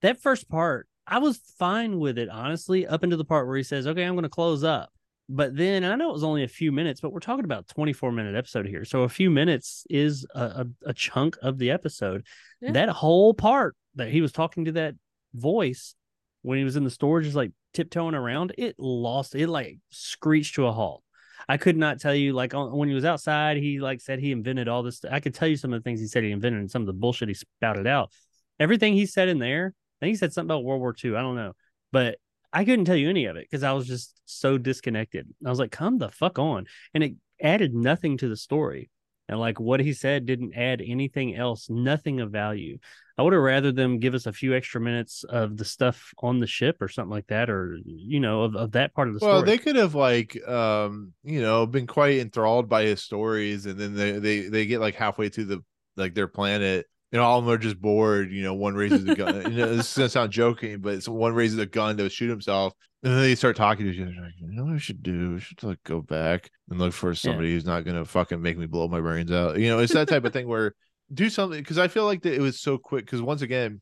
that 0.03 0.21
first 0.21 0.49
part, 0.49 0.89
I 1.07 1.19
was 1.19 1.39
fine 1.59 1.99
with 1.99 2.19
it, 2.19 2.29
honestly, 2.29 2.87
up 2.87 3.05
into 3.05 3.17
the 3.17 3.25
part 3.25 3.47
where 3.47 3.57
he 3.57 3.63
says, 3.63 3.87
Okay, 3.87 4.03
I'm 4.03 4.15
gonna 4.15 4.29
close 4.29 4.65
up. 4.65 4.91
But 5.29 5.57
then 5.57 5.85
I 5.85 5.97
know 5.97 6.11
it 6.11 6.13
was 6.13 6.23
only 6.25 6.45
a 6.45 6.49
few 6.49 6.71
minutes, 6.71 7.01
but 7.01 7.13
we're 7.13 7.19
talking 7.21 7.45
about 7.45 7.67
24 7.69 8.13
minute 8.13 8.37
episode 8.37 8.67
here. 8.67 8.85
So 8.85 9.03
a 9.03 9.09
few 9.09 9.29
minutes 9.31 9.85
is 9.91 10.25
a, 10.35 10.41
a, 10.41 10.67
a 10.91 10.95
chunk 10.95 11.37
of 11.43 11.59
the 11.59 11.71
episode. 11.73 12.25
Yeah. 12.61 12.73
That 12.73 12.89
whole 12.91 13.35
part 13.35 13.75
that 13.97 14.09
he 14.09 14.21
was 14.21 14.31
talking 14.31 14.67
to 14.67 14.73
that 14.73 14.95
voice 15.35 15.95
when 16.43 16.59
he 16.59 16.65
was 16.65 16.77
in 16.77 16.85
the 16.85 16.91
storage 16.91 17.27
is 17.27 17.35
like 17.35 17.51
tiptoeing 17.77 18.15
around, 18.15 18.55
it 18.59 18.75
lost 18.79 19.35
it 19.35 19.49
like 19.49 19.79
screeched 19.91 20.57
to 20.57 20.67
a 20.67 20.73
halt. 20.73 21.03
I 21.49 21.59
could 21.59 21.77
not 21.77 22.01
tell 22.01 22.15
you 22.15 22.33
like 22.33 22.55
on, 22.55 22.77
when 22.77 22.89
he 22.89 22.95
was 22.95 23.05
outside, 23.05 23.57
he 23.57 23.79
like 23.79 24.01
said 24.01 24.19
he 24.19 24.33
invented 24.33 24.67
all 24.67 24.83
this. 24.83 25.05
I 25.05 25.21
could 25.21 25.35
tell 25.35 25.47
you 25.47 25.57
some 25.57 25.73
of 25.73 25.81
the 25.81 25.85
things 25.85 26.01
he 26.01 26.09
said 26.09 26.25
he 26.25 26.33
invented 26.33 26.61
and 26.61 26.71
some 26.71 26.83
of 26.83 26.87
the 26.87 26.93
bullshit 26.93 27.29
he 27.29 27.35
spouted 27.35 27.87
out. 27.87 28.11
Everything 28.59 28.95
he 28.95 29.07
said 29.07 29.29
in 29.29 29.39
there, 29.39 29.75
I 30.01 30.07
think 30.07 30.15
he 30.15 30.17
said 30.17 30.33
something 30.33 30.51
about 30.51 30.65
World 30.65 30.81
War 30.81 30.95
II. 31.03 31.15
I 31.15 31.21
don't 31.21 31.37
know, 31.37 31.53
but 31.93 32.19
I 32.53 32.65
couldn't 32.65 32.87
tell 32.87 32.97
you 32.97 33.11
any 33.11 33.27
of 33.27 33.37
it 33.37 33.47
because 33.49 33.63
I 33.63 33.73
was 33.73 33.87
just 33.87 34.19
so 34.25 34.59
disconnected. 34.59 35.29
I 35.45 35.51
was 35.51 35.59
like, 35.59 35.71
come 35.71 35.99
the 35.99 36.09
fuck 36.09 36.39
on. 36.39 36.67
And 36.95 37.05
it 37.05 37.15
added 37.41 37.75
nothing 37.75 38.17
to 38.19 38.29
the 38.29 38.37
story. 38.37 38.91
And 39.29 39.41
like 39.41 39.59
what 39.59 39.81
he 39.81 39.93
said 39.93 40.27
didn't 40.27 40.55
add 40.55 40.81
anything 40.85 41.35
else, 41.35 41.69
nothing 41.69 42.21
of 42.21 42.31
value. 42.31 42.79
I 43.19 43.23
would 43.23 43.33
have 43.33 43.43
rather 43.43 43.73
them 43.73 43.99
give 43.99 44.15
us 44.15 44.27
a 44.27 44.33
few 44.33 44.55
extra 44.55 44.81
minutes 44.81 45.25
of 45.25 45.57
the 45.57 45.65
stuff 45.65 46.13
on 46.19 46.39
the 46.39 46.47
ship 46.47 46.77
or 46.81 46.89
something 46.89 47.11
like 47.11 47.27
that, 47.29 47.49
or 47.49 47.79
you 47.85 48.21
know, 48.21 48.43
of, 48.43 48.55
of 48.57 48.73
that 48.73 48.95
part 48.95 49.09
of 49.09 49.15
the 49.15 49.21
Well, 49.21 49.31
story. 49.31 49.43
Well, 49.43 49.47
they 49.47 49.59
could 49.59 49.77
have 49.77 49.95
like 49.95 50.47
um, 50.47 51.13
you 51.25 51.41
know, 51.41 51.67
been 51.67 51.87
quite 51.87 52.19
enthralled 52.19 52.69
by 52.69 52.85
his 52.85 53.03
stories, 53.03 53.67
and 53.67 53.79
then 53.79 53.95
they 53.95 54.13
they 54.13 54.41
they 54.49 54.67
get 54.67 54.81
like 54.81 54.95
halfway 54.95 55.29
through 55.29 55.47
the 55.47 55.65
like 55.97 56.15
their 56.15 56.29
planet, 56.29 56.87
and 57.17 57.25
all 57.25 57.39
of 57.39 57.47
them 57.47 57.55
are 57.55 57.59
just 57.59 57.81
bored. 57.81 58.31
You 58.31 58.43
know, 58.43 58.53
one 58.53 58.75
raises 58.75 59.09
a 59.09 59.15
gun. 59.15 59.51
you 59.51 59.59
know, 59.59 59.75
this 59.75 59.91
is 59.91 59.97
gonna 59.97 60.09
sound 60.11 60.33
joking, 60.33 60.81
but 60.81 60.93
it's 60.93 61.09
one 61.09 61.33
raises 61.33 61.59
a 61.59 61.65
gun 61.65 61.97
to 61.97 62.11
shoot 62.11 62.29
himself, 62.29 62.75
and 63.03 63.15
then 63.15 63.23
they 63.23 63.35
start 63.35 63.57
talking 63.57 63.87
to 63.87 63.93
each 63.93 64.01
other. 64.01 64.11
Like, 64.11 64.35
you 64.39 64.49
know 64.53 64.65
what 64.65 64.75
we 64.75 64.79
should 64.79 65.03
do? 65.03 65.35
We 65.35 65.41
should 65.41 65.63
like 65.63 65.83
go 65.83 66.03
back 66.03 66.51
and 66.69 66.79
look 66.79 66.93
for 66.93 67.15
somebody 67.15 67.55
who's 67.55 67.65
not 67.65 67.87
gonna 67.87 68.05
fucking 68.05 68.43
make 68.43 68.59
me 68.59 68.67
blow 68.67 68.87
my 68.87 69.01
brains 69.01 69.33
out. 69.33 69.59
You 69.59 69.69
know, 69.69 69.79
it's 69.79 69.95
that 69.95 70.09
type 70.09 70.27
of 70.27 70.35
thing 70.35 70.47
where 70.47 70.75
do 71.15 71.31
something 71.31 71.59
because 71.59 71.79
I 71.79 71.89
feel 71.89 72.05
like 72.05 72.23
that 72.23 72.35
it 72.35 72.41
was 72.41 72.61
so 72.61 72.77
quick. 72.77 73.07
Because 73.07 73.23
once 73.23 73.41
again, 73.41 73.81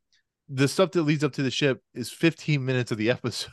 the 0.48 0.68
stuff 0.68 0.92
that 0.92 1.02
leads 1.02 1.24
up 1.24 1.32
to 1.32 1.42
the 1.42 1.50
ship 1.50 1.82
is 1.92 2.10
15 2.10 2.64
minutes 2.64 2.92
of 2.92 2.98
the 2.98 3.10
episode. 3.10 3.50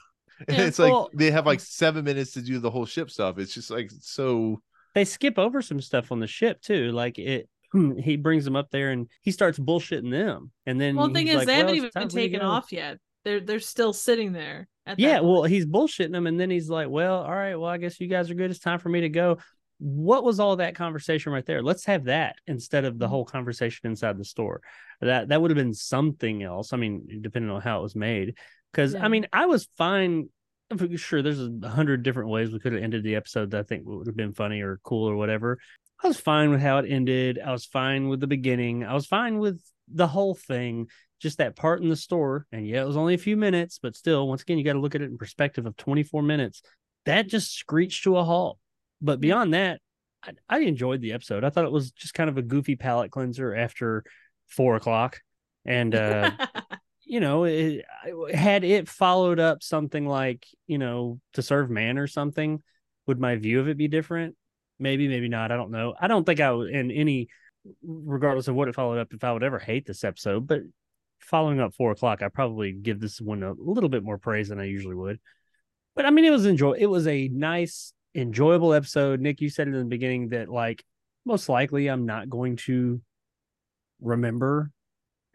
And 0.48 0.58
Yeah, 0.58 0.66
it's 0.66 0.80
like 0.80 0.94
they 1.16 1.32
have 1.32 1.48
like 1.48 1.60
mm. 1.60 1.68
seven 1.68 2.06
minutes 2.06 2.34
to 2.34 2.42
do 2.42 2.60
the 2.60 2.70
whole 2.70 2.86
ship 2.86 3.10
stuff. 3.10 3.40
It's 3.40 3.54
just 3.54 3.72
like 3.72 3.90
so. 4.00 4.62
they 4.94 5.06
skip 5.06 5.40
over 5.40 5.64
some 5.64 5.82
stuff 5.82 6.12
on 6.12 6.20
the 6.20 6.28
ship 6.28 6.62
too. 6.62 6.92
Like 6.92 7.18
it, 7.18 7.50
he 8.00 8.18
brings 8.18 8.46
them 8.46 8.56
up 8.56 8.70
there 8.72 8.92
and 8.92 9.10
he 9.22 9.32
starts 9.32 9.58
bullshitting 9.60 10.12
them. 10.12 10.52
And 10.66 10.80
then 10.80 10.96
Well, 10.96 11.08
the 11.08 11.14
thing 11.14 11.28
is, 11.28 11.36
like, 11.38 11.48
they 11.48 11.56
haven't 11.56 11.76
even 11.76 11.92
been 11.94 12.10
for 12.10 12.16
me 12.16 12.24
to 12.24 12.30
taken 12.30 12.42
off 12.42 12.72
yet. 12.72 12.98
They're 13.24 13.40
they're 13.40 13.60
still 13.60 13.94
sitting 13.94 14.34
there. 14.34 14.68
At 14.86 15.00
Yeah, 15.00 15.20
well, 15.20 15.44
he's 15.44 15.66
bullshitting 15.66 16.12
them, 16.12 16.26
and 16.28 16.40
then 16.40 16.50
he's 16.50 16.70
like, 16.70 16.90
"Well, 16.90 17.22
all 17.22 17.32
right, 17.32 17.56
well, 17.56 17.70
I 17.70 17.78
guess 17.78 18.00
you 18.00 18.08
guys 18.08 18.32
are 18.32 18.34
good. 18.34 18.50
It's 18.50 18.60
time 18.60 18.80
for 18.80 18.90
me 18.90 19.02
to 19.02 19.10
go." 19.10 19.38
What 19.78 20.24
was 20.24 20.40
all 20.40 20.56
that 20.58 20.76
conversation 20.76 21.32
right 21.32 21.46
there? 21.46 21.64
Let's 21.64 21.86
have 21.86 22.06
that 22.06 22.36
instead 22.48 22.86
of 22.86 23.00
the 23.00 23.06
Mm-hmm. 23.06 23.12
whole 23.12 23.26
conversation 23.26 23.90
inside 23.90 24.18
the 24.18 24.26
store. 24.26 24.62
That 25.02 25.30
that 25.30 25.42
would 25.42 25.52
have 25.52 25.56
been 25.58 25.74
something 25.74 26.44
else. 26.44 26.74
I 26.74 26.78
mean, 26.78 27.20
depending 27.22 27.52
on 27.52 27.62
how 27.62 27.80
it 27.80 27.84
was 27.84 27.96
made. 27.96 28.38
Because 28.72 28.94
Yeah. 28.94 29.06
I 29.06 29.08
mean, 29.08 29.28
I 29.34 29.46
was 29.48 29.68
fine. 29.78 30.30
I'm 30.72 30.96
Sure, 30.98 31.22
there's 31.22 31.40
a 31.42 31.68
hundred 31.68 32.04
different 32.04 32.30
ways 32.30 32.52
we 32.52 32.60
could 32.60 32.74
have 32.74 32.82
ended 32.82 33.04
the 33.04 33.16
episode 33.16 33.52
that 33.52 33.60
I 33.60 33.64
think 33.64 33.84
would 33.86 34.08
have 34.08 34.16
been 34.16 34.34
funny 34.34 34.62
or 34.62 34.80
cool 34.84 35.10
or 35.10 35.16
whatever. 35.16 35.58
I 36.04 36.08
was 36.08 36.20
fine 36.20 36.50
with 36.50 36.62
how 36.62 36.80
it 36.80 36.90
ended. 36.90 37.40
I 37.44 37.52
was 37.52 37.66
fine 37.66 38.10
with 38.10 38.20
the 38.20 38.28
beginning. 38.28 38.84
I 38.84 38.94
was 38.94 39.06
fine 39.06 39.38
with 39.38 39.62
the 39.88 40.08
whole 40.08 40.34
thing 40.34 40.88
just 41.20 41.38
that 41.38 41.56
part 41.56 41.82
in 41.82 41.90
the 41.90 41.96
store. 41.96 42.48
And 42.52 42.68
yeah, 42.68 42.82
it 42.82 42.88
was 42.88 42.98
only 42.98 43.14
a 43.14 43.20
few 43.20 43.38
minutes, 43.38 43.80
but 43.82 43.96
still, 43.96 44.28
once 44.28 44.42
again, 44.42 44.58
you 44.58 44.64
got 44.64 44.74
to 44.74 44.80
look 44.80 44.96
at 44.96 45.02
it 45.02 45.12
in 45.12 45.18
perspective 45.18 45.66
of 45.66 45.78
24 45.78 46.24
minutes. 46.24 46.64
That 47.06 47.28
just 47.28 47.56
screeched 47.56 48.04
to 48.04 48.18
a 48.18 48.24
halt. 48.24 48.58
But 49.02 49.20
beyond 49.20 49.54
that, 49.54 49.80
I, 50.24 50.32
I 50.50 50.60
enjoyed 50.60 51.02
the 51.02 51.14
episode. 51.14 51.44
I 51.44 51.52
thought 51.52 51.66
it 51.66 51.72
was 51.72 51.92
just 51.92 52.16
kind 52.16 52.30
of 52.30 52.38
a 52.38 52.42
goofy 52.42 52.76
palate 52.76 53.12
cleanser 53.12 53.54
after 53.54 54.04
four 54.48 54.76
o'clock. 54.76 55.22
And, 55.66 55.94
uh, 55.94 56.32
you 57.04 57.20
know, 57.20 57.44
it, 57.44 57.86
had 58.34 58.64
it 58.64 58.90
followed 58.90 59.40
up 59.40 59.62
something 59.62 60.08
like, 60.08 60.48
you 60.66 60.80
know, 60.80 61.20
to 61.34 61.44
serve 61.44 61.70
man 61.70 62.00
or 62.00 62.08
something, 62.08 62.64
would 63.06 63.20
my 63.20 63.36
view 63.36 63.60
of 63.60 63.68
it 63.68 63.78
be 63.78 63.88
different? 63.88 64.36
Maybe, 64.82 65.08
maybe 65.08 65.30
not. 65.30 65.52
I 65.52 65.56
don't 65.56 65.72
know. 65.72 65.94
I 66.00 66.08
don't 66.08 66.26
think 66.26 66.40
I 66.40 66.52
would, 66.52 66.70
in 66.72 66.92
any, 66.92 67.30
regardless 67.84 68.48
of 68.48 68.56
what 68.56 68.68
it 68.68 68.76
followed 68.76 68.98
up, 68.98 69.14
if 69.14 69.24
I 69.24 69.32
would 69.32 69.44
ever 69.44 69.60
hate 69.60 69.86
this 69.86 70.04
episode, 70.04 70.48
but 70.48 70.62
following 71.20 71.60
up 71.60 71.74
four 71.76 71.92
o'clock, 71.92 72.22
I 72.22 72.30
probably 72.30 72.72
give 72.72 73.00
this 73.00 73.22
one 73.22 73.44
a 73.44 73.54
little 73.54 73.90
bit 73.90 74.04
more 74.04 74.18
praise 74.18 74.50
than 74.50 74.60
I 74.60 74.66
usually 74.66 74.96
would. 74.96 75.20
But 75.96 76.06
I 76.06 76.10
mean, 76.10 76.26
it 76.26 76.32
was 76.32 76.46
enjoy. 76.46 76.74
It 76.74 76.88
was 76.88 77.06
a 77.08 77.28
nice, 77.28 77.94
enjoyable 78.16 78.74
episode. 78.74 79.20
Nick, 79.20 79.40
you 79.40 79.50
said 79.50 79.68
in 79.68 79.74
the 79.74 79.86
beginning 79.86 80.30
that 80.30 80.50
like 80.50 80.84
most 81.26 81.48
likely 81.48 81.88
I'm 81.88 82.06
not 82.06 82.30
going 82.30 82.56
to 82.58 83.02
remember. 84.02 84.72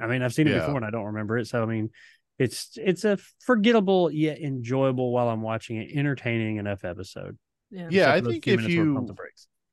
I 0.01 0.07
mean, 0.09 0.23
I've 0.23 0.35
seen 0.35 0.49
it 0.49 0.51
Yeah. 0.51 0.61
before 0.61 0.77
and 0.77 0.85
I 0.85 0.91
don't 0.91 1.05
remember 1.05 1.39
it. 1.39 1.47
So 1.47 1.63
I 1.63 1.67
mean, 1.67 1.91
it's 2.39 2.71
it's 2.77 3.05
a 3.05 3.19
forgettable 3.41 4.11
yet 4.11 4.41
enjoyable 4.41 5.13
while 5.13 5.29
I'm 5.29 5.43
watching 5.43 5.77
it, 5.77 5.91
entertaining 5.95 6.57
enough 6.57 6.85
episode. 6.85 7.39
Yeah. 7.71 7.89
Yeah, 7.91 8.13
I 8.13 8.21
think 8.21 8.47
if 8.47 8.59
minutes 8.59 8.75
where 8.75 8.85
it 8.85 8.95
pumped 8.95 9.11
you 9.11 9.17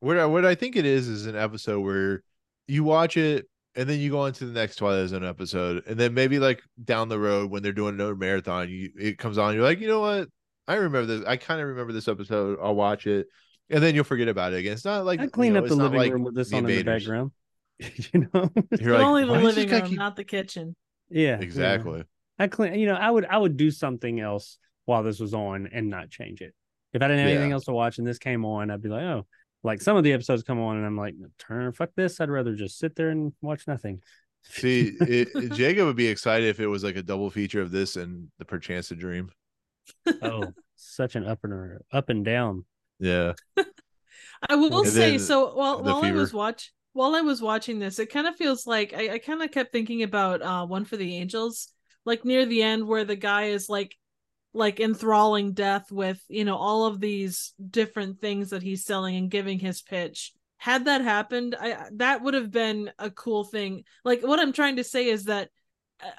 what 0.04 0.18
I, 0.18 0.26
what 0.26 0.46
I 0.46 0.54
think 0.54 0.76
it 0.76 0.86
is 0.86 1.08
is 1.08 1.28
an 1.28 1.38
episode 1.38 1.80
where 1.80 2.24
you 2.68 2.84
watch 2.84 3.16
it 3.16 3.48
and 3.76 3.90
then 3.90 4.00
you 4.00 4.12
go 4.12 4.20
on 4.20 4.34
to 4.34 4.46
the 4.46 4.52
next 4.52 4.76
Twilight 4.76 5.10
Zone 5.10 5.26
episode, 5.26 5.84
and 5.88 5.98
then 5.98 6.14
maybe 6.14 6.40
like 6.40 6.62
down 6.84 7.10
the 7.10 7.18
road 7.18 7.50
when 7.50 7.64
they're 7.64 7.72
doing 7.72 7.96
another 7.96 8.16
marathon, 8.16 8.70
you 8.70 8.92
it 9.00 9.18
comes 9.18 9.38
on, 9.38 9.56
you're 9.56 9.64
like, 9.64 9.80
you 9.80 9.88
know 9.88 10.02
what? 10.02 10.28
I 10.68 10.76
remember 10.76 11.06
this. 11.06 11.26
I 11.26 11.38
kind 11.38 11.62
of 11.62 11.68
remember 11.70 11.94
this 11.94 12.08
episode. 12.08 12.60
I'll 12.62 12.76
watch 12.76 13.08
it, 13.08 13.28
and 13.70 13.82
then 13.82 13.96
you'll 13.96 14.04
forget 14.04 14.28
about 14.28 14.54
it 14.54 14.58
again. 14.58 14.74
It's 14.74 14.86
not 14.86 15.06
like 15.06 15.20
I 15.20 15.24
you 15.24 15.30
clean 15.30 15.54
know, 15.54 15.60
up 15.60 15.68
the 15.68 15.76
living 15.76 16.00
like 16.00 16.12
room 16.12 16.24
with 16.24 16.36
this 16.36 16.50
The 16.50 16.58
on 16.58 16.70
in 16.70 16.78
the 16.78 16.84
background. 16.84 17.32
you 17.80 18.28
know? 18.34 18.52
You're 18.80 18.98
like, 18.98 19.06
only 19.06 19.26
the 19.26 19.32
"Why 19.32 19.42
does 19.42 19.56
this 19.56 19.66
living 19.66 19.80
room, 19.80 19.90
keep-" 19.90 19.98
not 19.98 20.16
the 20.16 20.24
kitchen. 20.24 20.76
yeah. 21.10 21.30
yeah. 21.30 21.40
exactly. 21.40 22.04
I 22.38 22.48
clean, 22.48 22.76
you 22.76 22.88
know, 22.88 22.96
I 22.96 23.10
would 23.10 23.26
I 23.26 23.38
would 23.38 23.58
do 23.58 23.72
something 23.72 24.20
else 24.20 24.58
while 24.86 25.02
this 25.04 25.20
was 25.20 25.34
on 25.34 25.70
and 25.72 25.90
not 25.90 26.10
change 26.10 26.42
it. 26.42 26.54
If 26.94 27.02
I 27.02 27.08
didn't 27.08 27.20
have 27.22 27.30
anything 27.30 27.52
else 27.52 27.66
to 27.66 27.74
watch 27.74 27.98
and 27.98 28.08
this 28.08 28.20
came 28.20 28.46
on, 28.46 28.70
I'd 28.72 28.82
be 28.82 28.90
like, 28.90 29.04
oh, 29.04 29.26
Like 29.64 29.82
some 29.82 29.98
of 29.98 30.04
the 30.04 30.14
episodes 30.14 30.44
come 30.44 30.60
on 30.60 30.78
and 30.78 30.86
I'm 30.86 30.98
like, 30.98 31.16
turn 31.40 31.72
fuck 31.74 31.90
this. 31.96 32.22
I'd 32.22 32.30
rather 32.30 32.56
just 32.56 32.78
sit 32.78 32.96
there 32.96 33.10
and 33.10 33.34
watch 33.42 33.68
nothing. 33.68 34.02
See, 34.44 34.92
it, 35.00 35.30
it- 35.36 35.52
Jacob 35.54 35.86
would 35.88 35.96
be 35.96 36.08
excited 36.08 36.48
if 36.50 36.60
it 36.60 36.68
was 36.68 36.84
like 36.84 36.96
a 36.98 37.04
double 37.04 37.30
feature 37.30 37.62
of 37.62 37.72
this 37.72 37.96
and 37.96 38.28
the 38.40 38.46
Perchance 38.46 38.90
to 38.90 38.96
Dream. 38.96 39.30
oh, 40.22 40.54
such 40.76 41.16
an 41.16 41.26
up 41.26 41.40
and 41.44 41.80
up 41.92 42.10
and 42.10 42.24
down. 42.26 42.66
Yeah. 43.00 43.34
I 44.50 44.56
will 44.56 44.80
And 44.82 44.88
say 44.88 45.18
so 45.18 45.56
while 45.56 45.78
the 45.82 45.92
while 45.94 46.04
I 46.04 46.12
was 46.12 46.34
watch 46.34 46.74
while 46.94 47.16
I 47.16 47.22
was 47.22 47.42
watching 47.42 47.80
this, 47.80 48.00
it 48.00 48.12
kind 48.12 48.28
of 48.28 48.36
feels 48.36 48.68
like 48.68 48.94
I, 48.94 49.14
I 49.14 49.18
kind 49.20 49.42
of 49.42 49.52
kept 49.52 49.72
thinking 49.72 50.04
about 50.04 50.42
uh 50.42 50.66
one 50.66 50.86
for 50.86 50.98
the 50.98 51.16
angels, 51.18 51.70
like 52.06 52.26
near 52.26 52.46
the 52.46 52.62
end 52.62 52.86
where 52.88 53.06
the 53.06 53.16
guy 53.16 53.46
is 53.46 53.70
like 53.70 53.96
like 54.54 54.80
enthralling 54.80 55.54
death 55.54 55.92
with, 55.92 56.22
you 56.28 56.46
know, 56.46 56.58
all 56.58 56.86
of 56.86 57.00
these 57.00 57.54
different 57.70 58.20
things 58.22 58.52
that 58.52 58.62
he's 58.64 58.86
selling 58.86 59.16
and 59.16 59.32
giving 59.32 59.60
his 59.60 59.82
pitch. 59.82 60.32
Had 60.58 60.86
that 60.86 61.02
happened, 61.02 61.56
I 61.60 61.88
that 61.96 62.22
would 62.24 62.36
have 62.36 62.52
been 62.52 62.92
a 62.98 63.10
cool 63.12 63.44
thing. 63.44 63.84
Like 64.06 64.22
what 64.22 64.40
I'm 64.40 64.54
trying 64.54 64.78
to 64.78 64.84
say 64.84 65.08
is 65.10 65.26
that 65.26 65.50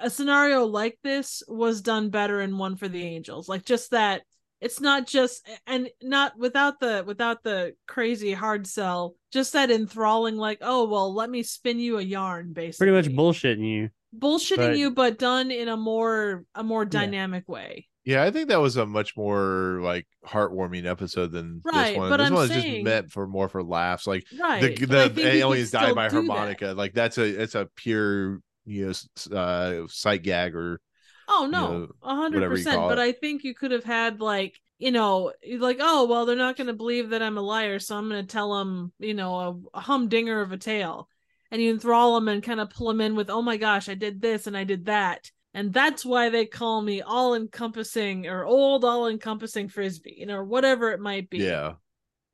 a- 0.00 0.10
scenario 0.10 0.66
like 0.66 0.98
this 1.02 1.42
was 1.48 1.80
done 1.80 2.10
better 2.10 2.40
in 2.40 2.58
one 2.58 2.76
for 2.76 2.88
the 2.88 3.02
angels. 3.02 3.48
Like 3.48 3.64
just 3.64 3.92
that 3.92 4.22
it's 4.60 4.80
not 4.80 5.06
just 5.06 5.46
and 5.66 5.88
not 6.02 6.36
without 6.38 6.78
the 6.80 7.04
without 7.06 7.42
the 7.42 7.74
crazy 7.86 8.32
hard 8.32 8.66
sell 8.66 9.14
just 9.32 9.52
that 9.52 9.70
enthralling 9.70 10.36
like 10.36 10.58
oh 10.62 10.88
well 10.88 11.12
let 11.12 11.28
me 11.28 11.42
spin 11.42 11.78
you 11.78 11.98
a 11.98 12.02
yarn 12.02 12.52
basically 12.52 12.90
Pretty 12.90 13.08
much 13.10 13.14
bullshitting 13.16 13.66
you. 13.68 13.90
bullshitting 14.16 14.56
but- 14.56 14.76
you 14.78 14.90
but 14.92 15.18
done 15.18 15.50
in 15.50 15.68
a 15.68 15.76
more 15.76 16.44
a 16.54 16.62
more 16.62 16.84
dynamic 16.86 17.46
way 17.48 17.88
Yeah, 18.04 18.22
I 18.22 18.30
think 18.30 18.48
that 18.48 18.60
was 18.60 18.76
a 18.76 18.84
much 18.84 19.16
more 19.16 19.80
like 19.82 20.06
heartwarming 20.26 20.84
episode 20.84 21.32
than 21.32 21.62
Right, 21.64 21.88
this 21.88 21.96
one. 21.96 22.10
but 22.10 22.18
this 22.18 22.28
I'm 22.28 22.34
one 22.34 22.44
is 22.44 22.50
just 22.50 22.84
meant 22.84 23.10
for 23.12 23.26
more 23.26 23.48
for 23.48 23.62
laughs. 23.62 24.06
Like 24.06 24.24
right 24.38 24.60
the 24.60 24.68
the 24.68 24.74
think 25.08 25.16
you 25.16 25.22
could 25.24 25.34
aliens 25.36 25.70
die 25.70 25.92
by 25.92 26.08
do 26.08 26.16
that. 26.22 26.28
harmonica. 26.28 26.74
Like 26.76 26.92
that's 26.92 27.18
a 27.18 27.24
it's 27.24 27.54
a 27.54 27.68
pure 27.76 28.40
you 28.66 28.92
know 29.30 29.36
uh 29.36 29.86
sight 29.88 30.22
gag 30.22 30.54
or 30.54 30.80
oh 31.28 31.46
no 31.50 31.88
a 32.02 32.14
hundred 32.14 32.48
percent 32.48 32.80
but 32.80 32.98
i 32.98 33.12
think 33.12 33.44
you 33.44 33.54
could 33.54 33.70
have 33.70 33.84
had 33.84 34.20
like 34.20 34.58
you 34.78 34.90
know 34.90 35.32
like 35.58 35.78
oh 35.80 36.06
well 36.06 36.26
they're 36.26 36.36
not 36.36 36.56
going 36.56 36.66
to 36.66 36.72
believe 36.72 37.10
that 37.10 37.22
i'm 37.22 37.38
a 37.38 37.42
liar 37.42 37.78
so 37.78 37.96
i'm 37.96 38.08
going 38.08 38.20
to 38.20 38.32
tell 38.32 38.58
them 38.58 38.92
you 38.98 39.14
know 39.14 39.34
a, 39.74 39.78
a 39.78 39.80
humdinger 39.80 40.40
of 40.40 40.52
a 40.52 40.56
tale 40.56 41.08
and 41.50 41.62
you 41.62 41.70
enthrall 41.70 42.14
them 42.14 42.28
and 42.28 42.42
kind 42.42 42.60
of 42.60 42.70
pull 42.70 42.88
them 42.88 43.00
in 43.00 43.14
with 43.14 43.30
oh 43.30 43.42
my 43.42 43.56
gosh 43.56 43.88
i 43.88 43.94
did 43.94 44.20
this 44.20 44.46
and 44.46 44.56
i 44.56 44.64
did 44.64 44.86
that 44.86 45.30
and 45.54 45.72
that's 45.72 46.04
why 46.04 46.28
they 46.28 46.44
call 46.44 46.82
me 46.82 47.00
all 47.00 47.34
encompassing 47.34 48.26
or 48.26 48.44
old 48.44 48.84
all 48.84 49.08
encompassing 49.08 49.68
Frisby 49.68 50.14
you 50.18 50.26
know 50.26 50.36
or 50.36 50.44
whatever 50.44 50.90
it 50.90 51.00
might 51.00 51.30
be 51.30 51.38
yeah. 51.38 51.74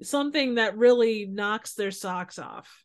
something 0.02 0.56
that 0.56 0.76
really 0.76 1.26
knocks 1.26 1.74
their 1.74 1.90
socks 1.90 2.38
off 2.38 2.84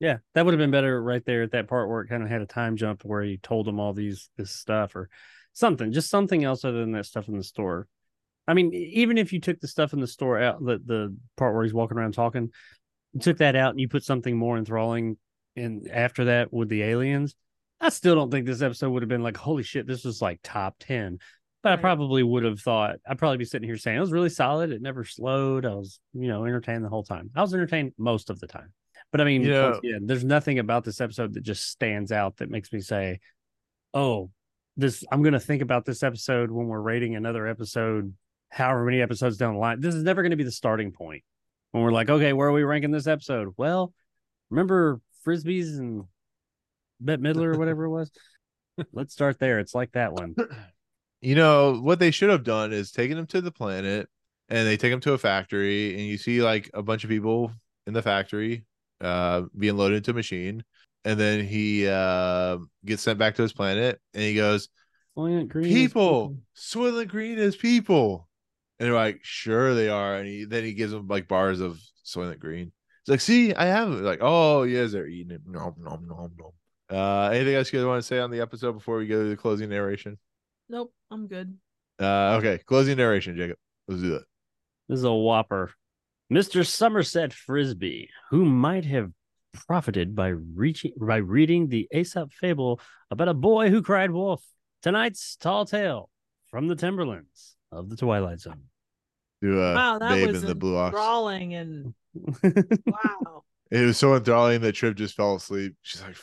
Yeah, 0.00 0.18
that 0.34 0.44
would 0.44 0.52
have 0.52 0.58
been 0.58 0.72
better 0.72 1.00
right 1.00 1.24
there 1.24 1.42
at 1.42 1.52
that 1.52 1.68
part 1.68 1.88
where 1.88 2.00
it 2.00 2.08
kind 2.08 2.24
of 2.24 2.28
had 2.28 2.42
a 2.42 2.46
time 2.46 2.76
jump 2.76 3.04
where 3.04 3.22
he 3.22 3.36
told 3.36 3.66
them 3.66 3.78
all 3.78 3.92
these 3.92 4.30
this 4.36 4.50
stuff 4.50 4.96
or 4.96 5.08
something, 5.52 5.92
just 5.92 6.10
something 6.10 6.42
else 6.42 6.64
other 6.64 6.80
than 6.80 6.92
that 6.92 7.06
stuff 7.06 7.28
in 7.28 7.36
the 7.36 7.44
store. 7.44 7.86
I 8.48 8.54
mean, 8.54 8.74
even 8.74 9.16
if 9.16 9.32
you 9.32 9.40
took 9.40 9.60
the 9.60 9.68
stuff 9.68 9.92
in 9.92 10.00
the 10.00 10.06
store 10.08 10.40
out, 10.40 10.64
the 10.64 10.80
the 10.84 11.16
part 11.36 11.54
where 11.54 11.62
he's 11.62 11.72
walking 11.72 11.96
around 11.96 12.14
talking, 12.14 12.50
you 13.12 13.20
took 13.20 13.38
that 13.38 13.54
out 13.54 13.70
and 13.70 13.80
you 13.80 13.88
put 13.88 14.02
something 14.02 14.36
more 14.36 14.58
enthralling 14.58 15.18
in 15.54 15.86
after 15.92 16.24
that 16.24 16.52
with 16.52 16.68
the 16.68 16.82
aliens, 16.82 17.36
I 17.82 17.88
still 17.90 18.14
don't 18.14 18.30
think 18.30 18.46
this 18.46 18.62
episode 18.62 18.90
would 18.90 19.02
have 19.02 19.08
been 19.08 19.22
like, 19.24 19.36
holy 19.36 19.62
shit, 19.64 19.86
this 19.86 20.04
was 20.04 20.22
like 20.22 20.38
top 20.42 20.76
ten. 20.78 21.18
But 21.62 21.72
I 21.72 21.76
probably 21.76 22.22
would 22.22 22.42
have 22.44 22.60
thought 22.60 22.96
I'd 23.06 23.18
probably 23.18 23.36
be 23.38 23.44
sitting 23.44 23.68
here 23.68 23.76
saying 23.76 23.96
it 23.96 24.00
was 24.00 24.12
really 24.12 24.28
solid. 24.30 24.72
It 24.72 24.82
never 24.82 25.04
slowed. 25.04 25.64
I 25.64 25.74
was, 25.74 26.00
you 26.12 26.26
know, 26.26 26.44
entertained 26.44 26.84
the 26.84 26.88
whole 26.88 27.04
time. 27.04 27.30
I 27.36 27.40
was 27.40 27.54
entertained 27.54 27.92
most 27.98 28.30
of 28.30 28.40
the 28.40 28.48
time. 28.48 28.72
But 29.12 29.20
I 29.20 29.24
mean, 29.24 29.42
You 29.42 29.52
once 29.52 29.74
know- 29.82 29.90
again, 29.90 30.06
there's 30.06 30.24
nothing 30.24 30.58
about 30.58 30.84
this 30.84 31.00
episode 31.00 31.34
that 31.34 31.42
just 31.42 31.68
stands 31.68 32.10
out 32.10 32.38
that 32.38 32.50
makes 32.50 32.72
me 32.72 32.80
say, 32.80 33.20
"Oh, 33.94 34.30
this." 34.76 35.04
I'm 35.12 35.22
going 35.22 35.34
to 35.34 35.40
think 35.40 35.62
about 35.62 35.84
this 35.84 36.02
episode 36.02 36.50
when 36.50 36.66
we're 36.66 36.80
rating 36.80 37.14
another 37.14 37.46
episode, 37.46 38.12
however 38.48 38.84
many 38.84 39.00
episodes 39.00 39.36
down 39.36 39.54
the 39.54 39.60
line. 39.60 39.80
This 39.80 39.94
is 39.94 40.02
never 40.02 40.22
going 40.22 40.30
to 40.30 40.36
be 40.36 40.44
the 40.44 40.50
starting 40.50 40.92
point 40.92 41.22
when 41.72 41.82
we're 41.84 41.92
like, 41.92 42.10
"Okay, 42.10 42.32
where 42.32 42.48
are 42.48 42.52
we 42.52 42.62
ranking 42.64 42.90
this 42.90 43.06
episode?" 43.06 43.54
Well, 43.56 43.92
remember 44.50 45.00
frisbees 45.24 45.78
and 45.78 46.04
Bette 47.04 47.22
Midler 47.22 47.54
or 47.54 47.58
whatever 47.58 47.84
it 47.84 47.90
was. 47.90 48.10
Let's 48.92 49.12
start 49.12 49.38
there. 49.38 49.58
It's 49.58 49.74
like 49.74 49.92
that 49.92 50.12
one. 50.12 50.34
You 51.24 51.36
know 51.36 51.78
what 51.80 52.00
they 52.00 52.10
should 52.10 52.30
have 52.30 52.42
done 52.42 52.72
is 52.72 52.90
taken 52.90 53.16
him 53.16 53.28
to 53.28 53.40
the 53.40 53.52
planet 53.52 54.08
and 54.48 54.66
they 54.66 54.76
take 54.76 54.92
him 54.92 54.98
to 55.02 55.12
a 55.12 55.18
factory 55.18 55.92
and 55.92 56.00
you 56.00 56.18
see 56.18 56.42
like 56.42 56.68
a 56.74 56.82
bunch 56.82 57.04
of 57.04 57.10
people 57.10 57.52
in 57.86 57.92
the 57.94 58.02
factory 58.02 58.64
uh 59.00 59.42
being 59.56 59.76
loaded 59.76 59.98
into 59.98 60.10
a 60.10 60.14
machine 60.14 60.64
and 61.04 61.20
then 61.20 61.46
he 61.46 61.86
uh 61.86 62.58
gets 62.84 63.02
sent 63.02 63.20
back 63.20 63.36
to 63.36 63.42
his 63.42 63.52
planet 63.52 64.00
and 64.14 64.24
he 64.24 64.34
goes 64.34 64.68
Soylent 65.16 65.48
Green 65.48 65.72
people 65.72 66.36
Soylent 66.56 67.08
Green 67.08 67.38
is 67.38 67.56
people. 67.56 68.28
And 68.78 68.88
they're 68.88 68.94
like 68.94 69.20
sure 69.22 69.74
they 69.74 69.88
are. 69.88 70.16
And 70.16 70.26
he 70.26 70.44
then 70.44 70.64
he 70.64 70.72
gives 70.74 70.90
them 70.90 71.06
like 71.06 71.28
bars 71.28 71.60
of 71.60 71.80
Soylent 72.04 72.40
Green. 72.40 72.72
It's 73.02 73.08
like 73.08 73.20
see 73.20 73.54
I 73.54 73.66
have 73.66 73.92
it. 73.92 74.02
Like 74.02 74.18
oh 74.22 74.64
yes 74.64 74.92
they're 74.92 75.06
eating 75.06 75.32
it. 75.32 75.42
Nom 75.46 75.74
nom 75.78 76.04
nom 76.08 76.32
nom 76.36 76.52
uh 76.92 77.30
anything 77.32 77.54
else 77.54 77.72
you 77.72 77.78
guys 77.78 77.86
want 77.86 78.00
to 78.02 78.06
say 78.06 78.18
on 78.18 78.30
the 78.30 78.40
episode 78.40 78.72
before 78.72 78.98
we 78.98 79.06
go 79.06 79.22
to 79.22 79.28
the 79.30 79.36
closing 79.36 79.68
narration 79.68 80.18
nope 80.68 80.92
i'm 81.10 81.26
good 81.26 81.56
uh, 82.02 82.38
okay, 82.38 82.58
closing 82.66 82.96
narration, 82.96 83.36
Jacob. 83.36 83.56
Let's 83.86 84.02
do 84.02 84.10
that. 84.10 84.24
This 84.88 84.98
is 84.98 85.04
a 85.04 85.12
whopper. 85.12 85.72
Mr. 86.32 86.66
Somerset 86.66 87.32
Frisby, 87.32 88.08
who 88.30 88.44
might 88.44 88.84
have 88.86 89.12
profited 89.52 90.14
by 90.14 90.28
reaching 90.28 90.92
by 90.98 91.16
reading 91.16 91.68
the 91.68 91.86
Aesop 91.94 92.32
fable 92.32 92.80
about 93.10 93.28
a 93.28 93.34
boy 93.34 93.68
who 93.70 93.82
cried 93.82 94.10
wolf. 94.10 94.42
Tonight's 94.82 95.36
tall 95.36 95.64
tale 95.64 96.10
from 96.48 96.66
the 96.68 96.74
Timberlands 96.74 97.56
of 97.70 97.88
the 97.88 97.96
Twilight 97.96 98.40
Zone. 98.40 98.62
Do 99.42 99.62
uh, 99.62 99.74
wow 99.74 99.98
that 99.98 100.14
Babe 100.14 100.28
was 100.28 100.42
in 100.42 100.48
the 100.48 100.54
Blue 100.54 100.76
Ox. 100.76 100.94
enthralling 100.94 101.54
and 101.54 101.94
wow 102.86 103.44
It 103.72 103.86
was 103.86 103.96
so 103.96 104.14
enthralling 104.14 104.60
that 104.60 104.72
Trip 104.74 104.94
just 104.94 105.14
fell 105.14 105.36
asleep. 105.36 105.74
She's 105.80 106.02
like, 106.02 106.14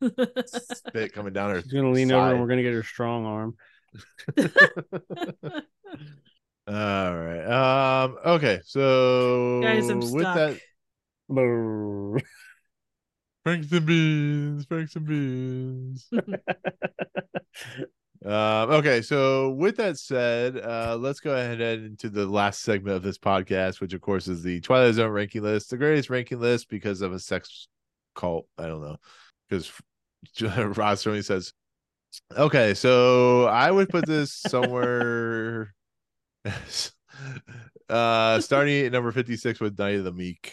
spit 0.46 1.12
coming 1.12 1.34
down 1.34 1.50
her. 1.50 1.60
She's 1.60 1.72
gonna 1.74 1.90
lean 1.90 2.10
over 2.10 2.30
and 2.30 2.40
we're 2.40 2.46
gonna 2.48 2.62
get 2.62 2.72
her 2.72 2.82
strong 2.82 3.26
arm. 3.26 3.54
All 6.66 7.16
right. 7.16 7.44
Um. 8.04 8.16
Okay. 8.24 8.60
So 8.64 9.60
Guys, 9.60 9.90
I'm 9.90 10.00
with 10.00 10.08
stuck. 10.22 10.56
that. 11.28 12.22
Franks 13.44 13.70
and 13.70 13.86
beans, 13.86 14.64
Franks 14.64 14.96
and 14.96 15.06
beans. 15.06 16.08
Um, 18.24 18.70
okay, 18.70 19.00
so 19.00 19.50
with 19.50 19.76
that 19.78 19.98
said, 19.98 20.58
uh, 20.58 20.96
let's 21.00 21.20
go 21.20 21.34
ahead 21.34 21.60
and 21.62 21.86
into 21.86 22.10
the 22.10 22.26
last 22.26 22.60
segment 22.60 22.96
of 22.96 23.02
this 23.02 23.16
podcast, 23.16 23.80
which 23.80 23.94
of 23.94 24.02
course 24.02 24.28
is 24.28 24.42
the 24.42 24.60
Twilight 24.60 24.94
Zone 24.94 25.10
ranking 25.10 25.42
list, 25.42 25.70
the 25.70 25.78
greatest 25.78 26.10
ranking 26.10 26.38
list 26.38 26.68
because 26.68 27.00
of 27.00 27.14
a 27.14 27.18
sex 27.18 27.68
cult. 28.14 28.46
I 28.58 28.66
don't 28.66 28.82
know, 28.82 28.98
because 29.48 29.72
Rod 30.40 30.98
Serling 30.98 31.24
says, 31.24 31.54
okay, 32.36 32.74
so 32.74 33.46
I 33.46 33.70
would 33.70 33.88
put 33.88 34.04
this 34.06 34.34
somewhere, 34.34 35.74
uh, 37.88 38.40
starting 38.40 38.84
at 38.84 38.92
number 38.92 39.12
fifty-six 39.12 39.60
with 39.60 39.78
Night 39.78 39.96
of 39.96 40.04
the 40.04 40.12
Meek. 40.12 40.52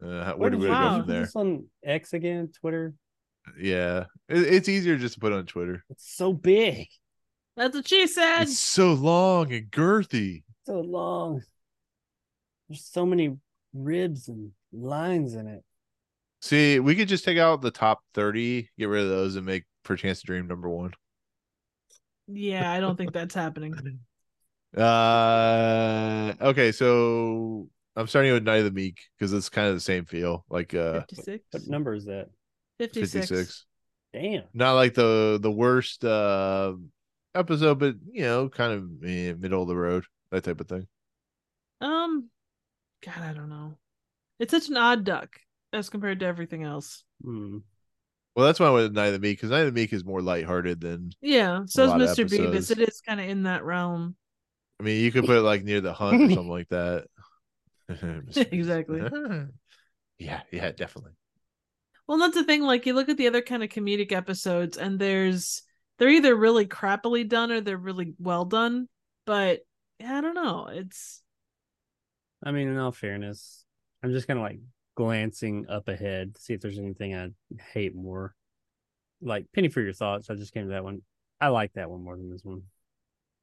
Uh, 0.00 0.32
where 0.34 0.50
do 0.50 0.58
we 0.58 0.68
wow. 0.68 0.90
go 0.90 0.98
from 1.00 1.08
there? 1.08 1.20
This 1.22 1.34
on 1.34 1.66
X 1.84 2.12
again, 2.12 2.52
Twitter. 2.60 2.94
Yeah, 3.58 4.04
it, 4.28 4.38
it's 4.38 4.68
easier 4.68 4.96
just 4.96 5.14
to 5.14 5.20
put 5.20 5.32
on 5.32 5.46
Twitter. 5.46 5.84
It's 5.90 6.14
so 6.14 6.32
big, 6.32 6.86
that's 7.60 7.76
what 7.76 7.86
she 7.88 8.06
said 8.06 8.42
It's 8.42 8.58
so 8.58 8.92
long 8.94 9.52
and 9.52 9.70
girthy. 9.70 10.42
so 10.66 10.80
long. 10.80 11.42
There's 12.68 12.84
so 12.84 13.04
many 13.04 13.36
ribs 13.74 14.28
and 14.28 14.52
lines 14.72 15.34
in 15.34 15.46
it. 15.46 15.62
See, 16.40 16.80
we 16.80 16.94
could 16.96 17.08
just 17.08 17.24
take 17.24 17.36
out 17.38 17.60
the 17.60 17.70
top 17.70 18.00
30, 18.14 18.68
get 18.78 18.88
rid 18.88 19.02
of 19.02 19.08
those, 19.10 19.36
and 19.36 19.44
make 19.44 19.64
Perchance 19.84 20.20
to 20.20 20.26
Dream 20.26 20.46
number 20.46 20.68
one. 20.68 20.92
yeah 22.28 22.70
i 22.72 22.78
don't 22.80 22.96
think 22.96 23.12
that's 23.12 23.34
happening 23.34 23.74
Uh 24.76 26.32
okay, 26.40 26.70
so 26.70 27.68
I'm 27.96 28.06
starting 28.06 28.32
with 28.32 28.44
Night 28.44 28.58
of 28.58 28.64
the 28.66 28.70
Meek 28.70 29.00
because 29.18 29.32
it's 29.32 29.48
kind 29.48 29.66
of 29.68 29.74
the 29.74 29.80
same 29.80 30.04
feel. 30.04 30.44
Like 30.48 30.74
uh 30.74 31.00
56 31.10 31.44
What 31.50 31.66
number 31.66 31.92
is 31.92 32.04
that? 32.04 32.28
56, 32.78 33.28
56. 33.28 33.66
Damn. 34.12 34.44
Not 34.54 34.74
like 34.74 34.94
the 34.94 35.40
the 35.42 35.50
worst 35.50 36.04
uh 36.04 36.74
episode, 37.34 37.78
but 37.78 37.96
you 38.12 38.22
know, 38.22 38.48
kind 38.48 38.72
of 38.72 39.04
eh, 39.08 39.32
middle 39.34 39.62
of 39.62 39.68
the 39.68 39.76
road, 39.76 40.04
that 40.30 40.44
type 40.44 40.60
of 40.60 40.68
thing. 40.68 40.86
um 41.80 42.28
god 43.04 43.22
i 43.22 43.32
don't 43.32 43.48
know 43.48 43.76
it's 44.40 44.52
such 44.52 44.68
an 44.68 44.76
odd 44.76 45.04
duck 45.04 45.40
as 45.72 45.90
compared 45.90 46.20
to 46.20 46.26
everything 46.26 46.64
else 46.64 47.04
Hmm. 47.22 47.58
Well, 48.36 48.46
that's 48.46 48.60
why 48.60 48.66
I 48.66 48.70
went 48.70 48.84
with 48.84 48.94
Night 48.94 49.08
of 49.08 49.14
the 49.14 49.18
Meek 49.18 49.38
because 49.38 49.50
Night 49.50 49.60
of 49.60 49.66
the 49.66 49.72
Meek 49.80 49.92
is 49.92 50.04
more 50.04 50.22
lighthearted 50.22 50.80
than 50.80 51.10
yeah 51.20 51.62
so 51.66 51.86
lot 51.86 52.00
is 52.00 52.18
mr 52.18 52.28
bevis 52.28 52.70
it 52.70 52.78
is 52.78 53.00
kind 53.00 53.20
of 53.20 53.28
in 53.28 53.42
that 53.44 53.64
realm 53.64 54.16
I 54.78 54.82
mean, 54.82 55.04
you 55.04 55.12
could 55.12 55.26
put 55.26 55.36
it 55.36 55.42
like 55.42 55.62
near 55.62 55.80
the 55.80 55.92
hunt 55.92 56.22
or 56.22 56.30
something 56.30 56.48
like 56.48 56.68
that. 56.70 57.06
Exactly. 58.36 59.00
yeah, 60.18 60.40
yeah, 60.50 60.72
definitely. 60.72 61.12
Well, 62.06 62.18
that's 62.18 62.34
the 62.34 62.44
thing. 62.44 62.62
Like, 62.62 62.86
you 62.86 62.94
look 62.94 63.08
at 63.08 63.16
the 63.16 63.26
other 63.26 63.42
kind 63.42 63.62
of 63.62 63.68
comedic 63.68 64.12
episodes, 64.12 64.76
and 64.76 64.98
there's 64.98 65.62
they're 66.00 66.08
either 66.08 66.34
really 66.34 66.66
crappily 66.66 67.28
done 67.28 67.52
or 67.52 67.60
they're 67.60 67.76
really 67.76 68.14
well 68.18 68.44
done. 68.46 68.88
But 69.26 69.60
I 70.04 70.20
don't 70.20 70.34
know. 70.34 70.68
It's 70.72 71.22
I 72.42 72.50
mean, 72.52 72.68
in 72.68 72.78
all 72.78 72.90
fairness, 72.90 73.64
I'm 74.02 74.10
just 74.10 74.26
kind 74.26 74.38
of 74.38 74.42
like 74.44 74.60
glancing 74.96 75.66
up 75.68 75.88
ahead 75.88 76.34
to 76.34 76.40
see 76.40 76.54
if 76.54 76.60
there's 76.62 76.78
anything 76.78 77.14
I 77.14 77.28
hate 77.74 77.94
more. 77.94 78.34
Like 79.22 79.46
Penny 79.54 79.68
for 79.68 79.82
your 79.82 79.92
thoughts. 79.92 80.30
I 80.30 80.34
just 80.34 80.54
came 80.54 80.64
to 80.64 80.72
that 80.72 80.84
one. 80.84 81.02
I 81.40 81.48
like 81.48 81.74
that 81.74 81.90
one 81.90 82.02
more 82.02 82.16
than 82.16 82.30
this 82.30 82.44
one. 82.44 82.62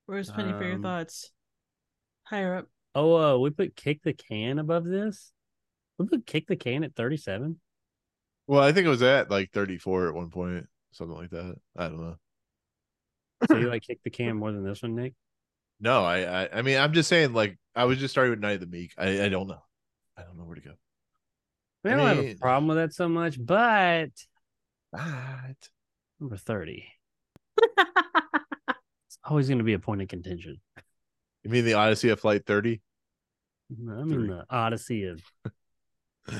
where's 0.08 0.32
Penny 0.32 0.52
for 0.54 0.64
your 0.64 0.76
Um, 0.76 0.82
thoughts? 0.82 1.32
Higher 2.24 2.56
up. 2.56 2.68
Oh, 2.96 3.16
uh, 3.16 3.38
we 3.38 3.52
put 3.52 3.76
kick 3.76 4.02
the 4.04 4.14
can 4.14 4.58
above 4.58 4.84
this. 4.86 5.32
We 6.00 6.08
put 6.08 6.26
kick 6.26 6.48
the 6.48 6.56
can 6.56 6.84
at 6.84 6.96
37. 6.96 7.60
Well, 8.48 8.62
I 8.62 8.72
think 8.72 8.86
it 8.88 8.90
was 8.90 9.04
at 9.04 9.30
like 9.30 9.52
34 9.52 10.08
at 10.10 10.16
one 10.16 10.30
point, 10.32 10.68
something 10.92 11.16
like 11.16 11.30
that. 11.30 11.56
I 11.76 11.88
don't 11.88 12.02
know. 12.02 12.18
So 13.50 13.56
you 13.58 13.70
like 13.70 13.84
kick 13.84 14.00
the 14.04 14.10
can 14.10 14.38
more 14.38 14.52
than 14.52 14.64
this 14.64 14.82
one, 14.82 14.96
Nick? 14.96 15.14
No, 15.80 16.04
I, 16.04 16.44
I, 16.44 16.50
I 16.54 16.62
mean, 16.64 16.78
I'm 16.80 16.94
just 16.94 17.08
saying. 17.10 17.34
Like, 17.34 17.58
I 17.76 17.86
was 17.86 18.00
just 18.00 18.12
starting 18.14 18.32
with 18.32 18.40
Night 18.40 18.54
of 18.54 18.62
the 18.62 18.68
Meek. 18.68 18.94
I, 18.98 19.26
I 19.26 19.30
don't 19.30 19.48
know. 19.48 19.62
I 20.18 20.24
don't 20.24 20.38
know 20.38 20.44
where 20.44 20.56
to 20.56 20.62
go. 20.62 20.72
I, 21.86 21.90
I 21.90 21.96
don't 21.96 22.08
have 22.08 22.26
a 22.26 22.36
problem 22.36 22.68
with 22.68 22.78
that 22.78 22.94
so 22.94 23.08
much, 23.08 23.38
but 23.40 24.10
But 24.92 25.56
number 26.20 26.38
30. 26.38 26.86
It's 29.08 29.20
always 29.24 29.48
going 29.48 29.60
to 29.60 29.64
be 29.64 29.74
a 29.74 29.80
point 29.80 30.02
of 30.02 30.08
contention. 30.10 30.60
you 31.44 31.50
mean 31.50 31.64
the 31.64 31.76
Odyssey 31.76 32.10
of 32.10 32.20
Flight 32.20 32.46
30? 32.46 32.82
I 33.72 33.74
mean, 34.04 34.10
Three. 34.10 34.28
the 34.28 34.46
odyssey 34.50 35.04
of 35.06 35.22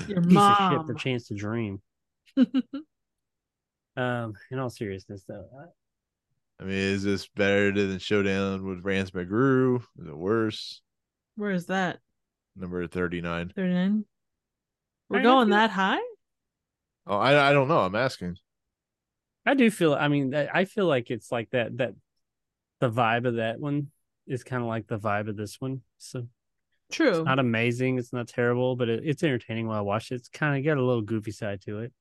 Your 0.08 0.22
piece 0.22 0.38
of 0.38 0.58
shit 0.58 0.82
for 0.82 0.94
mom. 0.94 0.96
chance 0.98 1.28
to 1.28 1.36
dream. 1.36 1.82
Um, 3.96 4.34
in 4.52 4.60
all 4.60 4.70
seriousness, 4.70 5.24
though, 5.28 5.48
I- 6.60 6.64
I 6.64 6.66
mean, 6.66 6.76
is 6.76 7.04
this 7.04 7.28
better 7.28 7.72
than 7.72 8.00
Showdown 8.00 8.66
with 8.66 8.84
Rance 8.84 9.12
McGrew? 9.12 9.82
Is 10.00 10.08
it 10.08 10.18
worse? 10.18 10.82
Where 11.36 11.52
is 11.52 11.68
that? 11.68 12.00
Number 12.56 12.86
39. 12.88 13.54
39? 13.56 14.06
We're 15.10 15.20
I 15.20 15.24
going 15.24 15.50
that 15.50 15.70
high? 15.70 16.00
Oh, 17.06 17.18
I, 17.18 17.50
I 17.50 17.54
don't 17.54 17.68
know. 17.68 17.80
I'm 17.80 17.96
asking. 17.96 18.38
I 19.46 19.54
do 19.54 19.72
feel. 19.72 19.94
I 19.94 20.10
mean, 20.10 20.36
I 20.36 20.50
I 20.54 20.66
feel 20.66 20.86
like 20.86 21.10
it's 21.10 21.32
like 21.32 21.50
that. 21.52 21.78
That 21.78 21.94
the 22.82 22.92
vibe 22.92 23.26
of 23.26 23.36
that 23.36 23.60
one 23.60 23.92
is 24.28 24.44
kind 24.44 24.62
of 24.62 24.68
like 24.68 24.88
the 24.88 25.00
vibe 25.00 25.30
of 25.30 25.38
this 25.38 25.62
one. 25.62 25.82
So 25.98 26.28
True. 26.92 27.10
it's 27.10 27.26
not 27.26 27.40
amazing. 27.40 27.98
It's 27.98 28.12
not 28.12 28.28
terrible, 28.28 28.76
but 28.76 28.90
it, 28.90 29.04
it's 29.06 29.24
entertaining 29.24 29.68
while 29.68 29.78
I 29.78 29.82
watch 29.82 30.12
it. 30.12 30.16
It's 30.16 30.28
kind 30.28 30.58
of 30.58 30.66
got 30.66 30.78
a 30.78 30.84
little 30.86 31.02
goofy 31.02 31.32
side 31.32 31.62
to 31.62 31.80
it. 31.80 31.94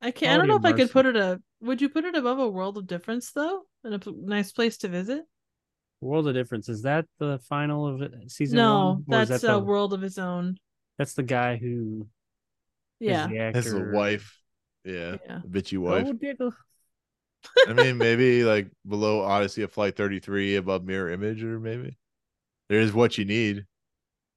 I 0.00 0.10
can't. 0.10 0.32
I 0.32 0.36
don't 0.38 0.48
know 0.48 0.56
if 0.56 0.62
quality 0.62 0.82
I 0.82 0.84
could 0.84 0.92
put 0.92 1.06
it 1.06 1.16
a. 1.16 1.40
Would 1.60 1.80
you 1.82 1.88
put 1.88 2.04
it 2.04 2.14
above 2.14 2.38
a 2.38 2.48
World 2.48 2.78
of 2.78 2.86
Difference 2.86 3.32
though, 3.32 3.62
and 3.84 3.94
a 3.94 3.98
p- 3.98 4.14
nice 4.16 4.52
place 4.52 4.78
to 4.78 4.88
visit? 4.88 5.24
World 6.00 6.26
of 6.28 6.34
Difference 6.34 6.68
is 6.68 6.82
that 6.82 7.06
the 7.18 7.38
final 7.48 7.86
of 7.86 8.02
it, 8.02 8.12
season 8.30 8.56
no, 8.56 9.02
one? 9.06 9.26
That's 9.26 9.42
that 9.42 9.54
a 9.54 9.58
World 9.58 9.92
of 9.92 10.00
His 10.00 10.18
Own. 10.18 10.56
That's 10.98 11.14
the 11.14 11.22
guy 11.22 11.56
who. 11.56 12.06
Yeah, 12.98 13.26
the 13.26 13.38
actor. 13.38 13.60
That's 13.60 13.72
the 13.72 13.90
wife. 13.92 14.40
Yeah. 14.84 15.16
Yeah. 15.26 15.40
Bitchy 15.48 15.78
wife. 15.78 16.06
Oh. 16.40 16.52
I 17.68 17.72
mean, 17.72 17.98
maybe 17.98 18.44
like 18.44 18.70
below 18.86 19.20
Odyssey 19.22 19.62
of 19.62 19.72
Flight 19.72 19.96
33, 19.96 20.56
above 20.56 20.84
Mirror 20.84 21.10
Image, 21.10 21.42
or 21.42 21.60
maybe 21.60 21.96
there's 22.68 22.92
what 22.92 23.18
you 23.18 23.24
need. 23.24 23.66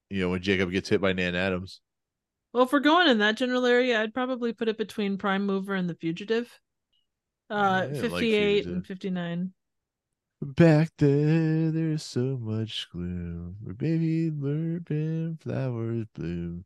You 0.10 0.22
know, 0.22 0.30
when 0.30 0.42
Jacob 0.42 0.72
gets 0.72 0.90
hit 0.90 1.02
by 1.02 1.14
Nan 1.14 1.36
Adams. 1.36 1.82
Well, 2.54 2.64
if 2.64 2.72
we're 2.72 2.80
going 2.80 3.08
in 3.08 3.18
that 3.18 3.36
general 3.36 3.66
area, 3.66 4.00
I'd 4.00 4.14
probably 4.14 4.54
put 4.54 4.70
it 4.70 4.78
between 4.78 5.18
Prime 5.18 5.46
Mover 5.46 5.74
and 5.74 5.90
The 5.90 5.96
Fugitive. 5.96 6.48
Uh, 7.50 7.56
I 7.56 7.82
didn't 7.88 7.94
like 7.96 8.12
fifty-eight 8.12 8.66
and 8.68 8.86
fifty-nine. 8.86 9.54
Back 10.42 10.92
there, 10.98 11.72
there's 11.72 12.04
so 12.04 12.38
much 12.40 12.88
gloom 12.92 13.56
where 13.62 13.74
baby 13.74 14.30
bourbon 14.30 15.40
flowers 15.42 16.06
bloom. 16.14 16.66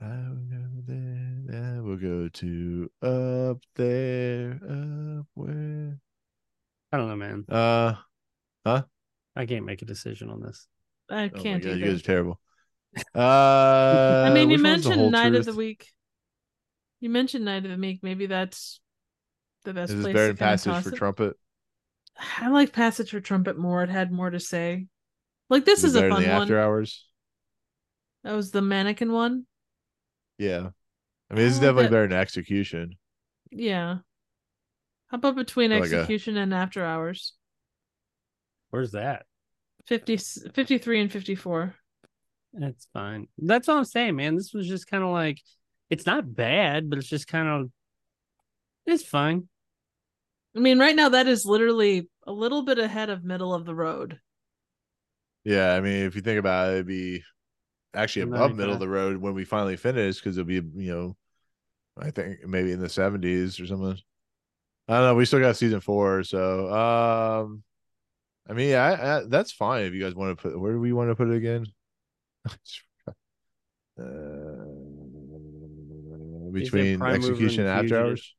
I 0.00 0.06
will 0.06 0.46
go 0.48 0.64
there, 0.86 1.76
I 1.76 1.80
will 1.80 1.96
go 1.96 2.28
to 2.28 2.90
up 3.02 3.62
there, 3.74 4.60
up 4.62 5.26
where. 5.34 5.98
I 6.92 6.96
don't 6.96 7.08
know, 7.08 7.16
man. 7.16 7.44
Uh, 7.48 7.94
huh? 8.64 8.84
I 9.36 9.44
can't 9.44 9.66
make 9.66 9.82
a 9.82 9.86
decision 9.86 10.30
on 10.30 10.40
this. 10.40 10.66
I 11.10 11.24
oh 11.24 11.28
can't 11.30 11.62
God, 11.62 11.76
you 11.76 11.84
guys 11.84 12.00
are 12.00 12.04
terrible. 12.04 12.40
Uh, 13.14 14.24
I 14.26 14.30
mean, 14.32 14.50
you 14.50 14.58
which 14.58 14.64
one's 14.64 14.84
the 14.84 14.90
mentioned 14.90 14.94
whole 14.94 15.10
Night 15.10 15.34
of 15.34 15.44
the? 15.44 15.52
Meek. 15.52 15.86
You 17.00 17.10
mentioned 17.10 17.44
Night 17.44 17.64
of 17.64 17.70
the 17.70 17.76
Meek. 17.76 18.02
Maybe 18.02 18.26
that's 18.26 18.80
the 19.64 19.74
best 19.74 19.92
Is 19.92 19.98
this 19.98 20.04
place 20.04 20.14
better 20.14 20.32
to 20.32 20.32
than 20.34 20.58
kinda 20.58 20.66
Passage 20.66 20.82
for 20.82 20.88
it. 20.90 20.94
Trumpet? 20.96 21.36
I 22.38 22.48
like 22.48 22.72
Passage 22.72 23.10
for 23.10 23.20
Trumpet 23.20 23.58
more. 23.58 23.82
It 23.82 23.90
had 23.90 24.10
more 24.10 24.30
to 24.30 24.40
say. 24.40 24.86
Like 25.50 25.64
this 25.64 25.84
is 25.84 25.94
a 25.94 26.08
fun 26.08 26.22
the 26.22 26.28
one. 26.28 26.42
After 26.42 26.60
Hours? 26.60 27.06
That 28.24 28.32
was 28.32 28.50
the 28.50 28.62
mannequin 28.62 29.12
one. 29.12 29.46
Yeah. 30.38 30.70
I 31.30 31.34
mean, 31.34 31.44
this 31.44 31.52
is 31.54 31.58
like 31.58 31.62
definitely 31.66 31.82
that. 31.84 31.90
better 31.90 32.08
than 32.08 32.18
Execution. 32.18 32.96
Yeah. 33.50 33.98
How 35.08 35.16
about 35.18 35.36
between 35.36 35.70
Like 35.70 35.80
a- 35.90 35.94
execution 35.96 36.36
and 36.36 36.52
after 36.52 36.84
hours? 36.84 37.34
Where's 38.70 38.92
that? 38.92 39.24
50, 39.86 40.16
53 40.16 41.00
and 41.00 41.12
54. 41.12 41.74
That's 42.52 42.88
fine. 42.92 43.28
That's 43.38 43.68
all 43.68 43.78
I'm 43.78 43.84
saying, 43.84 44.16
man. 44.16 44.36
This 44.36 44.52
was 44.52 44.66
just 44.66 44.86
kind 44.86 45.04
of 45.04 45.10
like, 45.10 45.40
it's 45.90 46.06
not 46.06 46.34
bad, 46.34 46.88
but 46.88 46.98
it's 46.98 47.08
just 47.08 47.28
kind 47.28 47.48
of, 47.48 47.70
it's 48.86 49.04
fine. 49.04 49.48
I 50.56 50.60
mean, 50.60 50.78
right 50.78 50.96
now 50.96 51.10
that 51.10 51.28
is 51.28 51.44
literally 51.44 52.08
a 52.26 52.32
little 52.32 52.62
bit 52.62 52.78
ahead 52.78 53.10
of 53.10 53.24
middle 53.24 53.54
of 53.54 53.64
the 53.64 53.74
road. 53.74 54.18
Yeah, 55.44 55.74
I 55.74 55.80
mean, 55.80 56.04
if 56.04 56.14
you 56.14 56.20
think 56.20 56.38
about 56.38 56.70
it, 56.70 56.72
it'd 56.74 56.86
be 56.86 57.22
actually 57.94 58.22
I'm 58.22 58.34
above 58.34 58.50
not 58.50 58.56
middle 58.56 58.74
of 58.74 58.80
the 58.80 58.88
road 58.88 59.18
when 59.18 59.34
we 59.34 59.44
finally 59.44 59.76
finish 59.76 60.16
because 60.16 60.36
it'll 60.36 60.46
be, 60.46 60.54
you 60.54 60.92
know, 60.92 61.16
I 61.98 62.10
think 62.10 62.46
maybe 62.46 62.72
in 62.72 62.80
the 62.80 62.88
70s 62.88 63.60
or 63.60 63.66
something. 63.66 63.98
I 64.88 64.94
don't 64.94 65.04
know. 65.04 65.14
We 65.14 65.26
still 65.26 65.40
got 65.40 65.56
season 65.56 65.80
four. 65.80 66.22
So, 66.22 66.72
um, 66.72 67.62
I 68.48 68.52
mean, 68.54 68.74
I, 68.74 69.18
I 69.18 69.22
that's 69.26 69.52
fine 69.52 69.84
if 69.84 69.92
you 69.92 70.02
guys 70.02 70.14
want 70.14 70.36
to 70.36 70.42
put, 70.42 70.58
where 70.58 70.72
do 70.72 70.80
we 70.80 70.92
want 70.92 71.10
to 71.10 71.14
put 71.14 71.28
it 71.28 71.36
again? 71.36 71.66
uh, 73.98 74.02
between 76.52 76.98
Prime 76.98 77.20
Mover 77.20 77.32
and 77.32 77.32
execution 77.32 77.66
and 77.66 77.68
after 77.68 77.98
hours. 77.98 78.34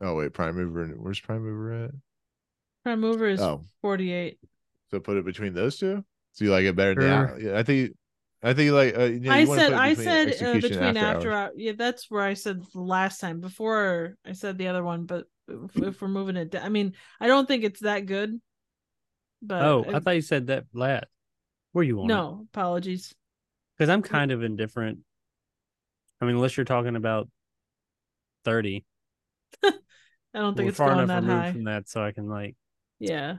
Oh, 0.00 0.14
wait, 0.14 0.32
Prime 0.32 0.56
Mover. 0.56 0.86
Where's 0.98 1.20
Prime 1.20 1.42
Mover 1.42 1.84
at? 1.84 1.90
Prime 2.84 3.00
mover 3.00 3.28
is 3.28 3.40
Oh, 3.40 3.64
48. 3.80 4.38
So 4.90 5.00
put 5.00 5.16
it 5.16 5.24
between 5.24 5.54
those 5.54 5.78
two. 5.78 6.04
So 6.32 6.44
you 6.44 6.50
like 6.50 6.64
it 6.64 6.74
better 6.76 6.94
than 6.94 7.08
Sure. 7.08 7.38
the, 7.38 7.44
yeah, 7.44 7.58
I 7.58 7.62
think 7.62 7.92
I 8.42 8.54
think 8.54 8.72
like 8.72 8.96
uh, 8.96 9.04
you 9.04 9.20
know, 9.20 9.30
I 9.30 9.40
you 9.40 9.48
wanna 9.48 9.60
said 9.60 9.68
put 9.70 9.74
it 9.74 9.80
I 9.80 9.94
said 9.94 10.42
uh, 10.42 10.54
between 10.60 10.82
and 10.82 10.98
after, 10.98 11.32
hours. 11.32 11.50
hour. 11.50 11.52
Yeah, 11.56 11.72
that's 11.76 12.10
where 12.10 12.22
I 12.22 12.34
said 12.34 12.62
the 12.72 12.80
last 12.80 13.20
time 13.20 13.40
before 13.40 14.16
I 14.26 14.32
said 14.32 14.58
the 14.58 14.68
other 14.68 14.82
one. 14.82 15.04
But 15.04 15.26
if, 15.46 15.76
if 15.76 16.02
we're 16.02 16.08
moving 16.08 16.36
it, 16.36 16.50
down, 16.50 16.64
I 16.64 16.68
mean, 16.68 16.94
I 17.20 17.26
don't 17.28 17.46
think 17.46 17.64
it's 17.64 17.80
that 17.80 18.06
good. 18.06 18.40
But 19.40 19.62
oh, 19.62 19.84
I 19.86 19.98
it- 19.98 20.02
thought 20.02 20.14
you 20.16 20.22
said 20.22 20.48
that 20.48 20.64
last. 20.72 21.04
Where 21.72 21.84
you 21.84 21.96
want 21.96 22.08
no 22.08 22.46
apologies. 22.52 23.14
Because 23.82 23.90
I'm 23.90 24.02
kind 24.02 24.30
of 24.30 24.44
indifferent. 24.44 25.00
I 26.20 26.24
mean, 26.24 26.36
unless 26.36 26.56
you're 26.56 26.62
talking 26.64 26.94
about 26.94 27.28
30. 28.44 28.84
I 29.64 29.72
don't 30.32 30.56
think 30.56 30.66
We're 30.66 30.68
it's 30.68 30.78
far 30.78 30.90
going 30.90 31.00
enough 31.00 31.08
that 31.08 31.22
removed 31.28 31.42
high. 31.46 31.52
from 31.52 31.64
that, 31.64 31.88
so 31.88 32.00
I 32.00 32.12
can 32.12 32.28
like, 32.28 32.54
Yeah. 33.00 33.38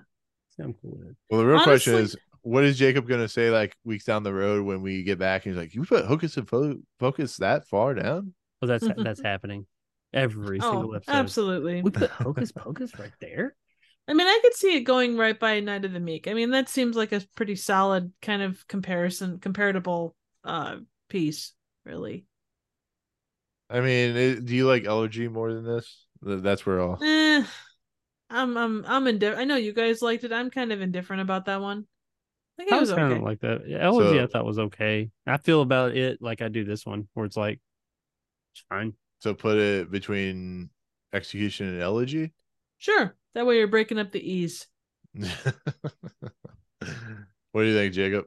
say 0.57 0.65
I'm 0.65 0.74
cool 0.74 0.98
with 0.99 1.11
it. 1.11 1.15
Well, 1.30 1.40
the 1.40 1.48
real 1.48 1.64
question 1.64 1.94
Honestly- 1.95 2.18
is, 2.20 2.24
what 2.41 2.65
is 2.65 2.78
Jacob 2.78 3.07
gonna 3.07 3.30
say 3.30 3.52
like 3.52 3.74
weeks 3.86 4.03
down 4.03 4.24
the 4.24 4.34
road 4.34 4.65
when 4.65 4.82
we 4.82 5.03
get 5.03 5.18
back? 5.18 5.45
And 5.45 5.56
he's 5.56 5.61
like, 5.64 5.74
"You 5.74 5.86
put 5.86 6.03
Hocus 6.03 6.36
and 6.36 6.45
Fo- 6.49 6.76
Focus 6.99 7.38
that 7.38 7.65
far 7.70 7.94
down?" 7.94 8.34
Well, 8.61 8.68
that's 8.68 8.86
that's 8.98 9.22
happening 9.22 9.65
every 10.11 10.60
oh, 10.61 10.72
single 10.72 10.91
Oh, 10.91 10.95
episode. 10.95 11.14
absolutely. 11.14 11.82
We 11.84 11.90
put 11.90 12.10
Hocus 12.10 12.52
Pocus 12.52 12.99
right 12.99 13.14
there. 13.22 13.56
I 14.10 14.14
mean, 14.14 14.28
I 14.28 14.40
could 14.44 14.56
see 14.56 14.76
it 14.76 14.82
going 14.82 15.15
right 15.18 15.40
by 15.40 15.61
Night 15.61 15.86
of 15.86 15.94
the 15.94 16.02
Meek. 16.02 16.28
I 16.28 16.34
mean, 16.34 16.49
that 16.49 16.68
seems 16.68 16.98
like 16.98 17.14
a 17.14 17.22
pretty 17.38 17.56
solid 17.56 18.11
kind 18.22 18.41
of 18.41 18.68
comparison, 18.68 19.40
comparable 19.40 20.14
uh 20.44 20.78
piece, 21.10 21.53
really. 21.86 22.26
I 23.70 23.82
mean, 23.82 24.15
it, 24.15 24.45
do 24.45 24.56
you 24.56 24.68
like 24.68 24.86
Elegy 24.86 25.28
more 25.28 25.53
than 25.53 25.65
this? 25.65 26.06
That's 26.22 26.65
where 26.65 26.80
all. 26.80 26.99
Eh, 27.03 27.44
I'm 28.30 28.57
I'm 28.57 28.86
I'm 28.88 29.07
indifferent. 29.07 29.41
I 29.41 29.45
know 29.45 29.56
you 29.56 29.74
guys 29.74 30.02
liked 30.02 30.24
it. 30.24 30.32
I'm 30.32 30.49
kind 30.49 30.72
of 30.72 30.82
indifferent 30.82 31.22
about 31.22 31.45
that 31.45 31.61
one. 31.61 31.86
I 32.57 32.61
think 32.61 32.72
I 32.72 32.80
was 32.80 32.90
was 32.90 32.98
kind 32.98 33.11
okay. 33.11 33.18
of 33.18 33.24
like 33.24 33.40
that. 33.41 33.61
Elegy, 33.80 34.22
I 34.22 34.28
thought 34.28 34.45
was 34.45 34.60
okay. 34.60 35.10
I 35.26 35.38
feel 35.38 35.61
about 35.61 35.95
it 35.95 36.22
like 36.22 36.41
I 36.41 36.49
do 36.49 36.64
this 36.64 36.86
one, 36.86 37.07
where 37.14 37.26
it's 37.26 37.38
like, 37.38 37.60
it's 38.53 38.64
fine. 38.70 38.94
So 39.20 39.34
put 39.34 39.57
it 39.57 39.90
between 39.90 40.70
execution 41.14 41.68
and 41.68 41.82
Elegy. 41.82 42.32
Sure. 42.78 43.15
That 43.34 43.48
way 43.48 43.57
you're 43.57 43.68
breaking 43.68 43.98
up 43.98 44.11
the 44.11 44.20
E's. 44.20 44.68
what 45.14 45.30
do 47.56 47.64
you 47.64 47.76
think, 47.76 47.94
Jacob? 47.94 48.26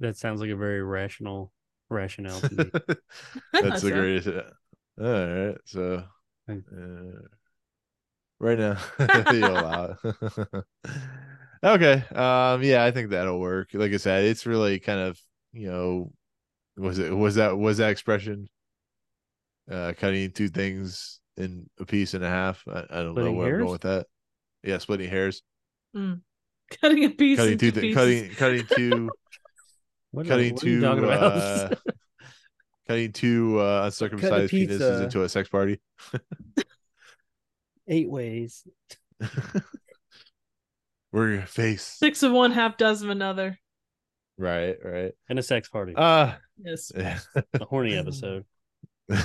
That 0.00 0.16
sounds 0.16 0.40
like 0.40 0.50
a 0.50 0.56
very 0.56 0.82
rational 0.82 1.52
rationale 1.88 2.40
to 2.40 2.54
me. 2.54 2.70
That's 3.52 3.82
the 3.82 3.90
greatest. 3.92 4.28
All 4.28 5.06
right, 5.06 5.56
so 5.64 6.04
uh, 6.48 6.54
right 8.38 8.58
now 8.58 8.78
you'll 9.32 9.50
allow 9.50 9.96
it. 10.02 10.64
okay, 11.64 12.04
um, 12.14 12.62
yeah, 12.62 12.84
I 12.84 12.90
think 12.90 13.10
that'll 13.10 13.40
work. 13.40 13.70
Like 13.72 13.92
I 13.92 13.96
said, 13.98 14.24
it's 14.24 14.46
really 14.46 14.78
kind 14.78 15.00
of 15.00 15.18
you 15.52 15.70
know, 15.70 16.12
was 16.76 16.98
it 16.98 17.14
was 17.14 17.36
that 17.36 17.56
was 17.56 17.78
that 17.78 17.90
expression, 17.90 18.48
uh, 19.70 19.92
cutting 19.98 20.30
two 20.32 20.48
things 20.48 21.20
in 21.36 21.68
a 21.78 21.84
piece 21.84 22.14
and 22.14 22.24
a 22.24 22.28
half. 22.28 22.62
I, 22.68 22.86
I 22.90 23.02
don't 23.02 23.06
know 23.06 23.12
Splitting 23.12 23.36
where 23.36 23.46
I'm 23.48 23.58
going 23.58 23.72
with 23.72 23.82
that. 23.82 24.06
Yeah, 24.62 24.78
splitting 24.78 25.10
hairs, 25.10 25.42
cutting 25.94 27.04
a 27.04 27.10
piece 27.10 27.38
cutting 27.38 27.52
into 27.54 27.70
two, 27.72 27.72
thi- 27.72 27.80
pieces. 27.80 27.94
cutting 27.96 28.30
cutting 28.36 28.66
two, 28.76 29.10
What, 30.12 30.26
cutting 30.26 30.54
what 30.54 30.62
two, 30.62 30.86
uh, 30.86 31.74
cutting 32.88 33.12
two 33.12 33.60
uh, 33.60 33.82
uncircumcised 33.84 34.52
penises 34.52 35.04
into 35.04 35.22
a 35.22 35.28
sex 35.28 35.48
party. 35.48 35.80
Eight 37.88 38.10
ways. 38.10 38.66
We're 41.12 41.32
your 41.32 41.42
face. 41.42 41.82
Six 41.82 42.22
of 42.22 42.32
one, 42.32 42.52
half 42.52 42.76
dozen 42.76 43.08
of 43.08 43.12
another. 43.16 43.58
Right, 44.38 44.76
right. 44.82 45.12
And 45.28 45.38
a 45.38 45.42
sex 45.42 45.68
party. 45.68 45.94
Uh 45.96 46.32
Yes. 46.62 46.92
a 46.94 47.18
horny 47.64 47.94
episode. 47.94 48.44
all 49.10 49.16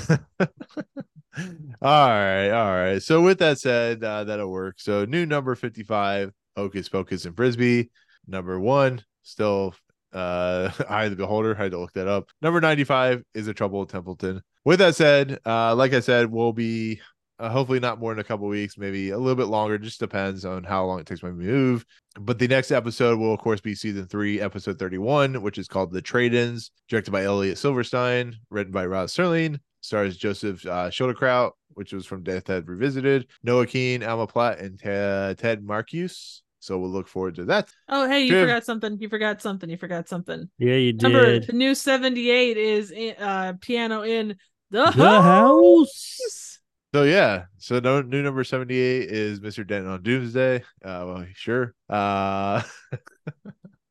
right, 1.82 2.50
all 2.50 2.72
right. 2.72 3.02
So 3.02 3.22
with 3.22 3.40
that 3.40 3.60
said, 3.60 4.04
uh, 4.04 4.24
that'll 4.24 4.50
work. 4.52 4.80
So 4.80 5.06
new 5.06 5.26
number 5.26 5.54
55, 5.56 6.32
Hocus 6.56 6.90
Pocus 6.90 7.26
and 7.26 7.36
Frisby. 7.36 7.92
Number 8.28 8.60
one, 8.60 9.04
still 9.24 9.76
uh 10.16 10.72
Eye 10.90 11.06
of 11.06 11.12
the 11.12 11.18
Beholder. 11.18 11.56
I 11.58 11.64
had 11.64 11.72
to 11.72 11.80
look 11.80 11.94
that 11.94 12.08
up. 12.08 12.30
Number 12.42 12.62
95 12.62 13.24
is 13.34 13.48
a 13.48 13.54
Trouble 13.54 13.82
with 13.82 13.90
Templeton. 13.90 14.42
With 14.64 14.80
that 14.80 14.96
said, 14.96 15.40
uh, 15.46 15.76
like 15.76 15.94
I 15.94 16.00
said, 16.00 16.32
we'll 16.32 16.54
be 16.54 17.00
uh, 17.38 17.50
hopefully 17.50 17.80
not 17.80 18.00
more 18.00 18.12
than 18.14 18.20
a 18.20 18.24
couple 18.24 18.48
weeks, 18.48 18.78
maybe 18.78 19.10
a 19.10 19.18
little 19.18 19.36
bit 19.36 19.48
longer. 19.48 19.78
Just 19.78 20.00
depends 20.00 20.46
on 20.46 20.64
how 20.64 20.86
long 20.86 21.00
it 21.00 21.06
takes 21.06 21.20
to 21.20 21.32
move. 21.32 21.86
But 22.20 22.40
the 22.40 22.48
next 22.48 22.72
episode 22.72 23.20
will, 23.20 23.34
of 23.34 23.40
course, 23.40 23.60
be 23.62 23.76
season 23.76 24.08
three, 24.08 24.40
episode 24.40 24.80
31, 24.80 25.42
which 25.42 25.58
is 25.58 25.68
called 25.68 25.92
The 25.92 26.02
Trade 26.02 26.34
Ins, 26.34 26.72
directed 26.88 27.12
by 27.12 27.24
Elliot 27.24 27.58
Silverstein, 27.58 28.36
written 28.50 28.72
by 28.72 28.86
Rod 28.86 29.10
Serling, 29.10 29.60
stars 29.82 30.16
Joseph 30.16 30.66
uh, 30.66 30.90
Schildkraut, 30.90 31.52
which 31.74 31.92
was 31.92 32.06
from 32.06 32.24
Death 32.24 32.48
Head 32.48 32.68
Revisited, 32.68 33.28
Noah 33.44 33.68
Keen, 33.68 34.02
Alma 34.02 34.28
Platt, 34.28 34.60
and 34.60 34.80
Te- 34.80 35.36
Ted 35.42 35.64
Marcus. 35.64 36.42
So 36.66 36.80
we'll 36.80 36.90
look 36.90 37.08
forward 37.08 37.36
to 37.36 37.46
that. 37.46 37.70
Oh, 37.88 38.08
hey, 38.10 38.24
you 38.24 38.32
Jim. 38.32 38.44
forgot 38.48 38.66
something. 38.66 38.98
You 39.00 39.08
forgot 39.10 39.42
something. 39.42 39.70
You 39.70 39.78
forgot 39.78 40.10
something. 40.10 40.50
Yeah, 40.58 40.76
you 40.76 40.94
Number 40.94 41.26
did. 41.40 41.48
the 41.48 41.54
new 41.54 41.76
78 41.76 42.58
is 42.58 42.92
in, 42.92 43.16
uh 43.18 43.54
piano 43.62 44.02
in 44.02 44.36
the, 44.72 44.86
The 44.92 45.22
house. 45.22 46.60
So 46.94 47.04
yeah, 47.04 47.46
so 47.58 47.80
no 47.80 48.02
new 48.02 48.24
number 48.24 48.44
78 48.44 49.10
is 49.10 49.40
Mr. 49.42 49.68
Denton 49.68 49.92
on 49.92 50.02
Doomsday. 50.02 50.64
Uh 50.84 51.04
well, 51.06 51.26
sure. 51.34 51.74
Uh 51.90 52.62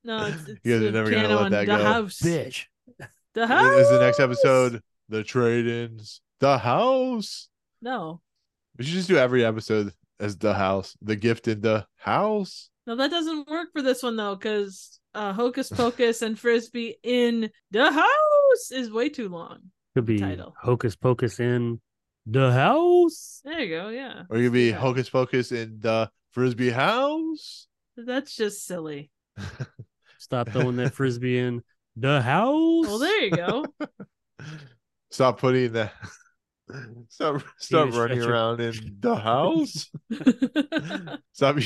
No, 0.04 0.26
it's, 0.26 0.42
it's 0.48 0.60
You 0.64 0.78
guys 0.78 0.88
are 0.88 0.90
never 0.90 1.10
gonna 1.10 1.28
let 1.40 1.50
that 1.52 1.60
the 1.66 1.76
go. 1.76 1.84
house. 1.84 2.18
Bitch. 2.20 2.64
The 3.34 3.46
house 3.46 3.72
is 3.78 3.88
the 3.90 4.00
next 4.00 4.20
episode 4.20 4.80
the 5.08 5.22
trade-ins, 5.22 6.20
the 6.40 6.56
house. 6.56 7.48
No, 7.82 8.22
We 8.78 8.84
should 8.84 8.94
just 8.94 9.08
do 9.08 9.18
every 9.18 9.44
episode 9.44 9.92
as 10.20 10.36
the 10.36 10.54
house, 10.54 10.96
the 11.02 11.16
gift 11.16 11.48
in 11.48 11.60
the 11.60 11.86
house. 11.96 12.70
no, 12.86 12.96
that 12.96 13.10
doesn't 13.10 13.48
work 13.48 13.68
for 13.72 13.82
this 13.82 14.02
one 14.02 14.16
though, 14.16 14.34
because 14.34 14.98
uh, 15.14 15.32
Hocus 15.32 15.70
Pocus 15.70 16.22
and 16.22 16.38
Frisby 16.38 16.96
in 17.02 17.50
the 17.70 17.90
house 17.90 18.70
is 18.72 18.90
way 18.90 19.08
too 19.08 19.28
long. 19.28 19.58
Could 19.94 20.06
be 20.06 20.18
title. 20.18 20.54
Hocus 20.60 20.96
Pocus 20.96 21.38
in 21.40 21.80
the 22.26 22.52
house. 22.52 23.40
There 23.44 23.60
you 23.60 23.76
go. 23.76 23.88
Yeah, 23.90 24.22
Or 24.30 24.38
you 24.38 24.50
could 24.50 24.52
let's 24.52 24.52
be 24.52 24.70
that. 24.72 24.80
Hocus 24.80 25.10
Pocus 25.10 25.52
in 25.52 25.78
the 25.80 26.10
Frisby 26.32 26.70
house. 26.70 27.68
That's 27.96 28.34
just 28.34 28.66
silly. 28.66 29.10
Stop 30.18 30.48
throwing 30.48 30.76
that 30.76 30.94
frisbee 30.94 31.38
in 31.38 31.62
the 31.96 32.20
house. 32.22 32.86
Well, 32.86 32.98
there 32.98 33.24
you 33.24 33.30
go. 33.30 33.66
Stop 35.10 35.38
putting 35.38 35.72
that. 35.72 35.92
Stop, 37.08 37.42
stop 37.58 37.92
running 37.92 38.20
stretcher. 38.20 38.32
around 38.32 38.60
in 38.60 38.96
the 39.00 39.14
house. 39.16 39.90
Stop, 41.32 41.58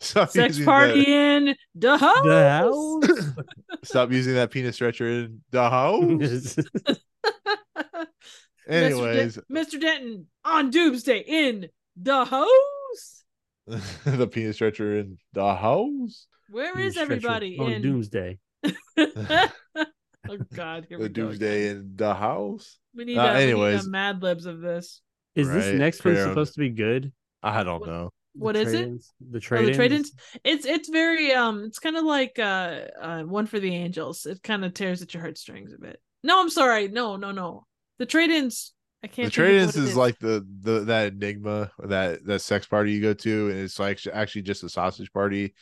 stop 0.00 0.30
Sex 0.30 0.36
using 0.58 0.64
party 0.64 1.00
that- 1.04 1.08
in 1.08 1.56
the 1.74 1.96
house. 1.98 2.24
The 2.24 2.48
house. 2.50 3.32
Stop 3.84 4.12
using 4.12 4.34
that 4.34 4.50
penis 4.50 4.76
stretcher 4.76 5.08
in 5.08 5.42
the 5.50 5.68
house. 5.68 6.00
Mr. 6.04 6.64
Den- 6.86 6.96
Anyways, 8.68 9.38
Mr. 9.50 9.80
Denton 9.80 10.26
on 10.44 10.70
Doomsday 10.70 11.24
in 11.26 11.68
the 11.96 12.24
house. 12.24 13.24
the 14.04 14.28
penis 14.28 14.56
stretcher 14.56 14.98
in 14.98 15.18
the 15.32 15.54
house. 15.54 16.26
Where 16.50 16.78
You 16.78 16.86
is 16.86 16.96
everybody 16.96 17.58
on 17.58 17.72
in 17.72 17.82
Doomsday? 17.82 18.38
oh 20.30 20.38
God, 20.54 20.86
here 20.88 20.98
we 20.98 21.04
The 21.04 21.08
go. 21.08 21.22
doomsday 21.28 21.68
again. 21.68 21.76
in 21.82 21.96
the 21.96 22.14
house. 22.14 22.78
We 22.94 23.04
need, 23.04 23.18
Uh, 23.18 23.22
uh, 23.22 23.32
we 23.32 23.38
need 23.38 23.42
anyways. 23.44 23.86
Mad 23.86 24.22
Libs 24.22 24.46
of 24.46 24.60
this. 24.60 25.00
Is 25.34 25.48
this 25.50 25.78
next 25.78 26.04
one 26.04 26.16
supposed 26.16 26.54
to 26.54 26.60
be 26.60 26.70
good? 26.70 27.12
I 27.42 27.62
don't 27.62 27.80
What- 27.80 27.88
know. 27.88 28.12
The 28.34 28.40
What 28.44 28.56
is 28.56 28.74
it? 28.74 28.78
trade-ins? 28.78 29.14
The 29.30 29.36
Oh, 29.38 29.40
trade 29.40 29.66
the 29.68 29.74
trade-ins. 29.74 30.12
It's 30.44 30.66
it's 30.66 30.88
very 30.90 31.32
um. 31.32 31.64
It's 31.64 31.78
kind 31.78 31.96
of 31.96 32.04
like 32.04 32.38
uh, 32.38 32.80
uh 33.00 33.22
one 33.22 33.46
for 33.46 33.58
the 33.58 33.74
angels. 33.74 34.26
It 34.26 34.42
kind 34.42 34.62
of 34.62 34.74
tears 34.74 35.00
at 35.00 35.14
your 35.14 35.22
heartstrings 35.22 35.72
a 35.72 35.78
bit. 35.78 35.98
No, 36.22 36.38
I'm 36.40 36.50
sorry. 36.50 36.88
No, 36.88 37.16
no, 37.16 37.32
no. 37.32 37.66
The 37.98 38.04
trade-ins. 38.04 38.74
I 39.02 39.06
can't. 39.06 39.26
The 39.28 39.30
trade-ins 39.32 39.76
is, 39.76 39.86
it 39.86 39.88
is, 39.90 39.96
like 39.96 40.18
the 40.18 40.46
the 40.60 40.80
that 40.80 41.14
enigma 41.14 41.70
that 41.78 42.26
that 42.26 42.40
sex 42.40 42.66
party 42.66 42.92
you 42.92 43.00
go 43.00 43.14
to, 43.14 43.48
and 43.50 43.58
it's 43.58 43.78
like 43.78 44.00
actually 44.12 44.42
just 44.42 44.64
a 44.64 44.68
sausage 44.68 45.10
party, 45.14 45.54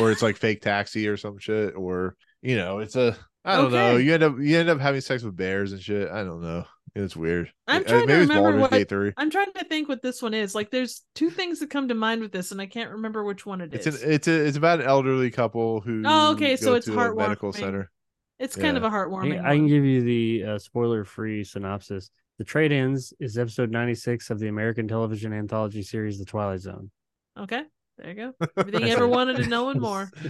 or 0.00 0.12
it's 0.12 0.22
like 0.22 0.36
fake 0.44 0.60
taxi 0.60 1.08
or 1.08 1.16
some 1.16 1.38
shit, 1.38 1.74
or 1.74 2.14
you 2.42 2.54
know, 2.56 2.78
it's 2.78 2.94
a 2.94 3.16
I 3.44 3.56
don't 3.56 3.72
know. 3.72 3.96
You 3.98 4.14
end 4.14 4.22
up 4.22 4.36
you 4.38 4.58
end 4.58 4.68
up 4.68 4.80
having 4.80 5.00
sex 5.00 5.22
with 5.22 5.36
bears 5.36 5.72
and 5.72 5.80
shit. 5.82 6.10
I 6.10 6.24
don't 6.24 6.40
know. 6.42 6.64
It's 6.96 7.16
weird. 7.16 7.52
I'm 7.66 7.84
trying 7.84 8.02
to 8.02 8.06
maybe 8.06 8.22
it's 8.22 8.28
remember 8.30 8.58
what- 8.60 8.70
Gate 8.70 8.88
three. 8.88 9.12
I'm 9.16 9.28
trying 9.30 9.52
to 9.52 9.64
think 9.64 9.88
what 9.88 10.00
this 10.00 10.22
one 10.22 10.32
is. 10.32 10.54
Like, 10.54 10.70
there's 10.70 11.02
two 11.16 11.28
things 11.28 11.58
that 11.58 11.68
come 11.68 11.88
to 11.88 11.94
mind 11.94 12.20
with 12.20 12.30
this, 12.30 12.52
and 12.52 12.60
I 12.60 12.66
can't 12.66 12.90
remember 12.92 13.24
which 13.24 13.44
one 13.44 13.60
it 13.60 13.74
It's 13.74 13.86
is. 13.88 14.00
an 14.02 14.12
it's 14.12 14.28
a 14.28 14.46
it's 14.46 14.56
about 14.56 14.80
an 14.80 14.86
elderly 14.86 15.30
couple 15.32 15.80
who 15.80 16.02
Oh, 16.06 16.32
okay, 16.32 16.56
so 16.56 16.74
it's 16.74 16.88
heartwarming. 16.88 17.16
medical 17.18 17.52
center. 17.52 17.90
it's 18.38 18.54
kind 18.56 18.76
of 18.76 18.84
a 18.84 18.90
heartwarming. 18.90 19.42
I, 19.44 19.52
I 19.52 19.56
can 19.56 19.66
give 19.66 19.84
you 19.84 20.02
the 20.02 20.44
uh, 20.52 20.58
spoiler-free 20.58 21.42
synopsis. 21.44 22.10
The 22.38 22.44
trade-ins 22.44 23.12
is 23.20 23.38
episode 23.38 23.70
96 23.70 24.30
of 24.30 24.38
the 24.40 24.48
American 24.48 24.86
television 24.88 25.32
anthology 25.32 25.82
series 25.82 26.18
The 26.18 26.24
Twilight 26.24 26.60
Zone. 26.60 26.90
Okay, 27.38 27.62
there 27.98 28.08
you 28.08 28.14
go. 28.14 28.34
Everything 28.56 28.86
you 28.86 28.92
ever 28.94 29.06
wanted 29.08 29.36
to 29.38 29.46
know 29.48 29.68
and 29.70 29.80
more. 29.80 30.10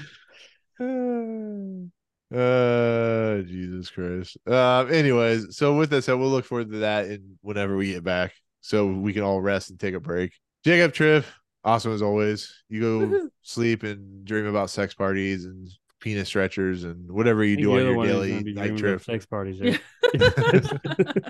uh 2.34 3.42
Jesus 3.42 3.90
Christ. 3.90 4.36
Uh 4.46 4.84
anyways, 4.86 5.56
so 5.56 5.76
with 5.76 5.90
that 5.90 6.02
said, 6.02 6.14
we'll 6.14 6.30
look 6.30 6.44
forward 6.44 6.70
to 6.72 6.78
that 6.78 7.06
and 7.06 7.36
whenever 7.42 7.76
we 7.76 7.92
get 7.92 8.04
back. 8.04 8.32
So 8.60 8.86
we 8.86 9.12
can 9.12 9.22
all 9.22 9.40
rest 9.40 9.70
and 9.70 9.78
take 9.78 9.94
a 9.94 10.00
break. 10.00 10.32
Jacob 10.64 10.92
Triv, 10.92 11.26
awesome 11.64 11.92
as 11.92 12.02
always. 12.02 12.62
You 12.68 12.80
go 12.80 13.28
sleep 13.42 13.82
and 13.82 14.24
dream 14.24 14.46
about 14.46 14.70
sex 14.70 14.94
parties 14.94 15.44
and 15.44 15.68
penis 16.00 16.28
stretchers 16.28 16.84
and 16.84 17.10
whatever 17.10 17.44
you 17.44 17.56
do 17.56 17.72
on 17.72 17.84
your 17.84 18.04
daily 18.06 18.42
night 18.52 18.76
trip. 18.76 19.02
sex 19.02 19.26
parties. 19.26 19.60
Yeah. 19.60 19.76
Yeah. 20.14 20.30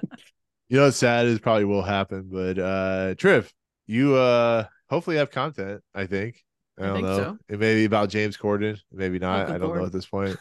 You 0.70 0.78
know 0.78 0.84
what's 0.86 0.96
sad 0.96 1.26
is 1.26 1.40
probably 1.40 1.66
will 1.66 1.82
happen, 1.82 2.28
but 2.32 2.58
uh 2.58 3.14
Triv, 3.16 3.52
you 3.86 4.14
uh 4.16 4.64
hopefully 4.88 5.16
have 5.16 5.30
content, 5.30 5.82
I 5.94 6.06
think. 6.06 6.42
I 6.78 6.82
I 6.82 6.86
don't 6.86 6.96
think 6.96 7.06
know. 7.06 7.16
so. 7.16 7.38
It 7.48 7.60
may 7.60 7.74
be 7.74 7.84
about 7.84 8.08
James 8.08 8.36
Corden, 8.36 8.78
maybe 8.92 9.18
not. 9.18 9.46
good 9.46 9.54
I 9.56 9.58
don't 9.58 9.76
know 9.76 9.84
at 9.86 9.92
this 9.92 10.06
point. 10.06 10.36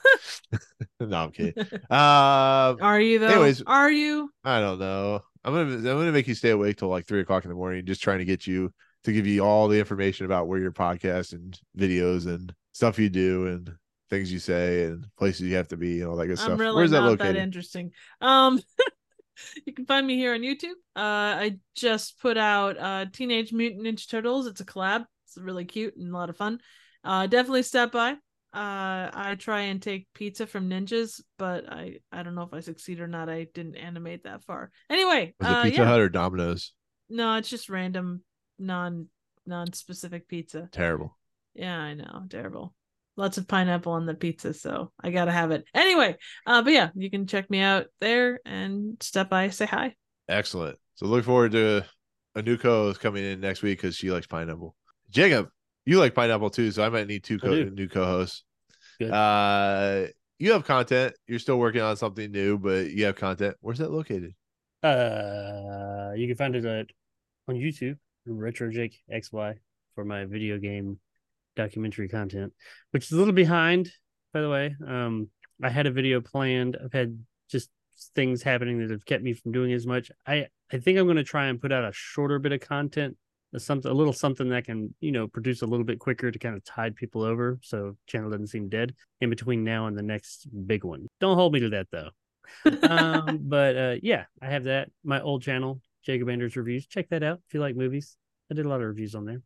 no, 0.99 1.17
I'm 1.23 1.31
kidding. 1.31 1.63
Um 1.89 2.77
Are 2.81 2.99
you 2.99 3.19
though? 3.19 3.27
Anyways. 3.27 3.61
Are 3.67 3.91
you? 3.91 4.31
I 4.43 4.59
don't 4.59 4.79
know. 4.79 5.21
I'm 5.43 5.53
gonna 5.53 5.75
I'm 5.75 5.83
gonna 5.83 6.11
make 6.11 6.27
you 6.27 6.35
stay 6.35 6.49
awake 6.51 6.77
till 6.77 6.87
like 6.89 7.05
three 7.07 7.21
o'clock 7.21 7.43
in 7.45 7.49
the 7.49 7.55
morning, 7.55 7.85
just 7.85 8.01
trying 8.01 8.19
to 8.19 8.25
get 8.25 8.47
you 8.47 8.73
to 9.03 9.11
give 9.11 9.27
you 9.27 9.43
all 9.43 9.67
the 9.67 9.77
information 9.79 10.25
about 10.25 10.47
where 10.47 10.59
your 10.59 10.71
podcast 10.71 11.33
and 11.33 11.59
videos 11.77 12.25
and 12.25 12.53
stuff 12.71 12.97
you 12.97 13.09
do 13.09 13.47
and 13.47 13.75
things 14.09 14.31
you 14.31 14.39
say 14.39 14.85
and 14.85 15.05
places 15.17 15.41
you 15.41 15.55
have 15.55 15.67
to 15.67 15.77
be 15.77 16.01
and 16.01 16.09
all 16.09 16.15
that 16.15 16.27
good 16.27 16.39
I'm 16.39 16.45
stuff. 16.45 16.59
really 16.59 16.75
Where's 16.75 16.91
that 16.91 17.01
not 17.01 17.17
that, 17.17 17.25
located? 17.25 17.35
interesting. 17.43 17.91
Um, 18.21 18.61
you 19.65 19.73
can 19.73 19.85
find 19.85 20.05
me 20.07 20.15
here 20.15 20.33
on 20.33 20.41
YouTube. 20.41 20.77
Uh, 20.95 21.35
I 21.43 21.57
just 21.75 22.19
put 22.21 22.37
out 22.37 22.77
uh 22.79 23.05
Teenage 23.11 23.51
Mutant 23.51 23.83
Ninja 23.85 24.09
Turtles. 24.09 24.47
It's 24.47 24.61
a 24.61 24.65
collab. 24.65 25.05
It's 25.35 25.43
really 25.43 25.65
cute 25.65 25.95
and 25.97 26.11
a 26.13 26.17
lot 26.17 26.29
of 26.29 26.37
fun. 26.37 26.59
Uh, 27.03 27.27
definitely 27.27 27.63
step 27.63 27.91
by. 27.91 28.11
Uh, 28.53 29.09
I 29.13 29.35
try 29.39 29.61
and 29.61 29.81
take 29.81 30.07
pizza 30.13 30.45
from 30.45 30.69
ninjas, 30.69 31.21
but 31.39 31.71
I 31.71 31.97
I 32.11 32.21
don't 32.23 32.35
know 32.35 32.43
if 32.43 32.53
I 32.53 32.59
succeed 32.59 32.99
or 32.99 33.07
not. 33.07 33.29
I 33.29 33.47
didn't 33.53 33.75
animate 33.77 34.23
that 34.25 34.43
far. 34.43 34.71
Anyway, 34.89 35.33
Was 35.39 35.49
it 35.49 35.57
uh, 35.57 35.63
Pizza 35.63 35.81
yeah. 35.81 35.85
Hut 35.85 35.99
or 35.99 36.09
Domino's? 36.09 36.73
No, 37.09 37.35
it's 37.35 37.49
just 37.49 37.69
random, 37.69 38.21
non 38.59 39.07
non 39.45 39.73
specific 39.73 40.27
pizza. 40.27 40.69
Terrible. 40.71 41.17
Yeah, 41.55 41.77
I 41.79 41.93
know, 41.95 42.23
terrible. 42.29 42.73
lots 43.15 43.37
of 43.37 43.47
pineapple 43.47 43.91
on 43.93 44.05
the 44.05 44.13
pizza, 44.13 44.53
so 44.53 44.91
I 45.01 45.11
gotta 45.11 45.31
have 45.31 45.51
it. 45.51 45.65
Anyway, 45.73 46.15
uh, 46.45 46.61
but 46.61 46.73
yeah, 46.73 46.89
you 46.95 47.09
can 47.09 47.27
check 47.27 47.49
me 47.49 47.59
out 47.59 47.87
there 48.01 48.39
and 48.45 48.97
step 49.01 49.29
by, 49.29 49.49
say 49.49 49.65
hi. 49.65 49.95
Excellent. 50.29 50.77
So 50.95 51.05
look 51.07 51.25
forward 51.25 51.51
to 51.53 51.85
a 52.35 52.41
new 52.41 52.57
co-host 52.57 52.99
coming 52.99 53.23
in 53.23 53.39
next 53.39 53.61
week 53.61 53.79
because 53.79 53.95
she 53.95 54.11
likes 54.11 54.27
pineapple. 54.27 54.75
Jacob, 55.13 55.49
you 55.85 55.99
like 55.99 56.15
pineapple 56.15 56.49
too, 56.49 56.71
so 56.71 56.83
I 56.83 56.89
might 56.89 57.07
need 57.07 57.23
two 57.23 57.37
co- 57.37 57.63
new 57.63 57.87
co-hosts. 57.87 58.43
Good. 58.99 59.11
Uh, 59.11 60.07
you 60.39 60.51
have 60.53 60.65
content. 60.65 61.13
You're 61.27 61.39
still 61.39 61.59
working 61.59 61.81
on 61.81 61.95
something 61.95 62.31
new, 62.31 62.57
but 62.57 62.89
you 62.89 63.05
have 63.05 63.15
content. 63.15 63.55
Where's 63.61 63.77
that 63.77 63.91
located? 63.91 64.33
Uh, 64.81 66.11
you 66.15 66.27
can 66.27 66.35
find 66.35 66.55
it 66.55 66.65
at 66.65 66.87
on 67.47 67.55
YouTube, 67.55 67.97
Retro 68.25 68.71
Jake 68.71 68.99
XY 69.13 69.55
for 69.95 70.03
my 70.03 70.25
video 70.25 70.57
game 70.57 70.99
documentary 71.55 72.09
content, 72.09 72.51
which 72.91 73.05
is 73.05 73.11
a 73.11 73.17
little 73.17 73.33
behind, 73.33 73.91
by 74.33 74.41
the 74.41 74.49
way. 74.49 74.75
Um, 74.85 75.29
I 75.61 75.69
had 75.69 75.85
a 75.85 75.91
video 75.91 76.21
planned. 76.21 76.75
I've 76.83 76.93
had 76.93 77.17
just 77.49 77.69
things 78.15 78.41
happening 78.41 78.79
that 78.79 78.89
have 78.89 79.05
kept 79.05 79.23
me 79.23 79.33
from 79.33 79.51
doing 79.51 79.71
as 79.73 79.85
much. 79.85 80.11
I 80.25 80.47
I 80.71 80.79
think 80.79 80.97
I'm 80.97 81.05
going 81.05 81.17
to 81.17 81.23
try 81.23 81.47
and 81.47 81.61
put 81.61 81.71
out 81.71 81.85
a 81.85 81.91
shorter 81.93 82.39
bit 82.39 82.51
of 82.51 82.61
content, 82.61 83.15
something 83.57 83.89
a 83.91 83.93
little 83.93 84.13
something 84.13 84.49
that 84.49 84.65
can 84.65 84.93
you 84.99 85.11
know 85.11 85.27
produce 85.27 85.61
a 85.61 85.65
little 85.65 85.85
bit 85.85 85.99
quicker 85.99 86.31
to 86.31 86.39
kind 86.39 86.55
of 86.55 86.63
tide 86.63 86.95
people 86.95 87.23
over, 87.23 87.59
so 87.61 87.95
channel 88.07 88.29
doesn't 88.29 88.47
seem 88.47 88.69
dead 88.69 88.93
in 89.21 89.29
between 89.29 89.63
now 89.63 89.87
and 89.87 89.97
the 89.97 90.01
next 90.03 90.47
big 90.67 90.83
one. 90.83 91.07
Don't 91.19 91.35
hold 91.35 91.53
me 91.53 91.59
to 91.61 91.69
that 91.69 91.87
though 91.91 92.09
um, 92.83 93.39
but 93.43 93.77
uh, 93.77 93.95
yeah, 94.01 94.25
I 94.41 94.47
have 94.47 94.65
that. 94.65 94.89
My 95.03 95.21
old 95.21 95.41
channel, 95.41 95.81
Jacob 96.05 96.29
Anders 96.29 96.55
Reviews. 96.55 96.87
Check 96.87 97.09
that 97.09 97.23
out 97.23 97.39
if 97.47 97.53
you 97.53 97.59
like 97.59 97.75
movies. 97.75 98.17
I 98.51 98.55
did 98.55 98.65
a 98.65 98.69
lot 98.69 98.81
of 98.81 98.87
reviews 98.87 99.15
on 99.15 99.25
there. 99.25 99.41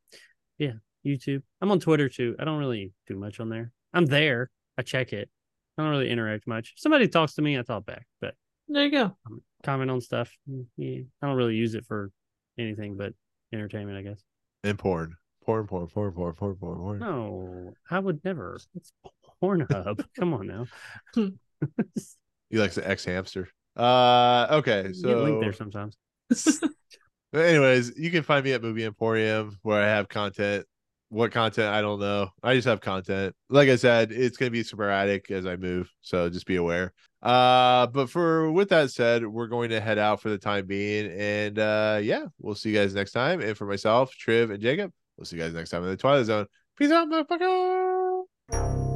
Yeah, 0.57 0.73
YouTube. 1.05 1.43
I'm 1.61 1.71
on 1.71 1.79
Twitter 1.79 2.09
too. 2.09 2.35
I 2.39 2.45
don't 2.45 2.59
really 2.59 2.91
do 3.07 3.15
much 3.15 3.39
on 3.39 3.49
there. 3.49 3.71
I'm 3.93 4.05
there. 4.05 4.49
I 4.77 4.81
check 4.81 5.13
it. 5.13 5.29
I 5.77 5.83
don't 5.83 5.91
really 5.91 6.09
interact 6.09 6.47
much. 6.47 6.73
If 6.75 6.79
somebody 6.79 7.07
talks 7.07 7.35
to 7.35 7.41
me, 7.41 7.57
I 7.57 7.61
talk 7.61 7.85
back, 7.85 8.07
but 8.19 8.33
There 8.67 8.83
you 8.85 8.91
go. 8.91 9.17
comment 9.63 9.91
on 9.91 10.01
stuff. 10.01 10.35
mm, 10.49 10.65
Yeah, 10.75 11.01
I 11.21 11.27
don't 11.27 11.37
really 11.37 11.55
use 11.55 11.75
it 11.75 11.85
for 11.85 12.11
anything 12.57 12.97
but 12.97 13.13
entertainment, 13.53 13.97
I 13.97 14.01
guess. 14.01 14.23
And 14.63 14.77
porn. 14.77 15.15
Porn, 15.45 15.65
porn, 15.67 15.87
porn, 15.87 16.11
porn, 16.11 16.33
porn, 16.33 16.55
porn, 16.55 16.77
porn. 16.77 16.99
No, 16.99 17.73
I 17.89 17.99
would 17.99 18.23
never. 18.25 18.59
It's 18.75 18.91
Pornhub. 19.41 20.03
Come 20.19 20.33
on 20.33 20.47
now. 20.47 20.65
You 22.49 22.59
like 22.59 22.73
the 22.73 22.81
xHamster. 22.81 23.47
Uh, 23.75 24.47
okay. 24.57 24.91
So, 24.93 25.23
linked 25.23 25.41
there 25.41 25.53
sometimes. 25.53 25.95
Anyways, 27.33 27.97
you 27.97 28.09
can 28.09 28.23
find 28.23 28.43
me 28.43 28.53
at 28.53 28.61
Movie 28.61 28.85
Emporium 28.85 29.57
where 29.61 29.81
I 29.81 29.87
have 29.87 30.09
content. 30.09 30.65
What 31.09 31.31
content 31.31 31.73
I 31.73 31.81
don't 31.81 31.99
know. 31.99 32.29
I 32.43 32.55
just 32.55 32.67
have 32.67 32.81
content. 32.81 33.35
Like 33.49 33.69
I 33.69 33.77
said, 33.77 34.11
it's 34.11 34.37
gonna 34.37 34.51
be 34.51 34.63
sporadic 34.63 35.31
as 35.31 35.45
I 35.45 35.55
move, 35.55 35.91
so 36.01 36.29
just 36.29 36.45
be 36.45 36.57
aware. 36.57 36.93
Uh, 37.21 37.87
but 37.87 38.09
for 38.09 38.51
with 38.51 38.69
that 38.69 38.91
said, 38.91 39.25
we're 39.25 39.47
going 39.47 39.69
to 39.71 39.81
head 39.81 39.97
out 39.97 40.21
for 40.21 40.29
the 40.29 40.37
time 40.37 40.65
being, 40.65 41.11
and 41.11 41.57
uh, 41.57 41.99
yeah, 42.01 42.25
we'll 42.39 42.55
see 42.55 42.69
you 42.69 42.75
guys 42.75 42.93
next 42.93 43.11
time. 43.11 43.41
And 43.41 43.57
for 43.57 43.65
myself, 43.65 44.13
Triv, 44.15 44.51
and 44.51 44.61
Jacob, 44.61 44.91
we'll 45.17 45.25
see 45.25 45.37
you 45.37 45.41
guys 45.41 45.53
next 45.53 45.71
time 45.71 45.83
in 45.83 45.89
the 45.89 45.97
Twilight 45.97 46.25
Zone. 46.25 46.45
Peace 46.77 46.91
out, 46.91 47.09
motherfucker. 47.09 48.86